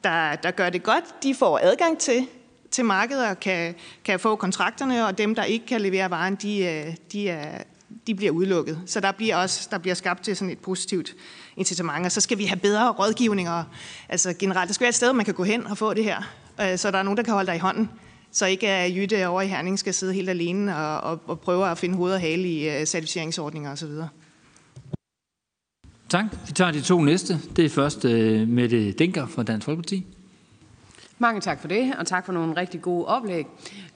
der, 0.03 0.35
der 0.35 0.51
gør 0.51 0.69
det 0.69 0.83
godt, 0.83 1.23
de 1.23 1.35
får 1.35 1.59
adgang 1.63 1.97
til, 1.97 2.27
til 2.71 2.85
markedet 2.85 3.27
og 3.27 3.39
kan, 3.39 3.75
kan 4.05 4.19
få 4.19 4.35
kontrakterne, 4.35 5.05
og 5.05 5.17
dem, 5.17 5.35
der 5.35 5.43
ikke 5.43 5.65
kan 5.65 5.81
levere 5.81 6.09
varen, 6.09 6.35
de, 6.35 6.65
øh, 6.65 6.95
de, 7.11 7.29
er, 7.29 7.63
de 8.07 8.15
bliver 8.15 8.31
udelukket. 8.31 8.81
Så 8.85 8.99
der 8.99 9.11
bliver 9.11 9.35
også 9.35 9.67
der 9.71 9.77
bliver 9.77 9.95
skabt 9.95 10.23
til 10.23 10.35
sådan 10.35 10.51
et 10.51 10.59
positivt 10.59 11.15
incitament. 11.57 12.05
Og 12.05 12.11
så 12.11 12.21
skal 12.21 12.37
vi 12.37 12.45
have 12.45 12.59
bedre 12.59 12.91
rådgivninger. 12.91 13.63
Altså 14.09 14.33
generelt, 14.39 14.67
der 14.67 14.73
skal 14.73 14.83
være 14.83 14.89
et 14.89 14.95
sted, 14.95 15.13
man 15.13 15.25
kan 15.25 15.33
gå 15.33 15.43
hen 15.43 15.67
og 15.67 15.77
få 15.77 15.93
det 15.93 16.03
her. 16.03 16.33
Øh, 16.61 16.77
så 16.77 16.91
der 16.91 16.97
er 16.97 17.03
nogen, 17.03 17.17
der 17.17 17.23
kan 17.23 17.33
holde 17.33 17.47
dig 17.47 17.55
i 17.55 17.59
hånden. 17.59 17.89
Så 18.31 18.45
ikke 18.45 18.69
at 18.69 18.95
Jytte 18.95 19.27
over 19.27 19.41
i 19.41 19.47
Herning 19.47 19.79
skal 19.79 19.93
sidde 19.93 20.13
helt 20.13 20.29
alene 20.29 20.77
og, 20.77 21.01
og, 21.01 21.21
og 21.27 21.39
prøve 21.39 21.69
at 21.69 21.77
finde 21.77 21.95
hoved 21.95 22.13
og 22.13 22.19
hale 22.19 22.47
i 22.47 22.69
øh, 22.69 22.85
certificeringsordninger 22.85 23.71
osv. 23.71 23.89
Tak. 26.09 26.25
Vi 26.47 26.53
tager 26.53 26.71
de 26.71 26.81
to 26.81 27.01
næste. 27.01 27.39
Det 27.55 27.65
er 27.65 27.69
først 27.69 28.05
uh, 28.05 28.11
Mette 28.47 28.91
Denker 28.91 29.27
fra 29.27 29.43
Dansk 29.43 29.65
Folkeparti. 29.65 30.05
Mange 31.19 31.41
tak 31.41 31.61
for 31.61 31.67
det, 31.67 31.93
og 31.99 32.07
tak 32.07 32.25
for 32.25 32.33
nogle 32.33 32.57
rigtig 32.57 32.81
gode 32.81 33.05
oplæg. 33.05 33.45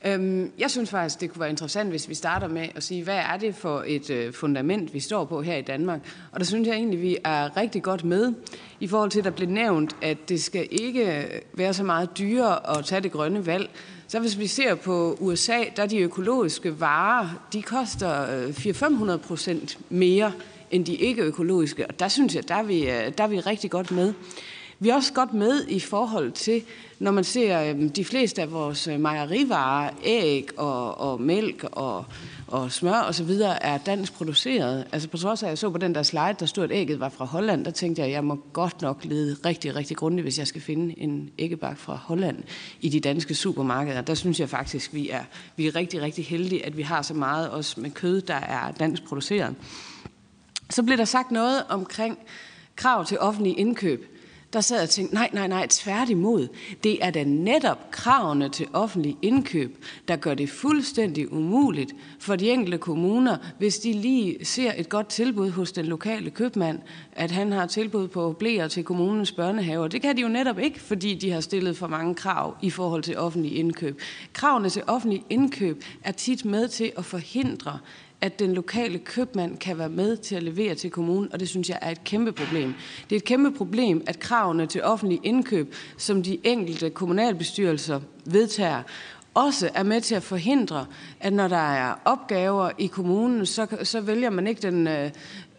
Øhm, 0.05 0.51
jeg 0.59 0.71
synes 0.71 0.89
faktisk, 0.89 1.21
det 1.21 1.31
kunne 1.31 1.39
være 1.39 1.49
interessant, 1.49 1.89
hvis 1.89 2.09
vi 2.09 2.13
starter 2.15 2.47
med 2.47 2.67
at 2.75 2.83
sige, 2.83 3.03
hvad 3.03 3.15
er 3.15 3.37
det 3.37 3.55
for 3.55 3.83
et 3.87 4.09
øh, 4.09 4.33
fundament, 4.33 4.93
vi 4.93 4.99
står 4.99 5.25
på 5.25 5.41
her 5.41 5.55
i 5.55 5.61
Danmark? 5.61 5.99
Og 6.31 6.39
der 6.39 6.45
synes 6.45 6.67
jeg 6.67 6.75
egentlig, 6.75 7.01
vi 7.01 7.17
er 7.23 7.57
rigtig 7.57 7.83
godt 7.83 8.03
med 8.03 8.33
i 8.79 8.87
forhold 8.87 9.11
til, 9.11 9.19
at 9.19 9.25
der 9.25 9.31
blev 9.31 9.49
nævnt, 9.49 9.95
at 10.01 10.29
det 10.29 10.43
skal 10.43 10.67
ikke 10.71 11.27
være 11.53 11.73
så 11.73 11.83
meget 11.83 12.17
dyrere 12.17 12.77
at 12.77 12.85
tage 12.85 13.01
det 13.01 13.11
grønne 13.11 13.45
valg. 13.45 13.69
Så 14.07 14.19
hvis 14.19 14.39
vi 14.39 14.47
ser 14.47 14.75
på 14.75 15.17
USA, 15.19 15.57
der 15.75 15.85
de 15.85 15.97
økologiske 15.97 16.79
varer, 16.79 17.29
de 17.53 17.61
koster 17.61 18.37
øh, 18.37 18.49
400-500 18.49 19.17
procent 19.17 19.77
mere 19.89 20.31
end 20.71 20.85
de 20.85 20.95
ikke 20.95 21.21
økologiske. 21.21 21.87
Og 21.87 21.99
der 21.99 22.07
synes 22.07 22.35
jeg, 22.35 22.47
der 22.47 22.55
er 22.55 22.63
vi, 22.63 22.89
øh, 22.89 23.11
der 23.17 23.23
er 23.23 23.27
vi 23.27 23.39
rigtig 23.39 23.71
godt 23.71 23.91
med. 23.91 24.13
Vi 24.79 24.89
er 24.89 24.95
også 24.95 25.13
godt 25.13 25.33
med 25.33 25.67
i 25.67 25.79
forhold 25.79 26.31
til, 26.31 26.63
når 26.99 27.11
man 27.11 27.23
ser 27.23 27.61
øhm, 27.61 27.89
de 27.89 28.05
fleste 28.05 28.41
af 28.41 28.51
vores 28.51 28.87
øh, 28.87 28.99
mejerivarer, 28.99 29.89
æg 30.03 30.49
og, 30.57 30.97
og 30.97 31.21
mælk 31.21 31.63
og, 31.71 32.05
og 32.47 32.71
smør 32.71 32.99
og 32.99 33.15
så 33.15 33.23
videre 33.23 33.63
er 33.63 33.77
dansk 33.77 34.13
produceret. 34.13 34.87
Altså 34.91 35.09
på 35.09 35.17
trods 35.17 35.43
af, 35.43 35.47
at 35.47 35.49
jeg 35.49 35.57
så 35.57 35.69
på 35.69 35.77
den 35.77 35.95
der 35.95 36.03
slide, 36.03 36.35
der 36.39 36.45
stod, 36.45 36.63
at 36.63 36.71
ægget 36.71 36.99
var 36.99 37.09
fra 37.09 37.25
Holland, 37.25 37.65
der 37.65 37.71
tænkte 37.71 37.99
jeg, 38.01 38.07
at 38.07 38.13
jeg 38.13 38.23
må 38.23 38.39
godt 38.53 38.81
nok 38.81 39.05
lede 39.05 39.37
rigtig, 39.45 39.75
rigtig 39.75 39.97
grundigt, 39.97 40.25
hvis 40.25 40.39
jeg 40.39 40.47
skal 40.47 40.61
finde 40.61 40.99
en 40.99 41.29
æggebak 41.37 41.77
fra 41.77 41.95
Holland 41.95 42.43
i 42.81 42.89
de 42.89 42.99
danske 42.99 43.35
supermarkeder. 43.35 44.01
Der 44.01 44.13
synes 44.13 44.39
jeg 44.39 44.49
faktisk, 44.49 44.93
vi 44.93 45.09
er, 45.09 45.23
vi 45.55 45.67
er 45.67 45.75
rigtig, 45.75 46.01
rigtig 46.01 46.25
heldige, 46.25 46.65
at 46.65 46.77
vi 46.77 46.81
har 46.81 47.01
så 47.01 47.13
meget 47.13 47.49
også 47.49 47.81
med 47.81 47.91
kød, 47.91 48.21
der 48.21 48.35
er 48.35 48.71
dansk 48.71 49.03
produceret. 49.03 49.55
Så 50.69 50.83
blev 50.83 50.97
der 50.97 51.05
sagt 51.05 51.31
noget 51.31 51.63
omkring 51.69 52.17
krav 52.75 53.05
til 53.05 53.19
offentlige 53.19 53.55
indkøb 53.55 54.16
der 54.53 54.61
sad 54.61 54.77
jeg 54.77 54.83
og 54.83 54.89
tænkte, 54.89 55.15
nej, 55.15 55.29
nej, 55.33 55.47
nej, 55.47 55.67
tværtimod. 55.69 56.47
Det 56.83 56.97
er 57.01 57.11
da 57.11 57.23
netop 57.23 57.91
kravene 57.91 58.49
til 58.49 58.67
offentlig 58.73 59.17
indkøb, 59.21 59.85
der 60.07 60.15
gør 60.15 60.33
det 60.33 60.49
fuldstændig 60.49 61.33
umuligt 61.33 61.93
for 62.19 62.35
de 62.35 62.49
enkelte 62.49 62.77
kommuner, 62.77 63.37
hvis 63.57 63.79
de 63.79 63.93
lige 63.93 64.45
ser 64.45 64.73
et 64.77 64.89
godt 64.89 65.07
tilbud 65.07 65.49
hos 65.49 65.71
den 65.71 65.85
lokale 65.85 66.29
købmand, 66.29 66.79
at 67.11 67.31
han 67.31 67.51
har 67.51 67.65
tilbud 67.65 68.07
på 68.07 68.35
blæer 68.39 68.67
til 68.67 68.83
kommunens 68.83 69.31
børnehaver. 69.31 69.87
Det 69.87 70.01
kan 70.01 70.17
de 70.17 70.21
jo 70.21 70.27
netop 70.27 70.59
ikke, 70.59 70.79
fordi 70.79 71.15
de 71.15 71.31
har 71.31 71.41
stillet 71.41 71.77
for 71.77 71.87
mange 71.87 72.15
krav 72.15 72.57
i 72.61 72.69
forhold 72.69 73.03
til 73.03 73.17
offentlig 73.17 73.55
indkøb. 73.55 74.01
Kravene 74.33 74.69
til 74.69 74.83
offentlig 74.87 75.23
indkøb 75.29 75.83
er 76.03 76.11
tit 76.11 76.45
med 76.45 76.67
til 76.67 76.91
at 76.97 77.05
forhindre, 77.05 77.79
at 78.21 78.39
den 78.39 78.53
lokale 78.53 78.99
købmand 78.99 79.57
kan 79.57 79.77
være 79.77 79.89
med 79.89 80.17
til 80.17 80.35
at 80.35 80.43
levere 80.43 80.75
til 80.75 80.91
kommunen, 80.91 81.33
og 81.33 81.39
det 81.39 81.49
synes 81.49 81.69
jeg 81.69 81.79
er 81.81 81.91
et 81.91 82.03
kæmpe 82.03 82.31
problem. 82.31 82.73
Det 83.09 83.15
er 83.15 83.19
et 83.19 83.25
kæmpe 83.25 83.51
problem, 83.51 84.03
at 84.07 84.19
kravene 84.19 84.65
til 84.65 84.83
offentlig 84.83 85.19
indkøb, 85.23 85.75
som 85.97 86.23
de 86.23 86.37
enkelte 86.43 86.89
kommunalbestyrelser 86.89 87.99
vedtager, 88.25 88.83
også 89.33 89.69
er 89.73 89.83
med 89.83 90.01
til 90.01 90.15
at 90.15 90.23
forhindre, 90.23 90.85
at 91.19 91.33
når 91.33 91.47
der 91.47 91.71
er 91.71 91.93
opgaver 92.05 92.69
i 92.77 92.87
kommunen, 92.87 93.45
så, 93.45 93.67
så 93.83 94.01
vælger 94.01 94.29
man 94.29 94.47
ikke 94.47 94.61
den 94.61 94.87
øh, 94.87 95.11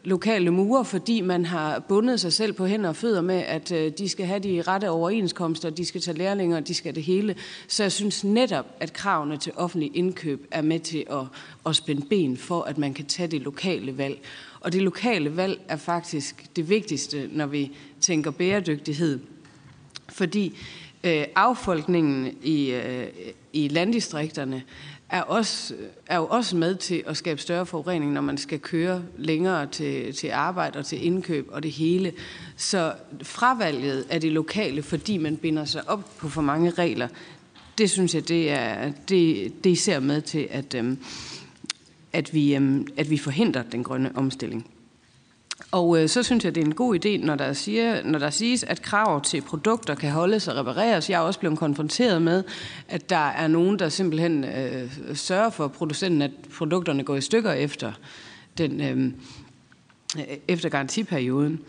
lokale 0.04 0.50
murer, 0.50 0.82
fordi 0.82 1.20
man 1.20 1.44
har 1.44 1.78
bundet 1.78 2.20
sig 2.20 2.32
selv 2.32 2.52
på 2.52 2.66
hænder 2.66 2.88
og 2.88 2.96
fødder 2.96 3.20
med, 3.20 3.34
at 3.34 3.72
øh, 3.72 3.92
de 3.98 4.08
skal 4.08 4.26
have 4.26 4.38
de 4.38 4.62
rette 4.62 4.90
overenskomster, 4.90 5.70
de 5.70 5.84
skal 5.84 6.00
tage 6.00 6.18
lærlinger, 6.18 6.60
de 6.60 6.74
skal 6.74 6.94
det 6.94 7.02
hele. 7.02 7.36
Så 7.68 7.82
jeg 7.82 7.92
synes 7.92 8.24
netop, 8.24 8.66
at 8.80 8.92
kravene 8.92 9.36
til 9.36 9.52
offentlig 9.56 9.90
indkøb 9.94 10.46
er 10.50 10.62
med 10.62 10.80
til 10.80 11.04
at, 11.10 11.24
at 11.66 11.76
spænde 11.76 12.06
ben 12.06 12.36
for, 12.36 12.62
at 12.62 12.78
man 12.78 12.94
kan 12.94 13.04
tage 13.04 13.26
det 13.26 13.40
lokale 13.40 13.98
valg. 13.98 14.18
Og 14.60 14.72
det 14.72 14.82
lokale 14.82 15.36
valg 15.36 15.60
er 15.68 15.76
faktisk 15.76 16.46
det 16.56 16.68
vigtigste, 16.68 17.28
når 17.32 17.46
vi 17.46 17.70
tænker 18.00 18.30
bæredygtighed. 18.30 19.20
Fordi 20.08 20.58
øh, 21.04 21.24
affolkningen 21.34 22.38
i, 22.42 22.70
øh, 22.70 23.06
i 23.52 23.68
landdistrikterne 23.68 24.62
er, 25.08 25.22
også, 25.22 25.74
er 26.06 26.16
jo 26.16 26.26
også 26.26 26.56
med 26.56 26.74
til 26.74 27.02
at 27.06 27.16
skabe 27.16 27.40
større 27.40 27.66
forurening, 27.66 28.12
når 28.12 28.20
man 28.20 28.38
skal 28.38 28.60
køre 28.60 29.02
længere 29.16 29.66
til, 29.66 30.14
til 30.14 30.28
arbejde 30.28 30.78
og 30.78 30.86
til 30.86 31.06
indkøb 31.06 31.48
og 31.52 31.62
det 31.62 31.70
hele. 31.70 32.12
Så 32.56 32.92
fravalget 33.22 34.06
af 34.10 34.20
det 34.20 34.32
lokale, 34.32 34.82
fordi 34.82 35.16
man 35.16 35.36
binder 35.36 35.64
sig 35.64 35.88
op 35.88 36.10
på 36.18 36.28
for 36.28 36.42
mange 36.42 36.70
regler, 36.70 37.08
det 37.78 37.90
synes 37.90 38.14
jeg, 38.14 38.28
det 38.28 38.50
er, 38.50 38.92
det, 39.08 39.52
det 39.64 39.70
især 39.70 40.00
med 40.00 40.22
til, 40.22 40.48
at, 40.50 40.74
øhm, 40.74 40.98
at, 42.12 42.34
vi, 42.34 42.54
øhm, 42.54 42.86
at 42.96 43.10
vi 43.10 43.18
forhindrer 43.18 43.62
den 43.62 43.84
grønne 43.84 44.16
omstilling. 44.16 44.66
Og 45.70 46.02
øh, 46.02 46.08
så 46.08 46.22
synes 46.22 46.44
jeg, 46.44 46.54
det 46.54 46.60
er 46.60 46.64
en 46.64 46.74
god 46.74 47.04
idé, 47.04 47.26
når 47.26 47.34
der, 47.34 47.52
siger, 47.52 48.02
når 48.04 48.18
der 48.18 48.30
siges, 48.30 48.64
at 48.64 48.82
krav 48.82 49.22
til 49.22 49.40
produkter 49.40 49.94
kan 49.94 50.10
holdes 50.10 50.48
og 50.48 50.56
repareres. 50.56 51.10
Jeg 51.10 51.16
er 51.16 51.20
også 51.20 51.40
blevet 51.40 51.58
konfronteret 51.58 52.22
med, 52.22 52.44
at 52.88 53.10
der 53.10 53.26
er 53.28 53.48
nogen, 53.48 53.78
der 53.78 53.88
simpelthen 53.88 54.44
øh, 54.44 54.90
sørger 55.14 55.50
for 55.50 55.68
producenten, 55.68 56.22
at 56.22 56.30
produkterne 56.58 57.04
går 57.04 57.16
i 57.16 57.20
stykker 57.20 57.52
efter, 57.52 57.92
den, 58.58 58.80
øh, 58.80 59.04
øh 60.18 60.36
efter 60.48 60.68
garantiperioden. 60.68 61.60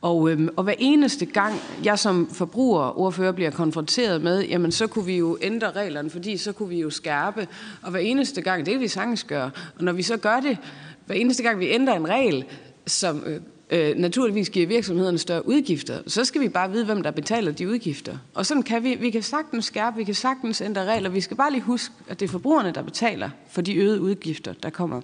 Og, 0.00 0.30
øhm, 0.30 0.48
og 0.56 0.64
hver 0.64 0.74
eneste 0.78 1.26
gang, 1.26 1.54
jeg 1.84 1.98
som 1.98 2.28
forbruger 2.32 2.98
ordfører 2.98 3.32
bliver 3.32 3.50
konfronteret 3.50 4.22
med, 4.22 4.44
jamen 4.44 4.72
så 4.72 4.86
kunne 4.86 5.04
vi 5.06 5.16
jo 5.16 5.38
ændre 5.42 5.70
reglerne, 5.70 6.10
fordi 6.10 6.36
så 6.36 6.52
kunne 6.52 6.68
vi 6.68 6.80
jo 6.80 6.90
skærpe. 6.90 7.48
Og 7.82 7.90
hver 7.90 8.00
eneste 8.00 8.42
gang, 8.42 8.66
det 8.66 8.72
kan 8.72 8.80
vi 8.80 8.88
sagtens 8.88 9.24
gøre. 9.24 9.50
Og 9.76 9.84
når 9.84 9.92
vi 9.92 10.02
så 10.02 10.16
gør 10.16 10.40
det, 10.40 10.58
hver 11.06 11.14
eneste 11.14 11.42
gang 11.42 11.58
vi 11.58 11.68
ændrer 11.68 11.96
en 11.96 12.08
regel, 12.08 12.44
som 12.86 13.22
øh, 13.26 13.40
øh, 13.70 13.96
naturligvis 13.96 14.50
giver 14.50 14.66
virksomhederne 14.66 15.18
større 15.18 15.48
udgifter, 15.48 16.02
så 16.06 16.24
skal 16.24 16.40
vi 16.40 16.48
bare 16.48 16.70
vide, 16.70 16.84
hvem 16.84 17.02
der 17.02 17.10
betaler 17.10 17.52
de 17.52 17.68
udgifter. 17.68 18.18
Og 18.34 18.46
sådan 18.46 18.62
kan 18.62 18.84
vi, 18.84 18.94
vi 18.94 19.10
kan 19.10 19.22
sagtens 19.22 19.64
skærpe, 19.64 19.96
vi 19.96 20.04
kan 20.04 20.14
sagtens 20.14 20.60
ændre 20.60 20.84
regler. 20.84 21.10
Vi 21.10 21.20
skal 21.20 21.36
bare 21.36 21.52
lige 21.52 21.62
huske, 21.62 21.94
at 22.08 22.20
det 22.20 22.26
er 22.26 22.30
forbrugerne, 22.30 22.72
der 22.72 22.82
betaler 22.82 23.30
for 23.50 23.60
de 23.60 23.74
øgede 23.74 24.00
udgifter, 24.00 24.52
der 24.52 24.70
kommer. 24.70 25.00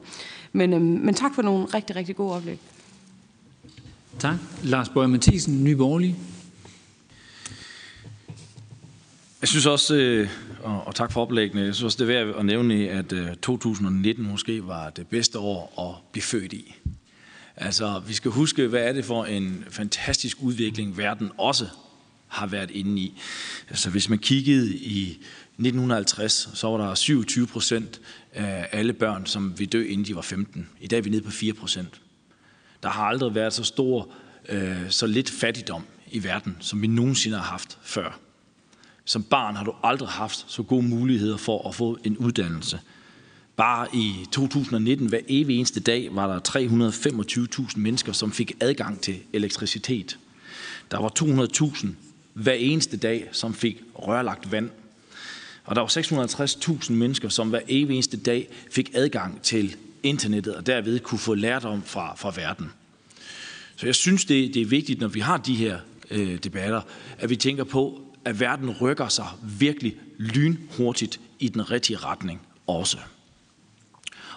Men, 0.53 0.73
øh, 0.73 0.81
men 0.81 1.15
tak 1.15 1.35
for 1.35 1.43
nogle 1.43 1.67
rigtig, 1.67 1.97
rigtig 1.97 2.17
gode 2.17 2.35
oplæg. 2.35 2.59
Tak. 4.19 4.37
Lars 4.65 4.89
Bøge 4.89 5.09
Mathisen, 5.09 5.65
Nye 5.65 5.77
Borgerlige. 5.77 6.17
Jeg 9.41 9.49
synes 9.49 9.67
også, 9.67 9.95
øh, 9.95 10.29
og 10.63 10.95
tak 10.95 11.13
for 11.13 11.23
oplæggene, 11.23 11.63
jeg 11.63 11.75
synes 11.75 11.85
også, 11.85 12.05
det 12.05 12.15
er 12.15 12.25
værd 12.25 12.39
at 12.39 12.45
nævne, 12.45 12.75
at 12.75 13.15
2019 13.43 14.25
øh, 14.25 14.31
måske 14.31 14.67
var 14.67 14.91
det 14.91 15.07
bedste 15.07 15.39
år 15.39 15.89
at 15.89 16.13
blive 16.13 16.23
født 16.23 16.53
i. 16.53 16.75
Altså, 17.57 18.03
vi 18.07 18.15
skal 18.15 18.31
huske, 18.31 18.67
hvad 18.67 18.81
er 18.81 18.93
det 18.93 19.05
for 19.05 19.25
en 19.25 19.65
fantastisk 19.71 20.37
udvikling, 20.41 20.99
verden 20.99 21.31
også 21.39 21.67
har 22.29 22.47
været 22.47 22.71
inde 22.71 23.03
i. 23.03 23.21
Altså, 23.69 23.91
hvis 23.91 24.09
man 24.09 24.19
kiggede 24.19 24.77
i 24.77 25.11
1950, 25.11 26.51
så 26.55 26.69
var 26.69 26.87
der 26.87 26.95
27 26.95 27.47
procent 27.47 28.01
af 28.33 28.69
alle 28.73 28.93
børn, 28.93 29.27
som 29.27 29.59
vi 29.59 29.65
dø, 29.65 29.85
inden 29.85 30.07
de 30.07 30.15
var 30.15 30.23
15. 30.23 30.69
I 30.81 30.87
dag 30.87 30.99
er 30.99 31.03
vi 31.03 31.11
nede 31.11 31.23
på 31.23 31.31
4 31.31 31.53
procent. 31.53 32.01
Der 32.83 32.89
har 32.89 33.05
aldrig 33.05 33.35
været 33.35 33.53
så 33.53 33.65
stor, 33.65 34.09
øh, 34.49 34.91
så 34.91 35.07
lidt 35.07 35.31
fattigdom 35.31 35.87
i 36.11 36.25
verden, 36.25 36.57
som 36.61 36.83
vi 36.83 36.87
nogensinde 36.87 37.37
har 37.37 37.45
haft 37.45 37.79
før. 37.83 38.19
Som 39.05 39.23
barn 39.23 39.57
har 39.57 39.65
du 39.65 39.75
aldrig 39.83 40.09
haft 40.09 40.45
så 40.49 40.63
gode 40.63 40.83
muligheder 40.83 41.37
for 41.37 41.69
at 41.69 41.75
få 41.75 41.99
en 42.05 42.17
uddannelse. 42.17 42.81
Bare 43.61 43.87
i 43.93 44.27
2019, 44.33 45.09
hver 45.09 45.21
evig 45.29 45.57
eneste 45.57 45.81
dag, 45.81 46.09
var 46.13 46.27
der 46.27 46.59
325.000 47.69 47.79
mennesker, 47.79 48.13
som 48.13 48.33
fik 48.33 48.53
adgang 48.61 49.01
til 49.01 49.19
elektricitet. 49.33 50.19
Der 50.91 50.99
var 50.99 51.13
200.000 51.77 51.87
hver 52.35 52.53
eneste 52.53 52.97
dag, 52.97 53.29
som 53.33 53.55
fik 53.55 53.83
rørlagt 53.95 54.53
vand. 54.53 54.71
Og 55.65 55.77
der 55.77 55.81
var 55.81 55.89
650.000 55.89 56.93
mennesker, 56.93 57.29
som 57.29 57.49
hver 57.49 57.61
evig 57.69 57.95
eneste 57.95 58.17
dag 58.17 58.49
fik 58.71 58.91
adgang 58.95 59.43
til 59.43 59.77
internettet, 60.03 60.55
og 60.55 60.67
derved 60.67 61.01
kunne 61.01 61.19
få 61.19 61.35
lærdom 61.35 61.83
fra, 61.83 62.15
fra 62.17 62.33
verden. 62.37 62.73
Så 63.77 63.87
jeg 63.87 63.95
synes, 63.95 64.25
det, 64.25 64.55
det 64.55 64.63
er 64.63 64.67
vigtigt, 64.67 65.01
når 65.01 65.09
vi 65.09 65.21
har 65.21 65.37
de 65.37 65.55
her 65.55 65.79
øh, 66.11 66.39
debatter, 66.39 66.81
at 67.19 67.31
vi 67.31 67.37
tænker 67.37 67.65
på, 67.65 68.01
at 68.25 68.41
verden 68.41 68.71
rykker 68.71 69.09
sig 69.09 69.27
virkelig 69.43 69.97
lynhurtigt 70.19 71.21
i 71.39 71.49
den 71.49 71.71
rigtige 71.71 71.97
retning 71.97 72.41
også. 72.67 72.99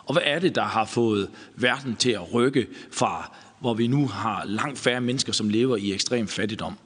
Og 0.05 0.13
hvad 0.13 0.23
er 0.25 0.39
det, 0.39 0.55
der 0.55 0.63
har 0.63 0.85
fået 0.85 1.29
verden 1.55 1.95
til 1.95 2.11
at 2.11 2.33
rykke 2.33 2.67
fra, 2.91 3.35
hvor 3.59 3.73
vi 3.73 3.87
nu 3.87 4.07
har 4.07 4.45
langt 4.45 4.79
færre 4.79 5.01
mennesker, 5.01 5.33
som 5.33 5.49
lever 5.49 5.77
i 5.77 5.93
ekstrem 5.93 6.27
fattigdom? 6.27 6.77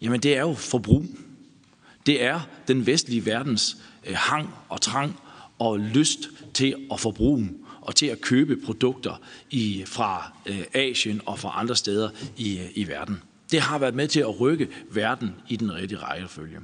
Jamen 0.00 0.20
det 0.20 0.36
er 0.36 0.40
jo 0.40 0.54
forbrug. 0.54 1.06
Det 2.06 2.22
er 2.22 2.40
den 2.68 2.86
vestlige 2.86 3.26
verdens 3.26 3.76
øh, 4.06 4.14
hang 4.16 4.50
og 4.68 4.80
trang 4.80 5.20
og 5.58 5.80
lyst 5.80 6.28
til 6.54 6.74
at 6.92 7.00
forbruge 7.00 7.50
og 7.80 7.94
til 7.94 8.06
at 8.06 8.20
købe 8.20 8.56
produkter 8.64 9.20
i, 9.50 9.84
fra 9.86 10.32
øh, 10.46 10.64
Asien 10.74 11.20
og 11.26 11.38
fra 11.38 11.60
andre 11.60 11.76
steder 11.76 12.10
i, 12.36 12.58
øh, 12.58 12.66
i 12.74 12.88
verden. 12.88 13.22
Det 13.50 13.60
har 13.60 13.78
været 13.78 13.94
med 13.94 14.08
til 14.08 14.20
at 14.20 14.40
rykke 14.40 14.68
verden 14.90 15.34
i 15.48 15.56
den 15.56 15.74
rigtige 15.74 15.98
rækkefølge. 15.98 16.58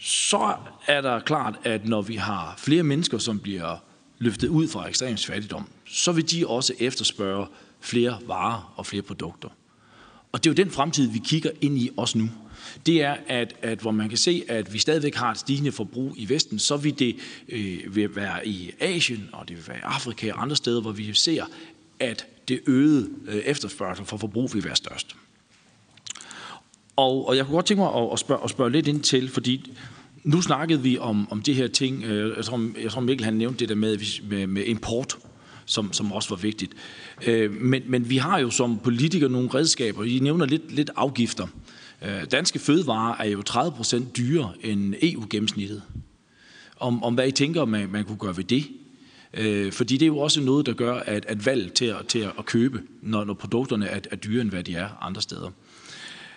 Så 0.00 0.54
er 0.86 1.00
der 1.00 1.20
klart, 1.20 1.54
at 1.64 1.88
når 1.88 2.02
vi 2.02 2.16
har 2.16 2.54
flere 2.58 2.82
mennesker, 2.82 3.18
som 3.18 3.40
bliver 3.40 3.76
løftet 4.22 4.48
ud 4.48 4.68
fra 4.68 4.88
ekstrem 4.88 5.16
fattigdom, 5.16 5.68
så 5.84 6.12
vil 6.12 6.30
de 6.30 6.46
også 6.46 6.74
efterspørge 6.78 7.46
flere 7.80 8.18
varer 8.26 8.72
og 8.76 8.86
flere 8.86 9.02
produkter. 9.02 9.48
Og 10.32 10.44
det 10.44 10.50
er 10.50 10.54
jo 10.54 10.64
den 10.64 10.70
fremtid, 10.72 11.10
vi 11.10 11.20
kigger 11.24 11.50
ind 11.60 11.78
i 11.78 11.90
også 11.96 12.18
nu. 12.18 12.30
Det 12.86 13.02
er, 13.02 13.16
at, 13.26 13.54
at 13.62 13.78
hvor 13.78 13.90
man 13.90 14.08
kan 14.08 14.18
se, 14.18 14.44
at 14.48 14.72
vi 14.72 14.78
stadigvæk 14.78 15.14
har 15.14 15.30
et 15.30 15.38
stigende 15.38 15.72
forbrug 15.72 16.14
i 16.16 16.28
Vesten, 16.28 16.58
så 16.58 16.76
vil 16.76 16.98
det 16.98 17.16
øh, 17.48 17.96
vil 17.96 18.16
være 18.16 18.48
i 18.48 18.70
Asien, 18.80 19.28
og 19.32 19.48
det 19.48 19.56
vil 19.56 19.68
være 19.68 19.76
i 19.76 19.80
Afrika 19.82 20.32
og 20.32 20.42
andre 20.42 20.56
steder, 20.56 20.80
hvor 20.80 20.92
vi 20.92 21.14
ser, 21.14 21.44
at 22.00 22.26
det 22.48 22.60
øgede 22.66 23.10
øh, 23.28 23.36
efterspørgsel 23.36 24.06
for 24.06 24.16
forbrug 24.16 24.54
vil 24.54 24.64
være 24.64 24.76
størst. 24.76 25.16
Og, 26.96 27.28
og 27.28 27.36
jeg 27.36 27.44
kunne 27.44 27.54
godt 27.54 27.66
tænke 27.66 27.80
mig 27.80 27.94
at, 27.94 28.08
at, 28.12 28.18
spørge, 28.18 28.44
at 28.44 28.50
spørge 28.50 28.70
lidt 28.70 28.86
ind 28.86 29.00
til, 29.00 29.28
fordi 29.28 29.72
nu 30.24 30.42
snakkede 30.42 30.82
vi 30.82 30.98
om, 30.98 31.28
om 31.30 31.42
det 31.42 31.54
her 31.54 31.66
ting, 31.66 32.04
øh, 32.04 32.36
jeg, 32.36 32.44
tror, 32.44 32.80
jeg 32.82 32.90
tror 32.90 33.00
Mikkel 33.00 33.24
han 33.24 33.34
nævnte 33.34 33.58
det 33.58 33.68
der 33.68 33.74
med, 33.74 33.98
med, 34.28 34.46
med 34.46 34.64
import, 34.64 35.16
som, 35.64 35.92
som 35.92 36.12
også 36.12 36.28
var 36.28 36.36
vigtigt. 36.36 36.72
Øh, 37.26 37.52
men, 37.52 37.82
men 37.86 38.10
vi 38.10 38.16
har 38.16 38.38
jo 38.38 38.50
som 38.50 38.78
politikere 38.78 39.30
nogle 39.30 39.48
redskaber, 39.54 40.04
I 40.04 40.18
nævner 40.18 40.46
lidt, 40.46 40.72
lidt 40.72 40.90
afgifter. 40.96 41.46
Øh, 42.02 42.24
danske 42.30 42.58
fødevarer 42.58 43.16
er 43.18 43.28
jo 43.28 43.42
30 43.42 43.72
procent 43.76 44.16
dyrere 44.16 44.52
end 44.60 44.94
EU-gennemsnittet. 45.02 45.82
Om, 46.76 47.02
om 47.02 47.14
hvad 47.14 47.28
I 47.28 47.30
tænker, 47.30 47.64
man, 47.64 47.88
man 47.92 48.04
kunne 48.04 48.18
gøre 48.18 48.36
ved 48.36 48.44
det? 48.44 48.66
Øh, 49.34 49.72
fordi 49.72 49.96
det 49.96 50.02
er 50.02 50.06
jo 50.06 50.18
også 50.18 50.40
noget, 50.40 50.66
der 50.66 50.72
gør, 50.72 50.94
at, 50.94 51.26
at 51.28 51.46
valg 51.46 51.72
til 51.72 51.84
at, 51.84 52.06
til 52.08 52.18
at 52.18 52.46
købe, 52.46 52.82
når, 53.02 53.24
når 53.24 53.34
produkterne 53.34 53.86
er, 53.86 54.00
er 54.10 54.16
dyrere, 54.16 54.42
end 54.42 54.50
hvad 54.50 54.62
de 54.62 54.74
er 54.74 54.88
andre 55.00 55.22
steder. 55.22 55.50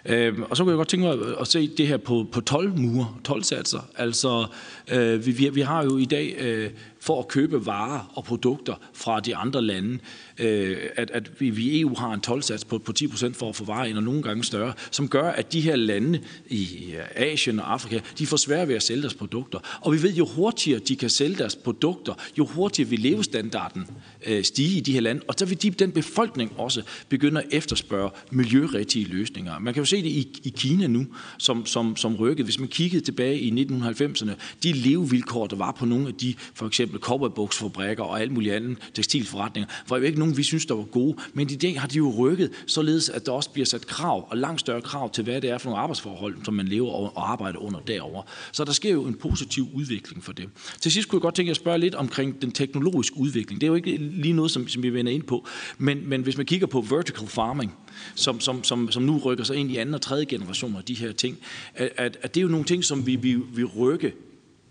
Øh, 0.05 0.39
og 0.49 0.57
så 0.57 0.63
kunne 0.63 0.71
jeg 0.71 0.77
godt 0.77 0.87
tænke 0.87 1.05
mig 1.05 1.17
at 1.39 1.47
se 1.47 1.67
det 1.67 1.87
her 1.87 1.97
på, 1.97 2.27
på 2.31 2.41
12 2.41 2.79
mure, 2.79 3.07
12 3.23 3.43
satser. 3.43 3.79
Altså, 3.95 4.45
øh, 4.91 5.25
vi, 5.25 5.49
vi 5.53 5.61
har 5.61 5.83
jo 5.83 5.97
i 5.97 6.05
dag 6.05 6.35
øh, 6.39 6.69
for 7.05 7.19
at 7.19 7.27
købe 7.27 7.65
varer 7.65 8.11
og 8.15 8.23
produkter 8.23 8.75
fra 8.93 9.19
de 9.19 9.35
andre 9.35 9.61
lande, 9.61 9.99
øh, 10.39 10.77
at, 10.95 11.11
at 11.11 11.41
vi 11.41 11.47
i 11.47 11.81
EU 11.81 11.95
har 11.95 12.13
en 12.13 12.21
tolvsats 12.21 12.65
på, 12.65 12.77
på 12.77 12.91
10 12.91 13.07
procent 13.07 13.35
for 13.35 13.49
at 13.49 13.55
få 13.55 13.65
varer 13.65 13.85
ind, 13.85 13.97
og 13.97 14.03
nogle 14.03 14.21
gange 14.21 14.43
større, 14.43 14.73
som 14.91 15.07
gør, 15.07 15.29
at 15.29 15.53
de 15.53 15.61
her 15.61 15.75
lande 15.75 16.19
i 16.47 16.93
Asien 17.15 17.59
og 17.59 17.73
Afrika, 17.73 17.99
de 18.19 18.27
får 18.27 18.37
svært 18.37 18.67
ved 18.67 18.75
at 18.75 18.83
sælge 18.83 19.01
deres 19.01 19.13
produkter. 19.13 19.59
Og 19.81 19.93
vi 19.93 20.03
ved, 20.03 20.13
jo 20.13 20.25
hurtigere 20.25 20.79
de 20.79 20.95
kan 20.95 21.09
sælge 21.09 21.35
deres 21.35 21.55
produkter, 21.55 22.13
jo 22.37 22.45
hurtigere 22.45 22.89
vil 22.89 22.99
levestandarden 22.99 23.87
øh, 24.25 24.43
stige 24.43 24.77
i 24.77 24.79
de 24.79 24.93
her 24.93 25.01
lande, 25.01 25.21
og 25.27 25.35
så 25.37 25.45
vil 25.45 25.61
de, 25.61 25.69
den 25.69 25.91
befolkning 25.91 26.51
også 26.57 26.81
begynde 27.09 27.41
at 27.41 27.47
efterspørge 27.51 28.11
miljørigtige 28.31 29.05
løsninger. 29.05 29.59
Man 29.59 29.73
kan 29.73 29.81
jo 29.81 29.85
se 29.85 29.97
det 29.97 30.09
i, 30.09 30.41
i 30.43 30.53
Kina 30.57 30.87
nu, 30.87 31.05
som, 31.37 31.65
som, 31.65 31.95
som 31.95 32.15
rykket. 32.15 32.45
Hvis 32.45 32.59
man 32.59 32.67
kiggede 32.67 33.03
tilbage 33.03 33.39
i 33.39 33.65
1990'erne, 33.65 34.31
de 34.63 34.73
levevilkår, 34.73 35.47
der 35.47 35.55
var 35.55 35.71
på 35.71 35.85
nogle 35.85 36.07
af 36.07 36.13
de, 36.13 36.33
for 36.53 36.67
eksempel 36.67 36.94
cowboybuksfabrikker 36.99 38.03
og 38.03 38.21
alt 38.21 38.31
muligt 38.31 38.53
andet 38.53 38.77
tekstilforretninger, 38.93 39.69
var 39.89 39.97
jo 39.97 40.03
ikke 40.03 40.19
nogen, 40.19 40.37
vi 40.37 40.43
synes, 40.43 40.65
der 40.65 40.75
var 40.75 40.83
gode. 40.83 41.17
Men 41.33 41.49
i 41.49 41.55
dag 41.55 41.81
har 41.81 41.87
de 41.87 41.97
jo 41.97 42.13
rykket, 42.17 42.51
således 42.67 43.09
at 43.09 43.25
der 43.25 43.31
også 43.31 43.49
bliver 43.49 43.65
sat 43.65 43.87
krav, 43.87 44.27
og 44.29 44.37
langt 44.37 44.59
større 44.59 44.81
krav 44.81 45.11
til, 45.11 45.23
hvad 45.23 45.41
det 45.41 45.49
er 45.49 45.57
for 45.57 45.69
nogle 45.69 45.81
arbejdsforhold, 45.81 46.37
som 46.45 46.53
man 46.53 46.67
lever 46.67 46.91
og 46.91 47.31
arbejder 47.31 47.59
under 47.59 47.79
derover. 47.79 48.23
Så 48.51 48.63
der 48.63 48.71
sker 48.71 48.91
jo 48.91 49.05
en 49.05 49.13
positiv 49.13 49.67
udvikling 49.73 50.23
for 50.23 50.33
det. 50.33 50.49
Til 50.81 50.91
sidst 50.91 51.09
kunne 51.09 51.17
jeg 51.17 51.21
godt 51.21 51.35
tænke 51.35 51.49
at 51.49 51.55
spørge 51.55 51.77
lidt 51.77 51.95
omkring 51.95 52.41
den 52.41 52.51
teknologiske 52.51 53.17
udvikling. 53.17 53.61
Det 53.61 53.67
er 53.67 53.69
jo 53.69 53.75
ikke 53.75 53.97
lige 53.97 54.33
noget, 54.33 54.51
som, 54.51 54.67
som 54.67 54.83
vi 54.83 54.89
vender 54.89 55.11
ind 55.11 55.23
på, 55.23 55.47
men, 55.77 56.09
men 56.09 56.21
hvis 56.21 56.37
man 56.37 56.45
kigger 56.45 56.67
på 56.67 56.81
vertical 56.81 57.27
farming, 57.27 57.73
som, 58.15 58.39
som, 58.39 58.63
som, 58.63 58.91
som 58.91 59.03
nu 59.03 59.17
rykker 59.17 59.43
sig 59.43 59.55
ind 59.55 59.71
i 59.71 59.77
anden 59.77 59.95
og 59.95 60.01
tredje 60.01 60.25
generation 60.25 60.75
af 60.75 60.83
de 60.83 60.93
her 60.93 61.11
ting, 61.11 61.37
at, 61.75 61.89
at, 61.97 62.17
at 62.21 62.35
det 62.35 62.39
er 62.39 62.43
jo 62.43 62.49
nogle 62.49 62.65
ting, 62.65 62.83
som 62.83 63.07
vi, 63.07 63.15
vi, 63.15 63.33
vi 63.33 63.63
rykke 63.63 64.13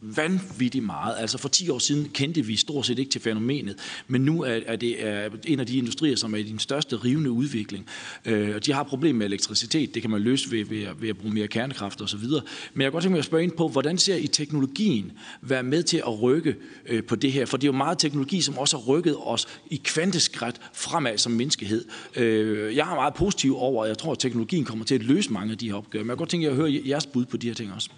vanvittigt 0.05 0.85
meget. 0.85 1.15
Altså 1.19 1.39
for 1.39 1.49
10 1.49 1.69
år 1.69 1.79
siden 1.79 2.09
kendte 2.13 2.43
vi 2.43 2.57
stort 2.57 2.87
set 2.87 2.99
ikke 2.99 3.11
til 3.11 3.21
fænomenet, 3.21 3.77
men 4.09 4.21
nu 4.21 4.43
er, 4.43 4.61
er 4.67 4.77
det 4.77 5.07
er 5.07 5.29
en 5.47 5.61
af 5.61 5.67
de 5.67 5.79
industrier, 5.79 6.17
som 6.17 6.35
er 6.35 6.39
i 6.39 6.43
den 6.43 6.59
største 6.59 6.97
rivende 6.97 7.31
udvikling. 7.31 7.87
Øh, 8.25 8.61
de 8.67 8.73
har 8.73 8.83
problemer 8.83 9.19
med 9.19 9.27
elektricitet, 9.27 9.95
det 9.95 10.03
kan 10.03 10.11
man 10.11 10.21
løse 10.21 10.51
ved, 10.51 10.65
ved, 10.65 10.87
ved 10.99 11.09
at 11.09 11.17
bruge 11.17 11.35
mere 11.35 11.49
kernekraft 11.49 12.03
osv. 12.03 12.19
Men 12.19 12.33
jeg 12.33 12.85
kan 12.85 12.93
godt 12.93 13.03
tænke 13.03 13.13
mig 13.13 13.19
at 13.19 13.25
spørge 13.25 13.45
ind 13.45 13.53
på, 13.53 13.69
hvordan 13.69 13.99
ser 13.99 14.17
I 14.17 14.27
teknologien 14.27 15.13
være 15.43 15.63
med 15.63 15.83
til 15.83 15.97
at 15.97 16.23
rykke 16.23 16.57
øh, 16.87 17.05
på 17.05 17.17
det 17.17 17.33
her? 17.33 17.47
For 17.47 17.57
det 17.57 17.65
er 17.65 17.73
jo 17.73 17.77
meget 17.77 17.99
teknologi, 17.99 18.41
som 18.41 18.59
også 18.59 18.77
har 18.77 18.85
rykket 18.85 19.17
os 19.19 19.47
i 19.71 19.81
kvanteskræt 19.85 20.61
fremad 20.73 21.19
som 21.19 21.33
menneskehed. 21.33 21.85
Øh, 22.17 22.77
jeg 22.77 22.91
er 22.91 22.95
meget 22.95 23.15
positiv 23.15 23.57
over, 23.57 23.85
at 23.85 23.89
jeg 23.89 23.99
tror, 23.99 24.13
at 24.13 24.19
teknologien 24.19 24.65
kommer 24.65 24.85
til 24.85 24.95
at 24.95 25.03
løse 25.03 25.33
mange 25.33 25.53
af 25.53 25.59
de 25.59 25.69
her 25.69 25.75
opgaver. 25.75 26.05
Men 26.05 26.09
jeg 26.09 26.17
kan 26.17 26.19
godt 26.19 26.31
tænke 26.31 26.47
mig 26.47 26.51
at 26.51 26.57
høre 26.57 26.83
jeres 26.87 27.07
bud 27.07 27.25
på 27.25 27.37
de 27.37 27.47
her 27.47 27.55
ting 27.55 27.73
også. 27.73 27.91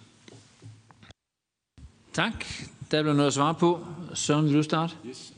Tak. 2.17 2.45
Der 2.91 3.03
bliver 3.03 3.15
noget 3.15 3.27
at 3.27 3.35
svare 3.35 3.55
på. 3.55 3.87
Søren, 4.15 4.47
vil 4.47 4.55
du 4.55 4.63
starte? 4.63 4.95
Yes. 5.09 5.33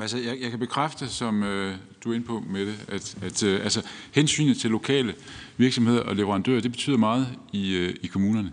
Altså, 0.00 0.18
jeg, 0.18 0.38
jeg 0.40 0.50
kan 0.50 0.58
bekræfte, 0.58 1.08
som 1.08 1.42
øh, 1.42 1.76
du 2.04 2.10
er 2.10 2.14
inde 2.14 2.26
på 2.26 2.42
med 2.48 2.66
det, 2.66 2.74
at, 2.88 3.16
at 3.22 3.42
øh, 3.42 3.64
altså, 3.64 3.82
hensynet 4.12 4.56
til 4.56 4.70
lokale 4.70 5.14
virksomheder 5.56 6.00
og 6.00 6.16
leverandører, 6.16 6.60
det 6.60 6.70
betyder 6.70 6.96
meget 6.96 7.28
i, 7.52 7.74
øh, 7.74 7.94
i 8.02 8.06
kommunerne. 8.06 8.52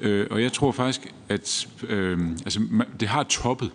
Øh, 0.00 0.26
og 0.30 0.42
jeg 0.42 0.52
tror 0.52 0.72
faktisk, 0.72 1.14
at 1.28 1.68
øh, 1.88 2.30
altså, 2.30 2.60
det 3.00 3.08
har 3.08 3.22
toppet. 3.22 3.70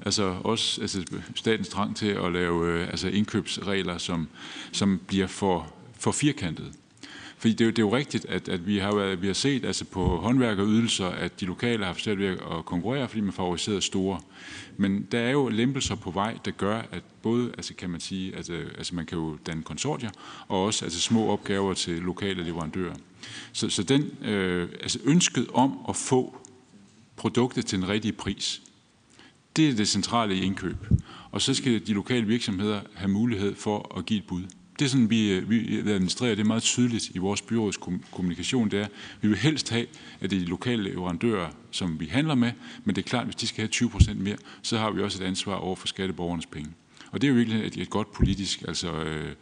Altså 0.00 0.36
også 0.44 0.80
altså, 0.80 1.04
statens 1.34 1.68
trang 1.68 1.96
til 1.96 2.06
at 2.08 2.32
lave 2.32 2.72
øh, 2.72 2.88
altså, 2.88 3.08
indkøbsregler, 3.08 3.98
som, 3.98 4.28
som 4.72 5.00
bliver 5.06 5.26
for, 5.26 5.72
for 5.98 6.12
firkantede. 6.12 6.72
Fordi 7.38 7.52
det 7.52 7.60
er, 7.60 7.64
jo, 7.64 7.70
det 7.70 7.78
er 7.78 7.82
jo 7.82 7.96
rigtigt, 7.96 8.26
at, 8.28 8.48
at 8.48 8.66
vi, 8.66 8.78
har, 8.78 9.16
vi 9.16 9.26
har 9.26 9.34
set 9.34 9.64
altså 9.64 9.84
på 9.84 10.16
håndværkerydelser, 10.16 11.06
at 11.06 11.40
de 11.40 11.44
lokale 11.44 11.84
har 11.84 11.92
forsøgt 11.92 12.22
at 12.22 12.64
konkurrere, 12.64 13.08
fordi 13.08 13.20
man 13.20 13.32
favoriserer 13.32 13.80
store. 13.80 14.20
Men 14.76 15.08
der 15.12 15.18
er 15.18 15.30
jo 15.30 15.48
lempelser 15.48 15.94
på 15.94 16.10
vej, 16.10 16.38
der 16.44 16.50
gør, 16.50 16.82
at 16.92 17.02
både, 17.22 17.52
altså 17.56 17.74
kan 17.74 17.90
man 17.90 18.00
sige, 18.00 18.36
at 18.36 18.50
øh, 18.50 18.66
altså 18.78 18.94
man 18.94 19.06
kan 19.06 19.18
jo 19.18 19.36
danne 19.46 19.62
konsortier, 19.62 20.10
og 20.48 20.64
også 20.64 20.84
altså 20.84 21.00
små 21.00 21.28
opgaver 21.28 21.74
til 21.74 21.94
lokale 21.94 22.44
leverandører. 22.44 22.94
Så, 23.52 23.68
så 23.68 23.82
den, 23.82 24.02
øh, 24.24 24.68
altså 24.80 24.98
ønsket 25.04 25.46
om 25.52 25.78
at 25.88 25.96
få 25.96 26.36
produktet 27.16 27.66
til 27.66 27.78
den 27.78 27.88
rigtige 27.88 28.12
pris, 28.12 28.62
det 29.56 29.68
er 29.68 29.74
det 29.74 29.88
centrale 29.88 30.36
i 30.36 30.42
indkøb. 30.42 30.76
Og 31.30 31.42
så 31.42 31.54
skal 31.54 31.86
de 31.86 31.92
lokale 31.92 32.26
virksomheder 32.26 32.80
have 32.94 33.10
mulighed 33.10 33.54
for 33.54 33.98
at 33.98 34.06
give 34.06 34.18
et 34.18 34.26
bud 34.26 34.42
det 34.78 34.84
er 34.84 34.88
sådan, 34.88 35.10
vi, 35.10 35.32
øh, 35.32 35.42
øh, 35.42 35.50
vi 35.50 35.90
administrerer 35.90 36.34
det 36.34 36.46
meget 36.46 36.62
tydeligt 36.62 37.10
i 37.14 37.18
vores 37.18 37.42
byråds 37.42 37.76
kommunikation, 38.12 38.70
det 38.70 38.80
er, 38.80 38.86
vi 39.20 39.28
vil 39.28 39.38
helst 39.38 39.70
have, 39.70 39.86
at 40.20 40.30
det 40.30 40.36
er 40.36 40.40
de 40.40 40.46
lokale 40.46 40.82
leverandører, 40.82 41.50
som 41.70 42.00
vi 42.00 42.06
handler 42.06 42.34
med, 42.34 42.52
men 42.84 42.96
det 42.96 43.04
er 43.04 43.08
klart, 43.08 43.20
at 43.20 43.26
hvis 43.26 43.36
de 43.36 43.46
skal 43.46 43.62
have 43.62 43.68
20 43.68 43.90
procent 43.90 44.20
mere, 44.20 44.36
så 44.62 44.78
har 44.78 44.90
vi 44.90 45.02
også 45.02 45.22
et 45.22 45.26
ansvar 45.26 45.54
over 45.54 45.76
for 45.76 45.86
skatteborgernes 45.86 46.46
penge. 46.46 46.70
Og 47.12 47.20
det 47.20 47.26
er 47.26 47.28
jo 47.28 47.36
virkelig 47.36 47.66
et, 47.66 47.76
et 47.76 47.90
godt 47.90 48.12
politisk, 48.12 48.62
altså, 48.68 48.92
øh, 48.92 49.32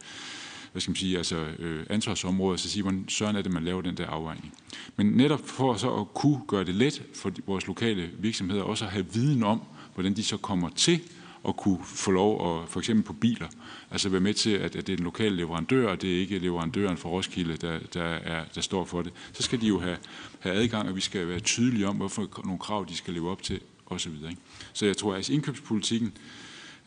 hvad 0.71 0.81
skal 0.81 0.91
man 0.91 0.95
sige, 0.95 1.17
altså, 1.17 1.45
øh, 1.59 1.85
ansvarsområde, 1.89 2.57
så 2.57 2.69
siger 2.69 2.85
man, 2.85 3.05
sådan 3.07 3.35
er 3.35 3.41
det, 3.41 3.51
man 3.51 3.63
laver 3.63 3.81
den 3.81 3.97
der 3.97 4.07
afvejning. 4.07 4.53
Men 4.95 5.07
netop 5.07 5.49
for 5.49 5.75
så 5.75 5.93
at 5.93 6.13
kunne 6.13 6.41
gøre 6.47 6.63
det 6.63 6.75
let 6.75 7.03
for 7.13 7.31
vores 7.45 7.67
lokale 7.67 8.09
virksomheder 8.19 8.63
også 8.63 8.85
at 8.85 8.91
have 8.91 9.05
viden 9.13 9.43
om, 9.43 9.61
hvordan 9.93 10.13
de 10.13 10.23
så 10.23 10.37
kommer 10.37 10.69
til 10.69 11.01
at 11.47 11.57
kunne 11.57 11.79
få 11.83 12.11
lov 12.11 12.61
at, 12.63 12.69
for 12.69 12.79
eksempel 12.79 13.05
på 13.05 13.13
biler, 13.13 13.47
altså 13.91 14.09
være 14.09 14.21
med 14.21 14.33
til, 14.33 14.49
at, 14.49 14.75
at 14.75 14.87
det 14.87 14.93
er 14.93 14.97
en 14.97 15.03
lokal 15.03 15.31
leverandør, 15.31 15.87
og 15.87 16.01
det 16.01 16.15
er 16.15 16.19
ikke 16.19 16.39
leverandøren 16.39 16.97
fra 16.97 17.09
Roskilde, 17.09 17.57
der, 17.57 17.79
der, 17.93 18.03
er, 18.03 18.45
der 18.55 18.61
står 18.61 18.85
for 18.85 19.01
det. 19.01 19.13
Så 19.33 19.43
skal 19.43 19.61
de 19.61 19.67
jo 19.67 19.79
have, 19.79 19.97
have 20.39 20.55
adgang, 20.55 20.89
og 20.89 20.95
vi 20.95 21.01
skal 21.01 21.27
være 21.27 21.39
tydelige 21.39 21.87
om, 21.87 21.95
hvorfor 21.95 22.41
nogle 22.43 22.59
krav 22.59 22.85
de 22.89 22.95
skal 22.95 23.13
leve 23.13 23.31
op 23.31 23.43
til, 23.43 23.59
osv. 23.85 24.13
Ikke? 24.13 24.41
Så 24.73 24.85
jeg 24.85 24.97
tror, 24.97 25.11
at 25.11 25.17
altså, 25.17 25.33
indkøbspolitikken 25.33 26.13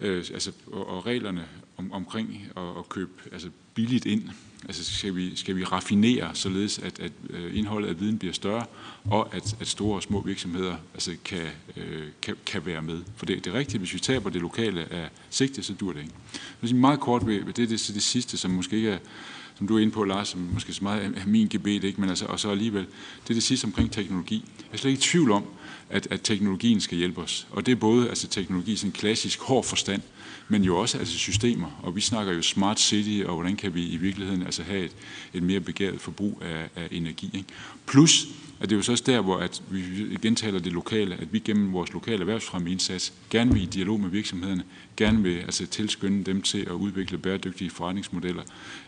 øh, 0.01 0.24
altså, 0.32 0.52
og, 0.66 0.89
og 0.89 1.06
reglerne 1.06 1.48
om, 1.76 1.93
omkring 1.93 2.48
at, 2.56 2.62
at 2.78 2.89
købe 2.89 3.12
altså, 3.32 3.51
billigt 3.74 4.06
ind, 4.06 4.30
Altså 4.64 4.85
skal 4.85 5.16
vi, 5.16 5.36
skal 5.36 5.56
vi 5.56 5.64
raffinere, 5.64 6.30
således 6.35 6.78
at, 6.78 7.01
at 7.01 7.12
øh, 7.30 7.59
indholdet 7.59 7.89
af 7.89 8.01
viden 8.01 8.18
bliver 8.18 8.35
større, 8.35 8.64
og 9.05 9.35
at, 9.35 9.56
at 9.60 9.68
store 9.68 9.97
og 9.97 10.02
små 10.02 10.20
virksomheder 10.20 10.76
altså 10.94 11.16
kan, 11.24 11.47
øh, 11.76 12.02
kan, 12.22 12.36
kan 12.47 12.66
være 12.66 12.82
med. 12.82 13.02
For 13.16 13.26
det, 13.26 13.44
det 13.44 13.55
er 13.55 13.59
rigtigt, 13.59 13.80
hvis 13.80 13.94
vi 13.94 13.98
taber 13.98 14.30
det 14.30 14.40
lokale 14.40 14.93
af 14.93 15.09
sigte, 15.30 15.62
så 15.62 15.74
dur 15.74 15.93
det 15.93 16.01
ikke. 16.01 16.14
Jeg 16.62 16.74
meget 16.74 17.01
kort 17.01 17.26
ved, 17.26 17.44
det 17.44 17.48
er 17.48 17.66
det, 17.66 17.90
det 17.94 18.02
sidste, 18.02 18.36
som 18.36 18.51
måske 18.51 18.76
ikke 18.76 18.90
er, 18.90 18.98
som 19.55 19.68
du 19.68 19.76
er 19.76 19.80
inde 19.80 19.93
på, 19.93 20.05
Lars, 20.05 20.28
som 20.28 20.40
måske 20.40 20.72
så 20.72 20.85
meget 20.85 21.05
er 21.16 21.26
min 21.26 21.48
gebet, 21.48 21.85
ikke? 21.85 22.01
men 22.01 22.10
altså, 22.10 22.24
og 22.24 22.40
så 22.40 22.51
alligevel, 22.51 22.86
det 23.22 23.30
er 23.30 23.35
det 23.35 23.43
sidste 23.43 23.64
omkring 23.64 23.93
teknologi. 23.93 24.44
Jeg 24.59 24.64
er 24.72 24.76
slet 24.76 24.90
ikke 24.90 25.01
i 25.01 25.02
tvivl 25.02 25.30
om, 25.30 25.44
at, 25.90 26.09
at 26.10 26.20
teknologien 26.22 26.80
skal 26.80 26.98
hjælpe 26.98 27.20
os. 27.20 27.47
Og 27.51 27.66
det 27.66 27.72
er 27.72 27.76
både 27.76 28.09
altså, 28.09 28.28
teknologi 28.28 28.72
i 28.72 28.76
sådan 28.76 28.89
en 28.89 28.93
klassisk 28.93 29.40
hård 29.40 29.64
forstand, 29.64 30.02
men 30.49 30.65
jo 30.65 30.79
også 30.79 30.99
altså 30.99 31.19
systemer. 31.19 31.81
Og 31.83 31.97
vi 31.97 32.01
snakker 32.01 32.33
jo 32.33 32.43
smart 32.43 32.81
city, 32.81 33.25
og 33.27 33.35
hvordan 33.35 33.57
kan 33.57 33.75
vi 33.75 33.89
i 33.89 33.97
virkeligheden 33.97 34.43
altså 34.43 34.62
have 34.62 34.85
et, 34.85 34.93
et 35.35 35.43
mere 35.43 35.61
begæret 35.61 36.01
forbrug 36.01 36.43
af, 36.45 36.83
af 36.83 36.89
energi. 36.91 37.31
Ikke? 37.35 37.49
Plus, 37.87 38.27
at 38.61 38.70
det 38.70 38.75
er 38.75 38.79
jo 38.79 38.83
så 38.83 38.93
også 38.93 39.05
der, 39.07 39.20
hvor 39.20 39.37
at 39.37 39.62
vi 39.70 39.81
gentaler 40.23 40.59
det 40.59 40.73
lokale, 40.73 41.16
at 41.16 41.33
vi 41.33 41.39
gennem 41.39 41.73
vores 41.73 41.93
lokale 41.93 42.20
erhvervsfremmeindsats 42.20 43.12
gerne 43.31 43.53
vil 43.53 43.62
i 43.62 43.66
dialog 43.66 44.01
med 44.01 44.11
virksomhederne, 44.11 44.65
gerne 44.97 45.23
vil 45.23 45.37
altså 45.37 45.66
tilskynde 45.66 46.25
dem 46.25 46.43
til 46.43 46.59
at 46.59 46.70
udvikle 46.70 47.19
bæredygtige 47.19 47.70
forretningsmodeller. 47.70 48.43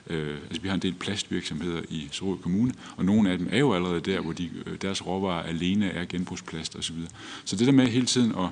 Øh, 0.07 0.37
altså 0.49 0.63
vi 0.63 0.69
har 0.69 0.75
en 0.75 0.83
del 0.83 0.95
plastvirksomheder 0.95 1.83
i 1.89 2.09
Sorø 2.13 2.37
Kommune, 2.37 2.73
og 2.97 3.05
nogle 3.05 3.31
af 3.31 3.39
dem 3.39 3.49
er 3.51 3.59
jo 3.59 3.75
allerede 3.75 4.01
der, 4.01 4.21
hvor 4.21 4.33
de, 4.33 4.51
øh, 4.67 4.77
deres 4.83 5.07
råvarer 5.07 5.43
alene 5.43 5.87
er 5.87 6.05
genbrugsplast 6.05 6.77
osv. 6.77 6.97
Så 7.45 7.57
det 7.57 7.67
der 7.67 7.73
med 7.73 7.87
hele 7.87 8.07
tiden 8.07 8.31
at 8.31 8.49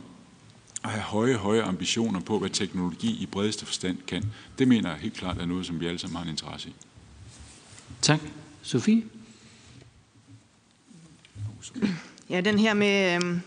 at 0.84 0.90
have 0.90 1.02
høje, 1.02 1.34
høje 1.34 1.62
ambitioner 1.62 2.20
på, 2.20 2.38
hvad 2.38 2.50
teknologi 2.50 3.22
i 3.22 3.26
bredeste 3.26 3.66
forstand 3.66 3.98
kan, 4.06 4.24
det 4.58 4.68
mener 4.68 4.90
jeg 4.90 4.98
helt 4.98 5.14
klart 5.14 5.38
er 5.38 5.46
noget, 5.46 5.66
som 5.66 5.80
vi 5.80 5.86
alle 5.86 5.98
sammen 5.98 6.16
har 6.16 6.24
en 6.24 6.30
interesse 6.30 6.68
i. 6.68 6.72
Tak. 8.02 8.20
Sofie? 8.62 9.02
Ja, 12.30 12.40
den 12.40 12.58
her 12.58 12.74
med, 12.74 13.14
øhm, 13.14 13.40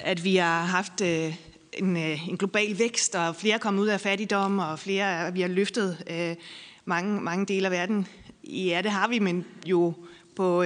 at 0.00 0.24
vi 0.24 0.36
har 0.36 0.64
haft 0.64 1.00
øh, 1.00 1.34
en, 1.72 1.96
øh, 1.96 2.28
en 2.28 2.36
global 2.36 2.78
vækst, 2.78 3.14
og 3.14 3.36
flere 3.36 3.54
er 3.54 3.58
kommet 3.58 3.82
ud 3.82 3.88
af 3.88 4.00
fattigdom, 4.00 4.58
og 4.58 4.78
flere 4.78 5.32
vi 5.32 5.40
har 5.40 5.48
løftet 5.48 6.04
øh, 6.10 6.36
mange, 6.84 7.20
mange 7.20 7.46
dele 7.46 7.66
af 7.66 7.72
verden. 7.72 8.06
Ja, 8.44 8.80
det 8.82 8.90
har 8.90 9.08
vi, 9.08 9.18
men 9.18 9.44
jo 9.66 9.94
på, 10.36 10.64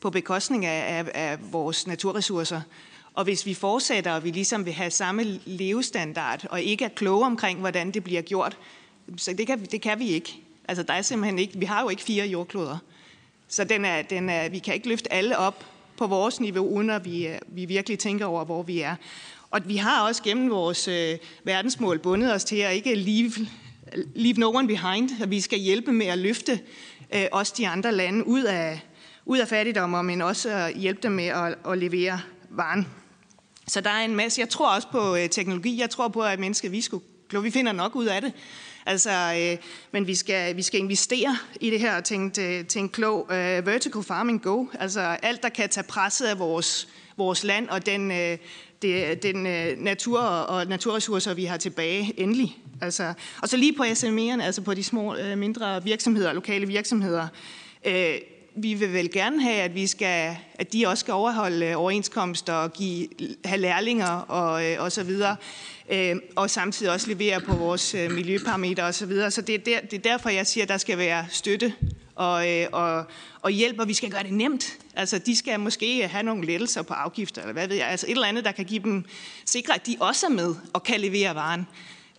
på 0.00 0.10
bekostning 0.10 0.66
af, 0.66 0.98
af, 0.98 1.10
af 1.14 1.52
vores 1.52 1.86
naturressourcer. 1.86 2.60
Og 3.14 3.24
hvis 3.24 3.46
vi 3.46 3.54
fortsætter, 3.54 4.12
og 4.12 4.24
vi 4.24 4.30
ligesom 4.30 4.64
vil 4.64 4.72
have 4.72 4.90
samme 4.90 5.40
levestandard, 5.44 6.46
og 6.50 6.62
ikke 6.62 6.84
er 6.84 6.88
kloge 6.88 7.26
omkring, 7.26 7.60
hvordan 7.60 7.90
det 7.90 8.04
bliver 8.04 8.22
gjort, 8.22 8.58
så 9.16 9.32
det 9.32 9.46
kan, 9.46 9.64
det 9.64 9.80
kan 9.80 9.98
vi 9.98 10.08
ikke. 10.08 10.36
Altså, 10.68 10.82
der 10.82 10.94
er 10.94 11.02
simpelthen 11.02 11.38
ikke, 11.38 11.58
vi 11.58 11.64
har 11.64 11.82
jo 11.82 11.88
ikke 11.88 12.02
fire 12.02 12.26
jordkloder. 12.26 12.78
Så 13.48 13.64
den 13.64 13.84
er, 13.84 14.02
den 14.02 14.28
er, 14.28 14.48
vi 14.48 14.58
kan 14.58 14.74
ikke 14.74 14.88
løfte 14.88 15.12
alle 15.12 15.38
op 15.38 15.64
på 15.96 16.06
vores 16.06 16.40
niveau, 16.40 16.68
uden 16.68 16.90
at 16.90 17.04
vi, 17.04 17.26
øh, 17.26 17.38
vi 17.46 17.64
virkelig 17.64 17.98
tænker 17.98 18.26
over, 18.26 18.44
hvor 18.44 18.62
vi 18.62 18.80
er. 18.80 18.96
Og 19.50 19.60
vi 19.64 19.76
har 19.76 20.06
også 20.06 20.22
gennem 20.22 20.50
vores 20.50 20.88
øh, 20.88 21.18
verdensmål 21.44 21.98
bundet 21.98 22.34
os 22.34 22.44
til 22.44 22.56
at 22.56 22.74
ikke 22.74 22.94
leave, 22.94 23.32
leave 24.14 24.34
no 24.34 24.54
one 24.54 24.68
behind, 24.68 25.10
at 25.22 25.30
vi 25.30 25.40
skal 25.40 25.58
hjælpe 25.58 25.92
med 25.92 26.06
at 26.06 26.18
løfte 26.18 26.60
øh, 27.14 27.24
også 27.32 27.54
de 27.56 27.68
andre 27.68 27.92
lande 27.92 28.26
ud 28.26 28.42
af, 28.42 28.80
ud 29.26 29.38
af 29.38 29.48
fattigdom, 29.48 30.04
men 30.04 30.22
også 30.22 30.50
at 30.50 30.74
hjælpe 30.74 31.00
dem 31.02 31.12
med 31.12 31.26
at, 31.26 31.54
at 31.66 31.78
levere 31.78 32.20
varen. 32.50 32.86
Så 33.70 33.80
der 33.80 33.90
er 33.90 34.04
en 34.04 34.16
masse. 34.16 34.40
Jeg 34.40 34.48
tror 34.48 34.74
også 34.74 34.88
på 34.88 35.16
øh, 35.16 35.28
teknologi. 35.28 35.80
Jeg 35.80 35.90
tror 35.90 36.08
på, 36.08 36.22
at 36.22 36.38
mennesket, 36.38 36.72
vi, 36.72 36.80
skulle, 36.80 37.04
vi 37.42 37.50
finder 37.50 37.72
nok 37.72 37.96
ud 37.96 38.06
af 38.06 38.20
det. 38.20 38.32
Altså, 38.86 39.10
øh, 39.10 39.58
men 39.92 40.06
vi 40.06 40.14
skal, 40.14 40.56
vi 40.56 40.62
skal 40.62 40.80
investere 40.80 41.36
i 41.60 41.70
det 41.70 41.80
her 41.80 41.96
og 41.96 42.04
tænke, 42.04 42.58
øh, 42.58 42.64
tænke 42.64 42.92
klog. 42.92 43.28
Øh, 43.30 43.66
vertical 43.66 44.02
farming 44.02 44.42
go. 44.42 44.66
Altså 44.80 45.00
alt, 45.00 45.42
der 45.42 45.48
kan 45.48 45.68
tage 45.68 45.84
presset 45.84 46.26
af 46.26 46.38
vores, 46.38 46.88
vores 47.16 47.44
land 47.44 47.68
og 47.68 47.86
den, 47.86 48.10
øh, 48.10 48.38
det, 48.82 49.22
den 49.22 49.46
øh, 49.46 49.78
natur 49.78 50.20
og 50.20 50.66
naturressourcer, 50.66 51.34
vi 51.34 51.44
har 51.44 51.56
tilbage 51.56 52.20
endelig. 52.20 52.58
Altså, 52.80 53.12
og 53.42 53.48
så 53.48 53.56
lige 53.56 53.72
på 53.72 53.82
SME'erne, 53.82 54.42
altså 54.42 54.62
på 54.62 54.74
de 54.74 54.84
små, 54.84 55.16
øh, 55.16 55.38
mindre 55.38 55.84
virksomheder, 55.84 56.32
lokale 56.32 56.66
virksomheder. 56.66 57.28
Øh, 57.84 58.14
vi 58.54 58.74
vil 58.74 58.92
vel 58.92 59.10
gerne 59.10 59.42
have, 59.42 59.56
at, 59.56 59.74
vi 59.74 59.86
skal, 59.86 60.36
at 60.54 60.72
de 60.72 60.86
også 60.86 61.00
skal 61.00 61.14
overholde 61.14 61.66
øh, 61.66 61.80
overenskomster 61.80 62.52
og 62.52 62.72
give, 62.72 63.08
have 63.44 63.60
lærlinger 63.60 64.08
og, 64.08 64.66
øh, 64.66 64.82
og 64.82 64.92
så 64.92 65.02
videre, 65.02 65.36
øh, 65.92 66.16
og 66.36 66.50
samtidig 66.50 66.92
også 66.92 67.08
levere 67.08 67.40
på 67.40 67.54
vores 67.54 67.94
miljøparametre 68.10 68.84
og 68.84 68.94
så 68.94 69.06
videre. 69.06 69.30
Så 69.30 69.42
det 69.42 69.54
er, 69.54 69.58
der, 69.58 69.80
det 69.80 69.92
er 69.92 70.10
derfor, 70.10 70.28
jeg 70.28 70.46
siger, 70.46 70.64
at 70.64 70.68
der 70.68 70.76
skal 70.76 70.98
være 70.98 71.26
støtte 71.30 71.74
og, 72.14 72.46
og, 72.72 73.04
og 73.40 73.50
hjælp, 73.50 73.80
og 73.80 73.88
vi 73.88 73.94
skal 73.94 74.10
gøre 74.10 74.22
det 74.22 74.32
nemt. 74.32 74.78
Altså, 74.96 75.18
de 75.18 75.36
skal 75.36 75.60
måske 75.60 76.08
have 76.08 76.22
nogle 76.22 76.46
lettelser 76.46 76.82
på 76.82 76.94
afgifter, 76.94 77.42
eller 77.42 77.52
hvad 77.52 77.68
ved 77.68 77.76
jeg. 77.76 77.88
Altså 77.88 78.06
et 78.06 78.10
eller 78.10 78.26
andet, 78.26 78.44
der 78.44 78.52
kan 78.52 78.64
give 78.64 78.82
dem, 78.82 79.04
sikre, 79.44 79.74
at 79.74 79.86
de 79.86 79.96
også 80.00 80.26
er 80.26 80.30
med 80.30 80.54
og 80.72 80.82
kan 80.82 81.00
levere 81.00 81.34
varen. 81.34 81.66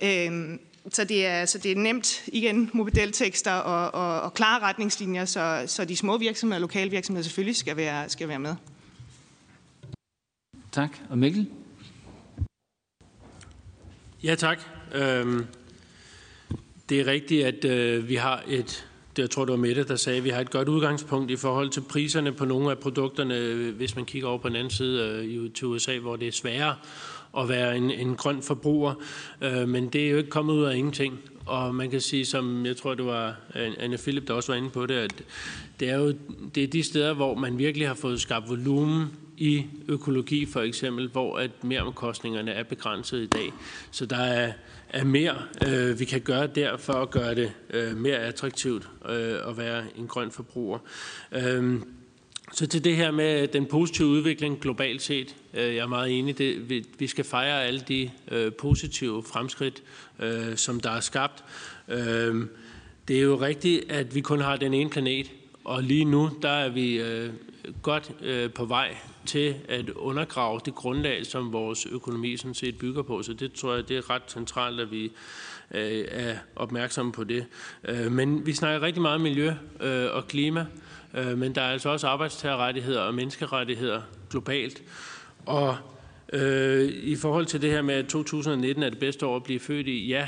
Øh, 0.02 0.58
så 0.90 1.04
det 1.04 1.26
er, 1.26 1.46
så 1.46 1.58
det 1.58 1.72
er 1.72 1.76
nemt, 1.76 2.24
igen, 2.28 2.70
modeltekster 2.74 3.52
og, 3.52 3.94
og, 3.94 4.22
og 4.22 4.34
klare 4.34 4.60
retningslinjer, 4.62 5.26
så, 5.26 5.64
så 5.68 5.86
de 5.86 5.98
små 5.98 6.18
virksomheder 6.18 6.58
og 6.58 6.62
lokale 6.62 6.92
virksomheder 6.92 7.24
selvfølgelig 7.24 7.56
skal 7.56 7.78
være, 7.78 8.10
skal 8.10 8.28
være 8.28 8.40
med. 8.40 8.56
Tak. 10.72 10.98
Og 11.10 11.18
Mikkel? 11.18 11.48
Ja, 14.24 14.36
tak. 14.36 14.60
Øhm, 14.94 15.46
det 16.90 17.00
er 17.00 17.08
rigtigt, 17.08 17.46
at 17.46 17.66
øh, 17.66 18.10
vi 18.10 18.16
har 18.16 18.44
et, 18.48 18.88
det 19.16 19.22
jeg 19.22 19.30
tror 19.30 19.46
det 19.46 19.52
var 19.52 19.58
Mette, 19.58 19.84
der 19.84 19.96
sagde, 19.96 20.18
at 20.18 20.24
vi 20.24 20.30
har 20.30 20.42
et 20.42 20.50
godt 20.50 20.70
udgangspunkt 20.70 21.32
i 21.32 21.36
forhold 21.36 21.70
til 21.70 21.82
priserne 21.82 22.32
på 22.32 22.46
nogle 22.46 22.72
af 22.72 22.78
produkterne, 22.80 23.72
hvis 23.72 23.96
man 23.96 24.06
kigger 24.06 24.28
over 24.28 24.38
på 24.38 24.48
den 24.48 24.56
anden 24.56 24.72
side 24.72 25.26
øh, 25.26 25.54
til 25.54 25.68
USA, 25.68 25.98
hvor 25.98 26.16
det 26.16 26.28
er 26.28 26.32
sværere 26.32 26.76
at 27.38 27.50
være 27.50 27.78
en, 27.78 27.92
en 27.92 28.16
grøn 28.16 28.42
forbruger. 28.42 28.94
Øh, 29.42 29.70
men 29.70 29.90
det 29.90 30.06
er 30.06 30.12
jo 30.12 30.18
ikke 30.18 30.30
kommet 30.30 30.54
ud 30.54 30.64
af 30.64 30.76
ingenting. 30.76 31.20
Og 31.46 31.76
man 31.76 31.90
kan 31.90 32.02
sige, 32.02 32.26
som 32.26 32.66
jeg 32.66 32.78
tror, 32.78 32.94
det 32.94 33.06
var 33.06 33.36
Anne 33.80 33.98
Philip, 33.98 34.28
der 34.28 34.34
også 34.34 34.52
var 34.52 34.58
inde 34.58 34.70
på 34.70 34.86
det, 34.86 34.94
at 34.94 35.24
det 35.80 35.90
er 35.90 35.98
jo 35.98 36.14
det 36.56 36.64
er 36.64 36.68
de 36.68 36.84
steder, 36.84 37.14
hvor 37.14 37.36
man 37.36 37.58
virkelig 37.58 37.88
har 37.88 37.96
fået 37.96 38.22
skabt 38.22 38.50
volumen 38.50 39.08
i 39.38 39.66
økologi 39.88 40.46
for 40.46 40.62
eksempel, 40.62 41.08
hvor 41.08 41.38
at 41.38 41.64
meromkostningerne 41.64 42.52
er 42.52 42.64
begrænset 42.64 43.22
i 43.22 43.26
dag. 43.26 43.54
Så 43.92 44.06
der 44.06 44.18
er, 44.18 44.52
er 44.90 45.04
mere, 45.04 45.36
øh, 45.68 46.00
vi 46.00 46.06
kan 46.06 46.22
gøre 46.22 46.48
der 46.48 46.78
for 46.78 46.94
at 46.94 47.12
gøre 47.12 47.36
det 47.36 47.52
øh, 47.70 47.98
mere 47.98 48.18
attraktivt 48.18 48.90
øh, 49.10 49.36
at 49.48 49.58
være 49.58 49.84
en 49.96 50.08
grøn 50.08 50.32
forbruger. 50.32 50.80
Øh, 51.32 51.80
så 52.54 52.68
til 52.68 52.84
det 52.84 52.96
her 52.96 53.12
med 53.12 53.48
den 53.48 53.66
positive 53.66 54.08
udvikling 54.08 54.60
globalt 54.60 55.02
set, 55.02 55.36
øh, 55.54 55.76
jeg 55.76 55.78
er 55.84 55.88
meget 55.88 56.20
enig, 56.20 56.38
det, 56.38 56.70
vi, 56.70 56.86
vi 57.00 57.08
skal 57.08 57.26
fejre 57.26 57.64
alle 57.64 57.80
de 57.88 58.12
øh, 58.32 58.54
positive 58.54 59.24
fremskridt, 59.24 59.84
øh, 60.20 60.56
som 60.58 60.80
der 60.80 60.92
er 60.92 61.00
skabt. 61.00 61.44
Øh, 61.88 62.48
det 63.08 63.18
er 63.18 63.22
jo 63.22 63.42
rigtigt, 63.42 63.92
at 63.92 64.16
vi 64.16 64.22
kun 64.22 64.42
har 64.42 64.56
den 64.56 64.74
ene 64.74 64.90
planet, 64.90 65.32
og 65.64 65.84
lige 65.84 66.06
nu 66.06 66.30
der 66.42 66.50
er 66.50 66.70
vi 66.70 67.02
øh, 67.02 67.30
godt 67.82 68.12
øh, 68.22 68.54
på 68.54 68.66
vej 68.66 68.96
til 69.26 69.56
at 69.68 69.90
undergrave 69.90 70.60
det 70.66 70.76
grundlag, 70.76 71.26
som 71.26 71.54
vores 71.54 71.86
økonomi 71.86 72.38
sådan 72.38 72.54
set 72.54 72.78
bygger 72.78 73.02
på. 73.02 73.24
Så 73.24 73.34
det 73.34 73.54
tror 73.54 73.76
jeg, 73.76 73.90
det 73.90 73.98
er 73.98 74.10
ret 74.10 74.22
centralt, 74.28 74.80
at 74.80 74.92
vi 74.92 75.12
øh, 75.72 76.06
er 76.08 76.36
opmærksomme 76.56 77.12
på 77.12 77.24
det. 77.24 77.46
Øh, 77.84 78.12
men 78.12 78.46
vi 78.46 78.54
snakker 78.54 78.82
rigtig 78.82 79.02
meget 79.02 79.16
om 79.16 79.22
miljø 79.22 79.54
øh, 79.80 80.08
og 80.12 80.28
klima, 80.28 80.62
øh, 80.62 80.91
Øh, 81.14 81.38
men 81.38 81.56
der 81.56 81.62
er 81.62 81.72
altså 81.72 81.90
også 81.90 82.08
arbejdstagerrettigheder 82.08 83.02
og 83.02 83.14
menneskerettigheder 83.14 84.02
globalt. 84.30 84.84
Og 85.46 85.78
øh, 86.34 86.84
i 86.86 87.16
forhold 87.16 87.46
til 87.46 87.62
det 87.62 87.72
her 87.72 87.82
med, 87.82 87.96
at 87.96 88.08
2019 88.08 88.84
er 88.84 88.90
det 88.90 89.00
bedste 89.00 89.26
år 89.26 89.36
at 89.36 89.44
blive 89.44 89.60
født 89.60 89.88
i, 89.88 90.08
ja, 90.08 90.28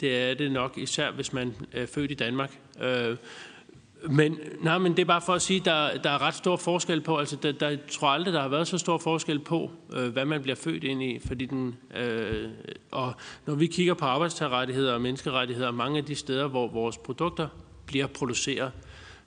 det 0.00 0.18
er 0.18 0.34
det 0.34 0.52
nok, 0.52 0.78
især 0.78 1.10
hvis 1.10 1.32
man 1.32 1.54
er 1.72 1.86
født 1.86 2.10
i 2.10 2.14
Danmark. 2.14 2.58
Øh, 2.82 3.16
men, 4.08 4.38
nej, 4.60 4.78
men 4.78 4.92
det 4.92 5.02
er 5.02 5.06
bare 5.06 5.20
for 5.20 5.32
at 5.32 5.42
sige, 5.42 5.60
at 5.60 5.64
der, 5.64 6.02
der 6.02 6.10
er 6.10 6.22
ret 6.22 6.34
stor 6.34 6.56
forskel 6.56 7.00
på, 7.00 7.16
altså 7.16 7.36
der, 7.36 7.52
der 7.52 7.76
tror 7.90 8.08
aldrig, 8.08 8.34
der 8.34 8.40
har 8.40 8.48
været 8.48 8.68
så 8.68 8.78
stor 8.78 8.98
forskel 8.98 9.38
på, 9.38 9.70
øh, 9.92 10.08
hvad 10.08 10.24
man 10.24 10.42
bliver 10.42 10.56
født 10.56 10.84
ind 10.84 11.02
i, 11.02 11.18
fordi 11.26 11.46
den, 11.46 11.76
øh, 11.96 12.48
og 12.90 13.12
når 13.46 13.54
vi 13.54 13.66
kigger 13.66 13.94
på 13.94 14.04
arbejdstagerrettigheder 14.04 14.94
og 14.94 15.00
menneskerettigheder, 15.00 15.70
mange 15.70 15.98
af 15.98 16.04
de 16.04 16.14
steder, 16.14 16.46
hvor 16.46 16.68
vores 16.68 16.98
produkter 16.98 17.48
bliver 17.86 18.06
produceret, 18.06 18.72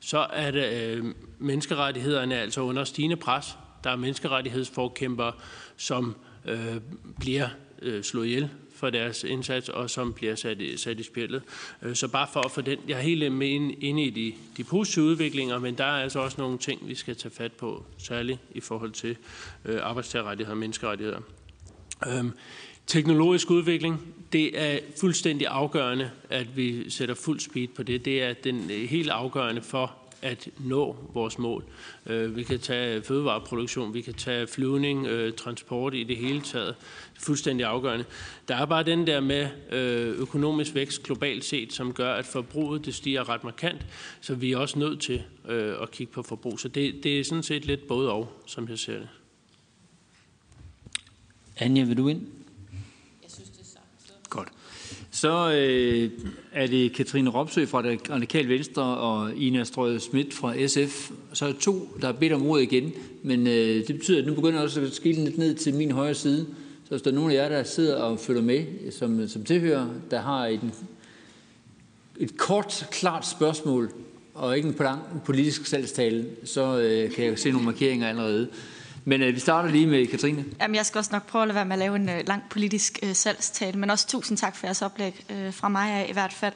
så 0.06 0.28
er 0.34 0.52
det 0.52 0.74
øh, 0.74 1.06
menneskerettighederne 1.40 2.40
altså 2.40 2.62
under 2.62 2.84
stigende 2.84 3.16
pres. 3.16 3.58
Der 3.84 3.90
er 3.90 3.96
menneskerettighedsforkæmper, 3.96 5.32
som 5.78 6.16
øh, 6.46 6.78
bliver 7.20 7.50
øh, 7.82 8.04
slået 8.04 8.28
ihjel 8.28 8.50
for 8.76 8.90
deres 8.90 9.24
indsats, 9.24 9.70
og 9.70 9.90
som 9.90 10.14
bliver 10.14 10.36
sat 10.36 10.62
i, 10.62 10.78
sat 10.78 11.00
i 11.00 11.04
spillet. 11.04 11.42
Øh, 11.82 11.96
så 11.96 12.08
bare 12.08 12.28
for 12.34 12.40
at 12.40 12.52
få 12.52 12.62
den, 12.62 12.80
jeg 12.88 12.98
er 12.98 13.02
helt 13.02 13.32
med 13.32 13.48
inde 13.82 14.04
i 14.04 14.10
de, 14.10 14.34
de 14.58 14.64
positive 14.64 15.06
udviklinger, 15.06 15.60
men 15.60 15.78
der 15.78 15.84
er 15.84 16.04
altså 16.04 16.20
også 16.20 16.42
nogle 16.42 16.58
ting, 16.58 16.88
vi 16.88 16.96
skal 16.96 17.16
tage 17.16 17.34
fat 17.34 17.52
på, 17.52 17.86
særligt 17.98 18.40
i 18.52 18.60
forhold 18.60 18.92
til 18.92 19.18
øh, 19.66 19.80
arbejdstagerrettigheder 19.84 20.54
og 20.54 20.58
menneskerettigheder. 20.58 21.20
Øhm, 22.08 22.32
teknologisk 22.88 23.50
udvikling, 23.52 24.13
det 24.34 24.62
er 24.62 24.80
fuldstændig 25.00 25.48
afgørende, 25.48 26.12
at 26.30 26.58
vi 26.58 26.90
sætter 26.90 27.16
fuld 27.16 27.40
speed 27.40 27.68
på 27.68 27.84
det. 27.84 28.06
Det 28.06 28.24
er 28.24 28.34
den 28.34 28.72
øh, 28.72 28.90
helt 28.90 29.10
afgørende 29.10 29.62
for, 29.62 29.96
at 30.22 30.50
nå 30.60 30.96
vores 31.14 31.38
mål. 31.40 31.64
Øh, 32.06 32.36
vi 32.36 32.44
kan 32.44 32.60
tage 32.60 33.02
fødevareproduktion, 33.02 33.94
vi 33.94 34.02
kan 34.02 34.14
tage 34.14 34.48
flyvning, 34.48 35.08
øh, 35.08 35.34
transport 35.34 35.94
i 35.96 36.04
det 36.04 36.18
hele 36.18 36.42
taget. 36.42 36.76
Fuldstændig 37.20 37.66
afgørende. 37.66 38.06
Der 38.48 38.56
er 38.56 38.66
bare 38.66 38.84
den 38.84 39.08
der 39.08 39.20
med 39.20 39.48
økonomisk 40.18 40.76
vækst 40.76 41.04
globalt 41.04 41.46
set, 41.46 41.74
som 41.74 41.94
gør, 41.94 42.14
at 42.14 42.26
forbruget 42.26 42.86
det 42.86 42.96
stiger 42.96 43.30
ret 43.30 43.44
markant, 43.44 43.86
så 44.22 44.36
vi 44.36 44.52
er 44.52 44.58
også 44.58 44.80
nødt 44.80 45.02
til 45.02 45.24
at 45.82 45.92
kigge 45.92 46.14
på 46.14 46.24
forbrug. 46.24 46.60
Så 46.60 46.68
det, 46.68 47.04
det 47.04 47.20
er 47.20 47.24
sådan 47.24 47.44
set 47.44 47.66
lidt 47.66 47.88
både 47.88 48.12
og, 48.12 48.42
som 48.46 48.70
jeg 48.70 48.80
ser 48.80 49.00
det. 49.00 49.10
Anja, 51.58 51.84
vil 51.84 51.98
du 51.98 52.08
ind? 52.08 52.28
Så 55.14 55.52
øh, 55.52 56.10
er 56.52 56.68
det 56.68 56.94
Katrine 56.94 57.30
Ropsø 57.30 57.66
fra 57.66 57.82
det 57.82 58.10
radikale 58.10 58.50
Venstre 58.50 58.84
og 58.84 59.36
Ina 59.36 59.64
Strøget 59.64 60.02
Schmidt 60.02 60.34
fra 60.34 60.68
SF. 60.68 61.12
Så 61.34 61.46
er 61.46 61.52
der 61.52 61.60
to, 61.60 61.98
der 62.02 62.06
har 62.06 62.14
bedt 62.14 62.34
om 62.34 62.46
ordet 62.46 62.64
igen, 62.64 62.92
men 63.24 63.48
øh, 63.48 63.88
det 63.88 63.96
betyder, 63.96 64.20
at 64.20 64.28
nu 64.28 64.34
begynder 64.34 64.62
også 64.62 64.82
at 64.82 64.94
skille 64.94 65.24
lidt 65.24 65.38
ned 65.38 65.56
til 65.56 65.74
min 65.74 65.92
højre 65.92 66.14
side. 66.14 66.46
Så 66.84 66.90
hvis 66.90 67.02
der 67.02 67.12
er 67.12 67.16
nogen 67.16 67.32
af 67.32 67.36
jer, 67.36 67.50
der 67.50 67.64
sidder 67.64 67.96
og 67.96 68.20
følger 68.20 68.42
med 68.42 68.92
som, 68.92 69.28
som 69.28 69.44
tilhører, 69.44 69.88
der 70.12 70.22
har 70.22 70.48
et, 70.48 70.62
et 72.20 72.38
kort, 72.38 72.88
klart 72.92 73.28
spørgsmål, 73.28 73.92
og 74.34 74.58
ikke 74.58 74.70
en 74.70 74.76
lang 74.80 75.02
politisk 75.26 75.66
salgstale, 75.66 76.26
så 76.44 76.80
øh, 76.80 77.12
kan 77.12 77.26
jeg 77.26 77.40
se 77.40 77.52
nogle 77.52 77.66
markeringer 77.66 78.08
allerede. 78.08 78.48
Men 79.06 79.22
øh, 79.22 79.36
vi 79.36 79.40
starter 79.40 79.70
lige 79.70 79.88
med 79.88 80.08
Katrine. 80.08 80.46
Jamen, 80.62 80.76
jeg 80.76 80.86
skal 80.86 81.00
også 81.00 81.12
nok 81.14 81.28
prøve 81.28 81.42
at 81.42 81.48
lade 81.48 81.56
være 81.56 81.66
med 81.66 81.74
at 81.74 81.80
lave 81.80 81.96
en 81.96 82.10
øh, 82.10 82.28
lang 82.28 82.44
politisk 82.50 83.00
øh, 83.04 83.16
salgstale, 83.16 83.80
men 83.80 83.90
også 83.90 84.08
tusind 84.08 84.38
tak 84.38 84.56
for 84.56 84.68
jeres 84.68 84.82
oplæg, 84.82 85.26
øh, 85.30 85.54
fra 85.54 85.70
mig 85.70 85.92
af 85.92 86.06
i 86.10 86.14
hvert 86.14 86.34
fald. 86.34 86.54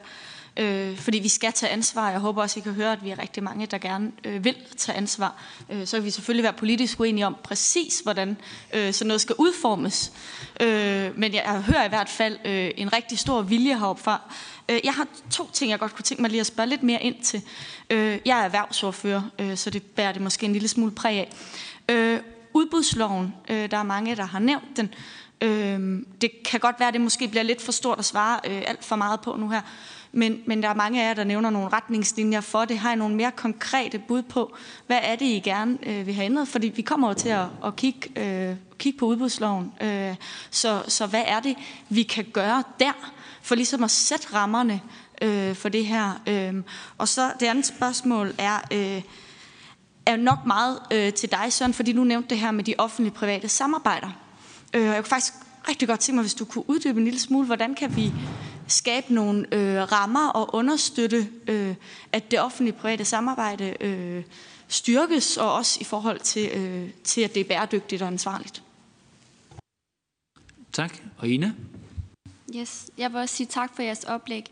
Øh, 0.56 0.96
fordi 0.96 1.18
vi 1.18 1.28
skal 1.28 1.52
tage 1.52 1.72
ansvar. 1.72 2.10
Jeg 2.10 2.20
håber 2.20 2.42
også, 2.42 2.60
I 2.60 2.62
kan 2.62 2.72
høre, 2.72 2.92
at 2.92 3.04
vi 3.04 3.10
er 3.10 3.18
rigtig 3.18 3.42
mange, 3.42 3.66
der 3.66 3.78
gerne 3.78 4.12
øh, 4.24 4.44
vil 4.44 4.56
tage 4.76 4.96
ansvar. 4.96 5.42
Øh, 5.70 5.86
så 5.86 5.96
kan 5.96 6.04
vi 6.04 6.10
selvfølgelig 6.10 6.42
være 6.42 6.52
politisk 6.52 7.00
uenige 7.00 7.26
om 7.26 7.36
præcis, 7.44 8.00
hvordan 8.00 8.36
øh, 8.74 8.92
sådan 8.92 9.08
noget 9.08 9.20
skal 9.20 9.34
udformes. 9.38 10.12
Øh, 10.60 11.18
men 11.18 11.34
jeg, 11.34 11.42
jeg 11.46 11.62
hører 11.62 11.84
i 11.84 11.88
hvert 11.88 12.08
fald 12.08 12.38
øh, 12.44 12.70
en 12.76 12.92
rigtig 12.92 13.18
stor 13.18 13.42
vilje 13.42 13.78
heroppe 13.78 14.02
fra. 14.02 14.20
Øh, 14.68 14.80
jeg 14.84 14.92
har 14.92 15.06
to 15.30 15.50
ting, 15.52 15.70
jeg 15.70 15.78
godt 15.78 15.94
kunne 15.94 16.02
tænke 16.02 16.22
mig 16.22 16.30
lige 16.30 16.40
at 16.40 16.46
spørge 16.46 16.68
lidt 16.68 16.82
mere 16.82 17.02
ind 17.02 17.22
til. 17.22 17.42
Øh, 17.90 18.18
jeg 18.24 18.40
er 18.40 18.44
erhvervsordfører, 18.44 19.22
øh, 19.38 19.56
så 19.56 19.70
det 19.70 19.82
bærer 19.82 20.12
det 20.12 20.22
måske 20.22 20.46
en 20.46 20.52
lille 20.52 20.68
smule 20.68 20.92
præg 20.92 21.18
af. 21.18 21.32
Øh, 21.88 22.20
udbudsloven. 22.54 23.34
Øh, 23.48 23.70
der 23.70 23.76
er 23.76 23.82
mange, 23.82 24.16
der 24.16 24.24
har 24.24 24.38
nævnt 24.38 24.76
den. 24.76 24.94
Øh, 25.40 26.02
det 26.20 26.30
kan 26.44 26.60
godt 26.60 26.76
være, 26.78 26.88
at 26.88 26.94
det 26.94 27.00
måske 27.00 27.28
bliver 27.28 27.42
lidt 27.42 27.62
for 27.62 27.72
stort 27.72 27.98
at 27.98 28.04
svare 28.04 28.40
øh, 28.44 28.62
alt 28.66 28.84
for 28.84 28.96
meget 28.96 29.20
på 29.20 29.36
nu 29.36 29.48
her. 29.48 29.60
Men, 30.12 30.42
men 30.46 30.62
der 30.62 30.68
er 30.68 30.74
mange 30.74 31.02
af 31.02 31.08
jer, 31.08 31.14
der 31.14 31.24
nævner 31.24 31.50
nogle 31.50 31.68
retningslinjer 31.68 32.40
for 32.40 32.64
det. 32.64 32.78
Har 32.78 32.92
I 32.92 32.96
nogle 32.96 33.16
mere 33.16 33.30
konkrete 33.30 33.98
bud 33.98 34.22
på, 34.22 34.56
hvad 34.86 34.98
er 35.02 35.16
det, 35.16 35.24
I 35.26 35.40
gerne 35.44 35.78
øh, 35.82 36.06
vil 36.06 36.14
have 36.14 36.24
ændret? 36.24 36.48
Fordi 36.48 36.68
vi 36.68 36.82
kommer 36.82 37.08
jo 37.08 37.14
til 37.14 37.28
at, 37.28 37.46
at 37.64 37.76
kigge, 37.76 38.20
øh, 38.50 38.56
kigge 38.78 38.98
på 38.98 39.06
udbudsloven. 39.06 39.72
Øh, 39.80 40.14
så, 40.50 40.82
så 40.88 41.06
hvad 41.06 41.22
er 41.26 41.40
det, 41.40 41.56
vi 41.88 42.02
kan 42.02 42.24
gøre 42.32 42.62
der, 42.80 43.12
for 43.42 43.54
ligesom 43.54 43.84
at 43.84 43.90
sætte 43.90 44.34
rammerne 44.34 44.80
øh, 45.22 45.54
for 45.54 45.68
det 45.68 45.86
her? 45.86 46.20
Øh, 46.26 46.54
og 46.98 47.08
så 47.08 47.32
det 47.40 47.46
andet 47.46 47.66
spørgsmål 47.66 48.34
er... 48.38 48.60
Øh, 48.72 49.02
er 50.08 50.16
nok 50.16 50.38
meget 50.46 50.78
øh, 50.92 51.12
til 51.12 51.30
dig, 51.30 51.52
Søren, 51.52 51.74
fordi 51.74 51.92
du 51.92 52.04
nævnte 52.04 52.30
det 52.30 52.38
her 52.38 52.50
med 52.50 52.64
de 52.64 52.74
offentlige 52.78 53.14
private 53.14 53.48
samarbejder. 53.48 54.10
Øh, 54.74 54.82
jeg 54.82 54.96
kunne 54.96 55.04
faktisk 55.04 55.32
rigtig 55.68 55.88
godt 55.88 56.00
tænke 56.00 56.16
mig, 56.16 56.22
hvis 56.22 56.34
du 56.34 56.44
kunne 56.44 56.70
uddybe 56.70 56.98
en 56.98 57.04
lille 57.04 57.20
smule, 57.20 57.46
hvordan 57.46 57.74
kan 57.74 57.96
vi 57.96 58.12
skabe 58.66 59.14
nogle 59.14 59.54
øh, 59.54 59.92
rammer 59.92 60.28
og 60.28 60.54
understøtte, 60.54 61.28
øh, 61.48 61.74
at 62.12 62.30
det 62.30 62.40
offentlige 62.40 62.76
private 62.76 63.04
samarbejde 63.04 63.76
øh, 63.80 64.22
styrkes, 64.68 65.36
og 65.36 65.54
også 65.54 65.78
i 65.80 65.84
forhold 65.84 66.20
til, 66.20 66.50
øh, 66.54 66.90
til, 67.04 67.20
at 67.20 67.34
det 67.34 67.40
er 67.40 67.44
bæredygtigt 67.44 68.02
og 68.02 68.08
ansvarligt. 68.08 68.62
Tak. 70.72 70.98
Og 71.18 71.28
Ina? 71.28 71.52
Yes, 72.56 72.90
jeg 72.98 73.12
vil 73.12 73.20
også 73.20 73.36
sige 73.36 73.46
tak 73.46 73.76
for 73.76 73.82
jeres 73.82 74.04
oplæg. 74.04 74.44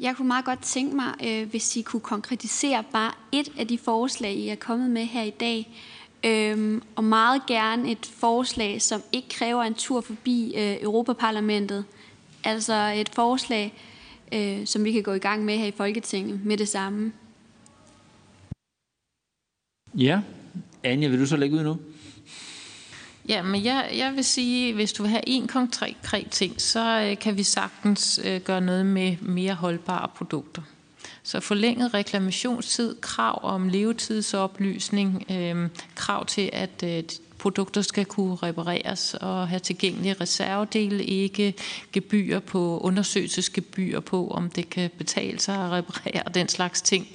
Jeg 0.00 0.16
kunne 0.16 0.28
meget 0.28 0.44
godt 0.44 0.62
tænke 0.62 0.96
mig, 0.96 1.14
øh, 1.24 1.50
hvis 1.50 1.76
I 1.76 1.82
kunne 1.82 2.00
konkretisere 2.00 2.84
bare 2.92 3.12
et 3.32 3.52
af 3.58 3.68
de 3.68 3.78
forslag, 3.78 4.34
I 4.34 4.48
er 4.48 4.54
kommet 4.54 4.90
med 4.90 5.04
her 5.04 5.22
i 5.22 5.30
dag, 5.30 5.82
øh, 6.24 6.80
og 6.96 7.04
meget 7.04 7.46
gerne 7.46 7.90
et 7.90 8.06
forslag, 8.06 8.82
som 8.82 9.02
ikke 9.12 9.28
kræver 9.28 9.62
en 9.62 9.74
tur 9.74 10.00
forbi 10.00 10.54
øh, 10.56 10.82
Europaparlamentet. 10.82 11.84
Altså 12.44 12.92
et 12.96 13.08
forslag, 13.08 13.74
øh, 14.32 14.66
som 14.66 14.84
vi 14.84 14.92
kan 14.92 15.02
gå 15.02 15.12
i 15.12 15.18
gang 15.18 15.44
med 15.44 15.58
her 15.58 15.66
i 15.66 15.70
Folketinget 15.76 16.44
med 16.44 16.56
det 16.56 16.68
samme. 16.68 17.12
Ja, 19.94 20.20
Anja, 20.82 21.08
vil 21.08 21.20
du 21.20 21.26
så 21.26 21.36
lægge 21.36 21.56
ud 21.56 21.62
nu? 21.62 21.76
Ja, 23.28 23.42
men 23.42 23.64
jeg, 23.64 23.90
jeg 23.96 24.12
vil 24.14 24.24
sige, 24.24 24.74
hvis 24.74 24.92
du 24.92 25.02
vil 25.02 25.10
have 25.10 25.28
en 25.28 25.46
konkret 25.46 25.96
ting, 26.30 26.60
så 26.60 27.00
øh, 27.00 27.18
kan 27.18 27.36
vi 27.36 27.42
sagtens 27.42 28.20
øh, 28.24 28.40
gøre 28.40 28.60
noget 28.60 28.86
med 28.86 29.16
mere 29.20 29.54
holdbare 29.54 30.08
produkter. 30.16 30.62
Så 31.22 31.40
forlænget 31.40 31.94
reklamationstid, 31.94 32.96
krav 33.00 33.40
om 33.42 33.68
levetidsoplysning, 33.68 35.24
øh, 35.30 35.68
krav 35.94 36.26
til, 36.26 36.50
at 36.52 36.84
øh, 36.84 37.02
produkter 37.38 37.82
skal 37.82 38.04
kunne 38.04 38.36
repareres 38.36 39.14
og 39.14 39.48
have 39.48 39.58
tilgængelige 39.58 40.16
reservedele, 40.20 41.04
ikke 41.04 41.54
gebyr 41.92 42.38
på, 42.38 42.78
undersøgelsesgebyr 42.78 44.00
på, 44.00 44.28
om 44.28 44.50
det 44.50 44.70
kan 44.70 44.90
betale 44.98 45.40
sig 45.40 45.54
at 45.54 45.70
reparere 45.70 46.22
den 46.34 46.48
slags 46.48 46.82
ting. 46.82 47.06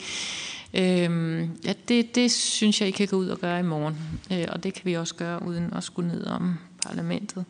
Øhm, 0.74 1.50
ja, 1.66 1.74
det, 1.88 2.16
det 2.16 2.32
synes 2.32 2.82
jeg, 2.82 2.88
I 2.90 2.92
kan 2.92 3.08
gå 3.08 3.16
ud 3.16 3.28
og 3.28 3.40
gøre 3.40 3.60
i 3.60 3.64
morgen, 3.64 3.98
øh, 4.32 4.46
og 4.50 4.64
det 4.64 4.74
kan 4.74 4.86
vi 4.86 4.94
også 4.94 5.16
gøre 5.16 5.44
uden 5.48 5.74
at 5.74 5.84
skulle 5.84 6.10
ned 6.10 6.26
om 6.26 6.56
parlamentet. 6.86 7.46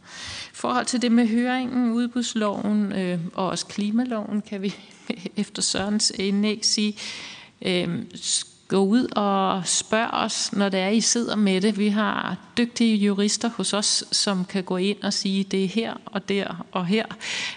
I 0.45 0.53
forhold 0.53 0.85
til 0.85 1.01
det 1.01 1.11
med 1.11 1.27
høringen, 1.27 1.91
udbudsloven 1.91 2.91
øh, 2.91 3.19
og 3.33 3.47
også 3.47 3.65
klimaloven, 3.65 4.41
kan 4.41 4.61
vi 4.61 4.75
efter 5.37 5.61
Sørens 5.61 6.11
indlæg 6.15 6.59
sige, 6.65 6.95
øh, 7.61 8.05
gå 8.67 8.77
ud 8.77 9.07
og 9.15 9.67
spørg 9.67 10.09
os, 10.13 10.53
når 10.53 10.69
det 10.69 10.79
er, 10.79 10.87
I 10.87 11.01
sidder 11.01 11.35
med 11.35 11.61
det. 11.61 11.77
Vi 11.77 11.87
har 11.87 12.37
dygtige 12.57 12.95
jurister 12.95 13.49
hos 13.49 13.73
os, 13.73 14.03
som 14.11 14.45
kan 14.45 14.63
gå 14.63 14.77
ind 14.77 15.03
og 15.03 15.13
sige, 15.13 15.43
det 15.43 15.63
er 15.63 15.67
her 15.67 15.93
og 16.05 16.29
der 16.29 16.65
og 16.71 16.85
her, 16.85 17.05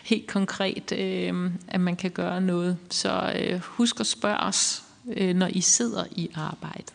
helt 0.03 0.27
konkret, 0.27 0.93
øh, 0.93 1.51
at 1.69 1.81
man 1.81 1.97
kan 1.97 2.11
gøre 2.11 2.41
noget. 2.41 2.77
Så 2.91 3.33
øh, 3.41 3.61
husk 3.61 4.01
at 4.01 4.07
spørge 4.07 4.41
os, 4.41 4.82
øh, 5.17 5.35
når 5.35 5.47
I 5.47 5.61
sidder 5.61 6.05
i 6.11 6.31
arbejdet. 6.35 6.95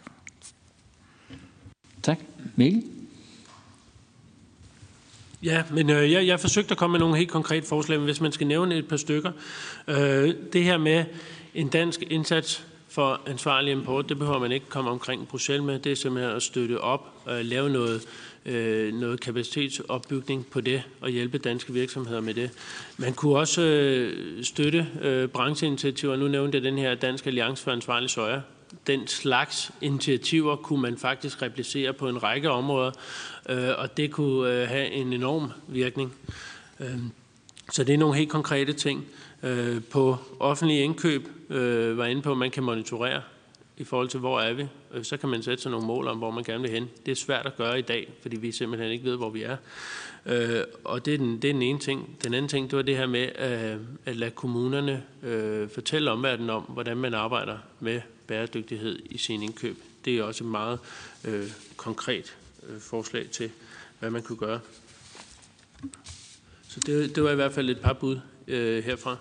Tak. 2.03 2.19
Mikkel? 2.55 2.83
Ja, 5.43 5.63
men 5.71 5.89
øh, 5.89 6.11
jeg, 6.11 6.27
jeg 6.27 6.39
forsøgte 6.39 6.71
at 6.71 6.77
komme 6.77 6.91
med 6.91 6.99
nogle 6.99 7.17
helt 7.17 7.31
konkrete 7.31 7.67
forslag, 7.67 7.99
men 7.99 8.05
hvis 8.05 8.21
man 8.21 8.31
skal 8.31 8.47
nævne 8.47 8.75
et 8.75 8.87
par 8.87 8.97
stykker. 8.97 9.31
Øh, 9.87 10.35
det 10.53 10.63
her 10.63 10.77
med 10.77 11.05
en 11.55 11.67
dansk 11.67 12.03
indsats 12.09 12.65
for 12.89 13.21
ansvarlig 13.27 13.71
import, 13.71 14.09
det 14.09 14.19
behøver 14.19 14.39
man 14.39 14.51
ikke 14.51 14.65
komme 14.69 14.89
omkring 14.89 15.27
Bruxelles 15.27 15.65
med. 15.65 15.79
Det 15.79 15.91
er 15.91 15.95
simpelthen 15.95 16.35
at 16.35 16.43
støtte 16.43 16.81
op 16.81 17.13
og 17.25 17.45
lave 17.45 17.69
noget, 17.69 18.01
øh, 18.47 18.93
noget 18.93 19.19
kapacitetsopbygning 19.19 20.45
på 20.51 20.61
det 20.61 20.83
og 21.01 21.09
hjælpe 21.09 21.37
danske 21.37 21.73
virksomheder 21.73 22.21
med 22.21 22.33
det. 22.33 22.51
Man 22.97 23.13
kunne 23.13 23.37
også 23.37 23.61
øh, 23.61 24.43
støtte 24.43 24.87
øh, 25.01 25.29
brancheinitiativer. 25.29 26.15
Nu 26.15 26.27
nævnte 26.27 26.55
jeg 26.55 26.63
den 26.63 26.77
her 26.77 26.95
Dansk 26.95 27.27
Alliance 27.27 27.63
for 27.63 27.71
Ansvarlig 27.71 28.09
Søjer. 28.09 28.41
Den 28.87 29.07
slags 29.07 29.71
initiativer 29.81 30.55
kunne 30.55 30.81
man 30.81 30.97
faktisk 30.97 31.41
replicere 31.41 31.93
på 31.93 32.09
en 32.09 32.23
række 32.23 32.49
områder, 32.49 32.91
øh, 33.49 33.69
og 33.77 33.97
det 33.97 34.11
kunne 34.11 34.61
øh, 34.61 34.67
have 34.67 34.87
en 34.87 35.13
enorm 35.13 35.51
virkning. 35.67 36.13
Øh, 36.79 36.97
så 37.71 37.83
det 37.83 37.93
er 37.93 37.97
nogle 37.97 38.15
helt 38.15 38.29
konkrete 38.29 38.73
ting. 38.73 39.05
Øh, 39.43 39.81
på 39.91 40.17
offentlige 40.39 40.83
indkøb 40.83 41.27
øh, 41.49 41.97
var 41.97 42.05
inde 42.05 42.21
på, 42.21 42.31
at 42.31 42.37
man 42.37 42.51
kan 42.51 42.63
monitorere 42.63 43.21
i 43.77 43.83
forhold 43.83 44.09
til, 44.09 44.19
hvor 44.19 44.39
er 44.41 44.53
vi. 44.53 44.67
Øh, 44.93 45.03
så 45.03 45.17
kan 45.17 45.29
man 45.29 45.43
sætte 45.43 45.63
sig 45.63 45.71
nogle 45.71 45.87
mål 45.87 46.07
om, 46.07 46.17
hvor 46.17 46.31
man 46.31 46.43
gerne 46.43 46.61
vil 46.61 46.71
hen. 46.71 46.89
Det 47.05 47.11
er 47.11 47.15
svært 47.15 47.45
at 47.45 47.57
gøre 47.57 47.79
i 47.79 47.81
dag, 47.81 48.13
fordi 48.21 48.37
vi 48.37 48.51
simpelthen 48.51 48.91
ikke 48.91 49.05
ved, 49.05 49.17
hvor 49.17 49.29
vi 49.29 49.41
er. 49.41 49.57
Øh, 50.25 50.63
og 50.83 51.05
det 51.05 51.13
er, 51.13 51.17
den, 51.17 51.41
det 51.41 51.49
er 51.49 51.53
den 51.53 51.61
ene 51.61 51.79
ting. 51.79 52.17
Den 52.23 52.33
anden 52.33 52.49
ting, 52.49 52.71
det 52.71 52.77
var 52.77 52.83
det 52.83 52.97
her 52.97 53.07
med 53.07 53.29
øh, 53.39 53.81
at 54.05 54.15
lade 54.15 54.31
kommunerne 54.31 55.03
øh, 55.23 55.69
fortælle 55.69 56.11
omverdenen 56.11 56.49
om, 56.49 56.61
hvordan 56.63 56.97
man 56.97 57.13
arbejder 57.13 57.57
med 57.79 58.01
bæredygtighed 58.27 58.99
i 59.05 59.17
sin 59.17 59.43
indkøb. 59.43 59.77
Det 60.05 60.17
er 60.17 60.23
også 60.23 60.43
et 60.43 60.49
meget 60.49 60.79
øh, 61.25 61.47
konkret 61.77 62.37
øh, 62.69 62.79
forslag 62.79 63.29
til, 63.29 63.51
hvad 63.99 64.09
man 64.09 64.21
kunne 64.21 64.37
gøre. 64.37 64.59
Så 66.67 66.79
det, 66.85 67.15
det 67.15 67.23
var 67.23 67.31
i 67.31 67.35
hvert 67.35 67.53
fald 67.53 67.69
et 67.69 67.79
par 67.79 67.93
bud 67.93 68.19
øh, 68.47 68.83
herfra. 68.83 69.17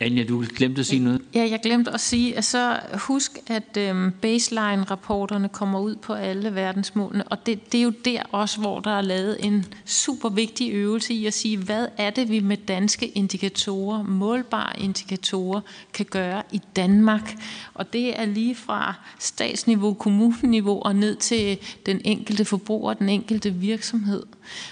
Anja, 0.00 0.24
du 0.24 0.44
glemte 0.56 0.80
at 0.80 0.86
sige 0.86 1.04
noget. 1.04 1.22
Ja, 1.34 1.48
jeg 1.50 1.60
glemte 1.62 1.90
at 1.90 2.00
sige, 2.00 2.36
at 2.36 2.44
så 2.44 2.80
husk, 2.94 3.38
at 3.46 3.76
øhm, 3.78 4.12
baseline-rapporterne 4.20 5.48
kommer 5.48 5.80
ud 5.80 5.96
på 5.96 6.12
alle 6.12 6.54
verdensmålene, 6.54 7.24
og 7.24 7.46
det, 7.46 7.72
det 7.72 7.78
er 7.78 7.82
jo 7.82 7.92
der 8.04 8.22
også, 8.32 8.60
hvor 8.60 8.80
der 8.80 8.90
er 8.90 9.00
lavet 9.00 9.44
en 9.44 9.64
super 9.84 10.28
vigtig 10.28 10.72
øvelse 10.72 11.14
i 11.14 11.26
at 11.26 11.34
sige, 11.34 11.56
hvad 11.58 11.88
er 11.96 12.10
det, 12.10 12.30
vi 12.30 12.40
med 12.40 12.56
danske 12.56 13.08
indikatorer, 13.08 14.02
målbare 14.02 14.80
indikatorer, 14.80 15.60
kan 15.92 16.06
gøre 16.10 16.42
i 16.52 16.60
Danmark. 16.76 17.36
Og 17.74 17.92
det 17.92 18.20
er 18.20 18.24
lige 18.24 18.54
fra 18.54 18.94
statsniveau, 19.18 19.94
kommuneniveau 19.94 20.82
og 20.82 20.96
ned 20.96 21.16
til 21.16 21.58
den 21.86 22.00
enkelte 22.04 22.44
forbruger, 22.44 22.94
den 22.94 23.08
enkelte 23.08 23.54
virksomhed. 23.54 24.22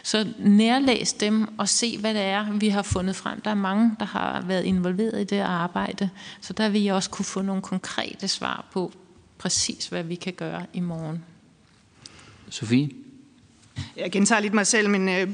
Så 0.03 0.27
nærlæs 0.39 1.13
dem 1.13 1.59
og 1.59 1.69
se, 1.69 1.99
hvad 1.99 2.15
det 2.15 2.23
er, 2.23 2.53
vi 2.53 2.69
har 2.69 2.83
fundet 2.83 3.17
frem. 3.17 3.41
Der 3.41 3.51
er 3.51 3.55
mange, 3.55 3.97
der 3.99 4.07
har 4.07 4.41
været 4.41 4.65
involveret 4.65 5.21
i 5.21 5.25
det 5.25 5.41
arbejde, 5.41 6.11
så 6.41 6.53
der 6.53 6.69
vil 6.69 6.83
jeg 6.83 6.95
også 6.95 7.11
kunne 7.11 7.25
få 7.25 7.43
nogle 7.43 7.63
konkrete 7.63 8.29
svar 8.29 8.65
på 8.73 8.93
præcis, 9.39 9.87
hvad 9.87 10.03
vi 10.03 10.15
kan 10.15 10.33
gøre 10.33 10.67
i 10.73 10.81
morgen. 10.81 11.25
Sofie? 12.51 12.91
Jeg 13.97 14.13
gentager 14.13 14.41
lidt 14.41 14.55
mig 14.55 14.67
selv, 14.67 14.91
men 14.91 15.09
øh, 15.09 15.29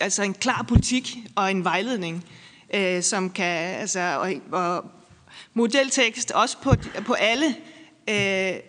altså 0.00 0.22
en 0.22 0.34
klar 0.34 0.62
politik 0.68 1.16
og 1.34 1.50
en 1.50 1.64
vejledning, 1.64 2.24
øh, 2.74 3.02
som 3.02 3.30
kan, 3.30 3.80
altså, 3.80 4.18
og, 4.20 4.58
og 4.58 4.84
modeltekst 5.54 6.30
også 6.30 6.56
på, 6.62 6.74
på 7.06 7.12
alle, 7.12 7.46
øh, 8.08 8.60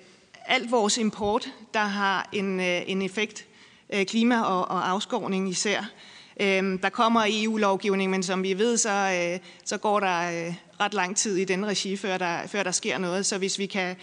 alt 0.46 0.72
vores 0.72 0.98
import, 0.98 1.50
der 1.74 1.80
har 1.80 2.30
en, 2.34 2.60
øh, 2.60 2.82
en 2.88 3.02
effekt 3.02 3.46
Øh, 3.94 4.06
klima 4.06 4.42
og, 4.42 4.68
og 4.68 4.90
afskovning 4.90 5.50
især. 5.50 5.92
Øh, 6.42 6.82
der 6.82 6.90
kommer 6.90 7.26
EU-lovgivning, 7.30 8.12
men 8.12 8.24
som 8.24 8.44
vi 8.44 8.54
ved, 8.54 8.78
så, 8.78 8.90
øh, 8.90 9.40
så 9.66 9.78
går 9.78 10.00
der 10.00 10.48
øh, 10.48 10.54
ret 10.80 10.94
lang 10.94 11.18
tid 11.18 11.38
i 11.38 11.46
den 11.46 11.66
regi, 11.66 11.98
før 11.98 12.18
der, 12.18 12.48
før 12.48 12.64
der 12.64 12.72
sker 12.72 12.98
noget. 12.98 13.26
Så 13.26 13.38
hvis 13.38 13.60
vi 13.60 13.66
kan 13.66 13.96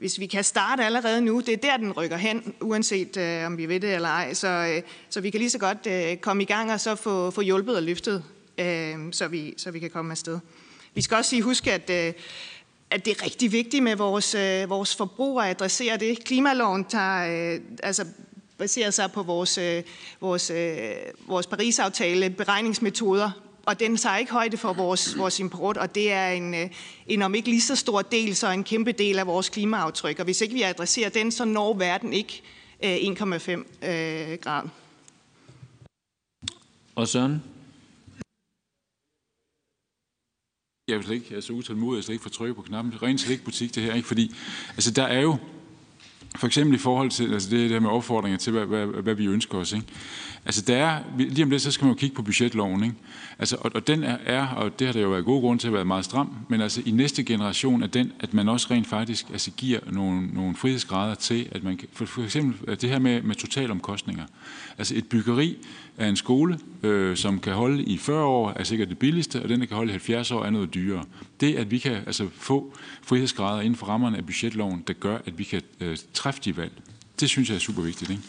hvis 0.00 0.20
vi 0.20 0.26
kan 0.26 0.44
starte 0.44 0.84
allerede 0.84 1.20
nu, 1.20 1.40
det 1.40 1.48
er 1.48 1.56
der, 1.56 1.76
den 1.76 1.92
rykker 1.92 2.16
hen, 2.16 2.54
uanset 2.60 3.16
øh, 3.16 3.46
om 3.46 3.58
vi 3.58 3.66
ved 3.66 3.80
det 3.80 3.94
eller 3.94 4.08
ej. 4.08 4.34
Så, 4.34 4.48
øh, 4.48 4.82
så 5.10 5.20
vi 5.20 5.30
kan 5.30 5.38
lige 5.38 5.50
så 5.50 5.58
godt 5.58 5.86
øh, 5.86 6.16
komme 6.16 6.42
i 6.42 6.46
gang 6.46 6.72
og 6.72 6.80
så 6.80 6.94
få, 6.94 7.30
få 7.30 7.40
hjulpet 7.40 7.76
og 7.76 7.82
løftet, 7.82 8.24
øh, 8.58 8.96
så, 9.12 9.28
vi, 9.28 9.54
så 9.56 9.70
vi 9.70 9.78
kan 9.78 9.90
komme 9.90 10.10
afsted. 10.10 10.38
Vi 10.94 11.00
skal 11.00 11.16
også 11.16 11.30
sige, 11.30 11.42
huske, 11.42 11.72
at, 11.72 11.90
øh, 11.90 12.12
at 12.90 13.04
det 13.04 13.10
er 13.10 13.24
rigtig 13.24 13.52
vigtigt 13.52 13.82
med 13.82 13.96
vores, 13.96 14.34
øh, 14.34 14.70
vores 14.70 14.96
forbrug 14.96 15.40
at 15.40 15.50
adressere 15.50 15.96
det. 15.96 16.24
Klimaloven 16.24 16.84
tager, 16.84 17.54
øh, 17.54 17.60
altså 17.82 18.06
baserer 18.60 18.90
sig 18.90 19.12
på 19.12 19.22
vores, 19.22 19.58
øh, 19.58 19.82
vores, 20.20 20.50
øh, 20.50 20.92
vores 21.26 21.46
Paris-aftale 21.46 22.30
beregningsmetoder, 22.30 23.30
og 23.66 23.80
den 23.80 23.96
tager 23.96 24.16
ikke 24.16 24.32
højde 24.32 24.56
for 24.56 24.72
vores, 24.72 25.18
vores 25.18 25.40
import, 25.40 25.76
og 25.76 25.94
det 25.94 26.12
er 26.12 26.28
en, 26.28 26.54
øh, 26.54 26.70
en 27.06 27.22
om 27.22 27.34
ikke 27.34 27.48
lige 27.48 27.60
så 27.60 27.76
stor 27.76 28.02
del, 28.02 28.36
så 28.36 28.50
en 28.50 28.64
kæmpe 28.64 28.92
del 28.92 29.18
af 29.18 29.26
vores 29.26 29.48
klimaaftryk. 29.48 30.18
Og 30.18 30.24
hvis 30.24 30.40
ikke 30.40 30.54
vi 30.54 30.62
adresserer 30.62 31.08
den, 31.08 31.32
så 31.32 31.44
når 31.44 31.74
verden 31.74 32.12
ikke 32.12 32.42
1,5 32.82 33.64
øh, 33.88 34.38
grad. 34.38 34.68
Og 36.94 37.08
Søren? 37.08 37.42
Jeg 40.88 40.96
er 40.96 41.02
slet 41.02 41.14
ikke, 41.14 41.26
jeg 41.30 41.36
er 41.36 41.40
så 41.40 41.52
utålmodig, 41.52 41.96
jeg 41.96 42.04
slet 42.04 42.14
ikke 42.14 42.22
for 42.22 42.30
trykke 42.30 42.54
på 42.54 42.62
knappen. 42.62 43.02
Rent 43.02 43.20
slet 43.20 43.32
ikke 43.32 43.44
butik 43.44 43.74
det 43.74 43.82
her, 43.82 43.94
ikke? 43.94 44.08
Fordi, 44.08 44.34
altså 44.68 44.90
der 44.90 45.02
er 45.02 45.20
jo, 45.20 45.36
for 46.36 46.46
eksempel 46.46 46.74
i 46.74 46.78
forhold 46.78 47.10
til 47.10 47.32
altså 47.32 47.50
det 47.50 47.70
der 47.70 47.80
med 47.80 47.90
opfordringer 47.90 48.38
til, 48.38 48.52
hvad, 48.52 48.66
hvad, 48.66 49.02
hvad 49.02 49.14
vi 49.14 49.26
ønsker 49.26 49.58
os. 49.58 49.72
Ikke? 49.72 49.86
Altså 50.44 50.62
der 50.62 50.76
er, 50.76 50.98
lige 51.18 51.44
om 51.44 51.50
lidt, 51.50 51.62
så 51.62 51.70
skal 51.70 51.84
man 51.84 51.94
jo 51.94 51.98
kigge 51.98 52.16
på 52.16 52.22
budgetloven. 52.22 52.84
Ikke? 52.84 52.96
Altså, 53.38 53.56
og, 53.60 53.70
og 53.74 53.86
den 53.86 54.04
er, 54.04 54.16
er, 54.26 54.46
og 54.46 54.78
det 54.78 54.86
har 54.86 54.92
der 54.92 55.00
jo 55.00 55.08
været 55.08 55.24
gode 55.24 55.40
grund 55.40 55.58
til 55.58 55.66
at 55.66 55.74
være 55.74 55.84
meget 55.84 56.04
stram, 56.04 56.36
men 56.48 56.60
altså 56.60 56.82
i 56.86 56.90
næste 56.90 57.24
generation 57.24 57.82
er 57.82 57.86
den, 57.86 58.12
at 58.20 58.34
man 58.34 58.48
også 58.48 58.66
rent 58.70 58.86
faktisk 58.86 59.30
altså, 59.30 59.50
giver 59.50 59.80
nogle, 59.90 60.26
nogle 60.26 60.56
frihedsgrader 60.56 61.14
til, 61.14 61.48
at 61.52 61.64
man 61.64 61.76
kan, 61.76 61.88
for, 61.92 62.04
for 62.04 62.22
eksempel 62.22 62.70
øh, 62.70 62.80
det 62.80 62.90
her 62.90 62.98
med, 62.98 63.22
med 63.22 63.34
totalomkostninger. 63.34 64.24
Altså 64.78 64.94
et 64.96 65.08
byggeri 65.08 65.56
af 65.98 66.08
en 66.08 66.16
skole, 66.16 66.58
øh, 66.82 67.16
som 67.16 67.40
kan 67.40 67.52
holde 67.52 67.82
i 67.82 67.98
40 67.98 68.24
år, 68.24 68.52
er 68.56 68.64
sikkert 68.64 68.88
det 68.88 68.98
billigste, 68.98 69.42
og 69.42 69.48
den, 69.48 69.60
der 69.60 69.66
kan 69.66 69.76
holde 69.76 69.90
i 69.90 69.92
70 69.92 70.30
år, 70.30 70.44
er 70.44 70.50
noget 70.50 70.74
dyrere. 70.74 71.04
Det, 71.40 71.54
at 71.54 71.70
vi 71.70 71.78
kan 71.78 71.92
altså, 71.92 72.28
få 72.34 72.74
frihedsgrader 73.02 73.60
inden 73.60 73.76
for 73.76 73.86
rammerne 73.86 74.16
af 74.16 74.26
budgetloven, 74.26 74.84
der 74.86 74.92
gør, 74.92 75.18
at 75.26 75.38
vi 75.38 75.44
kan 75.44 75.62
øh, 75.80 75.96
træffe 76.14 76.40
de 76.44 76.56
valg, 76.56 76.72
det 77.20 77.28
synes 77.28 77.48
jeg 77.48 77.54
er 77.54 77.58
super 77.58 77.82
vigtigt. 77.82 78.10
Ikke? 78.10 78.22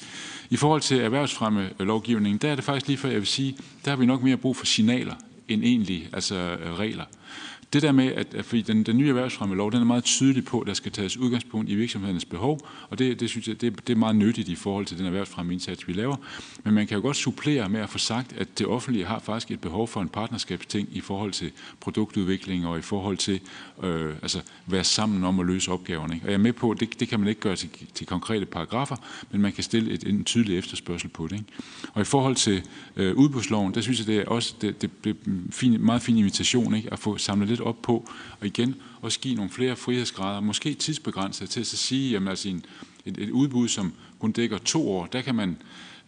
I 0.52 0.57
forhold 0.57 0.82
til 0.82 0.99
erhvervsfremme 0.99 1.69
øh, 1.80 1.88
lovgivningen, 1.88 2.38
der 2.38 2.52
er 2.52 2.56
det 2.56 2.64
faktisk 2.64 2.88
lige 2.88 2.98
for, 2.98 3.07
jeg 3.07 3.18
vil 3.18 3.28
sige, 3.28 3.57
der 3.86 3.91
har 3.91 3.98
vi 3.98 4.06
nok 4.06 4.23
mere 4.23 4.38
brug 4.38 4.57
for 4.57 4.65
signaler 4.65 5.15
end 5.48 5.64
egentlig 5.64 6.10
altså, 6.14 6.36
øh, 6.36 6.73
regler. 6.73 7.06
Det 7.73 7.82
der 7.82 7.91
med, 7.91 8.06
at, 8.06 8.34
at 8.34 8.45
fordi 8.45 8.61
den, 8.61 8.84
den 8.84 8.98
nye 8.98 9.10
erhvervsfremmelov, 9.10 9.72
den 9.72 9.82
er 9.82 9.86
meget 9.86 10.03
tydelig 10.03 10.45
på, 10.45 10.60
at 10.60 10.68
der 10.68 10.73
skal 10.73 10.91
tages 10.91 11.18
udgangspunkt 11.18 11.69
i 11.69 11.76
virksomhedernes 11.76 12.26
behov, 12.26 12.60
og 12.90 12.99
det, 12.99 13.19
det 13.19 13.30
synes 13.30 13.48
jeg, 13.48 13.61
det, 13.61 13.88
det 13.88 13.94
er 13.94 13.98
meget 13.98 14.15
nyttigt 14.15 14.49
i 14.49 14.56
forhold 14.56 14.86
til 14.86 14.98
den 14.98 15.06
erhvervsfremmeindsats, 15.06 15.88
vi 15.88 15.94
laver. 15.94 16.15
Men 16.64 16.73
man 16.73 16.88
kan 16.88 16.95
jo 16.95 17.02
godt 17.02 17.18
supplere 17.18 17.69
med 17.69 17.80
at 17.80 17.90
få 17.90 17.98
sagt, 17.98 18.34
at 18.34 18.60
det 18.60 18.68
offentlige 18.68 19.06
har 19.06 19.19
faktisk 19.19 19.52
et 19.52 19.61
behov 19.61 19.88
for 19.88 20.02
en 20.02 20.10
partnerskabsting 20.10 20.90
i 20.91 21.02
forhold 21.02 21.32
til 21.32 21.52
produktudvikling 21.80 22.68
og 22.68 22.78
i 22.78 22.82
forhold 22.82 23.18
til 23.18 23.40
øh, 23.84 24.16
altså 24.22 24.41
være 24.66 24.84
sammen 24.84 25.24
om 25.24 25.40
at 25.40 25.45
løse 25.45 25.72
opgaverne. 25.72 26.14
Ikke? 26.14 26.26
Og 26.26 26.32
jeg 26.32 26.38
er 26.38 26.41
med 26.41 26.53
på, 26.53 26.72
at 26.72 26.80
det, 26.80 26.99
det 26.99 27.08
kan 27.08 27.20
man 27.20 27.30
ikke 27.30 27.41
gøre 27.41 27.56
til, 27.56 27.70
til 27.94 28.08
konkrete 28.08 28.45
paragrafer, 28.45 28.95
men 29.32 29.41
man 29.41 29.52
kan 29.52 29.64
stille 29.64 29.91
et, 29.91 30.03
en 30.03 30.24
tydelig 30.24 30.58
efterspørgsel 30.58 31.10
på 31.10 31.28
det. 31.28 31.36
Ikke? 31.36 31.45
Og 31.94 32.02
i 32.02 32.06
forhold 32.06 32.36
til 32.36 32.64
øh, 32.95 33.16
udbudsloven, 33.16 33.74
der 33.74 33.82
synes 33.82 33.99
jeg, 33.99 34.08
det 34.08 34.18
er 34.18 34.26
også 34.26 34.56
det, 34.62 34.82
det, 34.82 35.03
det 35.03 35.10
er 35.10 35.30
fin, 35.52 35.86
meget 35.86 36.02
fin 36.02 36.18
invitation 36.18 36.76
ikke? 36.76 36.94
at 36.94 36.99
få 36.99 37.18
samlet 37.18 37.49
lidt 37.49 37.62
op 37.62 37.82
på, 37.82 38.10
og 38.40 38.48
igen 38.48 38.76
også 39.02 39.20
give 39.20 39.36
nogle 39.36 39.52
flere 39.52 39.76
frihedsgrader, 39.76 40.40
måske 40.40 40.74
tidsbegrænset 40.74 41.49
til 41.49 41.60
at 41.60 41.68
sige, 41.68 42.12
jamen 42.12 42.28
altså 42.28 42.49
en, 42.49 42.66
et, 43.06 43.18
et 43.18 43.30
udbud, 43.30 43.68
som 43.68 43.94
kun 44.20 44.32
dækker 44.32 44.58
to 44.58 44.91
år, 44.91 45.06
der 45.06 45.22
kan 45.22 45.36
man 45.36 45.58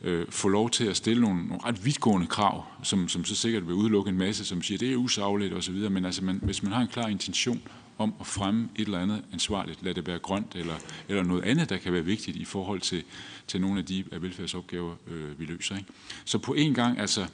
øh, 0.04 0.26
få 0.30 0.48
lov 0.48 0.70
til 0.70 0.86
at 0.86 0.98
stille 0.98 1.22
nogle, 1.22 1.48
nogle 1.48 1.64
ret 1.66 1.86
vidtgående 1.86 2.28
krav, 2.28 2.66
som, 2.84 3.08
som 3.08 3.26
så 3.26 3.36
sikkert 3.36 3.68
vil 3.68 3.76
udelukke 3.76 4.10
en 4.10 4.18
masse, 4.18 4.46
som 4.46 4.62
siger, 4.62 4.78
det 4.78 4.92
er 4.92 4.96
usagligt 4.96 5.54
osv., 5.54 5.90
men 5.90 6.06
altså 6.06 6.24
man, 6.24 6.40
hvis 6.44 6.64
man 6.64 6.72
har 6.72 6.82
en 6.82 6.88
klar 6.88 7.08
intention 7.08 7.62
om 7.98 8.14
at 8.20 8.28
fremme 8.28 8.70
et 8.76 8.86
eller 8.86 9.00
andet 9.00 9.24
ansvarligt, 9.34 9.84
lad 9.84 9.94
det 9.94 10.08
være 10.08 10.20
grønt 10.20 10.56
eller, 10.56 10.76
eller 11.10 11.24
noget 11.24 11.44
andet, 11.44 11.70
der 11.70 11.78
kan 11.78 11.94
være 11.94 12.06
vigtigt 12.06 12.38
i 12.38 12.46
forhold 12.46 12.82
til, 12.82 13.04
til 13.48 13.62
nogle 13.62 13.80
af 13.80 13.86
de 13.86 14.04
velfærdsopgaver, 14.12 14.96
øh, 15.08 15.40
vi 15.40 15.46
løser. 15.46 15.78
Ikke? 15.78 15.90
Så 16.26 16.38
på 16.38 16.54
en 16.54 16.74
gang, 16.74 17.00
altså 17.00 17.26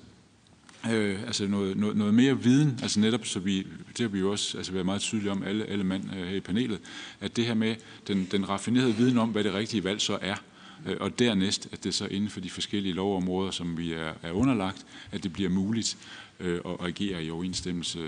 øh, 0.91 1.24
altså 1.24 1.48
noget, 1.48 1.78
noget, 1.78 1.98
noget 1.98 2.14
mere 2.14 2.44
viden, 2.44 2.80
altså 2.82 3.00
netop, 3.00 3.26
så 3.26 3.40
vi, 3.40 3.58
det 3.88 4.00
har 4.00 4.08
vi 4.08 4.20
jo 4.20 4.32
også 4.32 4.58
altså 4.58 4.72
været 4.72 4.86
meget 4.86 5.02
tydelige 5.02 5.32
om, 5.32 5.44
alle, 5.44 5.66
alle 5.66 5.84
mand 5.84 6.04
øh, 6.16 6.28
her 6.28 6.36
i 6.36 6.40
panelet, 6.40 6.80
at 7.22 7.36
det 7.36 7.46
her 7.46 7.54
med 7.54 7.76
den, 8.08 8.28
den 8.32 8.50
raffinerede 8.50 8.96
viden 8.96 9.18
om, 9.18 9.30
hvad 9.30 9.44
det 9.44 9.54
rigtige 9.54 9.84
valg 9.84 10.02
så 10.02 10.18
er, 10.22 10.36
Øh, 10.85 10.97
og 10.99 11.19
dernæst, 11.19 11.68
at 11.72 11.84
det 11.84 11.93
så 11.93 12.06
inden 12.06 12.30
for 12.30 12.39
de 12.39 12.49
forskellige 12.49 12.93
lovområder, 12.93 13.51
som 13.51 13.77
vi 13.77 13.93
er, 13.93 14.14
er 14.23 14.31
underlagt, 14.31 14.85
at 15.11 15.23
det 15.23 15.34
bliver 15.34 15.49
muligt 15.49 15.97
øh, 16.39 16.61
at 16.65 16.88
agere 16.88 17.23
i 17.23 17.31
overensstemmelse 17.31 17.99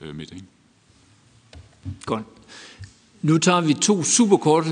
øh, 0.00 0.16
med 0.16 0.26
det. 0.26 0.44
Godt. 2.06 2.24
Nu 3.22 3.38
tager 3.38 3.60
vi 3.60 3.74
to 3.74 4.02
super 4.02 4.36
korte 4.36 4.68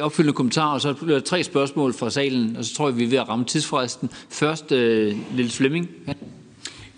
opfølgende 0.00 0.32
kommentarer, 0.32 0.74
og 0.74 0.80
så 0.80 0.92
bliver 0.94 1.18
der 1.18 1.24
tre 1.24 1.44
spørgsmål 1.44 1.94
fra 1.94 2.10
salen, 2.10 2.56
og 2.56 2.64
så 2.64 2.74
tror 2.74 2.88
jeg, 2.88 2.96
vi 2.96 3.04
er 3.04 3.08
ved 3.08 3.18
at 3.18 3.28
ramme 3.28 3.44
tidsfristen. 3.44 4.10
Først, 4.28 4.72
øh, 4.72 5.16
Lille 5.36 5.50
Flemming. 5.50 5.90
Ja. 6.06 6.12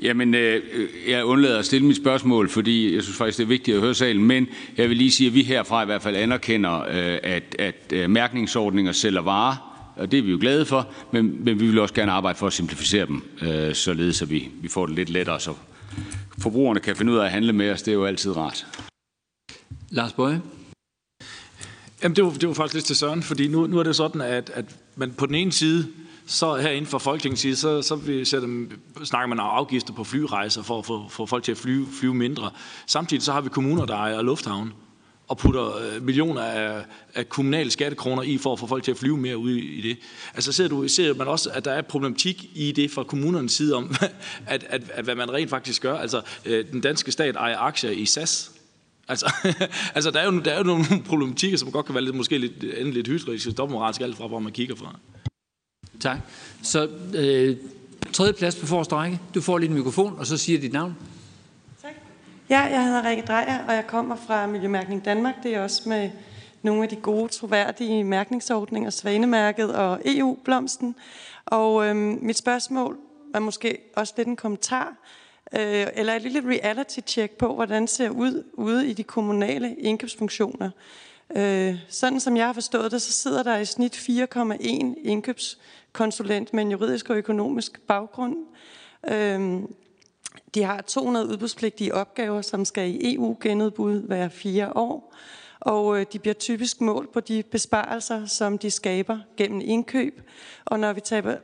Jamen, 0.01 0.35
øh, 0.35 0.63
jeg 1.09 1.25
undlader 1.25 1.59
at 1.59 1.65
stille 1.65 1.87
mit 1.87 1.97
spørgsmål, 1.97 2.49
fordi 2.49 2.95
jeg 2.95 3.03
synes 3.03 3.17
faktisk, 3.19 3.39
det 3.39 3.45
er 3.45 3.49
vigtigt 3.49 3.75
at 3.75 3.83
høre 3.83 3.95
salen, 3.95 4.25
men 4.25 4.49
jeg 4.77 4.89
vil 4.89 4.97
lige 4.97 5.11
sige, 5.11 5.27
at 5.27 5.35
vi 5.35 5.43
herfra 5.43 5.83
i 5.83 5.87
hvert 5.87 6.03
fald 6.03 6.17
anerkender, 6.17 6.81
øh, 6.81 7.19
at, 7.23 7.57
at 7.59 7.93
øh, 7.93 8.11
mærkningsordninger 8.11 8.93
sælger 8.93 9.21
varer, 9.21 9.77
og 9.97 10.13
det 10.13 10.19
er 10.19 10.23
vi 10.23 10.31
jo 10.31 10.39
glade 10.41 10.67
for, 10.67 10.89
men, 11.13 11.45
men 11.45 11.61
vi 11.61 11.67
vil 11.67 11.79
også 11.79 11.95
gerne 11.95 12.13
arbejde 12.13 12.39
for 12.39 12.47
at 12.47 12.53
simplificere 12.53 13.07
dem, 13.07 13.23
øh, 13.43 13.75
således 13.75 14.23
at 14.23 14.31
vi, 14.31 14.49
vi 14.63 14.69
får 14.69 14.87
det 14.87 14.95
lidt 14.95 15.11
lettere, 15.11 15.41
så 15.41 15.55
forbrugerne 16.39 16.81
kan 16.81 16.97
finde 16.97 17.13
ud 17.13 17.19
af 17.19 17.25
at 17.25 17.31
handle 17.31 17.53
med 17.53 17.71
os. 17.71 17.83
Det 17.83 17.93
er 17.93 17.97
jo 17.97 18.05
altid 18.05 18.37
rart. 18.37 18.67
Lars 19.91 20.13
Bøje. 20.13 20.43
Jamen, 22.03 22.17
det 22.17 22.25
var, 22.25 22.31
det 22.31 22.49
var 22.49 22.55
faktisk 22.55 22.75
lidt 22.75 22.85
til 22.85 22.97
Søren, 22.97 23.23
fordi 23.23 23.49
nu, 23.49 23.67
nu 23.67 23.79
er 23.79 23.83
det 23.83 23.97
sådan, 23.97 24.21
at, 24.21 24.51
at 24.55 24.65
man 24.97 25.13
på 25.13 25.27
den 25.27 25.35
ene 25.35 25.53
side, 25.53 25.87
så 26.27 26.55
herinde 26.55 26.89
fra 26.89 26.99
Folketingets 26.99 27.41
side, 27.41 27.57
så, 27.57 27.83
så 27.83 27.95
vi 27.95 28.25
sætter, 28.25 28.49
snakker 29.05 29.27
man 29.27 29.41
om 29.41 29.51
afgifter 29.53 29.93
på 29.93 30.05
flyrejser 30.05 30.63
for 30.63 30.79
at 30.79 30.87
få, 30.87 31.09
få 31.09 31.27
folk 31.27 31.45
til 31.45 31.53
at 31.53 31.59
flyve, 31.59 31.87
flyve 32.01 32.15
mindre. 32.15 32.51
Samtidig 32.87 33.23
så 33.23 33.33
har 33.33 33.41
vi 33.41 33.49
kommuner, 33.49 33.85
der 33.85 33.95
ejer 33.95 34.23
lufthavn 34.23 34.73
og 35.29 35.39
putter 35.39 35.77
øh, 35.77 36.03
millioner 36.03 36.43
af, 36.43 36.85
af 37.15 37.29
kommunale 37.29 37.71
skattekroner 37.71 38.23
i 38.23 38.39
for 38.39 38.53
at 38.53 38.59
få 38.59 38.67
folk 38.67 38.85
til 38.85 38.91
at 38.91 38.99
flyve 38.99 39.17
mere 39.17 39.39
ud 39.39 39.51
i 39.51 39.81
det. 39.81 39.99
Altså 40.35 40.53
ser, 40.53 40.69
du, 40.69 40.89
ser 40.89 41.15
man 41.15 41.29
også, 41.29 41.51
at 41.51 41.65
der 41.65 41.73
er 41.73 41.83
problematik 41.83 42.45
i 42.55 42.73
det 42.73 42.91
fra 42.91 43.03
kommunernes 43.03 43.53
side 43.53 43.75
om, 43.75 43.95
at, 44.47 44.65
at, 44.69 44.83
at 44.91 45.05
hvad 45.05 45.15
man 45.15 45.33
rent 45.33 45.51
faktisk 45.51 45.83
gør. 45.83 45.99
Altså 45.99 46.23
øh, 46.45 46.65
den 46.73 46.81
danske 46.81 47.13
stat 47.13 47.37
ejer 47.37 47.59
aktier 47.59 47.91
i 47.91 48.07
SAS, 48.07 48.53
Altså, 49.09 49.33
altså 49.95 50.11
der, 50.11 50.21
er 50.21 50.25
jo, 50.25 50.41
der 50.41 50.51
er 50.51 50.59
jo 50.59 50.65
nogle 50.65 50.85
problematikker, 51.07 51.59
som 51.59 51.73
godt 51.73 51.87
kan 51.87 51.95
være 51.95 52.05
lidt, 52.05 52.17
måske 52.17 52.39
lidt, 52.39 52.65
enten 52.65 52.93
lidt 52.93 53.09
hystriske, 53.09 53.51
dobbeltmoralsk, 53.51 54.01
alt 54.01 54.17
fra, 54.17 54.27
hvor 54.27 54.39
man 54.39 54.53
kigger 54.53 54.77
fra. 54.77 54.99
Tak. 56.01 56.19
Så 56.63 56.89
øh, 57.15 57.57
tredje 58.13 58.33
plads 58.33 58.57
på 58.57 58.67
forreste 58.67 58.95
række. 58.95 59.21
Du 59.35 59.41
får 59.41 59.59
lige 59.59 59.69
en 59.69 59.75
mikrofon, 59.75 60.19
og 60.19 60.27
så 60.27 60.37
siger 60.37 60.61
dit 60.61 60.73
navn. 60.73 60.97
Tak. 61.83 61.93
Ja, 62.51 62.61
jeg 62.61 62.85
hedder 62.85 63.09
Rikke 63.09 63.23
Drejer, 63.23 63.67
og 63.69 63.75
jeg 63.75 63.87
kommer 63.87 64.17
fra 64.27 64.47
Miljømærkning 64.47 65.05
Danmark. 65.05 65.35
Det 65.43 65.55
er 65.55 65.61
også 65.61 65.89
med 65.89 66.11
nogle 66.63 66.83
af 66.83 66.89
de 66.89 66.97
gode, 66.97 67.29
troværdige 67.29 68.05
mærkningsordninger, 68.05 68.91
Svanemærket 68.91 69.75
og 69.75 70.01
EU-blomsten. 70.05 70.95
Og 71.47 71.87
øh, 71.87 71.97
mit 71.97 72.37
spørgsmål 72.37 72.99
er 73.35 73.39
måske 73.39 73.79
også 73.97 74.15
lidt 74.17 74.29
en 74.29 74.37
kommentar 74.37 74.97
øh, 75.53 75.87
eller 75.95 76.13
et 76.13 76.23
lille 76.23 76.41
reality-check 76.41 77.33
på, 77.33 77.55
hvordan 77.55 77.83
det 77.83 77.91
ser 77.91 78.11
ud 78.11 78.45
ude 78.53 78.91
i 78.91 78.93
de 78.93 79.03
kommunale 79.03 79.75
indkøbsfunktioner. 79.75 80.71
Øh, 81.37 81.77
sådan 81.89 82.21
som 82.21 82.37
jeg 82.37 82.47
har 82.47 82.53
forstået 82.53 82.93
det, 82.93 83.03
så 83.03 83.13
sidder 83.13 83.43
der 83.43 83.57
i 83.57 83.65
snit 83.65 83.97
4,1 83.97 84.59
indkøbs 85.03 85.59
konsulent 85.97 86.55
med 86.55 86.63
en 86.63 86.71
juridisk 86.71 87.11
og 87.11 87.17
økonomisk 87.17 87.81
baggrund. 87.81 88.37
Øh, 89.11 89.63
de 90.55 90.63
har 90.63 90.81
200 90.81 91.29
udbudspligtige 91.29 91.95
opgaver, 91.95 92.43
som 92.43 92.65
skal 92.65 92.89
i 92.89 93.15
EU-genudbud 93.15 94.03
hver 94.03 94.29
fire 94.29 94.77
år 94.77 95.15
og 95.67 96.01
øh, 96.01 96.07
de 96.13 96.19
bliver 96.19 96.35
typisk 96.35 96.81
målt 96.81 97.13
på 97.13 97.21
de 97.21 97.43
besparelser, 97.43 98.27
som 98.27 98.59
de 98.59 98.71
skaber 98.71 99.19
gennem 99.37 99.61
indkøb. 99.65 100.21
Og 100.65 100.81
når 100.81 100.93
vi 100.93 101.01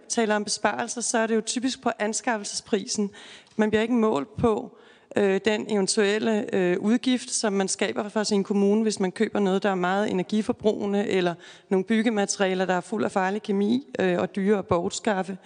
taler 0.09 0.37
om 0.37 0.45
besparelser, 0.45 1.01
så 1.01 1.19
er 1.19 1.27
det 1.27 1.35
jo 1.35 1.41
typisk 1.41 1.83
på 1.83 1.91
anskaffelsesprisen. 1.99 3.11
Man 3.57 3.71
bliver 3.71 3.83
ikke 3.83 3.95
målt 3.95 4.37
på 4.37 4.79
øh, 5.17 5.41
den 5.45 5.67
eventuelle 5.69 6.55
øh, 6.55 6.79
udgift, 6.81 7.31
som 7.31 7.53
man 7.53 7.69
skaber 7.69 8.09
for 8.09 8.23
sin 8.23 8.45
kommune, 8.45 8.83
hvis 8.83 9.01
man 9.01 9.13
køber 9.13 9.41
noget, 9.41 9.63
der 9.63 9.71
er 9.71 9.75
meget 9.75 10.11
energiforbrugende, 10.11 11.09
eller 11.09 11.35
nogle 11.69 11.85
byggematerialer, 11.85 12.65
der 12.65 12.75
er 12.75 12.81
fuld 12.81 13.05
af 13.05 13.13
farlig 13.13 13.43
kemi 13.43 13.87
øh, 13.99 14.19
og 14.19 14.37
dyre 14.37 14.59
at 14.59 14.67
bortskaffe. 14.67 15.39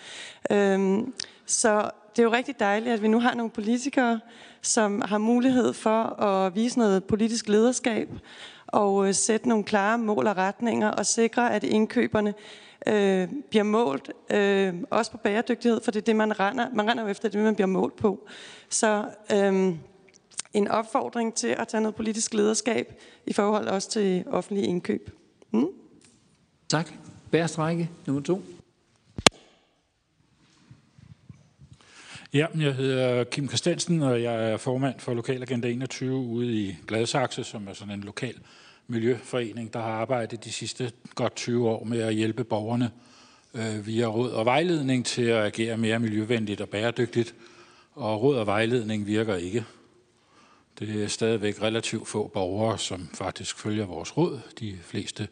Øh, 0.51 0.99
så 1.47 1.91
det 2.17 2.23
er 2.23 2.27
jo 2.27 2.33
rigtig 2.33 2.61
dejligt, 2.61 2.93
at 2.93 3.03
vi 3.03 3.09
nu 3.09 3.21
har 3.21 3.35
nogle 3.35 3.51
politikere, 3.51 4.21
som 4.63 5.03
har 5.05 5.19
mulighed 5.19 5.73
for 5.73 6.23
at 6.23 6.55
vise 6.55 6.79
noget 6.79 7.05
politisk 7.05 7.49
lederskab, 7.49 8.09
og 8.67 9.09
øh, 9.09 9.15
sætte 9.15 9.49
nogle 9.49 9.65
klare 9.65 9.99
mål 9.99 10.27
og 10.27 10.37
retninger 10.37 10.91
og 10.91 11.07
sikre, 11.07 11.55
at 11.55 11.65
indkøberne 11.65 12.35
øh, 12.89 13.29
bliver 13.51 13.63
målt, 13.63 14.11
øh, 14.31 14.75
også 14.91 15.11
på 15.11 15.17
bæredygtighed, 15.17 15.81
for 15.85 15.91
det 15.91 16.01
er 16.01 16.05
det, 16.05 16.17
man 16.17 16.41
render. 16.41 16.67
Man 16.75 16.91
render 16.91 17.03
jo 17.05 17.09
efter 17.09 17.29
det, 17.29 17.41
man 17.41 17.55
bliver 17.55 17.67
målt 17.67 17.97
på. 17.97 18.29
Så 18.69 19.05
øh, 19.33 19.75
en 20.53 20.69
opfordring 20.69 21.35
til 21.35 21.49
at 21.49 21.69
tage 21.69 21.81
noget 21.81 21.95
politisk 21.95 22.35
lederskab 22.35 23.01
i 23.27 23.33
forhold 23.33 23.69
også 23.69 23.91
til 23.91 24.25
offentlige 24.27 24.67
indkøb. 24.67 25.11
Mm? 25.51 25.67
Tak. 26.69 26.91
Bærestrække 27.31 27.91
nummer 28.07 28.23
to. 28.23 28.43
Ja, 32.35 32.47
jeg 32.59 32.75
hedder 32.75 33.25
Kim 33.25 33.49
Christensen, 33.49 34.03
og 34.03 34.23
jeg 34.23 34.51
er 34.53 34.57
formand 34.57 35.01
for 35.01 35.15
Lokalagenda 35.15 35.69
21 35.69 36.17
ude 36.17 36.53
i 36.53 36.77
Gladsaxe, 36.87 37.45
som 37.45 37.69
er 37.69 37.73
sådan 37.73 37.95
en 37.95 38.01
lokal 38.01 38.35
miljøforening, 38.89 39.73
der 39.73 39.81
har 39.81 39.91
arbejdet 39.91 40.45
de 40.45 40.53
sidste 40.53 40.93
godt 41.15 41.37
20 41.37 41.69
år 41.69 41.85
med 41.85 42.01
at 42.01 42.15
hjælpe 42.15 42.45
borgerne 42.45 42.91
øh, 43.55 43.87
via 43.87 44.07
råd 44.07 44.31
og 44.31 44.45
vejledning 44.45 45.07
til 45.07 45.23
at 45.23 45.45
agere 45.45 45.77
mere 45.77 45.99
miljøvenligt 45.99 46.61
og 46.61 46.69
bæredygtigt. 46.69 47.35
Og 47.95 48.23
råd 48.23 48.37
og 48.37 48.47
vejledning 48.47 49.07
virker 49.07 49.37
ikke. 49.37 49.65
Det 50.79 51.03
er 51.03 51.09
stadigvæk 51.09 51.63
relativt 51.63 52.09
få 52.09 52.29
borgere, 52.29 52.79
som 52.79 53.09
faktisk 53.15 53.59
følger 53.59 53.87
vores 53.87 54.17
råd. 54.17 54.41
De 54.61 54.79
fleste 54.83 55.29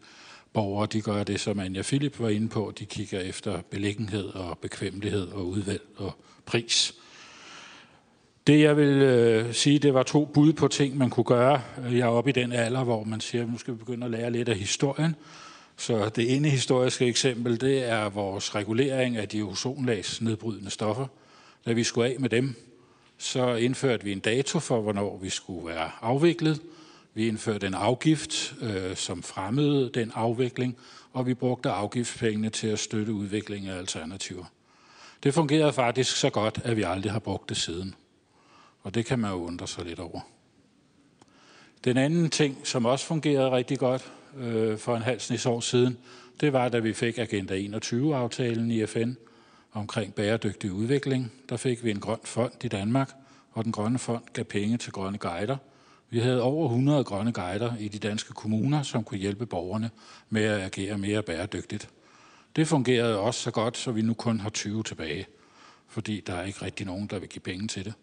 borgere 0.53 0.87
de 0.93 1.01
gør 1.01 1.25
det, 1.25 1.41
som 1.41 1.61
Anja 1.61 1.83
Philip 1.83 2.21
var 2.21 2.29
inde 2.29 2.49
på. 2.49 2.73
De 2.79 2.87
kigger 2.87 3.21
efter 3.21 3.61
beliggenhed 3.71 4.25
og 4.25 4.59
bekvemmelighed 4.59 5.29
og 5.29 5.47
udvalg 5.47 5.83
og 5.97 6.13
pris. 6.47 6.95
Det 8.47 8.61
jeg 8.61 8.77
vil 8.77 9.03
øh, 9.03 9.55
sige, 9.55 9.79
det 9.79 9.95
var 9.95 10.03
to 10.03 10.25
bud 10.25 10.53
på 10.53 10.69
ting, 10.69 10.99
man 10.99 11.11
kunne 11.11 11.25
gøre. 11.25 11.63
Øh, 11.87 11.99
jeg 11.99 12.05
er 12.05 12.11
oppe 12.11 12.31
i 12.31 12.33
den 12.33 12.53
alder, 12.53 12.85
hvor 12.85 13.05
man 13.05 13.21
siger, 13.21 13.43
at 13.43 13.51
nu 13.51 13.59
skal 13.59 13.75
vi 13.75 13.79
begynde 13.79 14.05
at 14.05 14.11
lære 14.11 14.31
lidt 14.31 14.49
af 14.49 14.57
historien. 14.57 15.17
Så 15.77 16.09
det 16.09 16.37
ene 16.37 16.49
historiske 16.49 17.07
eksempel, 17.07 17.61
det 17.61 17.89
er 17.89 18.09
vores 18.09 18.55
regulering 18.55 19.17
af 19.17 19.29
de 19.29 19.43
ozonlagsnedbrydende 19.43 20.71
stoffer. 20.71 21.07
Da 21.67 21.73
vi 21.73 21.85
skulle 21.85 22.09
af 22.09 22.17
med 22.19 22.29
dem, 22.29 22.55
så 23.19 23.55
indførte 23.55 24.05
vi 24.05 24.13
en 24.13 24.21
dato 24.21 24.59
for, 24.59 24.81
hvornår 24.81 25.19
vi 25.23 25.29
skulle 25.29 25.67
være 25.67 25.91
afviklet. 26.01 26.61
Vi 27.15 27.29
indførte 27.29 27.67
en 27.67 27.75
afgift, 27.75 28.55
øh, 28.63 28.97
som 28.97 29.23
fremmede 29.23 29.91
den 29.95 30.13
afvikling, 30.15 30.77
og 31.13 31.27
vi 31.27 31.35
brugte 31.35 31.71
afgiftspengene 31.71 32.51
til 32.51 32.67
at 32.67 32.79
støtte 32.79 33.13
udviklingen 33.13 33.71
af 33.71 33.79
alternativer. 33.79 34.45
Det 35.23 35.35
fungerede 35.35 35.73
faktisk 35.73 36.17
så 36.17 36.31
godt, 36.31 36.61
at 36.65 36.77
vi 36.77 36.83
aldrig 36.83 37.13
har 37.13 37.19
brugt 37.19 37.49
det 37.49 37.57
siden. 37.57 37.95
Og 38.85 38.95
det 38.95 39.07
kan 39.07 39.19
man 39.19 39.31
jo 39.31 39.37
undre 39.37 39.69
sig 39.69 39.85
lidt 39.85 39.99
over. 39.99 40.21
Den 41.85 41.97
anden 41.97 42.31
ting, 42.31 42.59
som 42.65 42.87
også 42.87 43.07
fungerede 43.07 43.51
rigtig 43.51 43.79
godt 43.79 44.13
øh, 44.37 44.79
for 44.79 44.97
en 44.97 45.03
halv 45.03 45.21
snes 45.21 45.47
år 45.47 45.61
siden, 45.61 45.99
det 46.41 46.53
var, 46.53 46.69
da 46.69 46.79
vi 46.79 46.93
fik 46.93 47.19
Agenda 47.19 47.59
21-aftalen 47.59 48.71
i 48.71 48.87
FN 48.87 49.13
omkring 49.73 50.15
bæredygtig 50.15 50.73
udvikling. 50.73 51.33
Der 51.49 51.57
fik 51.57 51.85
vi 51.85 51.91
en 51.91 52.01
grøn 52.01 52.19
fond 52.25 52.65
i 52.65 52.69
Danmark, 52.69 53.13
og 53.53 53.65
den 53.65 53.73
grønne 53.73 53.99
fond 53.99 54.23
gav 54.33 54.45
penge 54.45 54.77
til 54.77 54.93
grønne 54.93 55.19
guider. 55.19 55.57
Vi 56.11 56.19
havde 56.19 56.43
over 56.43 56.69
100 56.69 57.05
grønne 57.05 57.33
guider 57.33 57.77
i 57.77 57.89
de 57.89 57.99
danske 57.99 58.33
kommuner, 58.33 58.83
som 58.83 59.05
kunne 59.05 59.19
hjælpe 59.19 59.47
borgerne 59.47 59.91
med 60.31 60.45
at 60.45 60.61
agere 60.61 60.99
mere 60.99 61.23
bæredygtigt. 61.23 61.89
Det 62.57 62.69
fungerede 62.69 63.19
også 63.19 63.41
så 63.41 63.51
godt, 63.51 63.77
så 63.77 63.93
vi 63.93 64.03
nu 64.03 64.15
kun 64.15 64.41
har 64.41 64.51
20 64.51 64.83
tilbage, 64.83 65.27
fordi 65.89 66.21
der 66.21 66.35
er 66.35 66.45
ikke 66.45 66.65
rigtig 66.65 66.87
nogen, 66.87 67.07
der 67.07 67.19
vil 67.19 67.29
give 67.29 67.43
penge 67.43 67.69
til 67.69 67.85
det. 67.85 67.95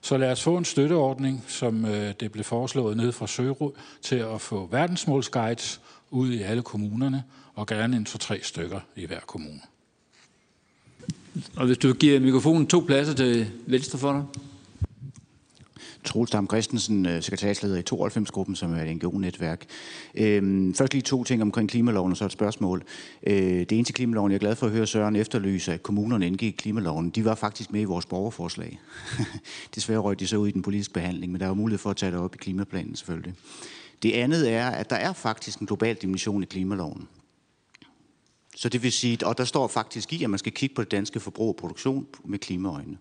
Så 0.00 0.18
lad 0.18 0.32
os 0.32 0.42
få 0.42 0.56
en 0.56 0.64
støtteordning, 0.64 1.44
som 1.48 1.84
øh, 1.84 2.14
det 2.20 2.32
blev 2.32 2.44
foreslået 2.44 2.96
ned 2.96 3.12
fra 3.12 3.26
Sørø, 3.26 3.68
til 4.02 4.16
at 4.16 4.40
få 4.40 4.68
verdensmålsguides 4.70 5.80
ud 6.10 6.32
i 6.32 6.42
alle 6.42 6.62
kommunerne, 6.62 7.24
og 7.54 7.66
gerne 7.66 7.96
en 7.96 8.04
to-tre 8.04 8.40
stykker 8.42 8.80
i 8.96 9.06
hver 9.06 9.20
kommune. 9.20 9.60
Og 11.56 11.66
hvis 11.66 11.78
du 11.78 11.92
giver 11.92 12.20
mikrofonen 12.20 12.66
to 12.66 12.80
pladser 12.80 13.14
til 13.14 13.50
venstre 13.66 13.98
for 13.98 14.12
dig. 14.12 14.24
Troels 16.08 16.30
Dam 16.30 16.46
Christensen, 16.46 17.06
øh, 17.06 17.22
sekretærsleder 17.22 17.76
i 17.78 17.82
92-gruppen, 17.92 18.56
som 18.56 18.74
er 18.74 18.82
et 18.82 18.96
NGO-netværk. 18.96 19.64
Øhm, 20.14 20.74
først 20.74 20.92
lige 20.92 21.02
to 21.02 21.24
ting 21.24 21.42
omkring 21.42 21.68
klimaloven, 21.68 22.12
og 22.12 22.16
så 22.16 22.24
et 22.24 22.32
spørgsmål. 22.32 22.82
Øh, 23.26 23.34
det 23.36 23.72
ene 23.72 23.84
til 23.84 23.94
klimaloven, 23.94 24.32
jeg 24.32 24.36
er 24.36 24.40
glad 24.40 24.54
for 24.54 24.66
at 24.66 24.72
høre 24.72 24.86
Søren 24.86 25.16
efterlyse, 25.16 25.72
at 25.72 25.82
kommunerne 25.82 26.26
indgik 26.26 26.54
klimaloven. 26.58 27.10
De 27.10 27.24
var 27.24 27.34
faktisk 27.34 27.72
med 27.72 27.80
i 27.80 27.84
vores 27.84 28.06
borgerforslag. 28.06 28.80
Desværre 29.74 29.98
røg 29.98 30.20
de 30.20 30.26
så 30.26 30.36
ud 30.36 30.48
i 30.48 30.50
den 30.50 30.62
politiske 30.62 30.94
behandling, 30.94 31.32
men 31.32 31.40
der 31.40 31.46
var 31.46 31.54
mulighed 31.54 31.78
for 31.78 31.90
at 31.90 31.96
tage 31.96 32.12
det 32.12 32.20
op 32.20 32.34
i 32.34 32.38
klimaplanen 32.38 32.96
selvfølgelig. 32.96 33.34
Det 34.02 34.12
andet 34.12 34.52
er, 34.52 34.66
at 34.66 34.90
der 34.90 34.96
er 34.96 35.12
faktisk 35.12 35.58
en 35.58 35.66
global 35.66 35.94
dimension 35.94 36.42
i 36.42 36.46
klimaloven. 36.46 37.08
Så 38.60 38.68
det 38.68 38.82
vil 38.82 38.92
sige, 38.92 39.26
og 39.26 39.38
der 39.38 39.44
står 39.44 39.68
faktisk 39.68 40.12
i, 40.12 40.24
at 40.24 40.30
man 40.30 40.38
skal 40.38 40.52
kigge 40.52 40.74
på 40.74 40.82
det 40.82 40.90
danske 40.90 41.20
forbrug 41.20 41.48
og 41.48 41.56
produktion 41.56 42.06
med 42.24 42.38
klimaøjne. 42.38 42.98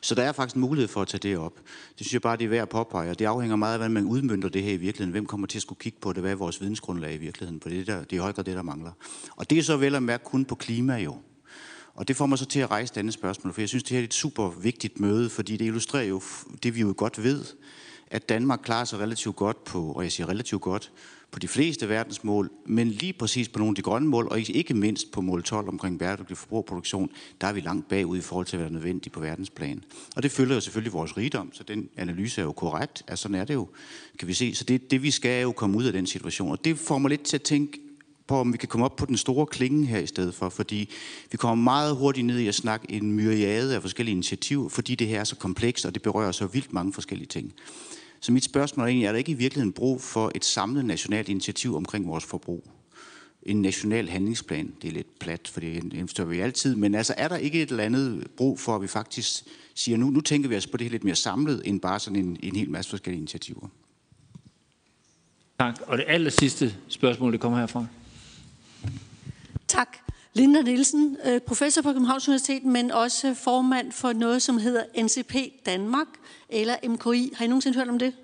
Så 0.00 0.14
der 0.14 0.22
er 0.22 0.32
faktisk 0.32 0.54
en 0.54 0.60
mulighed 0.60 0.88
for 0.88 1.02
at 1.02 1.08
tage 1.08 1.18
det 1.18 1.38
op. 1.38 1.56
Det 1.98 2.06
synes 2.06 2.12
jeg 2.12 2.22
bare, 2.22 2.36
det 2.36 2.44
er 2.44 2.48
værd 2.48 2.62
at 2.62 2.68
påpege, 2.68 3.10
og 3.10 3.18
det 3.18 3.24
afhænger 3.24 3.56
meget 3.56 3.72
af, 3.72 3.78
hvordan 3.78 3.92
man 3.92 4.04
udmyndter 4.04 4.48
det 4.48 4.62
her 4.62 4.72
i 4.72 4.76
virkeligheden. 4.76 5.10
Hvem 5.10 5.26
kommer 5.26 5.46
til 5.46 5.58
at 5.58 5.62
skulle 5.62 5.78
kigge 5.78 5.98
på 6.00 6.12
det? 6.12 6.22
Hvad 6.22 6.30
er 6.30 6.36
vores 6.36 6.60
vidensgrundlag 6.60 7.14
i 7.14 7.16
virkeligheden? 7.16 7.60
For 7.60 7.68
det 7.68 7.80
er, 7.80 7.84
der, 7.84 7.98
det 7.98 8.12
er 8.12 8.16
i 8.16 8.18
høj 8.18 8.32
grad 8.32 8.44
det, 8.44 8.56
der 8.56 8.62
mangler. 8.62 8.92
Og 9.36 9.50
det 9.50 9.58
er 9.58 9.62
så 9.62 9.76
vel 9.76 9.94
at 9.94 10.02
mærke 10.02 10.24
kun 10.24 10.44
på 10.44 10.54
klima 10.54 10.96
jo. 10.96 11.16
Og 11.94 12.08
det 12.08 12.16
får 12.16 12.26
mig 12.26 12.38
så 12.38 12.46
til 12.46 12.60
at 12.60 12.70
rejse 12.70 12.94
denne 12.94 13.12
spørgsmål, 13.12 13.52
for 13.52 13.60
jeg 13.60 13.68
synes, 13.68 13.84
det 13.84 13.90
her 13.90 13.98
er 13.98 14.04
et 14.04 14.14
super 14.14 14.50
vigtigt 14.50 15.00
møde, 15.00 15.30
fordi 15.30 15.56
det 15.56 15.64
illustrerer 15.64 16.04
jo 16.04 16.22
det, 16.62 16.74
vi 16.74 16.80
jo 16.80 16.94
godt 16.96 17.22
ved, 17.22 17.44
at 18.06 18.28
Danmark 18.28 18.60
klarer 18.64 18.84
sig 18.84 18.98
relativt 18.98 19.36
godt 19.36 19.64
på, 19.64 19.92
og 19.92 20.02
jeg 20.02 20.12
siger 20.12 20.28
relativt 20.28 20.62
godt, 20.62 20.92
på 21.32 21.38
de 21.38 21.48
fleste 21.48 21.88
verdensmål, 21.88 22.50
men 22.66 22.88
lige 22.88 23.12
præcis 23.12 23.48
på 23.48 23.58
nogle 23.58 23.70
af 23.70 23.74
de 23.74 23.82
grønne 23.82 24.08
mål, 24.08 24.28
og 24.30 24.40
ikke 24.50 24.74
mindst 24.74 25.12
på 25.12 25.20
mål 25.20 25.42
12 25.42 25.68
omkring 25.68 25.98
bæredygtig 25.98 26.36
forbrugerproduktion, 26.36 27.10
der 27.40 27.46
er 27.46 27.52
vi 27.52 27.60
langt 27.60 27.88
bagud 27.88 28.18
i 28.18 28.20
forhold 28.20 28.46
til 28.46 28.56
hvad 28.56 28.64
der 28.64 28.70
er 28.70 28.72
nødvendigt 28.72 29.14
på 29.14 29.20
verdensplan. 29.20 29.84
Og 30.16 30.22
det 30.22 30.30
følger 30.30 30.54
jo 30.54 30.60
selvfølgelig 30.60 30.92
vores 30.92 31.16
rigdom, 31.16 31.52
så 31.52 31.62
den 31.62 31.88
analyse 31.96 32.40
er 32.40 32.44
jo 32.44 32.52
korrekt. 32.52 33.02
Altså 33.08 33.22
sådan 33.22 33.34
er 33.34 33.44
det 33.44 33.54
jo, 33.54 33.68
kan 34.18 34.28
vi 34.28 34.34
se. 34.34 34.54
Så 34.54 34.64
det, 34.64 34.90
det 34.90 35.02
vi 35.02 35.10
skal 35.10 35.30
er 35.30 35.42
jo 35.42 35.52
komme 35.52 35.78
ud 35.78 35.84
af 35.84 35.92
den 35.92 36.06
situation. 36.06 36.50
Og 36.50 36.64
det 36.64 36.78
får 36.78 36.98
mig 36.98 37.08
lidt 37.08 37.22
til 37.22 37.36
at 37.36 37.42
tænke 37.42 37.80
på, 38.26 38.36
om 38.36 38.52
vi 38.52 38.58
kan 38.58 38.68
komme 38.68 38.84
op 38.84 38.96
på 38.96 39.06
den 39.06 39.16
store 39.16 39.46
klinge 39.46 39.86
her 39.86 39.98
i 39.98 40.06
stedet 40.06 40.34
for, 40.34 40.48
fordi 40.48 40.90
vi 41.30 41.36
kommer 41.36 41.62
meget 41.62 41.96
hurtigt 41.96 42.26
ned 42.26 42.38
i 42.38 42.48
at 42.48 42.54
snakke 42.54 42.86
en 42.90 43.12
myriade 43.12 43.74
af 43.74 43.82
forskellige 43.82 44.12
initiativer, 44.12 44.68
fordi 44.68 44.94
det 44.94 45.08
her 45.08 45.20
er 45.20 45.24
så 45.24 45.36
komplekst, 45.36 45.86
og 45.86 45.94
det 45.94 46.02
berører 46.02 46.32
så 46.32 46.46
vildt 46.46 46.72
mange 46.72 46.92
forskellige 46.92 47.28
ting. 47.28 47.52
Så 48.22 48.32
mit 48.32 48.44
spørgsmål 48.44 48.84
er 48.84 48.88
egentlig, 48.88 49.06
er 49.06 49.12
der 49.12 49.18
ikke 49.18 49.32
i 49.32 49.34
virkeligheden 49.34 49.72
brug 49.72 50.00
for 50.00 50.32
et 50.34 50.44
samlet 50.44 50.84
nationalt 50.84 51.28
initiativ 51.28 51.76
omkring 51.76 52.08
vores 52.08 52.24
forbrug? 52.24 52.70
En 53.42 53.62
national 53.62 54.08
handlingsplan, 54.08 54.74
det 54.82 54.88
er 54.88 54.92
lidt 54.92 55.18
plat, 55.18 55.48
for 55.52 55.60
det 55.60 55.94
indstår 55.94 56.24
vi 56.24 56.40
altid, 56.40 56.76
men 56.76 56.94
altså 56.94 57.14
er 57.16 57.28
der 57.28 57.36
ikke 57.36 57.62
et 57.62 57.70
eller 57.70 57.84
andet 57.84 58.30
brug 58.36 58.60
for, 58.60 58.76
at 58.76 58.82
vi 58.82 58.86
faktisk 58.86 59.44
siger, 59.74 59.98
nu, 59.98 60.10
nu 60.10 60.20
tænker 60.20 60.48
vi 60.48 60.56
os 60.56 60.66
på 60.66 60.76
det 60.76 60.90
lidt 60.90 61.04
mere 61.04 61.14
samlet, 61.14 61.62
end 61.64 61.80
bare 61.80 62.00
sådan 62.00 62.18
en, 62.18 62.36
en 62.42 62.56
hel 62.56 62.70
masse 62.70 62.90
forskellige 62.90 63.18
initiativer? 63.18 63.68
Tak. 65.58 65.80
Og 65.86 65.98
det 65.98 66.04
aller 66.08 66.30
sidste 66.30 66.74
spørgsmål, 66.88 67.32
det 67.32 67.40
kommer 67.40 67.58
herfra. 67.58 67.86
Tak. 69.68 70.11
Linda 70.34 70.62
Nielsen, 70.62 71.16
øh, 71.24 71.40
professor 71.40 71.82
på 71.82 71.92
Københavns 71.92 72.28
Universitet, 72.28 72.64
men 72.64 72.90
også 72.90 73.34
formand 73.34 73.92
for 73.92 74.12
noget, 74.12 74.42
som 74.42 74.58
hedder 74.58 74.84
NCP 75.02 75.36
Danmark, 75.66 76.06
eller 76.48 76.76
MKI. 76.88 77.32
Har 77.34 77.44
I 77.44 77.48
nogensinde 77.48 77.78
hørt 77.78 77.88
om 77.88 77.98
det? 77.98 78.14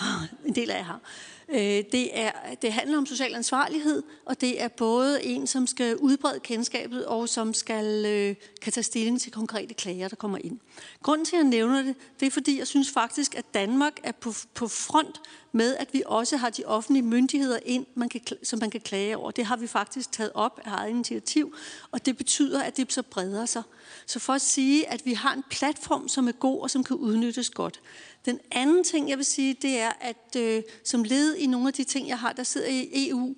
Ah, 0.00 0.22
en 0.44 0.54
del 0.54 0.70
af 0.70 0.78
jer 0.78 0.82
har. 0.82 1.00
Øh, 1.48 1.84
det, 1.92 2.18
er, 2.18 2.32
det 2.62 2.72
handler 2.72 2.98
om 2.98 3.06
social 3.06 3.34
ansvarlighed, 3.34 4.02
og 4.24 4.40
det 4.40 4.62
er 4.62 4.68
både 4.68 5.24
en, 5.24 5.46
som 5.46 5.66
skal 5.66 5.96
udbrede 5.96 6.40
kendskabet, 6.40 7.06
og 7.06 7.28
som 7.28 7.54
skal 7.54 8.04
øh, 8.06 8.34
kan 8.62 8.72
tage 8.72 8.84
stilling 8.84 9.20
til 9.20 9.32
konkrete 9.32 9.74
klager, 9.74 10.08
der 10.08 10.16
kommer 10.16 10.38
ind. 10.44 10.58
Grunden 11.02 11.24
til, 11.24 11.36
at 11.36 11.42
jeg 11.42 11.48
nævner 11.48 11.82
det, 11.82 11.94
det 12.20 12.26
er, 12.26 12.30
fordi 12.30 12.58
jeg 12.58 12.66
synes 12.66 12.90
faktisk, 12.90 13.34
at 13.34 13.54
Danmark 13.54 13.92
er 14.02 14.12
på, 14.12 14.32
på 14.54 14.68
front 14.68 15.20
med, 15.56 15.76
at 15.76 15.88
vi 15.92 16.02
også 16.06 16.36
har 16.36 16.50
de 16.50 16.64
offentlige 16.64 17.02
myndigheder 17.02 17.58
ind, 17.64 17.86
man 17.94 18.08
kan, 18.08 18.20
som 18.42 18.58
man 18.58 18.70
kan 18.70 18.80
klage 18.80 19.16
over. 19.16 19.30
Det 19.30 19.44
har 19.46 19.56
vi 19.56 19.66
faktisk 19.66 20.12
taget 20.12 20.30
op 20.34 20.60
af 20.64 20.70
eget 20.70 20.90
initiativ, 20.90 21.54
og 21.90 22.06
det 22.06 22.16
betyder, 22.16 22.62
at 22.62 22.76
det 22.76 22.92
så 22.92 23.02
breder 23.02 23.46
sig. 23.46 23.62
Så 24.06 24.18
for 24.18 24.32
at 24.32 24.40
sige, 24.40 24.92
at 24.92 25.06
vi 25.06 25.12
har 25.12 25.32
en 25.32 25.44
platform, 25.50 26.08
som 26.08 26.28
er 26.28 26.32
god 26.32 26.60
og 26.60 26.70
som 26.70 26.84
kan 26.84 26.96
udnyttes 26.96 27.50
godt. 27.50 27.80
Den 28.24 28.40
anden 28.50 28.84
ting, 28.84 29.10
jeg 29.10 29.16
vil 29.16 29.24
sige, 29.24 29.56
det 29.62 29.78
er, 29.78 29.92
at 30.00 30.36
øh, 30.36 30.62
som 30.84 31.04
led 31.04 31.34
i 31.34 31.46
nogle 31.46 31.68
af 31.68 31.74
de 31.74 31.84
ting, 31.84 32.08
jeg 32.08 32.18
har, 32.18 32.32
der 32.32 32.42
sidder 32.42 32.68
i 32.68 33.08
EU, 33.08 33.34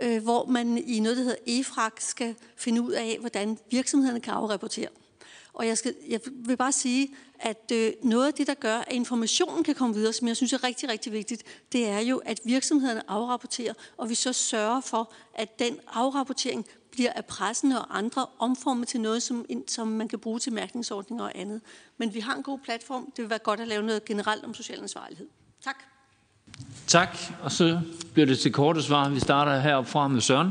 øh, 0.00 0.22
hvor 0.22 0.46
man 0.46 0.78
i 0.78 1.00
noget, 1.00 1.16
der 1.16 1.22
hedder 1.22 1.38
EFRAG, 1.46 1.92
skal 1.98 2.34
finde 2.56 2.82
ud 2.82 2.92
af, 2.92 3.16
hvordan 3.20 3.58
virksomhederne 3.70 4.20
kan 4.20 4.32
afrapportere. 4.32 4.88
Og 5.56 5.66
jeg, 5.66 5.78
skal, 5.78 5.94
jeg 6.08 6.20
vil 6.26 6.56
bare 6.56 6.72
sige, 6.72 7.08
at 7.40 7.72
øh, 7.72 7.92
noget 8.02 8.26
af 8.26 8.34
det, 8.34 8.46
der 8.46 8.54
gør, 8.54 8.76
at 8.76 8.92
informationen 8.92 9.64
kan 9.64 9.74
komme 9.74 9.94
videre, 9.94 10.12
som 10.12 10.28
jeg 10.28 10.36
synes 10.36 10.52
er 10.52 10.64
rigtig, 10.64 10.88
rigtig 10.88 11.12
vigtigt, 11.12 11.42
det 11.72 11.88
er 11.88 12.00
jo, 12.00 12.16
at 12.16 12.40
virksomhederne 12.44 13.10
afrapporterer, 13.10 13.74
og 13.96 14.08
vi 14.08 14.14
så 14.14 14.32
sørger 14.32 14.80
for, 14.80 15.12
at 15.34 15.58
den 15.58 15.78
afrapportering 15.92 16.66
bliver 16.90 17.12
af 17.12 17.24
pressen 17.24 17.72
og 17.72 17.98
andre 17.98 18.26
omformet 18.38 18.88
til 18.88 19.00
noget, 19.00 19.22
som, 19.22 19.46
som 19.68 19.88
man 19.88 20.08
kan 20.08 20.18
bruge 20.18 20.38
til 20.38 20.52
mærkningsordninger 20.52 21.24
og 21.24 21.32
andet. 21.34 21.60
Men 21.98 22.14
vi 22.14 22.20
har 22.20 22.34
en 22.34 22.42
god 22.42 22.58
platform. 22.58 23.12
Det 23.16 23.22
vil 23.22 23.30
være 23.30 23.38
godt 23.38 23.60
at 23.60 23.68
lave 23.68 23.82
noget 23.82 24.04
generelt 24.04 24.44
om 24.44 24.54
social 24.54 24.82
ansvarlighed. 24.82 25.26
Tak. 25.64 25.76
Tak, 26.86 27.18
og 27.42 27.52
så 27.52 27.80
bliver 28.12 28.26
det 28.26 28.38
til 28.38 28.52
korte 28.52 28.82
svar. 28.82 29.08
Vi 29.08 29.20
starter 29.20 29.60
heroppe 29.60 29.90
fra 29.90 30.08
med 30.08 30.20
Søren. 30.20 30.50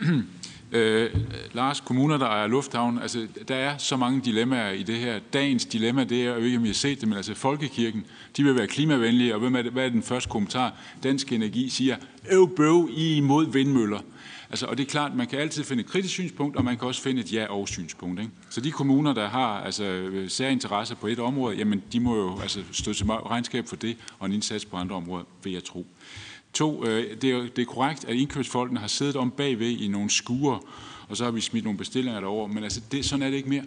Øh, 0.72 1.10
Lars, 1.52 1.80
kommuner, 1.80 2.18
der 2.18 2.26
er 2.26 2.46
lufthavn, 2.46 2.98
altså 3.02 3.26
der 3.48 3.54
er 3.54 3.78
så 3.78 3.96
mange 3.96 4.20
dilemmaer 4.20 4.70
i 4.70 4.82
det 4.82 4.96
her. 4.96 5.18
Dagens 5.32 5.64
dilemma, 5.64 6.04
det 6.04 6.22
er 6.22 6.34
jo 6.34 6.36
ikke, 6.36 6.58
om 6.58 6.64
I 6.64 6.68
har 6.68 6.74
set 6.74 7.00
det, 7.00 7.08
men 7.08 7.16
altså 7.16 7.34
Folkekirken, 7.34 8.06
de 8.36 8.44
vil 8.44 8.56
være 8.56 8.66
klimavenlige, 8.66 9.34
og 9.34 9.40
hvad 9.40 9.60
er, 9.60 9.62
det, 9.62 9.72
hvad 9.72 9.84
er 9.84 9.88
den 9.88 10.02
første 10.02 10.28
kommentar? 10.30 10.72
Dansk 11.02 11.32
Energi 11.32 11.68
siger, 11.68 11.96
øv 12.30 12.56
bøv, 12.56 12.88
I 12.96 13.12
er 13.12 13.16
imod 13.16 13.52
vindmøller. 13.52 14.00
Altså, 14.50 14.66
og 14.66 14.78
det 14.78 14.86
er 14.86 14.90
klart, 14.90 15.14
man 15.14 15.26
kan 15.26 15.38
altid 15.38 15.64
finde 15.64 15.80
et 15.80 15.86
kritisk 15.86 16.14
synspunkt, 16.14 16.56
og 16.56 16.64
man 16.64 16.78
kan 16.78 16.88
også 16.88 17.02
finde 17.02 17.20
et 17.20 17.32
ja- 17.32 17.46
og 17.46 17.68
synspunkt. 17.68 18.20
Ikke? 18.20 18.32
Så 18.50 18.60
de 18.60 18.70
kommuner, 18.70 19.14
der 19.14 19.28
har 19.28 19.60
altså, 19.60 19.84
øh, 19.84 20.30
særinteresse 20.30 20.94
på 20.94 21.06
et 21.06 21.18
område, 21.18 21.56
jamen, 21.56 21.82
de 21.92 22.00
må 22.00 22.16
jo 22.16 22.40
altså, 22.40 22.60
stå 22.72 22.92
til 22.92 23.06
regnskab 23.06 23.66
for 23.68 23.76
det, 23.76 23.96
og 24.18 24.26
en 24.26 24.32
indsats 24.32 24.64
på 24.64 24.76
andre 24.76 24.96
områder, 24.96 25.24
vil 25.44 25.52
jeg 25.52 25.64
tro. 25.64 25.86
To, 26.56 26.84
øh, 26.84 27.20
det, 27.22 27.30
er, 27.30 27.38
det 27.38 27.58
er 27.58 27.64
korrekt, 27.64 28.04
at 28.04 28.16
indkøbsfolkene 28.16 28.80
har 28.80 28.86
siddet 28.86 29.16
om 29.16 29.30
bagved 29.30 29.70
i 29.70 29.88
nogle 29.88 30.10
skure, 30.10 30.60
og 31.08 31.16
så 31.16 31.24
har 31.24 31.30
vi 31.30 31.40
smidt 31.40 31.64
nogle 31.64 31.78
bestillinger 31.78 32.20
derover, 32.20 32.46
men 32.46 32.64
altså, 32.64 32.80
det, 32.92 33.04
sådan 33.04 33.22
er 33.22 33.30
det 33.30 33.36
ikke 33.36 33.48
mere. 33.48 33.64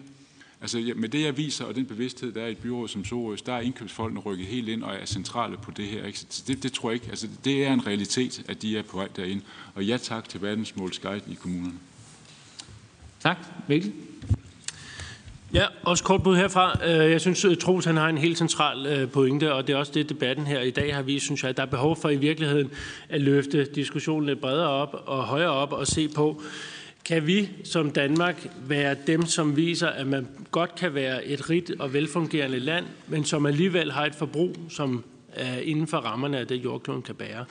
Altså 0.60 0.92
med 0.96 1.08
det, 1.08 1.22
jeg 1.22 1.36
viser, 1.36 1.64
og 1.64 1.74
den 1.74 1.86
bevidsthed, 1.86 2.32
der 2.32 2.42
er 2.42 2.46
i 2.46 2.50
et 2.50 2.58
byråd 2.58 2.88
som 2.88 3.04
Sorøs, 3.04 3.42
der 3.42 3.52
er 3.52 3.60
indkøbsfolkene 3.60 4.20
rykket 4.20 4.46
helt 4.46 4.68
ind 4.68 4.82
og 4.82 4.94
er 4.94 5.06
centrale 5.06 5.56
på 5.56 5.70
det 5.70 5.84
her. 5.84 6.04
Ikke? 6.04 6.18
Så 6.18 6.44
det, 6.46 6.62
det 6.62 6.72
tror 6.72 6.90
jeg 6.90 6.94
ikke. 6.94 7.06
Altså, 7.10 7.28
det 7.44 7.66
er 7.66 7.72
en 7.72 7.86
realitet, 7.86 8.44
at 8.48 8.62
de 8.62 8.78
er 8.78 8.82
på 8.82 8.96
vej 8.96 9.08
derind. 9.16 9.42
Og 9.74 9.84
ja 9.84 9.96
tak 9.96 10.28
til 10.28 10.42
verdensmålsguiden 10.42 11.32
i 11.32 11.34
kommunerne. 11.34 11.78
Tak. 13.20 13.36
Mikkel? 13.68 13.92
Ja, 15.54 15.66
også 15.82 16.04
kort 16.04 16.22
bud 16.22 16.36
herfra. 16.36 16.78
Øh, 16.86 17.10
jeg 17.10 17.20
synes, 17.20 17.44
at 17.44 17.58
Troels 17.58 17.84
han 17.84 17.96
har 17.96 18.08
en 18.08 18.18
helt 18.18 18.38
central 18.38 18.86
øh, 18.86 19.10
pointe, 19.10 19.54
og 19.54 19.66
det 19.66 19.72
er 19.72 19.76
også 19.76 19.92
det, 19.94 20.08
debatten 20.08 20.46
her 20.46 20.60
i 20.60 20.70
dag 20.70 20.94
har 20.94 21.02
vist, 21.02 21.24
synes 21.24 21.42
jeg, 21.42 21.48
at 21.48 21.56
der 21.56 21.62
er 21.62 21.66
behov 21.66 21.96
for 21.96 22.08
i 22.08 22.16
virkeligheden 22.16 22.70
at 23.08 23.20
løfte 23.20 23.64
diskussionen 23.64 24.26
lidt 24.26 24.40
bredere 24.40 24.68
op 24.68 25.02
og 25.06 25.22
højere 25.22 25.50
op 25.50 25.72
og 25.72 25.86
se 25.86 26.08
på, 26.08 26.42
kan 27.04 27.26
vi 27.26 27.48
som 27.64 27.90
Danmark 27.90 28.46
være 28.66 28.96
dem, 29.06 29.26
som 29.26 29.56
viser, 29.56 29.88
at 29.88 30.06
man 30.06 30.28
godt 30.50 30.74
kan 30.74 30.94
være 30.94 31.24
et 31.26 31.50
rigt 31.50 31.72
og 31.78 31.92
velfungerende 31.92 32.58
land, 32.58 32.84
men 33.06 33.24
som 33.24 33.46
alligevel 33.46 33.92
har 33.92 34.06
et 34.06 34.14
forbrug, 34.14 34.56
som 34.68 35.04
er 35.32 35.58
inden 35.58 35.86
for 35.86 35.96
rammerne 35.96 36.38
af 36.38 36.46
det, 36.46 36.64
jordkloden 36.64 37.02
kan 37.02 37.14
bære. 37.14 37.44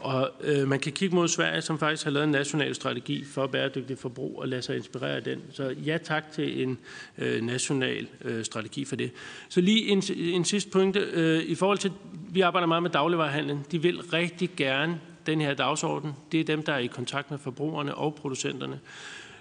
Og 0.00 0.30
øh, 0.40 0.68
man 0.68 0.80
kan 0.80 0.92
kigge 0.92 1.14
mod 1.14 1.28
Sverige, 1.28 1.62
som 1.62 1.78
faktisk 1.78 2.04
har 2.04 2.10
lavet 2.10 2.24
en 2.24 2.30
national 2.30 2.74
strategi 2.74 3.24
for 3.24 3.46
bæredygtig 3.46 3.98
forbrug 3.98 4.38
og 4.38 4.48
lade 4.48 4.62
sig 4.62 4.76
inspirere 4.76 5.16
af 5.16 5.22
den. 5.22 5.42
Så 5.52 5.74
ja 5.84 5.98
tak 5.98 6.32
til 6.32 6.62
en 6.62 6.78
øh, 7.18 7.42
national 7.42 8.06
øh, 8.24 8.44
strategi 8.44 8.84
for 8.84 8.96
det. 8.96 9.10
Så 9.48 9.60
lige 9.60 9.88
en, 9.88 10.02
en 10.16 10.44
sidste 10.44 10.70
pointe. 10.70 11.00
Øh, 11.12 11.42
I 11.42 11.54
forhold 11.54 11.78
til, 11.78 11.92
vi 12.30 12.40
arbejder 12.40 12.66
meget 12.66 12.82
med 12.82 12.90
dagligvarerhandlen. 12.90 13.66
De 13.70 13.82
vil 13.82 14.00
rigtig 14.00 14.50
gerne 14.56 15.00
den 15.26 15.40
her 15.40 15.54
dagsorden. 15.54 16.12
Det 16.32 16.40
er 16.40 16.44
dem, 16.44 16.62
der 16.62 16.72
er 16.72 16.78
i 16.78 16.86
kontakt 16.86 17.30
med 17.30 17.38
forbrugerne 17.38 17.94
og 17.94 18.14
producenterne. 18.14 18.80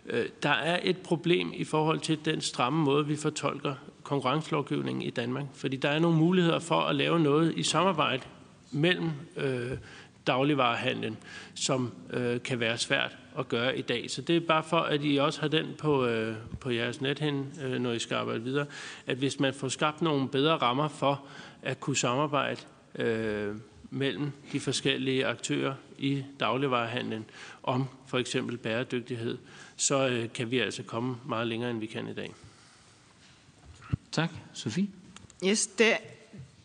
Øh, 0.05 0.25
der 0.43 0.49
er 0.49 0.79
et 0.83 0.97
problem 0.97 1.51
i 1.55 1.63
forhold 1.63 1.99
til 1.99 2.19
den 2.25 2.41
stramme 2.41 2.83
måde, 2.83 3.07
vi 3.07 3.15
fortolker 3.15 3.73
konkurrencelovgivningen 4.03 5.01
i 5.01 5.09
Danmark. 5.09 5.45
Fordi 5.53 5.77
der 5.77 5.89
er 5.89 5.99
nogle 5.99 6.17
muligheder 6.17 6.59
for 6.59 6.81
at 6.81 6.95
lave 6.95 7.19
noget 7.19 7.53
i 7.55 7.63
samarbejde 7.63 8.23
mellem 8.71 9.09
øh, 9.37 9.71
dagligvarehandlen, 10.29 11.17
som 11.55 11.91
øh, 12.09 12.41
kan 12.41 12.59
være 12.59 12.77
svært 12.77 13.17
at 13.39 13.47
gøre 13.47 13.77
i 13.77 13.81
dag. 13.81 14.11
Så 14.11 14.21
det 14.21 14.35
er 14.35 14.39
bare 14.39 14.63
for, 14.63 14.79
at 14.79 15.01
I 15.03 15.17
også 15.17 15.41
har 15.41 15.47
den 15.47 15.65
på, 15.77 16.05
øh, 16.05 16.35
på 16.59 16.69
jeres 16.69 17.01
net 17.01 17.21
øh, 17.63 17.81
når 17.81 17.91
I 17.91 17.99
skal 17.99 18.15
arbejde 18.15 18.43
videre, 18.43 18.65
at 19.07 19.17
hvis 19.17 19.39
man 19.39 19.53
får 19.53 19.67
skabt 19.67 20.01
nogle 20.01 20.29
bedre 20.29 20.57
rammer 20.57 20.87
for 20.87 21.25
at 21.63 21.79
kunne 21.79 21.97
samarbejde 21.97 22.61
øh, 22.95 23.55
mellem 23.89 24.31
de 24.51 24.59
forskellige 24.59 25.25
aktører 25.25 25.73
i 25.97 26.23
dagligvarehandlen 26.39 27.25
om 27.63 27.87
for 28.07 28.17
eksempel 28.17 28.57
bæredygtighed, 28.57 29.37
så 29.77 30.07
øh, 30.07 30.33
kan 30.33 30.51
vi 30.51 30.59
altså 30.59 30.83
komme 30.83 31.17
meget 31.25 31.47
længere, 31.47 31.71
end 31.71 31.79
vi 31.79 31.85
kan 31.85 32.07
i 32.07 32.13
dag. 32.13 32.33
Tak. 34.11 34.29
Sofie? 34.53 34.87
Yes, 35.45 35.67
det, 35.67 35.93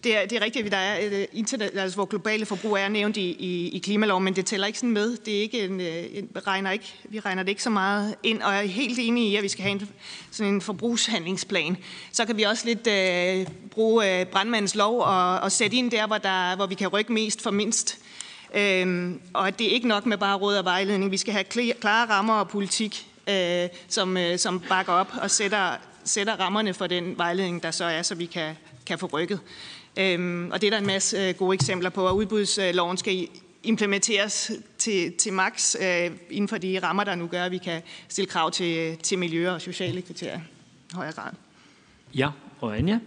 det 0.04 0.16
er, 0.16 0.26
det 0.26 0.36
er 0.38 0.44
rigtigt, 0.44 0.66
at 0.66 0.72
der 0.72 0.78
er 0.78 0.98
et 1.00 1.26
internet, 1.32 1.70
altså 1.74 1.96
hvor 1.96 2.04
globale 2.04 2.46
forbrug 2.46 2.76
er 2.76 2.88
nævnt 2.88 3.16
i, 3.16 3.36
i, 3.38 3.68
i 3.68 3.78
klimaloven, 3.78 4.24
men 4.24 4.36
det 4.36 4.46
tæller 4.46 4.66
ikke 4.66 4.78
sådan 4.78 4.92
med. 4.92 5.16
Det 5.16 5.36
er 5.36 5.40
ikke 5.40 5.60
en, 5.60 5.80
øh, 5.80 6.04
en 6.12 6.28
regner 6.46 6.70
ikke, 6.70 6.94
vi 7.04 7.20
regner 7.20 7.42
det 7.42 7.48
ikke 7.50 7.62
så 7.62 7.70
meget 7.70 8.14
ind, 8.22 8.42
og 8.42 8.52
jeg 8.52 8.64
er 8.64 8.68
helt 8.68 8.98
enig 8.98 9.28
i, 9.28 9.36
at 9.36 9.42
vi 9.42 9.48
skal 9.48 9.62
have 9.62 9.72
en, 9.72 9.88
sådan 10.30 10.54
en 10.54 10.60
forbrugshandlingsplan. 10.60 11.76
Så 12.12 12.24
kan 12.24 12.36
vi 12.36 12.42
også 12.42 12.66
lidt 12.66 12.86
øh, 12.86 13.46
bruge 13.70 14.20
øh, 14.20 14.26
brandmandens 14.26 14.74
lov 14.74 15.00
og, 15.00 15.40
og 15.40 15.52
sætte 15.52 15.76
ind 15.76 15.90
der, 15.90 16.06
hvor, 16.06 16.18
der, 16.18 16.56
hvor 16.56 16.66
vi 16.66 16.74
kan 16.74 16.88
rykke 16.88 17.12
mest 17.12 17.42
for 17.42 17.50
mindst. 17.50 17.98
Øhm, 18.54 19.20
og 19.32 19.48
at 19.48 19.58
det 19.58 19.66
er 19.66 19.70
ikke 19.70 19.88
nok 19.88 20.06
med 20.06 20.18
bare 20.18 20.36
råd 20.36 20.56
og 20.56 20.64
vejledning. 20.64 21.10
Vi 21.10 21.16
skal 21.16 21.32
have 21.32 21.44
klare 21.80 22.08
rammer 22.08 22.34
og 22.34 22.48
politik, 22.48 23.06
øh, 23.28 23.68
som, 23.88 24.16
øh, 24.16 24.38
som 24.38 24.60
bakker 24.60 24.92
op 24.92 25.12
og 25.22 25.30
sætter, 25.30 25.76
sætter 26.04 26.36
rammerne 26.36 26.74
for 26.74 26.86
den 26.86 27.18
vejledning, 27.18 27.62
der 27.62 27.70
så 27.70 27.84
er, 27.84 28.02
så 28.02 28.14
vi 28.14 28.26
kan, 28.26 28.56
kan 28.86 28.98
få 28.98 29.06
rykket. 29.06 29.40
Øhm, 29.96 30.50
og 30.50 30.60
det 30.60 30.66
er 30.66 30.70
der 30.70 30.78
en 30.78 30.86
masse 30.86 31.16
øh, 31.16 31.34
gode 31.34 31.54
eksempler 31.54 31.90
på, 31.90 32.08
at 32.08 32.12
udbudsloven 32.12 32.96
skal 32.96 33.28
implementeres 33.62 34.52
til, 34.78 35.12
til 35.12 35.32
max 35.32 35.74
øh, 35.80 36.10
inden 36.30 36.48
for 36.48 36.58
de 36.58 36.78
rammer, 36.82 37.04
der 37.04 37.14
nu 37.14 37.26
gør, 37.26 37.44
at 37.44 37.50
vi 37.50 37.58
kan 37.58 37.82
stille 38.08 38.28
krav 38.28 38.50
til, 38.50 38.96
til 38.96 39.18
miljø 39.18 39.50
og 39.50 39.60
sociale 39.60 40.02
kriterier 40.02 40.40
i 40.92 40.94
højere 40.94 41.12
grad. 41.12 41.32
Ja, 42.14 42.28
og 42.60 42.78
Anja? 42.78 42.98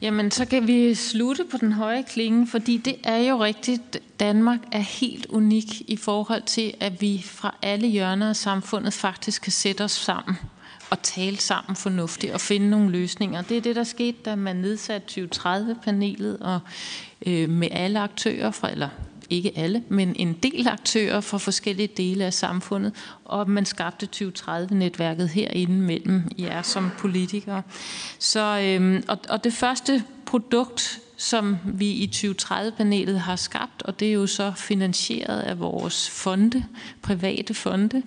Jamen, 0.00 0.30
så 0.30 0.44
kan 0.44 0.66
vi 0.66 0.94
slutte 0.94 1.44
på 1.50 1.56
den 1.56 1.72
høje 1.72 2.02
klinge, 2.02 2.46
fordi 2.46 2.76
det 2.76 2.96
er 3.04 3.16
jo 3.16 3.44
rigtigt, 3.44 3.98
Danmark 4.20 4.58
er 4.72 4.78
helt 4.78 5.26
unik 5.26 5.80
i 5.80 5.96
forhold 5.96 6.42
til, 6.42 6.74
at 6.80 7.00
vi 7.00 7.22
fra 7.24 7.54
alle 7.62 7.88
hjørner 7.88 8.28
af 8.28 8.36
samfundet 8.36 8.92
faktisk 8.92 9.42
kan 9.42 9.52
sætte 9.52 9.84
os 9.84 9.92
sammen 9.92 10.36
og 10.90 11.02
tale 11.02 11.36
sammen 11.36 11.76
fornuftigt 11.76 12.32
og 12.32 12.40
finde 12.40 12.70
nogle 12.70 12.90
løsninger. 12.90 13.42
Det 13.42 13.56
er 13.56 13.60
det, 13.60 13.76
der 13.76 13.84
skete, 13.84 14.18
da 14.24 14.34
man 14.34 14.56
nedsatte 14.56 15.20
2030-panelet 15.20 16.36
og 16.40 16.60
øh, 17.26 17.48
med 17.48 17.68
alle 17.70 18.00
aktører, 18.00 18.50
fra, 18.50 18.70
eller 18.70 18.88
ikke 19.30 19.52
alle, 19.56 19.82
men 19.88 20.16
en 20.16 20.32
del 20.32 20.68
aktører 20.68 21.20
fra 21.20 21.38
forskellige 21.38 21.88
dele 21.96 22.24
af 22.24 22.34
samfundet, 22.34 22.92
og 23.24 23.50
man 23.50 23.66
skabte 23.66 24.08
2030-netværket 24.16 25.26
herinde 25.26 25.74
mellem 25.74 26.22
jer 26.38 26.62
som 26.62 26.90
politikere. 26.98 27.62
Så, 28.18 28.60
øh, 28.60 29.02
og, 29.08 29.18
og 29.28 29.44
det 29.44 29.52
første 29.52 30.04
produkt, 30.26 31.00
som 31.20 31.56
vi 31.64 31.86
i 31.86 32.10
2030-panelet 32.14 33.20
har 33.20 33.36
skabt, 33.36 33.82
og 33.82 34.00
det 34.00 34.08
er 34.08 34.12
jo 34.12 34.26
så 34.26 34.52
finansieret 34.56 35.40
af 35.40 35.60
vores 35.60 36.10
fonde, 36.10 36.64
private 37.02 37.54
fonde, 37.54 38.02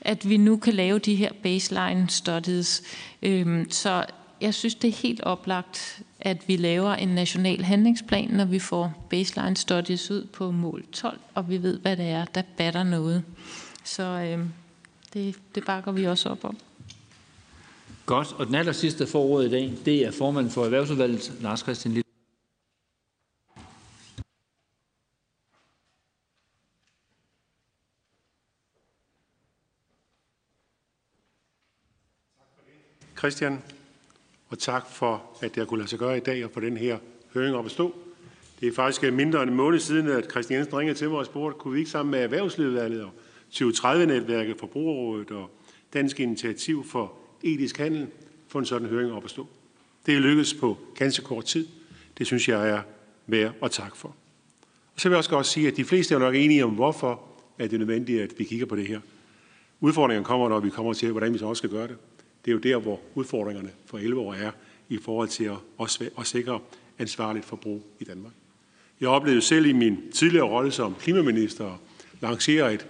at 0.00 0.28
vi 0.28 0.36
nu 0.36 0.56
kan 0.56 0.74
lave 0.74 0.98
de 0.98 1.14
her 1.14 1.30
baseline 1.42 2.10
studies. 2.10 2.82
Øhm, 3.22 3.70
så 3.70 4.04
jeg 4.40 4.54
synes, 4.54 4.74
det 4.74 4.88
er 4.88 4.92
helt 4.92 5.20
oplagt, 5.20 6.02
at 6.20 6.48
vi 6.48 6.56
laver 6.56 6.94
en 6.94 7.08
national 7.08 7.62
handlingsplan, 7.64 8.28
når 8.28 8.44
vi 8.44 8.58
får 8.58 9.06
baseline 9.10 9.56
studies 9.56 10.10
ud 10.10 10.24
på 10.24 10.50
mål 10.50 10.84
12, 10.92 11.18
og 11.34 11.50
vi 11.50 11.62
ved, 11.62 11.78
hvad 11.78 11.96
det 11.96 12.06
er, 12.06 12.24
der 12.24 12.42
batter 12.56 12.82
noget. 12.82 13.22
Så 13.84 14.02
øhm, 14.02 14.48
det, 15.14 15.36
det 15.54 15.64
bakker 15.64 15.92
vi 15.92 16.06
også 16.06 16.28
op 16.28 16.44
om. 16.44 16.56
Godt, 18.06 18.32
og 18.38 18.46
den 18.46 18.54
aller 18.54 18.72
sidste 18.72 19.06
forordet 19.06 19.46
i 19.46 19.50
dag, 19.50 19.72
det 19.84 20.06
er 20.06 20.10
formanden 20.10 20.52
for 20.52 20.64
Erhvervsudvalget, 20.64 21.32
Lars 21.40 21.60
Christian 21.60 21.92
Lille. 21.94 22.03
Christian, 33.24 33.62
og 34.48 34.58
tak 34.58 34.90
for, 34.90 35.22
at 35.42 35.54
det 35.54 35.68
kunne 35.68 35.78
lade 35.78 35.88
sig 35.88 35.98
gøre 35.98 36.16
i 36.16 36.20
dag 36.20 36.44
og 36.44 36.50
få 36.50 36.60
den 36.60 36.76
her 36.76 36.98
høring 37.34 37.56
op 37.56 37.64
at 37.64 37.70
stå. 37.70 37.94
Det 38.60 38.68
er 38.68 38.72
faktisk 38.72 39.04
øh, 39.04 39.12
mindre 39.12 39.42
end 39.42 39.50
en 39.50 39.56
måned 39.56 39.78
siden, 39.78 40.08
at 40.08 40.30
Christian 40.30 40.58
Jensen 40.58 40.78
ringede 40.78 40.98
til 40.98 41.08
mig 41.10 41.18
og 41.18 41.26
spurgte, 41.26 41.58
kunne 41.58 41.74
vi 41.74 41.78
ikke 41.78 41.90
sammen 41.90 42.10
med 42.10 42.20
Erhvervslivet 42.20 43.02
og 43.04 43.10
2030-netværket, 43.52 44.58
Forbrugerrådet 44.60 45.30
og 45.30 45.50
Dansk 45.92 46.20
Initiativ 46.20 46.84
for 46.84 47.12
Etisk 47.42 47.78
Handel 47.78 48.06
få 48.48 48.58
en 48.58 48.64
sådan 48.64 48.88
høring 48.88 49.12
op 49.12 49.24
at 49.24 49.30
stå. 49.30 49.46
Det 50.06 50.14
er 50.14 50.20
lykkedes 50.20 50.54
på 50.54 50.78
ganske 50.94 51.24
kort 51.24 51.44
tid. 51.44 51.66
Det 52.18 52.26
synes 52.26 52.48
jeg 52.48 52.68
er 52.68 52.82
værd 53.26 53.52
at 53.62 53.70
tak 53.70 53.96
for. 53.96 54.08
Og 54.94 55.00
så 55.00 55.08
vil 55.08 55.14
jeg 55.14 55.18
også 55.18 55.30
godt 55.30 55.46
sige, 55.46 55.68
at 55.68 55.76
de 55.76 55.84
fleste 55.84 56.14
er 56.14 56.18
nok 56.18 56.34
enige 56.34 56.64
om, 56.64 56.70
hvorfor 56.70 57.22
er 57.58 57.66
det 57.66 57.78
nødvendigt, 57.78 58.22
at 58.22 58.38
vi 58.38 58.44
kigger 58.44 58.66
på 58.66 58.76
det 58.76 58.86
her. 58.86 59.00
Udfordringen 59.80 60.24
kommer, 60.24 60.48
når 60.48 60.60
vi 60.60 60.70
kommer 60.70 60.92
til, 60.92 61.10
hvordan 61.10 61.32
vi 61.32 61.38
så 61.38 61.46
også 61.46 61.60
skal 61.60 61.70
gøre 61.70 61.88
det. 61.88 61.96
Det 62.44 62.50
er 62.50 62.52
jo 62.52 62.58
der, 62.58 62.76
hvor 62.76 63.00
udfordringerne 63.14 63.70
for 63.86 63.98
11 63.98 64.20
år 64.20 64.34
er 64.34 64.50
i 64.88 64.98
forhold 65.02 65.28
til 65.28 65.44
at, 65.44 65.56
også, 65.78 66.10
at 66.18 66.26
sikre 66.26 66.58
ansvarligt 66.98 67.44
forbrug 67.44 67.86
i 68.00 68.04
Danmark. 68.04 68.32
Jeg 69.00 69.08
oplevede 69.08 69.42
selv 69.42 69.66
i 69.66 69.72
min 69.72 69.98
tidligere 70.12 70.46
rolle 70.46 70.72
som 70.72 70.94
klimaminister 71.00 71.66
at 71.66 71.78
lancere 72.20 72.74
et, 72.74 72.86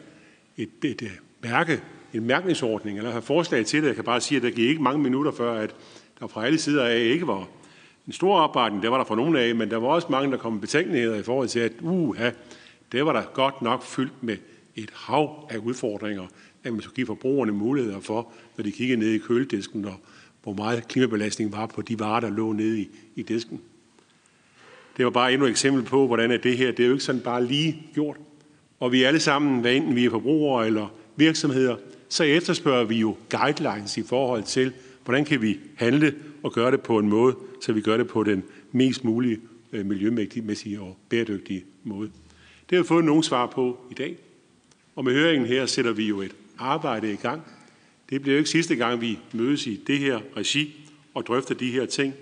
et, 0.57 0.69
et, 0.85 1.03
et 1.03 1.13
mærke, 1.43 1.83
en 2.15 2.27
mærkningsordning, 2.27 2.99
eller 2.99 3.11
have 3.11 3.23
forslag 3.23 3.67
til 3.67 3.83
det. 3.83 3.89
Jeg 3.89 3.95
kan 3.95 4.05
bare 4.05 4.21
sige, 4.21 4.37
at 4.37 4.43
der 4.43 4.51
gik 4.51 4.69
ikke 4.69 4.83
mange 4.83 5.03
minutter 5.03 5.33
før, 5.33 5.53
at 5.53 5.75
der 6.21 6.27
fra 6.27 6.47
alle 6.47 6.59
sider 6.59 6.85
af 6.85 6.99
ikke 6.99 7.27
var 7.27 7.49
en 8.07 8.13
stor 8.13 8.37
opbakning. 8.37 8.83
Det 8.83 8.91
var 8.91 8.97
der 8.97 9.05
fra 9.05 9.17
nogen 9.17 9.37
af, 9.37 9.55
men 9.55 9.71
der 9.71 9.77
var 9.77 9.89
også 9.89 10.07
mange, 10.11 10.33
der 10.33 10.39
kom 10.39 10.53
med 10.53 10.61
betænkeligheder 10.61 11.17
i 11.17 11.23
forhold 11.23 11.49
til, 11.49 11.61
at 11.61 11.73
uha, 11.81 12.31
det 12.93 13.07
var 13.07 13.13
der 13.13 13.23
godt 13.35 13.63
nok 13.63 13.83
fyldt 13.83 14.23
med 14.23 14.37
et 14.77 14.91
hav 14.95 15.49
af 15.51 15.57
udfordringer, 15.57 16.27
at 16.65 16.73
man 16.73 16.82
skulle 16.82 16.95
give 16.95 17.07
forbrugerne 17.07 17.53
muligheder 17.53 18.01
for, 18.01 18.32
når 18.57 18.65
de 18.65 18.73
kiggede 18.73 19.01
ned 19.01 19.11
i 19.11 19.19
køledisken, 19.19 19.85
og 19.85 19.95
hvor 20.43 20.53
meget 20.53 20.89
klimabelastning 20.89 21.53
var 21.53 21.66
på 21.66 21.82
de 21.82 21.99
varer, 21.99 22.20
der 22.20 22.31
lå 22.31 22.53
nede 22.53 22.81
i, 22.81 22.89
i 23.16 23.23
disken. 23.23 23.61
Det 24.97 25.05
var 25.05 25.11
bare 25.11 25.32
endnu 25.32 25.47
et 25.47 25.51
eksempel 25.51 25.82
på, 25.82 26.07
hvordan 26.07 26.31
er 26.31 26.36
det 26.36 26.59
her, 26.59 26.73
det 26.73 26.82
er 26.82 26.86
jo 26.86 26.93
ikke 26.93 27.05
sådan 27.05 27.20
bare 27.20 27.45
lige 27.45 27.82
gjort. 27.95 28.16
Og 28.81 28.93
vi 28.93 29.03
alle 29.03 29.20
sammen, 29.20 29.61
hvad 29.61 29.74
enten 29.74 29.97
vi 29.97 30.05
er 30.05 30.11
forbrugere 30.11 30.66
eller 30.66 30.95
virksomheder, 31.16 31.77
så 32.09 32.24
efterspørger 32.24 32.85
vi 32.85 32.95
jo 32.95 33.16
guidelines 33.31 33.99
i 33.99 34.03
forhold 34.03 34.43
til, 34.43 34.73
hvordan 35.05 35.24
kan 35.24 35.43
vi 35.43 35.59
handle 35.77 36.15
og 36.43 36.53
gøre 36.53 36.70
det 36.70 36.81
på 36.81 36.99
en 36.99 37.09
måde, 37.09 37.36
så 37.61 37.73
vi 37.73 37.81
gør 37.81 37.97
det 37.97 38.09
på 38.09 38.23
den 38.23 38.43
mest 38.73 39.05
mulige 39.05 39.41
øh, 39.73 39.86
miljømæssige 39.86 40.81
og 40.81 40.97
bæredygtige 41.09 41.65
måde. 41.85 42.11
Det 42.70 42.77
har 42.77 42.82
vi 42.82 42.86
fået 42.86 43.05
nogle 43.05 43.24
svar 43.24 43.47
på 43.47 43.78
i 43.91 43.95
dag. 43.95 44.16
Og 44.97 45.05
med 45.05 45.12
høringen 45.12 45.49
her 45.49 45.66
sætter 45.66 45.93
vi 45.93 46.09
jo 46.09 46.20
et 46.20 46.35
arbejde 46.59 47.13
i 47.13 47.17
gang. 47.17 47.43
Det 48.11 48.23
bliver 48.23 48.35
jo 48.35 48.39
ikke 48.39 48.51
sidste 48.51 48.77
gang, 48.77 49.01
vi 49.01 49.19
mødes 49.33 49.67
i 49.67 49.81
det 49.87 49.99
her 49.99 50.21
regi 50.37 50.91
og 51.15 51.27
drøfter 51.27 51.55
de 51.55 51.71
her 51.71 51.87
ting, 51.87 52.15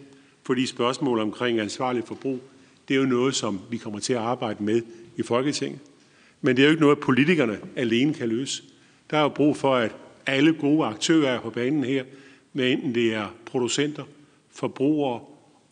fordi 0.42 0.66
spørgsmål 0.66 1.18
omkring 1.18 1.60
ansvarlig 1.60 2.04
forbrug, 2.06 2.40
det 2.88 2.94
er 2.96 2.98
jo 2.98 3.06
noget, 3.06 3.34
som 3.34 3.60
vi 3.70 3.76
kommer 3.76 3.98
til 4.00 4.12
at 4.12 4.18
arbejde 4.18 4.64
med 4.64 4.82
i 5.16 5.22
Folketinget. 5.22 5.80
Men 6.40 6.56
det 6.56 6.62
er 6.62 6.66
jo 6.66 6.70
ikke 6.70 6.82
noget, 6.82 6.98
politikerne 6.98 7.58
alene 7.76 8.14
kan 8.14 8.28
løse. 8.28 8.62
Der 9.10 9.18
er 9.18 9.22
jo 9.22 9.28
brug 9.28 9.56
for, 9.56 9.74
at 9.76 9.94
alle 10.26 10.52
gode 10.52 10.86
aktører 10.86 11.30
er 11.30 11.40
på 11.40 11.50
banen 11.50 11.84
her, 11.84 12.04
med 12.52 12.72
enten 12.72 12.94
det 12.94 13.14
er 13.14 13.34
producenter, 13.46 14.04
forbrugere 14.50 15.20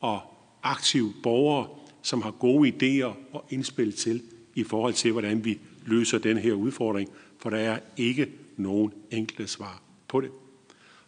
og 0.00 0.20
aktive 0.62 1.12
borgere, 1.22 1.66
som 2.02 2.22
har 2.22 2.30
gode 2.30 2.68
idéer 2.68 3.16
og 3.32 3.44
indspil 3.50 3.92
til 3.92 4.22
i 4.54 4.64
forhold 4.64 4.94
til, 4.94 5.12
hvordan 5.12 5.44
vi 5.44 5.58
løser 5.86 6.18
den 6.18 6.36
her 6.36 6.52
udfordring, 6.52 7.08
for 7.38 7.50
der 7.50 7.56
er 7.56 7.78
ikke 7.96 8.28
nogen 8.60 8.92
enkle 9.10 9.46
svar 9.46 9.82
på 10.08 10.20
det. 10.20 10.30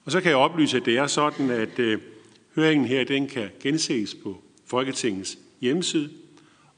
Og 0.05 0.13
så 0.13 0.21
kan 0.21 0.31
jeg 0.31 0.39
oplyse, 0.39 0.77
at 0.77 0.85
det 0.85 0.97
er 0.97 1.07
sådan, 1.07 1.51
at 1.51 1.79
øh, 1.79 1.99
høringen 2.55 2.87
her 2.87 3.05
den 3.05 3.27
kan 3.29 3.49
genses 3.61 4.15
på 4.15 4.43
Folketingets 4.67 5.39
hjemmeside, 5.61 6.11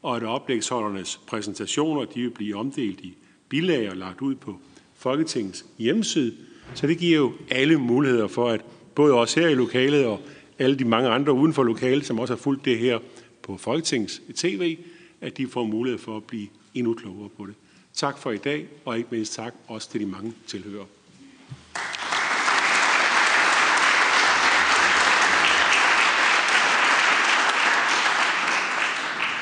og 0.03 0.17
at 0.17 0.23
oplægsholdernes 0.23 1.21
præsentationer 1.27 2.05
de 2.05 2.21
vil 2.21 2.31
blive 2.31 2.57
omdelt 2.57 3.01
i 3.01 3.17
bilag 3.49 3.91
og 3.91 3.97
lagt 3.97 4.23
ud 4.23 4.35
på 4.35 4.59
Folketingets 4.95 5.65
hjemmeside. 5.79 6.35
Så 6.75 6.87
det 6.87 6.99
giver 6.99 7.17
jo 7.17 7.33
alle 7.51 7.77
muligheder 7.77 8.29
for, 8.29 8.49
at 8.49 8.61
både 8.95 9.15
os 9.15 9.35
her 9.35 9.49
i 9.49 9.55
lokalet 9.55 10.07
og 10.07 10.21
alle 10.59 10.79
de 10.79 10.85
mange 10.85 11.09
andre 11.09 11.33
uden 11.33 11.55
for 11.55 11.63
lokalet, 11.63 12.07
som 12.07 12.19
også 12.19 12.35
har 12.35 12.39
fulgt 12.39 12.65
det 12.65 12.79
her 12.79 12.99
på 13.43 13.57
Folketingets 13.57 14.23
tv, 14.35 14.79
at 15.21 15.37
de 15.37 15.47
får 15.47 15.65
mulighed 15.65 15.99
for 15.99 16.17
at 16.17 16.25
blive 16.25 16.49
endnu 16.75 16.95
klogere 16.95 17.29
på 17.37 17.47
det. 17.47 17.55
Tak 17.95 18.19
for 18.19 18.31
i 18.31 18.39
dag, 18.39 18.69
og 18.85 18.99
ikke 18.99 19.09
mindst 19.11 19.35
tak 19.35 19.55
også 19.69 19.91
til 19.91 20.01
de 20.01 20.07
mange 20.07 20.35
tilhører. 20.47 20.85